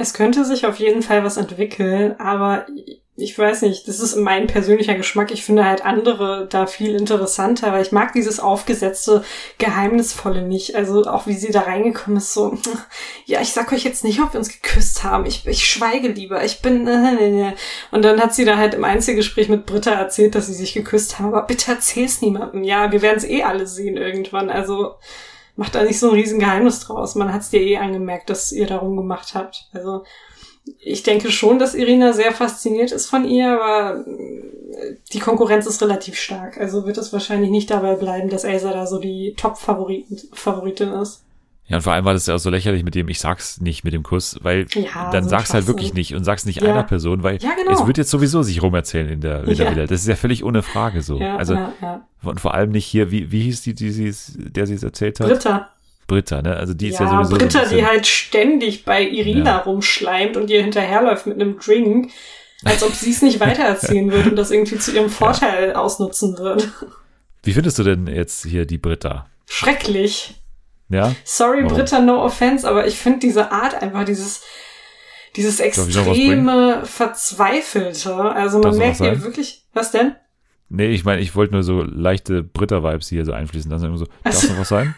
Es 0.00 0.14
könnte 0.14 0.46
sich 0.46 0.64
auf 0.64 0.76
jeden 0.76 1.02
Fall 1.02 1.24
was 1.24 1.36
entwickeln, 1.36 2.18
aber 2.18 2.64
ich 3.16 3.38
weiß 3.38 3.60
nicht, 3.60 3.86
das 3.86 4.00
ist 4.00 4.16
mein 4.16 4.46
persönlicher 4.46 4.94
Geschmack. 4.94 5.30
Ich 5.30 5.44
finde 5.44 5.66
halt 5.66 5.84
andere 5.84 6.46
da 6.48 6.66
viel 6.66 6.94
interessanter, 6.94 7.70
weil 7.74 7.82
ich 7.82 7.92
mag 7.92 8.14
dieses 8.14 8.40
aufgesetzte, 8.40 9.22
geheimnisvolle 9.58 10.40
nicht. 10.40 10.74
Also 10.74 11.04
auch 11.04 11.26
wie 11.26 11.34
sie 11.34 11.52
da 11.52 11.60
reingekommen 11.60 12.16
ist, 12.16 12.32
so, 12.32 12.56
ja, 13.26 13.42
ich 13.42 13.52
sag 13.52 13.70
euch 13.74 13.84
jetzt 13.84 14.02
nicht, 14.02 14.22
ob 14.22 14.32
wir 14.32 14.38
uns 14.38 14.48
geküsst 14.48 15.04
haben. 15.04 15.26
Ich, 15.26 15.46
ich 15.46 15.66
schweige 15.66 16.08
lieber. 16.08 16.42
Ich 16.46 16.62
bin, 16.62 16.88
und 17.90 18.02
dann 18.02 18.22
hat 18.22 18.34
sie 18.34 18.46
da 18.46 18.56
halt 18.56 18.72
im 18.72 18.84
Einzelgespräch 18.84 19.50
mit 19.50 19.66
Britta 19.66 19.90
erzählt, 19.90 20.34
dass 20.34 20.46
sie 20.46 20.54
sich 20.54 20.72
geküsst 20.72 21.18
haben. 21.18 21.26
Aber 21.26 21.42
bitte 21.42 21.72
erzähl's 21.72 22.22
niemandem. 22.22 22.64
Ja, 22.64 22.90
wir 22.90 23.02
werden 23.02 23.18
es 23.18 23.24
eh 23.24 23.42
alle 23.42 23.66
sehen 23.66 23.98
irgendwann. 23.98 24.48
Also, 24.48 24.94
macht 25.56 25.74
da 25.74 25.82
nicht 25.82 25.98
so 25.98 26.10
ein 26.10 26.14
riesen 26.14 26.38
Geheimnis 26.38 26.80
draus. 26.80 27.14
Man 27.14 27.32
hat's 27.32 27.50
dir 27.50 27.60
eh 27.60 27.76
angemerkt, 27.76 28.30
dass 28.30 28.52
ihr 28.52 28.66
darum 28.66 28.96
gemacht 28.96 29.34
habt. 29.34 29.68
Also, 29.72 30.04
ich 30.78 31.02
denke 31.02 31.30
schon, 31.30 31.58
dass 31.58 31.74
Irina 31.74 32.12
sehr 32.12 32.32
fasziniert 32.32 32.92
ist 32.92 33.06
von 33.06 33.28
ihr, 33.28 33.60
aber 33.60 34.04
äh, 34.06 34.96
die 35.12 35.18
Konkurrenz 35.18 35.66
ist 35.66 35.82
relativ 35.82 36.18
stark. 36.18 36.58
Also 36.58 36.86
wird 36.86 36.98
es 36.98 37.12
wahrscheinlich 37.12 37.50
nicht 37.50 37.70
dabei 37.70 37.94
bleiben, 37.94 38.28
dass 38.28 38.44
Elsa 38.44 38.72
da 38.72 38.86
so 38.86 38.98
die 38.98 39.34
Top-Favoritin 39.36 40.92
ist. 40.92 41.24
Ja, 41.70 41.76
und 41.76 41.82
vor 41.82 41.92
allem 41.92 42.04
war 42.04 42.14
das 42.14 42.26
ja 42.26 42.34
auch 42.34 42.38
so 42.40 42.50
lächerlich 42.50 42.82
mit 42.82 42.96
dem, 42.96 43.08
ich 43.08 43.20
sag's 43.20 43.60
nicht 43.60 43.84
mit 43.84 43.92
dem 43.92 44.02
Kuss, 44.02 44.40
weil 44.42 44.66
ja, 44.74 45.10
dann 45.12 45.22
so 45.22 45.30
sag's 45.30 45.54
halt 45.54 45.68
wirklich 45.68 45.94
nicht 45.94 46.16
und 46.16 46.24
sag's 46.24 46.44
nicht 46.44 46.60
ja. 46.60 46.68
einer 46.68 46.82
Person, 46.82 47.22
weil 47.22 47.40
ja, 47.40 47.54
genau. 47.54 47.70
es 47.70 47.86
wird 47.86 47.96
jetzt 47.96 48.10
sowieso 48.10 48.42
sich 48.42 48.60
rumerzählen 48.60 49.08
in 49.08 49.20
der, 49.20 49.44
in 49.44 49.56
der. 49.56 49.86
Das 49.86 50.00
ist 50.00 50.08
ja 50.08 50.16
völlig 50.16 50.42
ohne 50.42 50.62
Frage 50.62 51.00
so. 51.00 51.20
also, 51.20 51.56
und 52.24 52.40
vor 52.40 52.54
allem 52.54 52.72
nicht 52.72 52.86
hier, 52.86 53.12
wie, 53.12 53.30
wie 53.30 53.42
hieß 53.42 53.62
die, 53.62 53.74
die 53.74 53.90
sie, 53.90 54.12
der 54.50 54.66
sie 54.66 54.74
es 54.74 54.82
erzählt 54.82 55.20
hat? 55.20 55.28
Britta. 55.28 55.70
Britta, 56.08 56.42
ne? 56.42 56.56
Also 56.56 56.74
die 56.74 56.88
ist 56.88 56.98
ja, 56.98 57.06
ja 57.06 57.24
sowieso. 57.24 57.38
Britta, 57.38 57.64
die 57.66 57.86
halt 57.86 58.04
ständig 58.04 58.84
bei 58.84 59.08
Irina 59.08 59.58
rumschleimt 59.58 60.36
und 60.36 60.50
ihr 60.50 60.62
hinterherläuft 60.62 61.28
mit 61.28 61.40
einem 61.40 61.60
Drink, 61.60 62.10
als 62.64 62.82
ob 62.82 62.92
sie 62.94 63.12
es 63.12 63.22
nicht 63.22 63.38
weitererzählen 63.40 64.10
würde 64.10 64.30
und 64.30 64.36
das 64.36 64.50
irgendwie 64.50 64.78
zu 64.78 64.92
ihrem 64.92 65.08
Vorteil 65.08 65.74
ausnutzen 65.74 66.36
würde. 66.36 66.64
Wie 67.44 67.52
findest 67.52 67.78
du 67.78 67.84
denn 67.84 68.08
jetzt 68.08 68.44
hier 68.44 68.66
die 68.66 68.78
Britta? 68.78 69.28
Schrecklich. 69.46 70.34
Ja? 70.90 71.14
Sorry, 71.24 71.62
Warum? 71.62 71.76
Britta, 71.76 72.00
no 72.00 72.22
offense, 72.22 72.68
aber 72.68 72.86
ich 72.86 72.98
finde 72.98 73.20
diese 73.20 73.52
Art 73.52 73.80
einfach, 73.80 74.04
dieses, 74.04 74.42
dieses 75.36 75.60
extreme, 75.60 76.82
verzweifelte. 76.84 78.14
Also 78.14 78.58
man 78.58 78.76
merkt 78.76 79.00
ihr 79.00 79.22
wirklich, 79.22 79.64
was 79.72 79.92
denn? 79.92 80.16
Nee, 80.68 80.88
ich 80.88 81.04
meine, 81.04 81.20
ich 81.20 81.34
wollte 81.34 81.54
nur 81.54 81.62
so 81.62 81.82
leichte 81.82 82.42
Britta-Vibes 82.42 83.08
hier 83.08 83.24
so 83.24 83.32
einfließen 83.32 83.70
lassen. 83.70 83.96
So, 83.96 84.06
darf 84.22 84.48
noch 84.48 84.58
was 84.58 84.68
sein? 84.68 84.94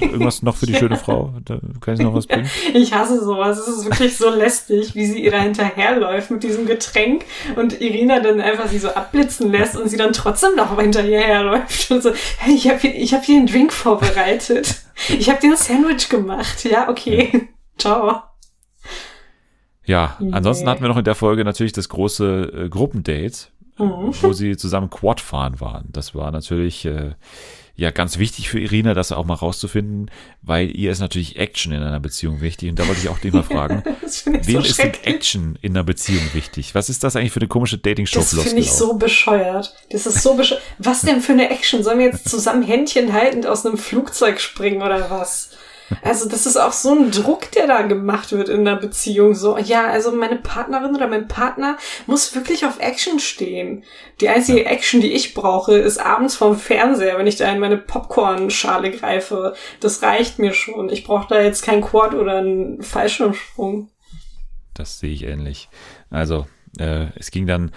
Irgendwas 0.00 0.42
noch 0.42 0.56
für 0.56 0.66
die 0.66 0.74
schöne 0.78 0.96
Frau? 0.96 1.34
Da 1.44 1.58
kann 1.80 1.94
ich 1.94 2.00
noch 2.00 2.14
was 2.14 2.26
bringen? 2.26 2.48
Ich 2.74 2.94
hasse 2.94 3.22
sowas. 3.22 3.58
Es 3.58 3.68
ist 3.68 3.84
wirklich 3.84 4.16
so 4.16 4.30
lästig, 4.30 4.94
wie 4.94 5.06
sie 5.06 5.22
ihr 5.22 5.32
da 5.32 5.40
hinterherläuft 5.40 6.30
mit 6.30 6.42
diesem 6.42 6.66
Getränk 6.66 7.24
und 7.56 7.80
Irina 7.80 8.20
dann 8.20 8.40
einfach 8.40 8.68
sie 8.68 8.78
so 8.78 8.90
abblitzen 8.90 9.50
lässt 9.50 9.76
und 9.76 9.88
sie 9.88 9.96
dann 9.96 10.12
trotzdem 10.12 10.54
noch 10.56 10.78
hinterherläuft 10.80 11.90
und 11.90 12.02
so, 12.02 12.12
hey, 12.38 12.54
ich 12.54 12.68
habe 12.68 12.78
hier, 12.78 12.94
ich 12.94 13.12
hab 13.12 13.24
hier 13.24 13.36
einen 13.36 13.46
Drink 13.46 13.72
vorbereitet. 13.72 14.85
Ich 15.08 15.28
habe 15.28 15.40
dir 15.40 15.50
ein 15.50 15.56
Sandwich 15.56 16.08
gemacht. 16.08 16.64
Ja, 16.64 16.88
okay. 16.88 17.48
Ciao. 17.78 18.22
Ja, 19.84 20.16
ansonsten 20.32 20.68
hatten 20.68 20.82
wir 20.82 20.88
noch 20.88 20.96
in 20.96 21.04
der 21.04 21.14
Folge 21.14 21.44
natürlich 21.44 21.72
das 21.72 21.88
große 21.88 22.64
äh, 22.64 22.68
Gruppendate, 22.68 23.48
mhm. 23.78 24.10
wo 24.20 24.32
sie 24.32 24.56
zusammen 24.56 24.90
Quad 24.90 25.20
fahren 25.20 25.60
waren. 25.60 25.88
Das 25.92 26.14
war 26.14 26.32
natürlich 26.32 26.84
äh, 26.86 27.12
ja 27.76 27.90
ganz 27.90 28.18
wichtig 28.18 28.48
für 28.48 28.58
Irina, 28.58 28.94
das 28.94 29.12
auch 29.12 29.24
mal 29.24 29.34
rauszufinden, 29.34 30.10
weil 30.42 30.74
ihr 30.74 30.90
ist 30.90 31.00
natürlich 31.00 31.36
Action 31.36 31.72
in 31.72 31.82
einer 31.82 32.00
Beziehung 32.00 32.40
wichtig. 32.40 32.70
Und 32.70 32.78
da 32.78 32.88
wollte 32.88 33.02
ich 33.02 33.08
auch 33.08 33.18
dich 33.18 33.32
mal 33.32 33.42
fragen, 33.44 33.82
wem 34.24 34.62
so 34.62 34.68
ist 34.68 34.78
denn 34.78 34.94
Action 35.04 35.58
in 35.60 35.72
einer 35.72 35.84
Beziehung 35.84 36.22
wichtig? 36.32 36.74
Was 36.74 36.88
ist 36.88 37.04
das 37.04 37.16
eigentlich 37.16 37.32
für 37.32 37.40
eine 37.40 37.48
komische 37.48 37.78
Dating-Show? 37.78 38.20
Das 38.20 38.34
finde 38.34 38.62
ich 38.62 38.72
so 38.72 38.94
bescheuert. 38.94 39.74
Das 39.90 40.06
ist 40.06 40.22
so 40.22 40.34
bescheuert. 40.34 40.62
Was 40.78 41.02
denn 41.02 41.20
für 41.20 41.32
eine 41.32 41.50
Action? 41.50 41.82
Sollen 41.82 41.98
wir 41.98 42.06
jetzt 42.06 42.28
zusammen 42.28 42.62
Händchen 42.62 43.12
haltend 43.12 43.46
aus 43.46 43.66
einem 43.66 43.76
Flugzeug 43.76 44.40
springen 44.40 44.82
oder 44.82 45.10
was? 45.10 45.50
Also 46.02 46.28
das 46.28 46.46
ist 46.46 46.56
auch 46.56 46.72
so 46.72 46.94
ein 46.94 47.10
Druck, 47.10 47.50
der 47.52 47.66
da 47.66 47.82
gemacht 47.82 48.32
wird 48.32 48.48
in 48.48 48.64
der 48.64 48.76
Beziehung. 48.76 49.34
So, 49.34 49.56
ja, 49.58 49.86
also 49.86 50.12
meine 50.12 50.36
Partnerin 50.36 50.94
oder 50.94 51.06
mein 51.06 51.28
Partner 51.28 51.76
muss 52.06 52.34
wirklich 52.34 52.66
auf 52.66 52.80
Action 52.80 53.18
stehen. 53.18 53.84
Die 54.20 54.28
einzige 54.28 54.64
Action, 54.66 55.00
die 55.00 55.12
ich 55.12 55.34
brauche, 55.34 55.74
ist 55.74 55.98
abends 55.98 56.36
vom 56.36 56.56
Fernseher, 56.56 57.18
wenn 57.18 57.26
ich 57.26 57.36
da 57.36 57.50
in 57.52 57.60
meine 57.60 57.76
Popcorn-Schale 57.76 58.90
greife. 58.90 59.54
Das 59.80 60.02
reicht 60.02 60.38
mir 60.38 60.52
schon. 60.52 60.88
Ich 60.88 61.04
brauche 61.04 61.28
da 61.28 61.40
jetzt 61.40 61.64
kein 61.64 61.82
Quad 61.82 62.14
oder 62.14 62.38
einen 62.38 62.82
Fallschirmsprung. 62.82 63.90
Das 64.74 64.98
sehe 64.98 65.12
ich 65.12 65.24
ähnlich. 65.24 65.68
Also, 66.10 66.46
äh, 66.78 67.06
es 67.16 67.30
ging 67.30 67.46
dann 67.46 67.72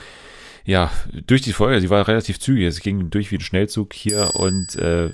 ja, 0.70 0.92
durch 1.26 1.42
die 1.42 1.54
Folge, 1.54 1.82
sie 1.82 1.90
war 1.90 2.08
relativ 2.08 2.40
zügig, 2.40 2.68
es 2.68 2.82
ging 2.82 3.10
durch 3.10 3.32
wie 3.32 3.38
ein 3.38 3.42
Schnellzug 3.42 3.92
hier 3.92 4.36
und 4.36 4.76
äh, 4.76 5.10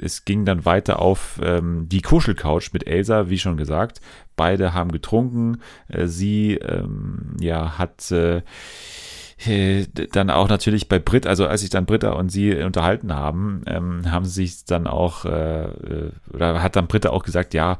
es 0.00 0.24
ging 0.24 0.46
dann 0.46 0.64
weiter 0.64 0.98
auf 0.98 1.38
ähm, 1.42 1.90
die 1.90 2.00
Kuschelcouch 2.00 2.72
mit 2.72 2.86
Elsa, 2.86 3.28
wie 3.28 3.38
schon 3.38 3.58
gesagt. 3.58 4.00
Beide 4.34 4.72
haben 4.72 4.92
getrunken. 4.92 5.58
Äh, 5.88 6.06
sie 6.06 6.54
ähm, 6.54 7.36
ja 7.38 7.76
hat 7.76 8.10
äh, 8.12 8.40
äh 9.44 9.86
dann 10.10 10.30
auch 10.30 10.48
natürlich 10.48 10.88
bei 10.88 10.98
Brit, 10.98 11.26
also 11.26 11.46
als 11.46 11.60
sich 11.60 11.68
dann 11.68 11.84
Britta 11.84 12.12
und 12.12 12.30
sie 12.30 12.54
unterhalten 12.62 13.12
haben, 13.12 13.60
ähm, 13.66 14.10
haben 14.10 14.24
sie 14.24 14.46
sich 14.46 14.64
dann 14.64 14.86
auch, 14.86 15.26
äh, 15.26 15.64
äh, 15.64 16.12
oder 16.32 16.62
hat 16.62 16.76
dann 16.76 16.86
Britta 16.86 17.10
auch 17.10 17.24
gesagt, 17.24 17.52
ja, 17.52 17.78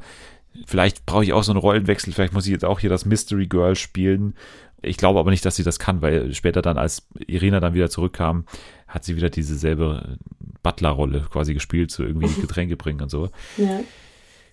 vielleicht 0.67 1.07
brauche 1.07 1.23
ich 1.23 1.33
auch 1.33 1.43
so 1.43 1.53
einen 1.53 1.59
Rollenwechsel, 1.59 2.13
vielleicht 2.13 2.33
muss 2.33 2.45
ich 2.45 2.51
jetzt 2.51 2.65
auch 2.65 2.79
hier 2.79 2.91
das 2.91 3.05
Mystery 3.05 3.47
Girl 3.47 3.75
spielen. 3.75 4.35
Ich 4.81 4.97
glaube 4.97 5.19
aber 5.19 5.31
nicht, 5.31 5.45
dass 5.45 5.55
sie 5.55 5.63
das 5.63 5.79
kann, 5.79 6.01
weil 6.01 6.33
später 6.33 6.61
dann, 6.61 6.77
als 6.77 7.07
Irina 7.27 7.59
dann 7.59 7.73
wieder 7.73 7.89
zurückkam, 7.89 8.45
hat 8.87 9.03
sie 9.03 9.15
wieder 9.15 9.29
diese 9.29 9.55
selbe 9.55 10.17
Butler-Rolle 10.63 11.27
quasi 11.31 11.53
gespielt, 11.53 11.91
so 11.91 12.03
irgendwie 12.03 12.29
Getränke 12.41 12.77
bringen 12.77 13.01
und 13.01 13.09
so. 13.09 13.29
Ja. 13.57 13.81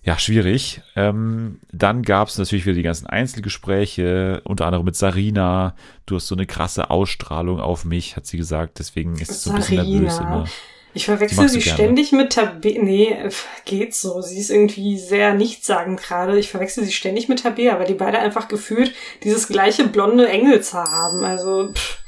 Ja, 0.05 0.19
schwierig. 0.19 0.81
Ähm, 0.97 1.59
dann 1.71 2.03
gab 2.03 2.27
es 2.27 2.37
natürlich 2.37 2.65
wieder 2.65 2.75
die 2.75 2.83
ganzen 2.83 3.07
Einzelgespräche, 3.07 4.41
unter 4.43 4.65
anderem 4.65 4.85
mit 4.85 4.97
Sarina. 4.97 5.75
Du 6.05 6.17
hast 6.17 6.27
so 6.27 6.35
eine 6.35 6.45
krasse 6.45 6.89
Ausstrahlung 6.89 7.61
auf 7.61 7.85
mich, 7.85 8.17
hat 8.17 8.25
sie 8.25 8.35
gesagt. 8.35 8.79
Deswegen 8.79 9.13
ist 9.17 9.31
es 9.31 9.43
so 9.43 9.51
ein 9.51 9.55
bisschen 9.55 9.77
nervös 9.77 10.17
immer. 10.19 10.45
Ich 10.93 11.05
verwechsel 11.05 11.49
sie 11.49 11.61
ständig 11.61 12.11
mit 12.11 12.33
Tabea. 12.33 12.81
Nee, 12.81 13.17
geht 13.65 13.95
so. 13.95 14.21
Sie 14.21 14.39
ist 14.39 14.51
irgendwie 14.51 14.97
sehr 14.97 15.33
nichtssagend 15.33 16.01
gerade. 16.01 16.37
Ich 16.37 16.49
verwechsel 16.49 16.83
sie 16.83 16.91
ständig 16.91 17.29
mit 17.29 17.41
Tabea, 17.41 17.79
weil 17.79 17.87
die 17.87 17.95
beide 17.95 18.19
einfach 18.19 18.47
gefühlt 18.47 18.93
dieses 19.23 19.47
gleiche 19.47 19.87
blonde 19.87 20.27
Engelshaar 20.27 20.91
haben. 20.91 21.23
Also, 21.23 21.71
pff, 21.73 22.03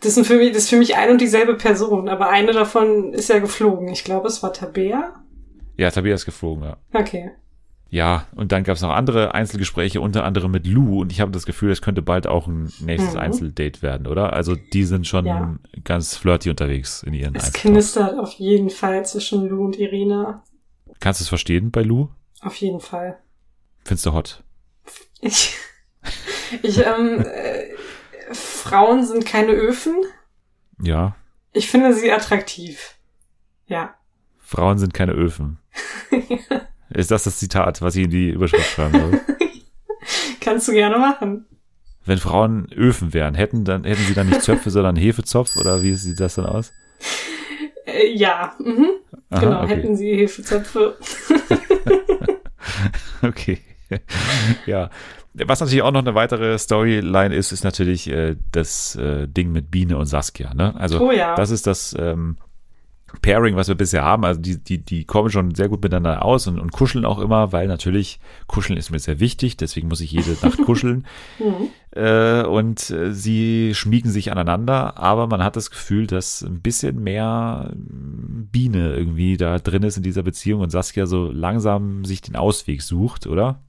das, 0.00 0.16
sind 0.16 0.26
für 0.26 0.36
mich, 0.36 0.52
das 0.52 0.64
ist 0.64 0.70
für 0.70 0.76
mich 0.76 0.96
ein 0.96 1.10
und 1.10 1.20
dieselbe 1.20 1.54
Person. 1.54 2.08
Aber 2.08 2.28
eine 2.28 2.52
davon 2.52 3.12
ist 3.12 3.28
ja 3.28 3.38
geflogen. 3.38 3.88
Ich 3.88 4.02
glaube, 4.02 4.26
es 4.26 4.42
war 4.42 4.52
Tabea. 4.52 5.22
Ja, 5.76 5.90
Tabea 5.90 6.14
ist 6.14 6.24
geflogen, 6.24 6.64
ja. 6.64 6.76
Okay. 6.92 7.30
Ja, 7.88 8.26
und 8.34 8.50
dann 8.52 8.64
gab 8.64 8.76
es 8.76 8.82
noch 8.82 8.90
andere 8.90 9.34
Einzelgespräche, 9.34 10.00
unter 10.00 10.24
anderem 10.24 10.50
mit 10.50 10.66
Lou. 10.66 11.00
Und 11.00 11.12
ich 11.12 11.20
habe 11.20 11.30
das 11.30 11.46
Gefühl, 11.46 11.70
es 11.70 11.82
könnte 11.82 12.02
bald 12.02 12.26
auch 12.26 12.46
ein 12.48 12.72
nächstes 12.80 13.14
mhm. 13.14 13.20
Einzeldate 13.20 13.82
werden, 13.82 14.06
oder? 14.06 14.32
Also 14.32 14.56
die 14.56 14.84
sind 14.84 15.06
schon 15.06 15.26
ja. 15.26 15.56
ganz 15.84 16.16
flirty 16.16 16.50
unterwegs 16.50 17.02
in 17.04 17.14
ihren 17.14 17.34
Es 17.36 17.52
knistert 17.52 18.18
auf 18.18 18.32
jeden 18.34 18.70
Fall 18.70 19.04
zwischen 19.06 19.48
Lou 19.48 19.64
und 19.64 19.78
Irina. 19.78 20.42
Kannst 20.98 21.20
du 21.20 21.24
es 21.24 21.28
verstehen 21.28 21.70
bei 21.70 21.82
Lou? 21.82 22.08
Auf 22.40 22.56
jeden 22.56 22.80
Fall. 22.80 23.18
Findest 23.84 24.06
du 24.06 24.12
hot? 24.12 24.42
Ich, 25.20 25.56
ich 26.62 26.78
ähm, 26.84 27.20
äh, 27.20 28.34
Frauen 28.34 29.06
sind 29.06 29.24
keine 29.24 29.52
Öfen. 29.52 29.94
Ja. 30.82 31.14
Ich 31.52 31.70
finde 31.70 31.92
sie 31.94 32.10
attraktiv. 32.10 32.96
Ja. 33.66 33.94
Frauen 34.38 34.78
sind 34.78 34.92
keine 34.92 35.12
Öfen. 35.12 35.58
Ist 36.96 37.10
das 37.10 37.24
das 37.24 37.38
Zitat, 37.38 37.82
was 37.82 37.94
ich 37.94 38.04
in 38.04 38.10
die 38.10 38.30
Überschrift 38.30 38.70
schreiben 38.70 38.98
soll? 38.98 39.20
Kannst 40.40 40.66
du 40.66 40.72
gerne 40.72 40.96
machen. 40.98 41.44
Wenn 42.06 42.16
Frauen 42.16 42.72
Öfen 42.72 43.12
wären, 43.12 43.34
hätten, 43.34 43.64
dann, 43.64 43.84
hätten 43.84 44.02
sie 44.02 44.14
dann 44.14 44.28
nicht 44.28 44.40
Zöpfe, 44.40 44.70
sondern 44.70 44.96
Hefezopf? 44.96 45.56
Oder 45.56 45.82
wie 45.82 45.92
sieht 45.92 46.20
das 46.20 46.36
dann 46.36 46.46
aus? 46.46 46.72
Äh, 47.84 48.14
ja, 48.14 48.54
mhm. 48.58 48.88
Aha, 49.28 49.40
genau, 49.40 49.62
okay. 49.62 49.76
hätten 49.76 49.96
sie 49.96 50.16
Hefezöpfe. 50.16 50.96
okay. 53.22 53.58
ja. 54.64 54.88
Was 55.34 55.60
natürlich 55.60 55.82
auch 55.82 55.92
noch 55.92 56.00
eine 56.00 56.14
weitere 56.14 56.56
Storyline 56.58 57.34
ist, 57.34 57.52
ist 57.52 57.62
natürlich 57.62 58.08
äh, 58.08 58.36
das 58.52 58.96
äh, 58.96 59.28
Ding 59.28 59.52
mit 59.52 59.70
Biene 59.70 59.98
und 59.98 60.06
Saskia. 60.06 60.54
Ne? 60.54 60.74
Also 60.76 61.00
oh 61.00 61.12
ja. 61.12 61.34
das 61.34 61.50
ist 61.50 61.66
das 61.66 61.94
ähm, 61.98 62.38
Pairing, 63.22 63.54
was 63.56 63.68
wir 63.68 63.76
bisher 63.76 64.04
haben, 64.04 64.24
also 64.24 64.40
die, 64.40 64.58
die, 64.58 64.78
die 64.78 65.04
kommen 65.04 65.30
schon 65.30 65.54
sehr 65.54 65.68
gut 65.68 65.82
miteinander 65.82 66.24
aus 66.24 66.46
und, 66.48 66.58
und 66.58 66.72
kuscheln 66.72 67.04
auch 67.04 67.18
immer, 67.18 67.52
weil 67.52 67.68
natürlich 67.68 68.18
kuscheln 68.46 68.78
ist 68.78 68.90
mir 68.90 68.98
sehr 68.98 69.20
wichtig, 69.20 69.56
deswegen 69.56 69.88
muss 69.88 70.00
ich 70.00 70.10
jede 70.10 70.36
Nacht 70.42 70.62
kuscheln. 70.64 71.06
mhm. 71.38 71.68
äh, 71.92 72.42
und 72.42 72.90
äh, 72.90 73.12
sie 73.12 73.74
schmiegen 73.74 74.10
sich 74.10 74.32
aneinander, 74.32 74.98
aber 74.98 75.28
man 75.28 75.42
hat 75.42 75.54
das 75.56 75.70
Gefühl, 75.70 76.06
dass 76.08 76.42
ein 76.42 76.60
bisschen 76.60 77.02
mehr 77.02 77.72
Biene 77.74 78.96
irgendwie 78.96 79.36
da 79.36 79.58
drin 79.58 79.84
ist 79.84 79.96
in 79.96 80.02
dieser 80.02 80.24
Beziehung 80.24 80.60
und 80.60 80.70
Saskia 80.70 81.06
so 81.06 81.30
langsam 81.30 82.04
sich 82.04 82.22
den 82.22 82.36
Ausweg 82.36 82.82
sucht, 82.82 83.26
oder? 83.26 83.60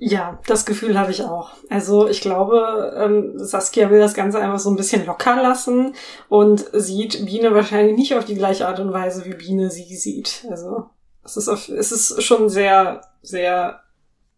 Ja, 0.00 0.38
das 0.46 0.64
Gefühl 0.64 0.96
habe 0.96 1.10
ich 1.10 1.24
auch. 1.24 1.50
Also 1.68 2.06
ich 2.06 2.20
glaube, 2.20 2.94
ähm, 2.96 3.32
Saskia 3.36 3.90
will 3.90 3.98
das 3.98 4.14
Ganze 4.14 4.38
einfach 4.38 4.60
so 4.60 4.70
ein 4.70 4.76
bisschen 4.76 5.04
locker 5.04 5.42
lassen 5.42 5.94
und 6.28 6.64
sieht 6.72 7.26
Biene 7.26 7.52
wahrscheinlich 7.52 7.96
nicht 7.96 8.14
auf 8.14 8.24
die 8.24 8.36
gleiche 8.36 8.68
Art 8.68 8.78
und 8.78 8.92
Weise, 8.92 9.24
wie 9.24 9.34
Biene 9.34 9.70
sie 9.70 9.96
sieht. 9.96 10.46
Also 10.50 10.88
es 11.24 11.36
ist, 11.36 11.48
auf, 11.48 11.68
es 11.68 11.90
ist 11.90 12.22
schon 12.22 12.48
sehr, 12.48 13.00
sehr 13.22 13.80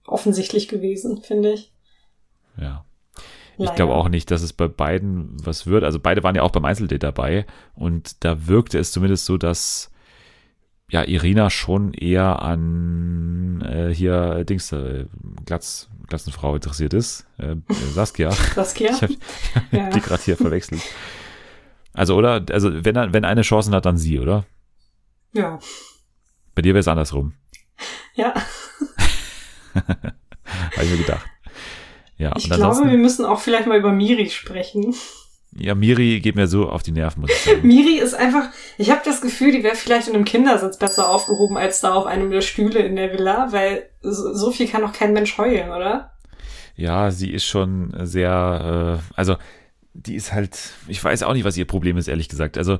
offensichtlich 0.06 0.66
gewesen, 0.66 1.20
finde 1.20 1.52
ich. 1.52 1.74
Ja. 2.58 2.86
Ich 3.58 3.74
glaube 3.74 3.94
auch 3.94 4.08
nicht, 4.08 4.30
dass 4.30 4.40
es 4.40 4.54
bei 4.54 4.68
beiden 4.68 5.36
was 5.44 5.66
wird. 5.66 5.84
Also 5.84 5.98
beide 6.00 6.22
waren 6.22 6.34
ja 6.34 6.42
auch 6.42 6.52
beim 6.52 6.64
Einzeldate 6.64 6.98
dabei 6.98 7.44
und 7.74 8.24
da 8.24 8.46
wirkte 8.46 8.78
es 8.78 8.92
zumindest 8.92 9.26
so, 9.26 9.36
dass 9.36 9.89
ja, 10.90 11.04
Irina 11.04 11.50
schon 11.50 11.94
eher 11.94 12.42
an 12.42 13.62
äh, 13.62 13.94
hier 13.94 14.44
Dings, 14.44 14.72
äh, 14.72 15.06
Glatz, 15.46 15.88
Glatzenfrau 16.08 16.56
interessiert 16.56 16.94
ist. 16.94 17.26
Äh, 17.38 17.56
Saskia. 17.92 18.30
Saskia? 18.54 18.90
Ich 18.90 19.02
habe 19.02 19.14
ja. 19.70 19.90
die 19.90 20.00
gerade 20.00 20.22
hier 20.22 20.36
verwechselt. 20.36 20.82
Also, 21.92 22.16
oder? 22.16 22.44
Also, 22.50 22.84
wenn, 22.84 23.12
wenn 23.12 23.24
eine 23.24 23.42
Chance 23.42 23.70
hat, 23.72 23.86
dann 23.86 23.98
sie, 23.98 24.18
oder? 24.18 24.44
Ja. 25.32 25.58
Bei 26.54 26.62
dir 26.62 26.74
wäre 26.74 26.80
es 26.80 26.88
andersrum. 26.88 27.34
Ja. 28.14 28.34
Habe 29.74 30.14
ich 30.82 30.90
mir 30.90 30.98
gedacht. 30.98 31.26
Ja, 32.18 32.34
ich 32.36 32.50
glaube, 32.50 32.90
wir 32.90 32.98
müssen 32.98 33.24
auch 33.24 33.40
vielleicht 33.40 33.66
mal 33.66 33.78
über 33.78 33.92
Miri 33.92 34.28
sprechen. 34.28 34.94
Ja, 35.56 35.74
Miri 35.74 36.20
geht 36.20 36.36
mir 36.36 36.46
so 36.46 36.68
auf 36.68 36.82
die 36.82 36.92
Nerven, 36.92 37.22
muss 37.22 37.30
ich 37.30 37.38
sagen. 37.38 37.60
Miri 37.66 37.98
ist 37.98 38.14
einfach, 38.14 38.50
ich 38.78 38.90
habe 38.90 39.00
das 39.04 39.20
Gefühl, 39.20 39.52
die 39.52 39.64
wäre 39.64 39.74
vielleicht 39.74 40.08
in 40.08 40.14
einem 40.14 40.24
Kindersitz 40.24 40.78
besser 40.78 41.08
aufgehoben 41.08 41.56
als 41.56 41.80
da 41.80 41.94
auf 41.94 42.06
einem 42.06 42.30
der 42.30 42.40
Stühle 42.40 42.80
in 42.80 42.96
der 42.96 43.12
Villa, 43.12 43.48
weil 43.50 43.88
so, 44.00 44.32
so 44.32 44.52
viel 44.52 44.68
kann 44.68 44.82
doch 44.82 44.92
kein 44.92 45.12
Mensch 45.12 45.36
heulen, 45.38 45.70
oder? 45.70 46.12
Ja, 46.76 47.10
sie 47.10 47.30
ist 47.30 47.44
schon 47.44 47.92
sehr, 48.06 49.00
äh, 49.00 49.12
also 49.16 49.36
die 49.92 50.14
ist 50.14 50.32
halt, 50.32 50.56
ich 50.86 51.02
weiß 51.02 51.24
auch 51.24 51.34
nicht, 51.34 51.44
was 51.44 51.56
ihr 51.56 51.66
Problem 51.66 51.96
ist, 51.96 52.08
ehrlich 52.08 52.28
gesagt. 52.28 52.56
Also 52.56 52.78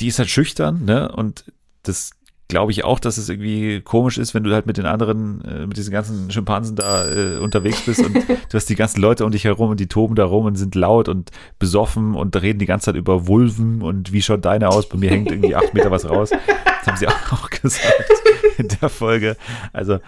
die 0.00 0.08
ist 0.08 0.18
halt 0.18 0.28
schüchtern, 0.28 0.84
ne? 0.84 1.10
Und 1.12 1.44
das 1.82 2.10
glaube 2.52 2.70
ich 2.70 2.84
auch, 2.84 3.00
dass 3.00 3.16
es 3.16 3.30
irgendwie 3.30 3.80
komisch 3.80 4.18
ist, 4.18 4.34
wenn 4.34 4.44
du 4.44 4.52
halt 4.52 4.66
mit 4.66 4.76
den 4.76 4.84
anderen, 4.84 5.42
äh, 5.42 5.66
mit 5.66 5.78
diesen 5.78 5.90
ganzen 5.90 6.30
Schimpansen 6.30 6.76
da 6.76 7.08
äh, 7.08 7.38
unterwegs 7.38 7.80
bist 7.86 8.04
und 8.04 8.14
du 8.28 8.52
hast 8.52 8.68
die 8.68 8.74
ganzen 8.74 9.00
Leute 9.00 9.24
um 9.24 9.30
dich 9.30 9.44
herum 9.44 9.70
und 9.70 9.80
die 9.80 9.86
toben 9.86 10.16
da 10.16 10.26
rum 10.26 10.44
und 10.44 10.56
sind 10.56 10.74
laut 10.74 11.08
und 11.08 11.30
besoffen 11.58 12.14
und 12.14 12.36
reden 12.42 12.58
die 12.58 12.66
ganze 12.66 12.86
Zeit 12.86 12.96
über 12.96 13.26
Vulven 13.26 13.80
und 13.80 14.12
wie 14.12 14.20
schaut 14.20 14.44
deine 14.44 14.68
aus? 14.68 14.86
Bei 14.86 14.98
mir 14.98 15.08
hängt 15.08 15.30
irgendwie 15.30 15.56
acht 15.56 15.72
Meter 15.72 15.90
was 15.90 16.06
raus. 16.06 16.28
Das 16.28 16.86
haben 16.86 16.96
sie 16.98 17.08
auch 17.08 17.48
gesagt 17.62 18.12
in 18.58 18.68
der 18.68 18.90
Folge. 18.90 19.38
Also 19.72 19.98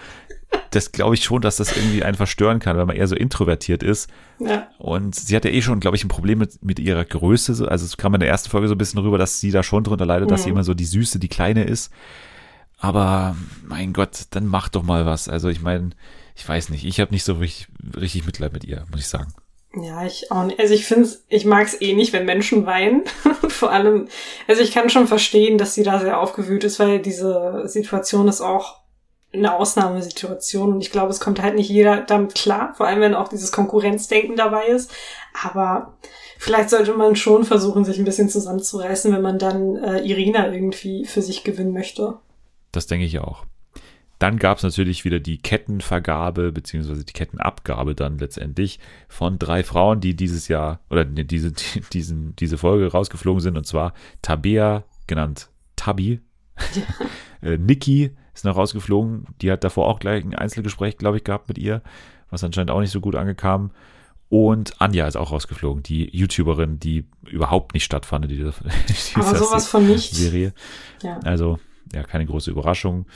das 0.70 0.92
glaube 0.92 1.14
ich 1.14 1.24
schon, 1.24 1.40
dass 1.40 1.56
das 1.56 1.74
irgendwie 1.74 2.02
einen 2.02 2.16
verstören 2.16 2.58
kann, 2.58 2.76
wenn 2.76 2.86
man 2.86 2.96
eher 2.96 3.06
so 3.06 3.16
introvertiert 3.16 3.82
ist. 3.82 4.10
Ja. 4.38 4.68
Und 4.78 5.14
sie 5.14 5.34
hat 5.34 5.46
ja 5.46 5.50
eh 5.50 5.62
schon, 5.62 5.80
glaube 5.80 5.96
ich, 5.96 6.04
ein 6.04 6.08
Problem 6.08 6.40
mit, 6.40 6.62
mit 6.62 6.78
ihrer 6.78 7.06
Größe. 7.06 7.66
Also 7.70 7.86
es 7.86 7.96
kam 7.96 8.12
in 8.12 8.20
der 8.20 8.28
ersten 8.28 8.50
Folge 8.50 8.68
so 8.68 8.74
ein 8.74 8.78
bisschen 8.78 9.00
rüber, 9.00 9.16
dass 9.16 9.40
sie 9.40 9.50
da 9.50 9.62
schon 9.62 9.82
drunter 9.82 10.04
leidet, 10.04 10.28
mhm. 10.28 10.32
dass 10.32 10.44
sie 10.44 10.50
immer 10.50 10.64
so 10.64 10.74
die 10.74 10.84
Süße, 10.84 11.18
die 11.18 11.28
Kleine 11.28 11.64
ist. 11.64 11.90
Aber 12.84 13.34
mein 13.62 13.94
Gott, 13.94 14.26
dann 14.32 14.46
mach 14.46 14.68
doch 14.68 14.82
mal 14.82 15.06
was. 15.06 15.30
Also 15.30 15.48
ich 15.48 15.62
meine, 15.62 15.90
ich 16.36 16.46
weiß 16.46 16.68
nicht, 16.68 16.84
ich 16.84 17.00
habe 17.00 17.12
nicht 17.12 17.24
so 17.24 17.32
richtig, 17.32 17.68
richtig 17.96 18.26
Mitleid 18.26 18.52
mit 18.52 18.64
ihr, 18.64 18.84
muss 18.90 19.00
ich 19.00 19.08
sagen. 19.08 19.32
Ja, 19.74 20.04
ich 20.04 20.30
auch 20.30 20.44
nicht. 20.44 20.60
Also 20.60 20.74
ich 20.74 20.84
finde 20.84 21.08
ich 21.28 21.46
mag 21.46 21.66
es 21.66 21.80
eh 21.80 21.94
nicht, 21.94 22.12
wenn 22.12 22.26
Menschen 22.26 22.66
weinen. 22.66 23.04
Vor 23.48 23.72
allem, 23.72 24.08
also 24.46 24.60
ich 24.60 24.70
kann 24.70 24.90
schon 24.90 25.06
verstehen, 25.06 25.56
dass 25.56 25.72
sie 25.72 25.82
da 25.82 25.98
sehr 25.98 26.20
aufgewühlt 26.20 26.62
ist, 26.62 26.78
weil 26.78 27.00
diese 27.00 27.62
Situation 27.64 28.28
ist 28.28 28.42
auch 28.42 28.80
eine 29.32 29.54
Ausnahmesituation 29.54 30.74
und 30.74 30.82
ich 30.82 30.92
glaube, 30.92 31.10
es 31.10 31.20
kommt 31.20 31.40
halt 31.40 31.54
nicht 31.54 31.70
jeder 31.70 32.02
damit 32.02 32.34
klar, 32.34 32.74
vor 32.76 32.86
allem 32.86 33.00
wenn 33.00 33.14
auch 33.14 33.28
dieses 33.28 33.50
Konkurrenzdenken 33.50 34.36
dabei 34.36 34.66
ist. 34.66 34.92
Aber 35.42 35.94
vielleicht 36.38 36.68
sollte 36.68 36.92
man 36.92 37.16
schon 37.16 37.44
versuchen, 37.44 37.86
sich 37.86 37.98
ein 37.98 38.04
bisschen 38.04 38.28
zusammenzureißen, 38.28 39.10
wenn 39.10 39.22
man 39.22 39.38
dann 39.38 39.76
äh, 39.76 40.00
Irina 40.02 40.52
irgendwie 40.52 41.06
für 41.06 41.22
sich 41.22 41.44
gewinnen 41.44 41.72
möchte. 41.72 42.18
Das 42.74 42.86
denke 42.86 43.06
ich 43.06 43.18
auch. 43.18 43.46
Dann 44.18 44.38
gab 44.38 44.58
es 44.58 44.62
natürlich 44.62 45.04
wieder 45.04 45.20
die 45.20 45.38
Kettenvergabe 45.38 46.52
beziehungsweise 46.52 47.04
die 47.04 47.12
Kettenabgabe 47.12 47.94
dann 47.94 48.18
letztendlich 48.18 48.78
von 49.08 49.38
drei 49.38 49.62
Frauen, 49.62 50.00
die 50.00 50.14
dieses 50.14 50.48
Jahr 50.48 50.80
oder 50.88 51.04
diese, 51.04 51.52
die, 51.52 51.80
diesen, 51.92 52.34
diese 52.36 52.58
Folge 52.58 52.90
rausgeflogen 52.90 53.40
sind 53.40 53.56
und 53.56 53.66
zwar 53.66 53.92
Tabea, 54.22 54.84
genannt 55.06 55.50
Tabi, 55.76 56.20
ja. 56.74 56.82
äh, 57.48 57.58
Niki 57.58 58.12
ist 58.32 58.44
noch 58.44 58.56
rausgeflogen, 58.56 59.26
die 59.40 59.50
hat 59.50 59.62
davor 59.62 59.88
auch 59.88 59.98
gleich 59.98 60.24
ein 60.24 60.34
Einzelgespräch, 60.34 60.96
glaube 60.96 61.18
ich, 61.18 61.24
gehabt 61.24 61.48
mit 61.48 61.58
ihr, 61.58 61.82
was 62.30 62.42
anscheinend 62.42 62.70
auch 62.70 62.80
nicht 62.80 62.90
so 62.90 63.00
gut 63.00 63.14
angekam. 63.16 63.70
Und 64.28 64.80
Anja 64.80 65.06
ist 65.06 65.16
auch 65.16 65.30
rausgeflogen, 65.30 65.82
die 65.82 66.08
YouTuberin, 66.16 66.80
die 66.80 67.04
überhaupt 67.26 67.74
nicht 67.74 67.84
stattfand 67.84 68.24
in 68.24 68.30
dieser, 68.30 68.54
dieser 68.88 69.20
Aber 69.20 69.36
sowas 69.36 69.68
von 69.68 69.86
nicht. 69.86 70.14
Serie. 70.14 70.52
Ja. 71.02 71.18
Also 71.20 71.58
ja, 71.94 72.02
keine 72.02 72.26
große 72.26 72.50
Überraschung. 72.50 73.06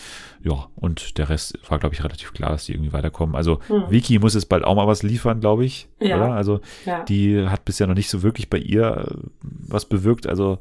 Ja, 0.43 0.69
und 0.77 1.19
der 1.19 1.29
Rest 1.29 1.59
war, 1.69 1.79
glaube 1.79 1.95
ich, 1.95 2.05
relativ 2.05 2.33
klar, 2.33 2.51
dass 2.51 2.67
die 2.67 2.73
irgendwie 2.73 2.93
weiterkommen. 2.93 3.35
Also 3.35 3.61
hm. 3.67 3.91
Vicky 3.91 4.19
muss 4.19 4.35
jetzt 4.35 4.49
bald 4.49 4.65
auch 4.65 4.75
mal 4.75 4.87
was 4.87 5.03
liefern, 5.03 5.41
glaube 5.41 5.65
ich. 5.65 5.89
Ja. 6.01 6.17
Oder? 6.17 6.35
Also 6.35 6.61
ja. 6.87 7.05
die 7.05 7.47
hat 7.47 7.65
bisher 7.65 7.87
noch 7.87 7.95
nicht 7.95 8.11
so 8.11 8.23
wirklich 8.23 8.49
bei 8.49 8.59
ihr 8.59 9.09
äh, 9.09 9.15
was 9.43 9.85
bewirkt. 9.85 10.27
Also 10.27 10.59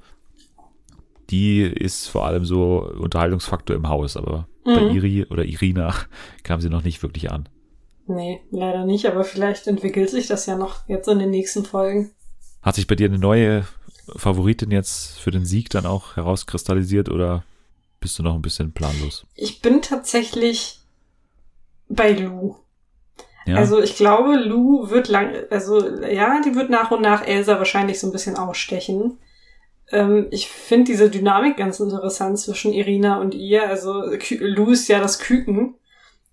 die 1.29 1.61
ist 1.61 2.07
vor 2.07 2.25
allem 2.25 2.45
so 2.45 2.89
Unterhaltungsfaktor 2.99 3.75
im 3.75 3.89
Haus, 3.89 4.17
aber 4.17 4.47
mhm. 4.65 4.75
bei 4.75 4.81
Iri 4.89 5.25
oder 5.29 5.45
Irina 5.45 5.93
kam 6.43 6.61
sie 6.61 6.69
noch 6.69 6.83
nicht 6.83 7.03
wirklich 7.03 7.31
an. 7.31 7.49
Nee, 8.07 8.41
leider 8.51 8.85
nicht, 8.85 9.05
aber 9.05 9.25
vielleicht 9.25 9.67
entwickelt 9.67 10.09
sich 10.09 10.27
das 10.27 10.45
ja 10.45 10.55
noch 10.55 10.87
jetzt 10.87 11.09
in 11.09 11.19
den 11.19 11.29
nächsten 11.29 11.65
Folgen. 11.65 12.11
Hat 12.61 12.75
sich 12.75 12.87
bei 12.87 12.95
dir 12.95 13.07
eine 13.07 13.19
neue 13.19 13.65
Favoritin 14.15 14.71
jetzt 14.71 15.19
für 15.19 15.31
den 15.31 15.45
Sieg 15.45 15.69
dann 15.69 15.85
auch 15.85 16.15
herauskristallisiert 16.15 17.09
oder 17.09 17.43
bist 18.07 18.19
du 18.19 18.23
noch 18.23 18.35
ein 18.35 18.41
bisschen 18.41 18.71
planlos? 18.71 19.25
Ich 19.35 19.61
bin 19.61 19.81
tatsächlich 19.81 20.79
bei 21.89 22.13
Lou. 22.13 22.55
Ja. 23.45 23.57
Also 23.57 23.81
ich 23.81 23.97
glaube, 23.97 24.35
Lou 24.35 24.89
wird 24.89 25.09
lang, 25.09 25.33
also 25.49 25.85
ja, 26.05 26.39
die 26.39 26.55
wird 26.55 26.69
nach 26.69 26.91
und 26.91 27.01
nach 27.01 27.27
Elsa 27.27 27.57
wahrscheinlich 27.57 27.99
so 27.99 28.07
ein 28.07 28.13
bisschen 28.13 28.37
ausstechen. 28.37 29.17
Ähm, 29.91 30.27
ich 30.31 30.47
finde 30.47 30.85
diese 30.85 31.09
Dynamik 31.09 31.57
ganz 31.57 31.81
interessant 31.81 32.39
zwischen 32.39 32.71
Irina 32.71 33.19
und 33.19 33.35
ihr. 33.35 33.67
Also 33.67 34.03
Lou 34.39 34.71
ist 34.71 34.87
ja 34.87 35.01
das 35.01 35.19
Küken 35.19 35.75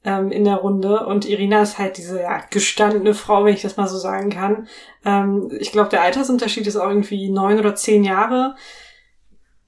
ähm, 0.04 0.30
in 0.30 0.44
der 0.44 0.58
Runde 0.58 1.04
und 1.06 1.28
Irina 1.28 1.60
ist 1.62 1.78
halt 1.78 1.98
diese 1.98 2.20
ja, 2.20 2.40
gestandene 2.50 3.14
Frau, 3.14 3.44
wenn 3.44 3.54
ich 3.54 3.62
das 3.62 3.76
mal 3.76 3.88
so 3.88 3.98
sagen 3.98 4.30
kann. 4.30 4.68
Ähm, 5.04 5.50
ich 5.58 5.72
glaube, 5.72 5.88
der 5.88 6.02
Altersunterschied 6.02 6.68
ist 6.68 6.76
auch 6.76 6.88
irgendwie 6.88 7.30
neun 7.30 7.58
oder 7.58 7.74
zehn 7.74 8.04
Jahre. 8.04 8.54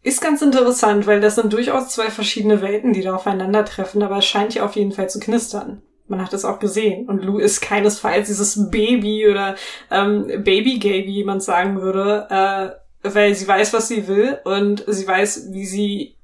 Ist 0.07 0.21
ganz 0.21 0.41
interessant, 0.41 1.09
weil 1.09 1.21
das 1.21 1.35
sind 1.35 1.53
durchaus 1.53 1.89
zwei 1.89 2.11
verschiedene 2.11 2.63
Welten, 2.63 2.93
die 2.93 3.03
da 3.03 3.17
aufeinandertreffen, 3.17 4.05
aber 4.05 4.19
es 4.19 4.25
scheint 4.25 4.55
ja 4.55 4.65
auf 4.65 4.77
jeden 4.77 4.93
Fall 4.93 5.11
zu 5.11 5.19
knistern. 5.19 5.83
Man 6.07 6.23
hat 6.23 6.33
es 6.33 6.45
auch 6.45 6.61
gesehen. 6.61 7.09
Und 7.09 7.25
Lou 7.25 7.39
ist 7.39 7.61
keinesfalls 7.61 8.29
dieses 8.29 8.71
Baby 8.71 9.29
oder 9.29 9.57
ähm, 9.91 10.29
Baby-Gay, 10.45 11.07
wie 11.09 11.15
jemand 11.15 11.43
sagen 11.43 11.83
würde, 11.83 12.29
äh, 12.31 13.09
weil 13.15 13.35
sie 13.35 13.49
weiß, 13.49 13.73
was 13.73 13.89
sie 13.89 14.07
will 14.07 14.39
und 14.45 14.85
sie 14.87 15.09
weiß, 15.09 15.49
wie 15.51 15.67
sie 15.67 16.17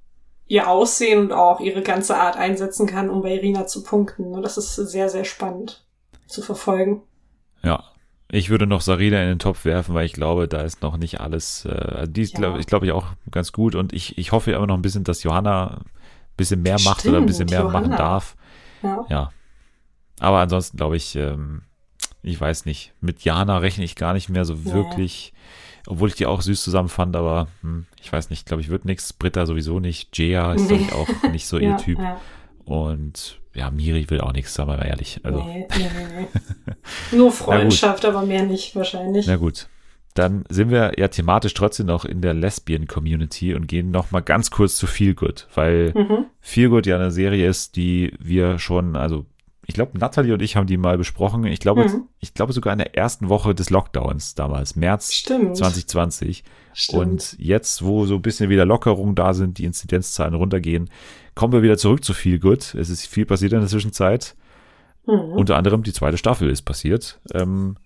ihr 0.46 0.68
Aussehen 0.68 1.18
und 1.18 1.32
auch 1.32 1.58
ihre 1.58 1.82
ganze 1.82 2.16
Art 2.16 2.36
einsetzen 2.36 2.86
kann, 2.86 3.10
um 3.10 3.22
bei 3.22 3.34
Irina 3.34 3.66
zu 3.66 3.82
punkten. 3.82 4.32
Und 4.32 4.42
das 4.42 4.58
ist 4.58 4.76
sehr, 4.76 5.08
sehr 5.08 5.24
spannend 5.24 5.84
zu 6.28 6.40
verfolgen. 6.40 7.02
Ja. 7.64 7.82
Ich 8.34 8.48
würde 8.48 8.66
noch 8.66 8.80
Sarina 8.80 9.20
in 9.22 9.28
den 9.28 9.38
Topf 9.38 9.66
werfen, 9.66 9.94
weil 9.94 10.06
ich 10.06 10.14
glaube, 10.14 10.48
da 10.48 10.62
ist 10.62 10.80
noch 10.80 10.96
nicht 10.96 11.20
alles, 11.20 11.66
äh, 11.66 12.08
die 12.08 12.22
ist, 12.22 12.32
ja. 12.32 12.38
glaube 12.38 12.60
ich, 12.60 12.66
glaube 12.66 12.86
ich, 12.86 12.92
auch 12.92 13.08
ganz 13.30 13.52
gut. 13.52 13.74
Und 13.74 13.92
ich, 13.92 14.16
ich 14.16 14.32
hoffe 14.32 14.56
aber 14.56 14.66
noch 14.66 14.74
ein 14.74 14.80
bisschen, 14.80 15.04
dass 15.04 15.22
Johanna 15.22 15.82
ein 15.82 15.84
bisschen 16.38 16.62
mehr 16.62 16.80
macht 16.80 17.04
oder 17.04 17.18
ein 17.18 17.26
bisschen 17.26 17.50
mehr 17.50 17.60
Johanna. 17.60 17.80
machen 17.80 17.90
darf. 17.90 18.36
Ja. 18.82 19.04
ja. 19.10 19.32
Aber 20.18 20.38
ansonsten 20.38 20.78
glaube 20.78 20.96
ich, 20.96 21.14
ähm, 21.14 21.60
ich 22.22 22.40
weiß 22.40 22.64
nicht, 22.64 22.94
mit 23.02 23.22
Jana 23.22 23.58
rechne 23.58 23.84
ich 23.84 23.96
gar 23.96 24.14
nicht 24.14 24.30
mehr 24.30 24.46
so 24.46 24.54
ja. 24.54 24.72
wirklich, 24.72 25.34
obwohl 25.86 26.08
ich 26.08 26.14
die 26.14 26.24
auch 26.24 26.40
süß 26.40 26.64
zusammen 26.64 26.88
fand, 26.88 27.14
aber 27.16 27.48
hm, 27.60 27.84
ich 28.00 28.10
weiß 28.10 28.30
nicht, 28.30 28.46
glaube 28.46 28.62
ich, 28.62 28.70
wird 28.70 28.86
nichts. 28.86 29.12
Britta 29.12 29.44
sowieso 29.44 29.78
nicht. 29.78 30.16
Jaya 30.16 30.54
ist, 30.54 30.70
nee. 30.70 30.76
ich, 30.76 30.92
auch 30.94 31.08
nicht 31.30 31.46
so 31.46 31.58
ihr 31.58 31.68
ja, 31.68 31.76
Typ. 31.76 31.98
Ja. 31.98 32.18
Und 32.64 33.41
ja, 33.54 33.70
Miri 33.70 34.08
will 34.08 34.20
auch 34.20 34.32
nichts, 34.32 34.54
sagen 34.54 34.70
wir 34.70 34.76
mal 34.78 34.86
ehrlich. 34.86 35.20
Also. 35.22 35.42
Nee, 35.42 35.66
nee, 35.76 35.88
nee. 36.18 36.76
Nur 37.16 37.32
Freundschaft, 37.32 38.04
aber 38.04 38.22
mehr 38.22 38.44
nicht 38.44 38.74
wahrscheinlich. 38.74 39.26
Na 39.26 39.36
gut. 39.36 39.68
Dann 40.14 40.44
sind 40.50 40.70
wir 40.70 40.92
ja 40.98 41.08
thematisch 41.08 41.54
trotzdem 41.54 41.86
noch 41.86 42.04
in 42.04 42.20
der 42.20 42.34
Lesbian-Community 42.34 43.54
und 43.54 43.66
gehen 43.66 43.90
noch 43.90 44.10
mal 44.10 44.20
ganz 44.20 44.50
kurz 44.50 44.76
zu 44.76 44.86
Feelgood, 44.86 45.48
weil 45.54 45.92
mhm. 45.94 46.26
Feelgood 46.40 46.86
ja 46.86 46.96
eine 46.96 47.10
Serie 47.10 47.48
ist, 47.48 47.76
die 47.76 48.12
wir 48.18 48.58
schon, 48.58 48.94
also 48.96 49.24
ich 49.66 49.74
glaube, 49.74 49.96
Natalie 49.96 50.34
und 50.34 50.42
ich 50.42 50.56
haben 50.56 50.66
die 50.66 50.76
mal 50.76 50.98
besprochen. 50.98 51.44
Ich 51.44 51.60
glaube, 51.60 51.84
mhm. 51.84 52.08
ich 52.18 52.34
glaube 52.34 52.52
sogar 52.52 52.72
in 52.72 52.78
der 52.78 52.96
ersten 52.96 53.28
Woche 53.28 53.54
des 53.54 53.70
Lockdowns 53.70 54.34
damals, 54.34 54.74
März 54.74 55.12
Stimmt. 55.12 55.56
2020. 55.56 56.42
Stimmt. 56.72 57.00
Und 57.00 57.36
jetzt, 57.38 57.84
wo 57.84 58.06
so 58.06 58.16
ein 58.16 58.22
bisschen 58.22 58.50
wieder 58.50 58.64
Lockerungen 58.64 59.14
da 59.14 59.34
sind, 59.34 59.58
die 59.58 59.64
Inzidenzzahlen 59.64 60.34
runtergehen, 60.34 60.90
kommen 61.34 61.52
wir 61.52 61.62
wieder 61.62 61.78
zurück 61.78 62.02
zu 62.02 62.12
viel 62.12 62.40
Good. 62.40 62.74
Es 62.74 62.90
ist 62.90 63.06
viel 63.06 63.24
passiert 63.24 63.52
in 63.52 63.60
der 63.60 63.68
Zwischenzeit. 63.68 64.34
Mhm. 65.06 65.32
Unter 65.32 65.56
anderem 65.56 65.84
die 65.84 65.92
zweite 65.92 66.18
Staffel 66.18 66.50
ist 66.50 66.62
passiert. 66.62 67.20
Ähm, 67.32 67.76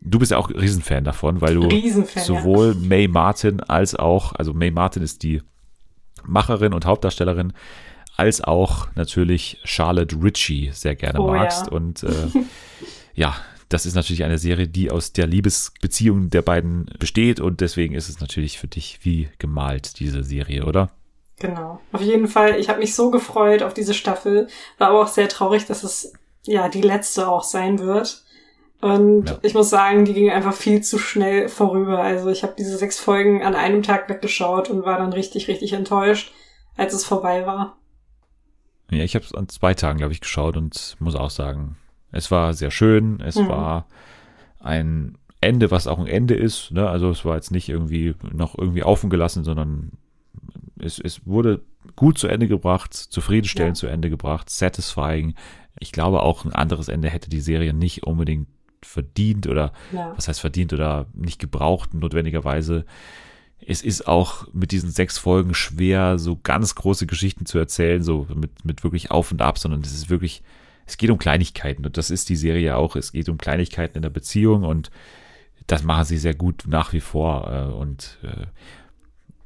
du 0.00 0.18
bist 0.18 0.30
ja 0.30 0.38
auch 0.38 0.48
Riesenfan 0.50 1.04
davon, 1.04 1.42
weil 1.42 1.54
du 1.54 1.66
Riesenfan, 1.66 2.22
sowohl 2.22 2.68
ja. 2.68 2.88
May 2.88 3.08
Martin 3.08 3.60
als 3.60 3.94
auch, 3.94 4.34
also 4.34 4.54
May 4.54 4.70
Martin 4.70 5.02
ist 5.02 5.22
die 5.22 5.42
Macherin 6.24 6.72
und 6.72 6.86
Hauptdarstellerin 6.86 7.52
als 8.16 8.42
auch 8.42 8.88
natürlich 8.94 9.60
Charlotte 9.64 10.16
Ritchie 10.20 10.70
sehr 10.72 10.96
gerne 10.96 11.20
oh, 11.20 11.28
magst. 11.28 11.66
Ja. 11.66 11.72
Und 11.72 12.02
äh, 12.02 12.28
ja, 13.14 13.36
das 13.68 13.86
ist 13.86 13.94
natürlich 13.94 14.24
eine 14.24 14.38
Serie, 14.38 14.68
die 14.68 14.90
aus 14.90 15.12
der 15.12 15.26
Liebesbeziehung 15.26 16.30
der 16.30 16.42
beiden 16.42 16.86
besteht 16.98 17.40
und 17.40 17.60
deswegen 17.60 17.94
ist 17.94 18.08
es 18.08 18.20
natürlich 18.20 18.58
für 18.58 18.68
dich 18.68 19.00
wie 19.02 19.28
gemalt, 19.38 19.98
diese 19.98 20.22
Serie, 20.22 20.64
oder? 20.64 20.90
Genau, 21.38 21.80
auf 21.92 22.00
jeden 22.00 22.28
Fall. 22.28 22.58
Ich 22.58 22.68
habe 22.68 22.78
mich 22.78 22.94
so 22.94 23.10
gefreut 23.10 23.62
auf 23.62 23.74
diese 23.74 23.92
Staffel, 23.92 24.48
war 24.78 24.88
aber 24.88 25.02
auch 25.02 25.08
sehr 25.08 25.28
traurig, 25.28 25.66
dass 25.66 25.82
es 25.82 26.12
ja 26.44 26.68
die 26.68 26.80
letzte 26.80 27.28
auch 27.28 27.42
sein 27.42 27.78
wird. 27.78 28.22
Und 28.80 29.28
ja. 29.28 29.38
ich 29.42 29.54
muss 29.54 29.68
sagen, 29.68 30.04
die 30.04 30.14
ging 30.14 30.30
einfach 30.30 30.54
viel 30.54 30.82
zu 30.82 30.98
schnell 30.98 31.48
vorüber. 31.48 31.98
Also 31.98 32.28
ich 32.30 32.42
habe 32.42 32.54
diese 32.56 32.76
sechs 32.78 32.98
Folgen 32.98 33.42
an 33.42 33.54
einem 33.54 33.82
Tag 33.82 34.08
weggeschaut 34.08 34.70
und 34.70 34.84
war 34.84 34.98
dann 34.98 35.12
richtig, 35.12 35.48
richtig 35.48 35.72
enttäuscht, 35.72 36.32
als 36.76 36.94
es 36.94 37.04
vorbei 37.04 37.46
war. 37.46 37.76
Ja, 38.90 39.02
ich 39.02 39.14
habe 39.14 39.24
es 39.24 39.34
an 39.34 39.48
zwei 39.48 39.74
Tagen, 39.74 39.98
glaube 39.98 40.12
ich, 40.12 40.20
geschaut 40.20 40.56
und 40.56 40.96
muss 41.00 41.16
auch 41.16 41.30
sagen, 41.30 41.76
es 42.12 42.30
war 42.30 42.54
sehr 42.54 42.70
schön. 42.70 43.20
Es 43.20 43.36
mhm. 43.36 43.48
war 43.48 43.86
ein 44.60 45.18
Ende, 45.40 45.70
was 45.70 45.86
auch 45.86 45.98
ein 45.98 46.06
Ende 46.06 46.34
ist. 46.34 46.70
Ne? 46.70 46.88
Also 46.88 47.10
es 47.10 47.24
war 47.24 47.34
jetzt 47.34 47.50
nicht 47.50 47.68
irgendwie 47.68 48.14
noch 48.32 48.56
irgendwie 48.56 48.84
offen 48.84 49.10
gelassen, 49.10 49.44
sondern 49.44 49.92
es, 50.78 50.98
es 50.98 51.26
wurde 51.26 51.62
gut 51.94 52.18
zu 52.18 52.28
Ende 52.28 52.48
gebracht, 52.48 52.94
zufriedenstellend 52.94 53.76
ja. 53.76 53.80
zu 53.80 53.86
Ende 53.86 54.10
gebracht, 54.10 54.50
satisfying. 54.50 55.34
Ich 55.78 55.92
glaube, 55.92 56.22
auch 56.22 56.44
ein 56.44 56.52
anderes 56.52 56.88
Ende 56.88 57.10
hätte 57.10 57.30
die 57.30 57.40
Serie 57.40 57.74
nicht 57.74 58.04
unbedingt 58.04 58.48
verdient 58.82 59.46
oder 59.46 59.72
ja. 59.92 60.12
was 60.16 60.28
heißt 60.28 60.40
verdient 60.40 60.72
oder 60.72 61.06
nicht 61.14 61.38
gebraucht 61.38 61.94
notwendigerweise 61.94 62.84
es 63.64 63.82
ist 63.82 64.06
auch 64.06 64.46
mit 64.52 64.70
diesen 64.70 64.90
sechs 64.90 65.18
Folgen 65.18 65.54
schwer, 65.54 66.18
so 66.18 66.38
ganz 66.42 66.74
große 66.74 67.06
Geschichten 67.06 67.46
zu 67.46 67.58
erzählen, 67.58 68.02
so 68.02 68.26
mit, 68.34 68.64
mit 68.64 68.84
wirklich 68.84 69.10
Auf 69.10 69.32
und 69.32 69.42
Ab, 69.42 69.58
sondern 69.58 69.80
es 69.80 69.92
ist 69.92 70.10
wirklich, 70.10 70.42
es 70.86 70.96
geht 70.96 71.10
um 71.10 71.18
Kleinigkeiten 71.18 71.84
und 71.84 71.96
das 71.96 72.10
ist 72.10 72.28
die 72.28 72.36
Serie 72.36 72.76
auch. 72.76 72.96
Es 72.96 73.12
geht 73.12 73.28
um 73.28 73.38
Kleinigkeiten 73.38 73.96
in 73.96 74.02
der 74.02 74.10
Beziehung 74.10 74.62
und 74.64 74.90
das 75.66 75.82
machen 75.82 76.04
sie 76.04 76.18
sehr 76.18 76.34
gut 76.34 76.64
nach 76.66 76.92
wie 76.92 77.00
vor 77.00 77.50
äh, 77.50 77.72
und 77.72 78.18
äh, 78.22 78.46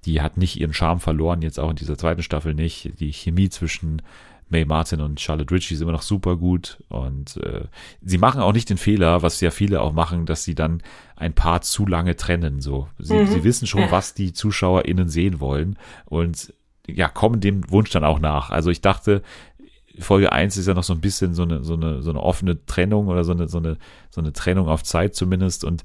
die 0.05 0.21
hat 0.21 0.37
nicht 0.37 0.59
ihren 0.59 0.75
Charme 0.75 1.01
verloren, 1.01 1.43
jetzt 1.43 1.59
auch 1.61 1.71
in 1.71 1.77
dieser 1.77 1.97
zweiten 1.97 2.23
Staffel 2.23 2.55
nicht. 2.55 3.01
Die 3.01 3.13
Chemie 3.13 3.51
zwischen 3.51 4.03
May 4.51 4.65
Martin 4.65 5.01
und 5.01 5.21
Charlotte 5.21 5.55
Ritchie 5.55 5.75
ist 5.75 5.81
immer 5.81 5.93
noch 5.93 6.03
super 6.03 6.37
gut 6.37 6.83
und 6.89 7.37
äh, 7.39 7.65
sie 8.03 8.19
machen 8.19 8.41
auch 8.41 8.53
nicht 8.53 8.69
den 8.69 8.77
Fehler, 8.77 9.23
was 9.23 9.41
ja 9.41 9.51
viele 9.51 9.81
auch 9.81 9.93
machen, 9.93 10.27
dass 10.27 10.45
sie 10.45 10.55
dann 10.55 10.83
ein 11.17 11.33
paar 11.33 11.63
zu 11.63 11.87
lange 11.87 12.17
trennen. 12.17 12.61
So, 12.61 12.89
sie, 12.99 13.15
mhm. 13.15 13.27
sie 13.29 13.45
wissen 13.45 13.67
schon, 13.67 13.91
was 13.91 14.15
die 14.15 14.33
ZuschauerInnen 14.33 15.09
sehen 15.09 15.41
wollen 15.41 15.79
und 16.05 16.53
ja, 16.87 17.09
kommen 17.09 17.41
dem 17.41 17.71
Wunsch 17.71 17.91
dann 17.91 18.05
auch 18.05 18.19
nach. 18.19 18.51
Also 18.51 18.71
ich 18.71 18.81
dachte, 18.81 19.23
Folge 19.99 20.33
1 20.33 20.57
ist 20.57 20.67
ja 20.67 20.75
noch 20.75 20.85
so 20.85 20.95
ein 20.95 21.01
bisschen 21.01 21.35
so 21.35 21.43
eine, 21.43 21.63
so 21.63 21.75
eine, 21.75 22.03
so 22.03 22.11
eine 22.11 22.21
offene 22.21 22.65
Trennung 22.67 23.09
oder 23.09 23.25
so 23.25 23.33
eine, 23.33 23.49
so 23.49 23.59
eine, 23.59 23.77
so 24.11 24.21
eine 24.21 24.33
Trennung 24.33 24.69
auf 24.69 24.83
Zeit 24.83 25.15
zumindest 25.15 25.65
und 25.65 25.85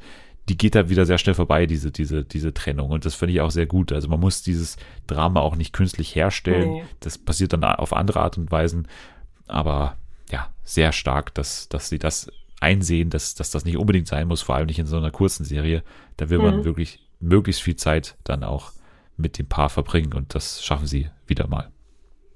die 0.49 0.57
geht 0.57 0.75
da 0.75 0.89
wieder 0.89 1.05
sehr 1.05 1.17
schnell 1.17 1.33
vorbei, 1.33 1.65
diese, 1.65 1.91
diese, 1.91 2.23
diese 2.23 2.53
Trennung. 2.53 2.91
Und 2.91 3.05
das 3.05 3.15
finde 3.15 3.33
ich 3.33 3.41
auch 3.41 3.51
sehr 3.51 3.65
gut. 3.65 3.91
Also 3.91 4.07
man 4.07 4.19
muss 4.19 4.43
dieses 4.43 4.77
Drama 5.07 5.39
auch 5.39 5.55
nicht 5.55 5.73
künstlich 5.73 6.15
herstellen. 6.15 6.71
Nee. 6.71 6.83
Das 6.99 7.17
passiert 7.17 7.53
dann 7.53 7.63
auf 7.63 7.93
andere 7.93 8.19
Art 8.19 8.37
und 8.37 8.51
Weisen. 8.51 8.87
Aber 9.47 9.97
ja, 10.31 10.49
sehr 10.63 10.91
stark, 10.91 11.33
dass, 11.33 11.67
dass 11.69 11.89
sie 11.89 11.97
das 11.97 12.31
einsehen, 12.59 13.09
dass, 13.09 13.35
dass 13.35 13.51
das 13.51 13.65
nicht 13.65 13.77
unbedingt 13.77 14.07
sein 14.07 14.27
muss, 14.27 14.43
vor 14.43 14.55
allem 14.55 14.67
nicht 14.67 14.79
in 14.79 14.85
so 14.85 14.97
einer 14.97 15.11
kurzen 15.11 15.45
Serie. 15.45 15.83
Da 16.17 16.29
will 16.29 16.39
man 16.39 16.59
mhm. 16.59 16.65
wirklich 16.65 16.99
möglichst 17.19 17.63
viel 17.63 17.75
Zeit 17.75 18.15
dann 18.23 18.43
auch 18.43 18.71
mit 19.17 19.39
dem 19.39 19.47
Paar 19.47 19.69
verbringen 19.69 20.13
und 20.13 20.35
das 20.35 20.63
schaffen 20.63 20.87
sie 20.87 21.09
wieder 21.25 21.47
mal. 21.47 21.71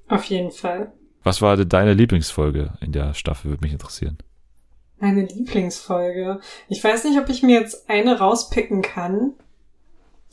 Auf 0.08 0.26
jeden 0.26 0.52
Fall. 0.52 0.92
Was 1.24 1.42
war 1.42 1.58
deine 1.58 1.94
Lieblingsfolge 1.94 2.74
in 2.82 2.92
der 2.92 3.14
Staffel, 3.14 3.52
würde 3.52 3.62
mich 3.62 3.74
interessieren. 3.74 4.18
Meine 5.00 5.24
Lieblingsfolge. 5.24 6.42
Ich 6.68 6.84
weiß 6.84 7.06
nicht, 7.06 7.18
ob 7.20 7.30
ich 7.30 7.42
mir 7.42 7.60
jetzt 7.60 7.90
eine 7.90 8.20
rauspicken 8.20 8.82
kann, 8.82 9.34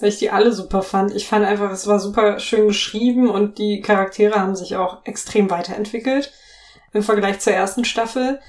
weil 0.01 0.09
ich 0.09 0.19
die 0.19 0.31
alle 0.31 0.53
super 0.53 0.83
fand. 0.83 1.14
Ich 1.14 1.29
fand 1.29 1.45
einfach, 1.45 1.71
es 1.71 1.87
war 1.87 2.01
super 2.01 2.41
schön 2.41 2.69
geschrieben 2.69 3.31
und 3.31 3.59
die 3.59 3.81
Charaktere 3.81 4.41
haben 4.41 4.57
sich 4.57 4.77
auch 4.77 5.05
extrem 5.05 5.51
weiterentwickelt 5.51 6.33
im 6.93 7.03
Vergleich 7.03 7.39
zur 7.39 7.53
ersten 7.53 7.85
Staffel. 7.85 8.41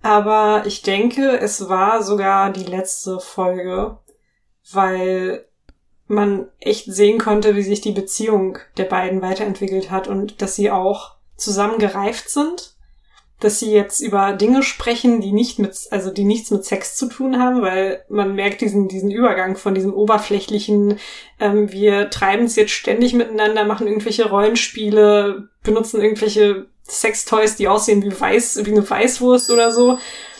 Aber 0.00 0.62
ich 0.66 0.82
denke, 0.82 1.38
es 1.38 1.68
war 1.68 2.02
sogar 2.02 2.50
die 2.50 2.64
letzte 2.64 3.20
Folge, 3.20 3.98
weil 4.72 5.44
man 6.06 6.48
echt 6.60 6.86
sehen 6.86 7.18
konnte, 7.18 7.56
wie 7.56 7.62
sich 7.62 7.82
die 7.82 7.92
Beziehung 7.92 8.58
der 8.78 8.84
beiden 8.84 9.20
weiterentwickelt 9.20 9.90
hat 9.90 10.08
und 10.08 10.40
dass 10.40 10.54
sie 10.54 10.70
auch 10.70 11.16
zusammen 11.36 11.78
gereift 11.78 12.30
sind 12.30 12.77
dass 13.40 13.60
sie 13.60 13.72
jetzt 13.72 14.00
über 14.00 14.32
Dinge 14.32 14.62
sprechen, 14.62 15.20
die 15.20 15.32
nicht 15.32 15.58
mit, 15.58 15.76
also 15.90 16.10
die 16.10 16.24
nichts 16.24 16.50
mit 16.50 16.64
Sex 16.64 16.96
zu 16.96 17.06
tun 17.06 17.38
haben, 17.38 17.62
weil 17.62 18.04
man 18.08 18.34
merkt 18.34 18.60
diesen, 18.60 18.88
diesen 18.88 19.10
Übergang 19.10 19.56
von 19.56 19.74
diesem 19.74 19.94
oberflächlichen, 19.94 20.98
ähm, 21.38 21.70
wir 21.70 22.10
treiben 22.10 22.46
es 22.46 22.56
jetzt 22.56 22.72
ständig 22.72 23.14
miteinander, 23.14 23.64
machen 23.64 23.86
irgendwelche 23.86 24.28
Rollenspiele, 24.28 25.48
benutzen 25.62 26.00
irgendwelche 26.00 26.66
Sextoys, 26.88 27.56
die 27.56 27.68
aussehen 27.68 28.02
wie 28.02 28.18
weiß, 28.18 28.64
wie 28.64 28.72
eine 28.72 28.88
Weißwurst 28.88 29.50
oder 29.50 29.70
so. 29.70 29.98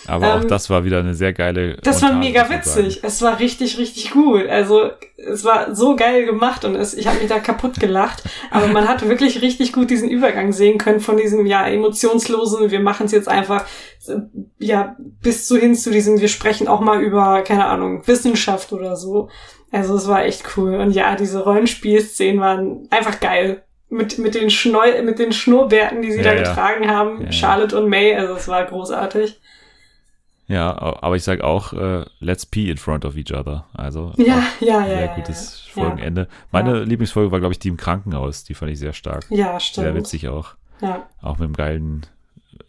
Aber 0.08 0.26
ähm, 0.26 0.40
auch 0.40 0.44
das 0.44 0.70
war 0.70 0.84
wieder 0.84 1.00
eine 1.00 1.14
sehr 1.14 1.32
geile. 1.32 1.76
Das 1.82 2.02
war 2.02 2.14
mega 2.14 2.48
witzig. 2.48 3.00
Es 3.02 3.20
war 3.20 3.38
richtig, 3.38 3.78
richtig 3.78 4.10
gut. 4.10 4.46
Also 4.48 4.90
es 5.16 5.44
war 5.44 5.74
so 5.74 5.96
geil 5.96 6.24
gemacht 6.24 6.64
und 6.64 6.74
es, 6.74 6.94
ich 6.94 7.06
habe 7.06 7.18
mich 7.18 7.28
da 7.28 7.38
kaputt 7.38 7.78
gelacht. 7.78 8.22
Aber 8.50 8.68
man 8.68 8.88
hat 8.88 9.06
wirklich 9.06 9.42
richtig 9.42 9.72
gut 9.72 9.90
diesen 9.90 10.08
Übergang 10.08 10.52
sehen 10.52 10.78
können 10.78 11.00
von 11.00 11.16
diesem 11.16 11.44
ja 11.44 11.66
emotionslosen, 11.66 12.70
wir 12.70 12.80
machen 12.80 13.06
es 13.06 13.12
jetzt 13.12 13.28
einfach 13.28 13.66
ja 14.58 14.96
bis 15.22 15.46
zu 15.46 15.58
hin 15.58 15.74
zu 15.74 15.90
diesem, 15.90 16.20
wir 16.20 16.28
sprechen 16.28 16.68
auch 16.68 16.80
mal 16.80 17.02
über 17.02 17.42
keine 17.42 17.66
Ahnung 17.66 18.06
Wissenschaft 18.06 18.72
oder 18.72 18.96
so. 18.96 19.28
Also 19.70 19.96
es 19.96 20.08
war 20.08 20.24
echt 20.24 20.56
cool 20.56 20.76
und 20.76 20.92
ja, 20.92 21.14
diese 21.14 21.44
Rollenspielszenen 21.44 22.40
waren 22.40 22.88
einfach 22.90 23.20
geil 23.20 23.62
mit, 23.90 24.18
mit 24.18 24.34
den 24.34 24.50
Schneu 24.50 25.02
mit 25.02 25.18
den 25.18 25.32
Schnurrbärten, 25.32 26.02
die 26.02 26.12
sie 26.12 26.18
ja, 26.18 26.24
da 26.24 26.34
getragen 26.34 26.90
haben, 26.90 27.22
ja, 27.22 27.32
Charlotte 27.32 27.78
und 27.78 27.88
May, 27.88 28.14
also 28.14 28.34
es 28.34 28.48
war 28.48 28.64
großartig. 28.64 29.40
Ja, 30.48 30.78
aber 30.80 31.14
ich 31.14 31.24
sag 31.24 31.42
auch, 31.42 31.74
äh, 31.74 32.06
let's 32.20 32.46
pee 32.46 32.70
in 32.70 32.78
front 32.78 33.04
of 33.04 33.16
each 33.16 33.34
other. 33.34 33.66
Also 33.74 34.12
ja, 34.16 34.42
ja, 34.60 34.80
ja, 34.80 34.86
sehr 34.86 35.04
ja, 35.04 35.14
gutes 35.14 35.60
Folgenende. 35.60 36.26
Meine 36.50 36.84
Lieblingsfolge 36.84 37.30
war, 37.30 37.38
glaube 37.38 37.52
ich, 37.52 37.58
die 37.58 37.68
im 37.68 37.76
Krankenhaus. 37.76 38.44
Die 38.44 38.54
fand 38.54 38.72
ich 38.72 38.78
sehr 38.78 38.94
stark. 38.94 39.26
Ja, 39.28 39.60
stimmt. 39.60 39.84
Sehr 39.84 39.94
witzig 39.94 40.28
auch. 40.28 40.54
Ja. 40.80 41.06
Auch 41.20 41.38
mit 41.38 41.44
einem 41.44 41.54
geilen 41.54 42.06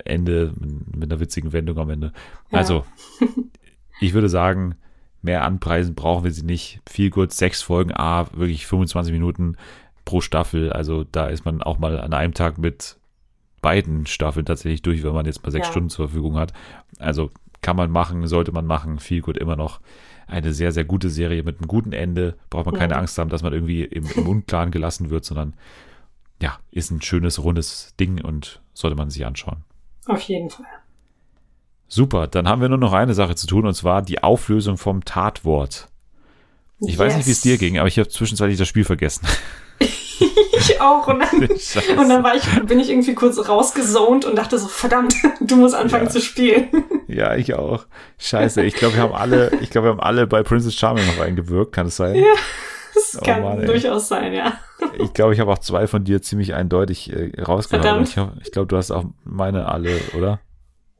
Ende, 0.03 0.53
mit 0.93 1.09
einer 1.09 1.21
witzigen 1.21 1.53
Wendung 1.53 1.77
am 1.77 1.89
Ende. 1.89 2.11
Also, 2.51 2.83
ich 4.01 4.13
würde 4.13 4.27
sagen, 4.27 4.75
mehr 5.21 5.45
anpreisen 5.45 5.95
brauchen 5.95 6.25
wir 6.25 6.31
sie 6.31 6.45
nicht. 6.45 6.81
Viel 6.87 7.09
gut, 7.09 7.31
sechs 7.31 7.61
Folgen, 7.61 7.93
ah, 7.95 8.27
wirklich 8.33 8.67
25 8.67 9.13
Minuten 9.13 9.55
pro 10.03 10.19
Staffel. 10.19 10.73
Also 10.73 11.05
da 11.05 11.27
ist 11.27 11.45
man 11.45 11.61
auch 11.61 11.77
mal 11.77 11.97
an 11.99 12.13
einem 12.13 12.33
Tag 12.33 12.57
mit 12.57 12.97
beiden 13.61 14.05
Staffeln 14.05 14.45
tatsächlich 14.45 14.81
durch, 14.81 15.03
wenn 15.03 15.13
man 15.13 15.25
jetzt 15.25 15.43
mal 15.43 15.51
sechs 15.51 15.67
ja. 15.67 15.71
Stunden 15.71 15.89
zur 15.89 16.07
Verfügung 16.07 16.37
hat. 16.37 16.53
Also 16.97 17.29
kann 17.61 17.75
man 17.75 17.91
machen, 17.91 18.27
sollte 18.27 18.51
man 18.51 18.65
machen. 18.65 18.99
Viel 18.99 19.21
gut 19.21 19.37
immer 19.37 19.55
noch 19.55 19.79
eine 20.27 20.53
sehr, 20.53 20.71
sehr 20.71 20.85
gute 20.85 21.09
Serie 21.09 21.43
mit 21.43 21.57
einem 21.57 21.67
guten 21.67 21.91
Ende. 21.91 22.35
Braucht 22.49 22.67
man 22.67 22.75
keine 22.75 22.93
ja. 22.93 22.99
Angst 22.99 23.17
haben, 23.17 23.29
dass 23.29 23.43
man 23.43 23.53
irgendwie 23.53 23.83
im, 23.83 24.05
im 24.15 24.27
Unklaren 24.27 24.71
gelassen 24.71 25.09
wird, 25.09 25.25
sondern 25.25 25.53
ja, 26.41 26.59
ist 26.71 26.91
ein 26.91 27.01
schönes, 27.01 27.43
rundes 27.43 27.95
Ding 27.99 28.23
und 28.23 28.61
sollte 28.73 28.95
man 28.95 29.09
sich 29.09 29.25
anschauen. 29.25 29.63
Auf 30.05 30.21
jeden 30.21 30.49
Fall. 30.49 30.65
Super, 31.87 32.27
dann 32.27 32.47
haben 32.47 32.61
wir 32.61 32.69
nur 32.69 32.77
noch 32.77 32.93
eine 32.93 33.13
Sache 33.13 33.35
zu 33.35 33.47
tun 33.47 33.65
und 33.65 33.73
zwar 33.73 34.01
die 34.01 34.23
Auflösung 34.23 34.77
vom 34.77 35.03
Tatwort. 35.03 35.87
Ich 36.79 36.91
yes. 36.91 36.99
weiß 36.99 37.17
nicht, 37.17 37.27
wie 37.27 37.31
es 37.31 37.41
dir 37.41 37.57
ging, 37.57 37.79
aber 37.79 37.87
ich 37.87 37.97
habe 37.97 38.07
zwischenzeitlich 38.07 38.57
das 38.57 38.67
Spiel 38.67 38.85
vergessen. 38.85 39.27
ich 40.57 40.81
auch. 40.81 41.07
Und 41.07 41.19
dann, 41.19 41.41
und 41.97 42.09
dann 42.09 42.23
war 42.23 42.35
ich, 42.35 42.43
bin 42.65 42.79
ich 42.79 42.89
irgendwie 42.89 43.15
kurz 43.15 43.47
rausgesont 43.47 44.25
und 44.25 44.35
dachte 44.35 44.57
so, 44.57 44.67
verdammt, 44.67 45.15
du 45.39 45.55
musst 45.55 45.75
anfangen 45.75 46.05
ja. 46.05 46.09
zu 46.09 46.21
spielen. 46.21 46.69
Ja, 47.07 47.35
ich 47.35 47.53
auch. 47.53 47.85
Scheiße, 48.17 48.63
ich 48.63 48.75
glaube, 48.75 48.95
wir 48.95 49.03
haben 49.03 49.13
alle, 49.13 49.51
ich 49.61 49.69
glaube, 49.69 49.87
wir 49.87 49.91
haben 49.91 49.99
alle 49.99 50.27
bei 50.27 50.43
Princess 50.43 50.75
Charming 50.75 51.05
noch 51.07 51.23
eingewirkt, 51.23 51.73
kann 51.73 51.87
es 51.87 51.95
sein? 51.95 52.15
Ja, 52.15 52.33
das 52.93 53.17
oh, 53.19 53.25
kann 53.25 53.41
Mann, 53.41 53.65
durchaus 53.65 54.07
sein, 54.07 54.33
ja. 54.33 54.53
Ich 54.97 55.13
glaube, 55.13 55.33
ich 55.33 55.39
habe 55.39 55.51
auch 55.51 55.59
zwei 55.59 55.87
von 55.87 56.03
dir 56.03 56.21
ziemlich 56.21 56.53
eindeutig 56.53 57.11
äh, 57.11 57.41
rausgehört. 57.41 58.07
Ich, 58.07 58.17
ich 58.45 58.51
glaube, 58.51 58.67
du 58.67 58.77
hast 58.77 58.91
auch 58.91 59.05
meine 59.23 59.67
alle, 59.67 59.99
oder? 60.17 60.39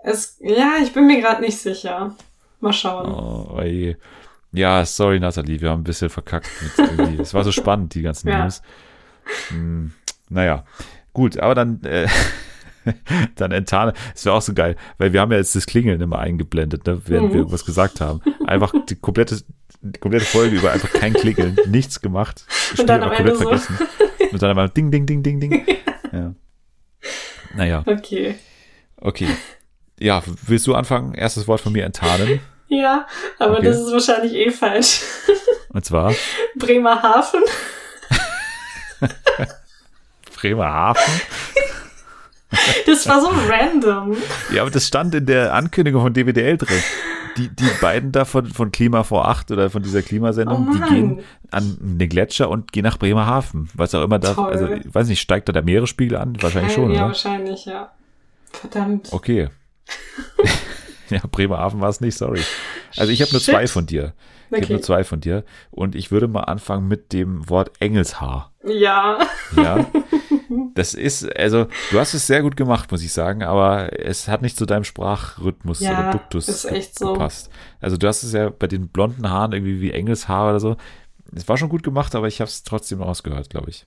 Es, 0.04 0.38
ja, 0.42 0.76
ich 0.82 0.94
bin 0.94 1.08
mir 1.08 1.22
gerade 1.22 1.42
nicht 1.42 1.58
sicher. 1.58 2.16
Mal 2.60 2.74
schauen. 2.74 3.12
Oh, 3.12 3.58
oje. 3.58 3.98
Ja, 4.52 4.84
sorry, 4.86 5.20
Nathalie, 5.20 5.62
wir 5.62 5.70
haben 5.70 5.82
ein 5.82 5.84
bisschen 5.86 6.10
verkackt. 6.10 6.50
Mit 6.98 7.20
es 7.20 7.34
war 7.34 7.44
so 7.44 7.52
spannend, 7.52 7.94
die 7.94 8.02
ganzen 8.02 8.30
ja. 8.30 8.44
News. 8.44 8.62
Hm, 9.50 9.92
naja, 10.30 10.64
gut, 11.14 11.38
aber 11.38 11.56
dann, 11.56 11.84
äh, 11.84 12.08
dann 13.36 13.52
enttarne. 13.52 13.94
Es 14.16 14.26
wäre 14.26 14.36
auch 14.36 14.42
so 14.42 14.54
geil, 14.54 14.76
weil 14.98 15.14
wir 15.14 15.22
haben 15.22 15.32
ja 15.32 15.38
jetzt 15.38 15.56
das 15.56 15.66
Klingeln 15.66 16.02
immer 16.02 16.20
eingeblendet, 16.20 16.86
ne, 16.88 17.02
während 17.06 17.30
mhm. 17.30 17.34
wir 17.34 17.40
irgendwas 17.40 17.66
gesagt 17.66 18.02
haben. 18.02 18.22
Einfach 18.46 18.74
die 18.88 18.96
komplette, 18.96 19.42
die 19.82 20.00
komplette 20.00 20.26
Folge 20.26 20.56
über 20.56 20.72
einfach 20.72 20.92
kein 20.92 21.14
Klingeln, 21.14 21.58
nichts 21.68 22.02
gemacht. 22.02 22.46
Spiel 22.50 22.82
Und 22.82 22.88
dann 22.88 23.04
am 23.04 23.12
komplett 23.12 23.38
so. 23.38 23.44
vergessen. 23.44 23.78
Und 24.32 24.42
dann 24.42 24.50
einmal 24.50 24.70
Ding, 24.70 24.92
Ding, 24.92 25.06
Ding, 25.06 25.24
Ding, 25.24 25.40
Ding. 25.40 25.66
Ja. 26.12 26.34
Naja. 27.56 27.84
Okay. 27.86 28.34
Okay. 28.98 29.28
Ja, 30.00 30.24
willst 30.48 30.66
du 30.66 30.74
anfangen? 30.74 31.14
Erstes 31.14 31.48
Wort 31.48 31.62
von 31.62 31.72
mir 31.72 31.86
enttarnen. 31.86 32.40
Ja, 32.68 33.08
aber 33.38 33.58
okay. 33.58 33.66
das 33.66 33.80
ist 33.80 33.92
wahrscheinlich 33.92 34.34
eh 34.34 34.50
falsch. 34.50 35.02
Und 35.74 35.86
zwar? 35.86 36.14
Bremerhaven. 36.56 37.42
Bremerhaven? 40.36 41.02
Das 42.86 43.08
war 43.08 43.22
so 43.22 43.28
random. 43.48 44.18
Ja, 44.52 44.64
aber 44.64 44.72
das 44.72 44.88
stand 44.88 45.14
in 45.14 45.26
der 45.26 45.54
Ankündigung 45.54 46.02
von 46.02 46.14
DWDL 46.14 46.58
drin. 46.58 46.82
Die, 47.38 47.48
die 47.48 47.70
beiden 47.80 48.12
da 48.12 48.26
von, 48.26 48.48
von 48.48 48.72
Klima 48.72 49.04
vor 49.04 49.28
8 49.28 49.52
oder 49.52 49.70
von 49.70 49.84
dieser 49.84 50.02
Klimasendung, 50.02 50.68
oh 50.70 50.74
die 50.74 50.82
gehen 50.94 51.22
an 51.52 51.78
den 51.80 52.10
Gletscher 52.10 52.50
und 52.50 52.72
gehen 52.72 52.84
nach 52.84 52.98
Bremerhaven. 52.98 53.70
Was 53.76 53.94
auch 53.94 54.04
immer 54.04 54.20
da, 54.20 54.34
Toll. 54.34 54.52
also 54.52 54.68
ich 54.68 54.94
weiß 54.94 55.08
nicht, 55.08 55.22
steigt 55.22 55.48
da 55.48 55.54
der 55.54 55.62
Meeresspiegel 55.64 56.18
an? 56.18 56.36
Wahrscheinlich 56.42 56.74
schon, 56.74 56.92
Ja, 56.92 56.98
oder? 56.98 57.08
wahrscheinlich, 57.08 57.66
ja. 57.66 57.92
Verdammt. 58.52 59.10
Okay. 59.14 59.50
ja, 61.10 61.20
Bremerhaven 61.32 61.80
war 61.82 61.90
es 61.90 62.02
nicht, 62.02 62.18
sorry. 62.18 62.42
Also 62.98 63.12
ich 63.12 63.22
habe 63.22 63.32
nur 63.32 63.42
zwei 63.42 63.68
von 63.68 63.86
dir. 63.86 64.14
Ich 64.50 64.58
okay. 64.58 64.64
habe 64.64 64.74
nur 64.74 64.82
zwei 64.82 65.04
von 65.04 65.20
dir. 65.20 65.44
Und 65.72 65.96
ich 65.96 66.12
würde 66.12 66.28
mal 66.28 66.42
anfangen 66.42 66.88
mit 66.88 67.14
dem 67.14 67.50
Wort 67.50 67.72
Engelshaar. 67.80 68.54
Ja. 68.66 69.20
Ja. 69.56 69.86
Das 70.74 70.96
ist, 70.96 71.36
also, 71.38 71.68
du 71.92 72.00
hast 72.00 72.14
es 72.14 72.26
sehr 72.26 72.42
gut 72.42 72.58
gemacht, 72.58 72.90
muss 72.90 73.04
ich 73.04 73.14
sagen, 73.14 73.44
aber 73.44 74.00
es 74.00 74.28
hat 74.28 74.42
nicht 74.42 74.58
zu 74.58 74.66
deinem 74.66 74.84
Sprachrhythmus 74.84 75.80
ja, 75.80 76.00
oder 76.00 76.12
Duktus 76.12 76.48
ist 76.48 76.66
echt 76.66 76.98
so. 76.98 77.14
gepasst. 77.14 77.52
Also, 77.80 77.98
du 77.98 78.08
hast 78.08 78.24
es 78.24 78.34
ja 78.34 78.50
bei 78.50 78.66
den 78.66 78.88
blonden 78.88 79.30
Haaren 79.30 79.52
irgendwie 79.52 79.80
wie 79.80 79.92
Engelshaar 79.92 80.50
oder 80.50 80.60
so. 80.60 80.78
Es 81.36 81.48
war 81.48 81.58
schon 81.58 81.70
gut 81.70 81.84
gemacht, 81.84 82.16
aber 82.16 82.28
ich 82.28 82.42
habe 82.42 82.50
es 82.50 82.64
trotzdem 82.64 83.02
rausgehört, 83.02 83.50
glaube 83.52 83.70
ich. 83.70 83.86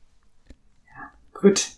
Ja, 0.87 1.41
gut. 1.41 1.69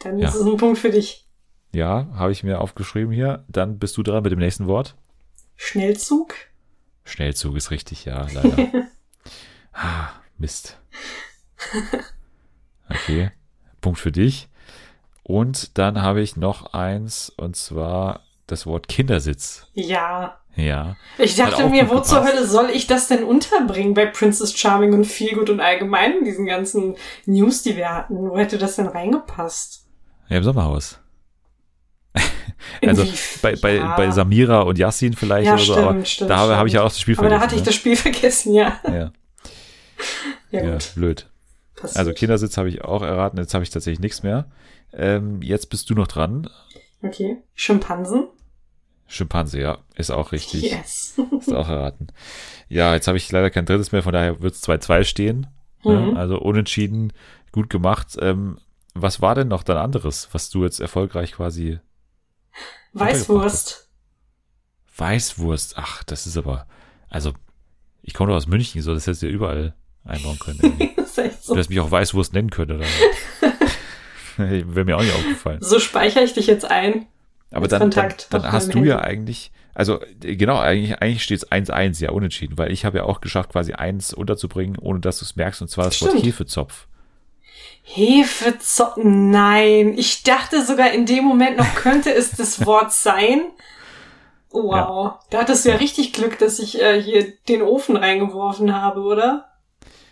Dann 0.00 0.18
ja. 0.18 0.28
ist 0.28 0.34
es 0.34 0.46
ein 0.46 0.56
Punkt 0.56 0.78
für 0.78 0.90
dich. 0.90 1.26
Ja, 1.72 2.08
habe 2.14 2.32
ich 2.32 2.42
mir 2.42 2.60
aufgeschrieben 2.60 3.12
hier. 3.12 3.44
Dann 3.48 3.78
bist 3.78 3.96
du 3.96 4.02
dran 4.02 4.22
mit 4.22 4.32
dem 4.32 4.38
nächsten 4.38 4.66
Wort. 4.66 4.96
Schnellzug. 5.56 6.34
Schnellzug 7.08 7.56
ist 7.56 7.70
richtig, 7.70 8.04
ja, 8.04 8.26
leider. 8.32 8.68
ah, 9.72 10.08
Mist. 10.36 10.78
Okay, 12.88 13.30
Punkt 13.80 13.98
für 13.98 14.12
dich. 14.12 14.48
Und 15.22 15.76
dann 15.76 16.00
habe 16.00 16.20
ich 16.20 16.36
noch 16.36 16.72
eins, 16.72 17.30
und 17.36 17.56
zwar 17.56 18.22
das 18.46 18.66
Wort 18.66 18.88
Kindersitz. 18.88 19.66
Ja. 19.74 20.38
Ja. 20.56 20.96
Ich 21.18 21.36
dachte 21.36 21.68
mir, 21.68 21.88
wo 21.88 22.00
zur 22.00 22.24
Hölle 22.24 22.46
soll 22.46 22.70
ich 22.70 22.86
das 22.86 23.08
denn 23.08 23.22
unterbringen 23.22 23.94
bei 23.94 24.06
Princess 24.06 24.58
Charming 24.58 24.92
und 24.92 25.04
Feelgood 25.04 25.50
und 25.50 25.60
allgemein 25.60 26.18
in 26.18 26.24
diesen 26.24 26.46
ganzen 26.46 26.96
News, 27.26 27.62
die 27.62 27.76
wir 27.76 27.94
hatten? 27.94 28.30
Wo 28.30 28.36
hätte 28.36 28.58
das 28.58 28.76
denn 28.76 28.88
reingepasst? 28.88 29.86
Ja, 30.28 30.38
im 30.38 30.44
Sommerhaus 30.44 30.98
also 32.86 33.06
bei, 33.42 33.56
bei, 33.56 33.76
ja. 33.76 33.96
bei 33.96 34.10
Samira 34.10 34.60
und 34.60 34.78
Yassin 34.78 35.14
vielleicht 35.14 35.46
ja, 35.46 35.54
oder 35.54 35.62
so, 35.62 35.72
stimmt, 35.72 35.88
aber 35.88 36.04
stimmt, 36.04 36.30
da 36.30 36.36
habe, 36.36 36.56
habe 36.56 36.68
ich 36.68 36.74
ja 36.74 36.82
auch 36.82 36.88
das 36.88 37.00
Spiel 37.00 37.14
aber 37.18 37.28
vergessen. 37.28 37.34
Aber 37.34 37.46
da 37.46 37.46
hatte 37.46 37.54
ich 37.56 37.62
ne? 37.62 37.66
das 37.66 37.74
Spiel 37.74 37.96
vergessen, 37.96 38.54
ja. 38.54 38.80
Ja, 38.84 39.12
ja, 40.50 40.70
ja 40.70 40.78
blöd. 40.94 41.28
Passiert. 41.76 41.98
Also 41.98 42.12
Kindersitz 42.12 42.56
habe 42.56 42.68
ich 42.68 42.82
auch 42.82 43.02
erraten, 43.02 43.38
jetzt 43.38 43.54
habe 43.54 43.64
ich 43.64 43.70
tatsächlich 43.70 44.00
nichts 44.00 44.22
mehr. 44.22 44.50
Ähm, 44.92 45.42
jetzt 45.42 45.70
bist 45.70 45.88
du 45.90 45.94
noch 45.94 46.08
dran. 46.08 46.48
Okay. 47.02 47.36
Schimpansen? 47.54 48.28
Schimpanse, 49.06 49.60
ja, 49.60 49.78
ist 49.96 50.10
auch 50.10 50.32
richtig. 50.32 50.70
Yes. 50.70 51.18
ist 51.40 51.52
auch 51.52 51.68
erraten. 51.68 52.08
Ja, 52.68 52.94
jetzt 52.94 53.08
habe 53.08 53.16
ich 53.16 53.30
leider 53.32 53.50
kein 53.50 53.64
drittes 53.64 53.92
mehr, 53.92 54.02
von 54.02 54.12
daher 54.12 54.40
wird 54.42 54.54
es 54.54 54.62
2-2 54.62 55.04
stehen. 55.04 55.46
Ne? 55.84 55.92
Mhm. 55.94 56.12
Ne? 56.12 56.18
Also 56.18 56.38
unentschieden, 56.38 57.12
gut 57.52 57.70
gemacht. 57.70 58.16
Ähm, 58.20 58.58
was 58.94 59.22
war 59.22 59.34
denn 59.34 59.48
noch 59.48 59.62
dein 59.62 59.76
anderes, 59.76 60.28
was 60.32 60.50
du 60.50 60.64
jetzt 60.64 60.80
erfolgreich 60.80 61.32
quasi 61.32 61.78
Weißwurst. 62.92 63.88
Weißwurst, 64.96 65.74
ach, 65.76 66.02
das 66.04 66.26
ist 66.26 66.36
aber, 66.36 66.66
also, 67.08 67.32
ich 68.02 68.14
komme 68.14 68.30
doch 68.30 68.36
aus 68.36 68.46
München, 68.46 68.82
so, 68.82 68.94
das 68.94 69.06
hättest 69.06 69.22
du 69.22 69.26
ja 69.26 69.32
überall 69.32 69.74
einbauen 70.04 70.38
können. 70.38 70.92
das 70.96 71.10
ist 71.10 71.18
echt 71.18 71.44
so. 71.44 71.52
Du 71.52 71.58
hättest 71.58 71.70
mich 71.70 71.80
auch 71.80 71.90
Weißwurst 71.90 72.32
nennen 72.32 72.50
können, 72.50 72.78
oder? 72.78 72.86
Wäre 74.36 74.84
mir 74.84 74.96
auch 74.96 75.02
nicht 75.02 75.14
aufgefallen. 75.14 75.58
So 75.60 75.78
speichere 75.78 76.22
ich 76.22 76.32
dich 76.32 76.46
jetzt 76.46 76.64
ein. 76.64 77.06
Aber 77.50 77.66
dann, 77.66 77.90
dann, 77.90 78.12
dann 78.30 78.52
hast 78.52 78.74
du 78.74 78.84
ja 78.84 79.00
eigentlich, 79.00 79.50
also 79.74 80.00
genau, 80.20 80.58
eigentlich, 80.58 81.00
eigentlich 81.00 81.22
steht 81.22 81.38
es 81.38 81.50
1-1, 81.50 82.02
ja, 82.02 82.10
unentschieden, 82.10 82.58
weil 82.58 82.70
ich 82.72 82.84
habe 82.84 82.98
ja 82.98 83.04
auch 83.04 83.20
geschafft, 83.20 83.50
quasi 83.50 83.72
eins 83.72 84.12
unterzubringen, 84.12 84.76
ohne 84.78 85.00
dass 85.00 85.20
du 85.20 85.24
es 85.24 85.34
merkst, 85.34 85.62
und 85.62 85.68
zwar 85.68 85.86
das 85.86 85.96
Stimmt. 85.96 86.14
Wort 86.14 86.24
Hefezopf. 86.24 86.88
Hefezopf. 87.82 88.98
Nein, 89.02 89.94
ich 89.96 90.22
dachte 90.22 90.64
sogar 90.64 90.92
in 90.92 91.06
dem 91.06 91.24
Moment 91.24 91.56
noch 91.56 91.74
könnte 91.74 92.12
es 92.12 92.32
das 92.32 92.66
Wort 92.66 92.92
sein. 92.92 93.40
Wow, 94.50 94.72
ja. 94.72 95.20
da 95.30 95.38
hattest 95.40 95.64
du 95.64 95.70
ja 95.70 95.76
richtig 95.76 96.12
Glück, 96.12 96.38
dass 96.38 96.58
ich 96.58 96.80
äh, 96.80 97.00
hier 97.00 97.32
den 97.48 97.62
Ofen 97.62 97.96
reingeworfen 97.96 98.74
habe, 98.74 99.00
oder? 99.00 99.48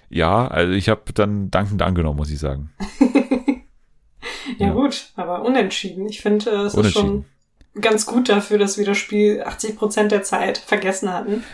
Ja, 0.09 0.47
also 0.49 0.73
ich 0.73 0.89
habe 0.89 1.13
dann 1.15 1.51
dankend 1.51 1.83
angenommen, 1.83 2.19
muss 2.19 2.31
ich 2.31 2.39
sagen. 2.39 2.71
ja, 4.59 4.69
ja, 4.69 4.73
gut, 4.73 5.11
aber 5.17 5.43
unentschieden. 5.43 6.07
Ich 6.07 6.21
finde, 6.21 6.51
äh, 6.51 6.63
es 6.63 6.75
ist 6.75 6.93
schon 6.93 7.25
ganz 7.81 8.07
gut 8.07 8.29
dafür, 8.29 8.59
dass 8.59 8.79
wir 8.79 8.85
das 8.87 8.99
Spiel 8.99 9.43
80 9.45 9.77
Prozent 9.77 10.13
der 10.13 10.23
Zeit 10.23 10.59
vergessen 10.59 11.13
hatten. 11.13 11.45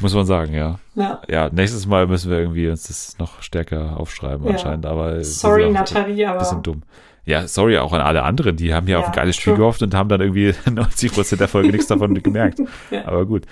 Muss 0.00 0.14
man 0.14 0.26
sagen, 0.26 0.54
ja. 0.54 0.78
Ja. 0.94 1.20
Ja, 1.28 1.48
nächstes 1.50 1.86
Mal 1.86 2.06
müssen 2.06 2.30
wir 2.30 2.38
irgendwie 2.38 2.68
uns 2.68 2.84
das 2.88 3.18
noch 3.18 3.42
stärker 3.42 3.98
aufschreiben 3.98 4.46
Ja. 4.46 4.52
anscheinend, 4.52 4.86
aber 4.86 5.22
Sorry, 5.24 5.70
Nathalie, 5.70 6.30
Ein 6.30 6.38
bisschen 6.38 6.54
aber 6.58 6.62
dumm. 6.62 6.82
Ja, 7.24 7.46
sorry 7.46 7.78
auch 7.78 7.92
an 7.92 8.00
alle 8.00 8.24
anderen, 8.24 8.56
die 8.56 8.74
haben 8.74 8.88
ja, 8.88 8.98
auf 8.98 9.04
Ja, 9.04 9.10
ein 9.10 9.14
geiles 9.14 9.36
Spiel 9.36 9.52
true. 9.52 9.58
gehofft 9.60 9.80
und 9.82 9.94
haben 9.94 10.08
dann 10.08 10.20
irgendwie 10.20 10.54
90 10.70 11.12
Prozent 11.12 11.40
der 11.40 11.48
Folge 11.48 11.70
nichts 11.70 11.86
davon 11.86 12.14
gemerkt. 12.20 12.60
Aber 13.04 13.26
gut. 13.26 13.46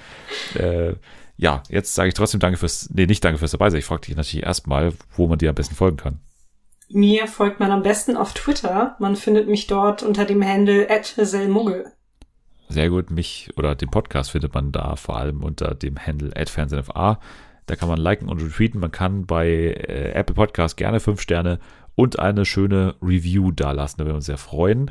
Äh, 0.54 0.94
ja, 1.36 1.62
jetzt 1.68 1.94
sage 1.94 2.08
ich 2.08 2.14
trotzdem 2.14 2.40
Danke 2.40 2.58
fürs, 2.58 2.90
nee, 2.92 3.06
nicht 3.06 3.24
Danke 3.24 3.38
fürs 3.38 3.52
dabei 3.52 3.70
sein. 3.70 3.78
Ich 3.78 3.84
frage 3.86 4.02
dich 4.02 4.16
natürlich 4.16 4.44
erstmal, 4.44 4.92
wo 5.16 5.26
man 5.28 5.38
dir 5.38 5.48
am 5.50 5.54
besten 5.54 5.74
folgen 5.76 5.96
kann. 5.96 6.18
mir 6.90 7.28
folgt 7.28 7.60
man 7.60 7.70
am 7.70 7.82
besten 7.82 8.16
auf 8.16 8.34
Twitter. 8.34 8.96
Man 8.98 9.14
findet 9.16 9.48
mich 9.48 9.66
dort 9.68 10.02
unter 10.02 10.24
dem 10.24 10.44
Handle 10.44 10.88
@selmuggel. 11.16 11.92
Sehr 12.70 12.88
gut, 12.88 13.10
mich 13.10 13.50
oder 13.56 13.74
den 13.74 13.90
Podcast 13.90 14.30
findet 14.30 14.54
man 14.54 14.70
da 14.70 14.94
vor 14.94 15.16
allem 15.16 15.42
unter 15.42 15.74
dem 15.74 15.98
Handle 15.98 16.30
@fernsehnfa. 16.46 17.18
Da 17.66 17.76
kann 17.76 17.88
man 17.88 17.98
liken 17.98 18.28
und 18.28 18.40
retweeten. 18.40 18.80
Man 18.80 18.92
kann 18.92 19.26
bei 19.26 19.48
äh, 19.48 20.12
Apple 20.12 20.36
Podcast 20.36 20.76
gerne 20.76 21.00
fünf 21.00 21.20
Sterne 21.20 21.58
und 21.96 22.20
eine 22.20 22.44
schöne 22.44 22.94
Review 23.02 23.50
dalassen. 23.50 23.98
Da 23.98 24.04
würden 24.04 24.12
wir 24.12 24.16
uns 24.16 24.26
sehr 24.26 24.38
freuen. 24.38 24.90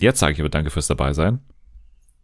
Jetzt 0.00 0.18
sage 0.18 0.32
ich 0.32 0.40
aber 0.40 0.48
Danke 0.48 0.70
fürs 0.70 0.88
dabei 0.88 1.12
sein. 1.12 1.38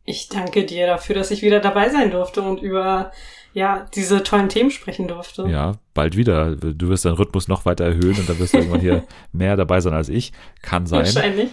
Ich 0.04 0.28
danke 0.28 0.66
dir 0.66 0.88
dafür, 0.88 1.14
dass 1.14 1.30
ich 1.30 1.42
wieder 1.42 1.60
dabei 1.60 1.88
sein 1.88 2.10
durfte 2.10 2.42
und 2.42 2.60
über 2.60 3.12
ja 3.53 3.87
diese 3.95 4.23
tollen 4.23 4.49
Themen 4.49 4.70
sprechen 4.70 5.09
durfte. 5.09 5.47
Ja, 5.49 5.73
bald 5.95 6.16
wieder. 6.16 6.57
Du 6.57 6.89
wirst 6.89 7.05
deinen 7.05 7.15
Rhythmus 7.15 7.49
noch 7.49 7.65
weiter 7.65 7.85
erhöhen 7.85 8.16
und 8.16 8.29
dann 8.29 8.39
wirst 8.39 8.55
du 8.55 8.59
irgendwann 8.59 8.81
hier 8.81 9.05
mehr 9.33 9.57
dabei 9.57 9.81
sein 9.81 9.93
als 9.93 10.09
ich. 10.09 10.33
Kann 10.62 10.87
sein. 10.87 11.01
Wahrscheinlich. 11.01 11.51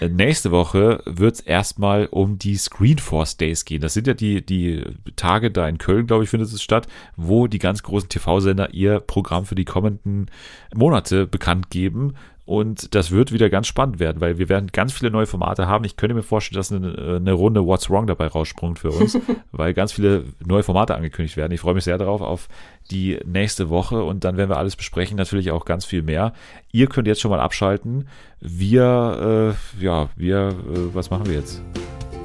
Äh, 0.00 0.08
Nächste 0.08 0.50
Woche 0.50 1.02
wird 1.06 1.34
es 1.34 1.40
erstmal 1.40 2.06
um 2.06 2.38
die 2.38 2.56
Screenforce 2.56 3.36
Days 3.36 3.64
gehen. 3.64 3.80
Das 3.80 3.94
sind 3.94 4.06
ja 4.06 4.14
die, 4.14 4.44
die 4.44 4.84
Tage 5.16 5.50
da 5.50 5.68
in 5.68 5.78
Köln, 5.78 6.06
glaube 6.06 6.24
ich, 6.24 6.30
findet 6.30 6.52
es 6.52 6.62
statt, 6.62 6.86
wo 7.16 7.46
die 7.46 7.58
ganz 7.58 7.82
großen 7.82 8.08
TV-Sender 8.08 8.74
ihr 8.74 9.00
Programm 9.00 9.46
für 9.46 9.54
die 9.54 9.64
kommenden 9.64 10.30
Monate 10.74 11.26
bekannt 11.26 11.70
geben. 11.70 12.14
Und 12.50 12.96
das 12.96 13.12
wird 13.12 13.30
wieder 13.30 13.48
ganz 13.48 13.68
spannend 13.68 14.00
werden, 14.00 14.20
weil 14.20 14.38
wir 14.38 14.48
werden 14.48 14.70
ganz 14.72 14.92
viele 14.92 15.12
neue 15.12 15.26
Formate 15.26 15.68
haben. 15.68 15.84
Ich 15.84 15.94
könnte 15.94 16.16
mir 16.16 16.24
vorstellen, 16.24 16.56
dass 16.56 16.72
eine, 16.72 17.18
eine 17.18 17.32
Runde 17.32 17.64
What's 17.64 17.88
Wrong 17.88 18.08
dabei 18.08 18.26
raussprungt 18.26 18.80
für 18.80 18.90
uns, 18.90 19.16
weil 19.52 19.72
ganz 19.72 19.92
viele 19.92 20.24
neue 20.44 20.64
Formate 20.64 20.96
angekündigt 20.96 21.36
werden. 21.36 21.52
Ich 21.52 21.60
freue 21.60 21.74
mich 21.74 21.84
sehr 21.84 21.96
darauf 21.96 22.22
auf 22.22 22.48
die 22.90 23.20
nächste 23.24 23.68
Woche 23.68 24.02
und 24.02 24.24
dann 24.24 24.36
werden 24.36 24.50
wir 24.50 24.56
alles 24.56 24.74
besprechen, 24.74 25.16
natürlich 25.16 25.52
auch 25.52 25.64
ganz 25.64 25.84
viel 25.84 26.02
mehr. 26.02 26.32
Ihr 26.72 26.88
könnt 26.88 27.06
jetzt 27.06 27.20
schon 27.20 27.30
mal 27.30 27.38
abschalten. 27.38 28.08
Wir, 28.40 29.54
äh, 29.80 29.84
ja, 29.84 30.08
wir, 30.16 30.48
äh, 30.48 30.92
was 30.92 31.08
machen 31.08 31.26
wir 31.26 31.34
jetzt? 31.34 31.62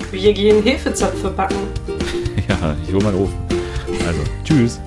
Wir 0.10 0.34
gehen 0.34 0.64
Hefezöpfe 0.64 1.30
backen. 1.30 1.58
Ja, 2.48 2.76
ich 2.84 2.94
hole 2.94 3.04
meinen 3.04 3.18
Ofen. 3.18 3.36
Also, 4.06 4.22
tschüss. 4.44 4.80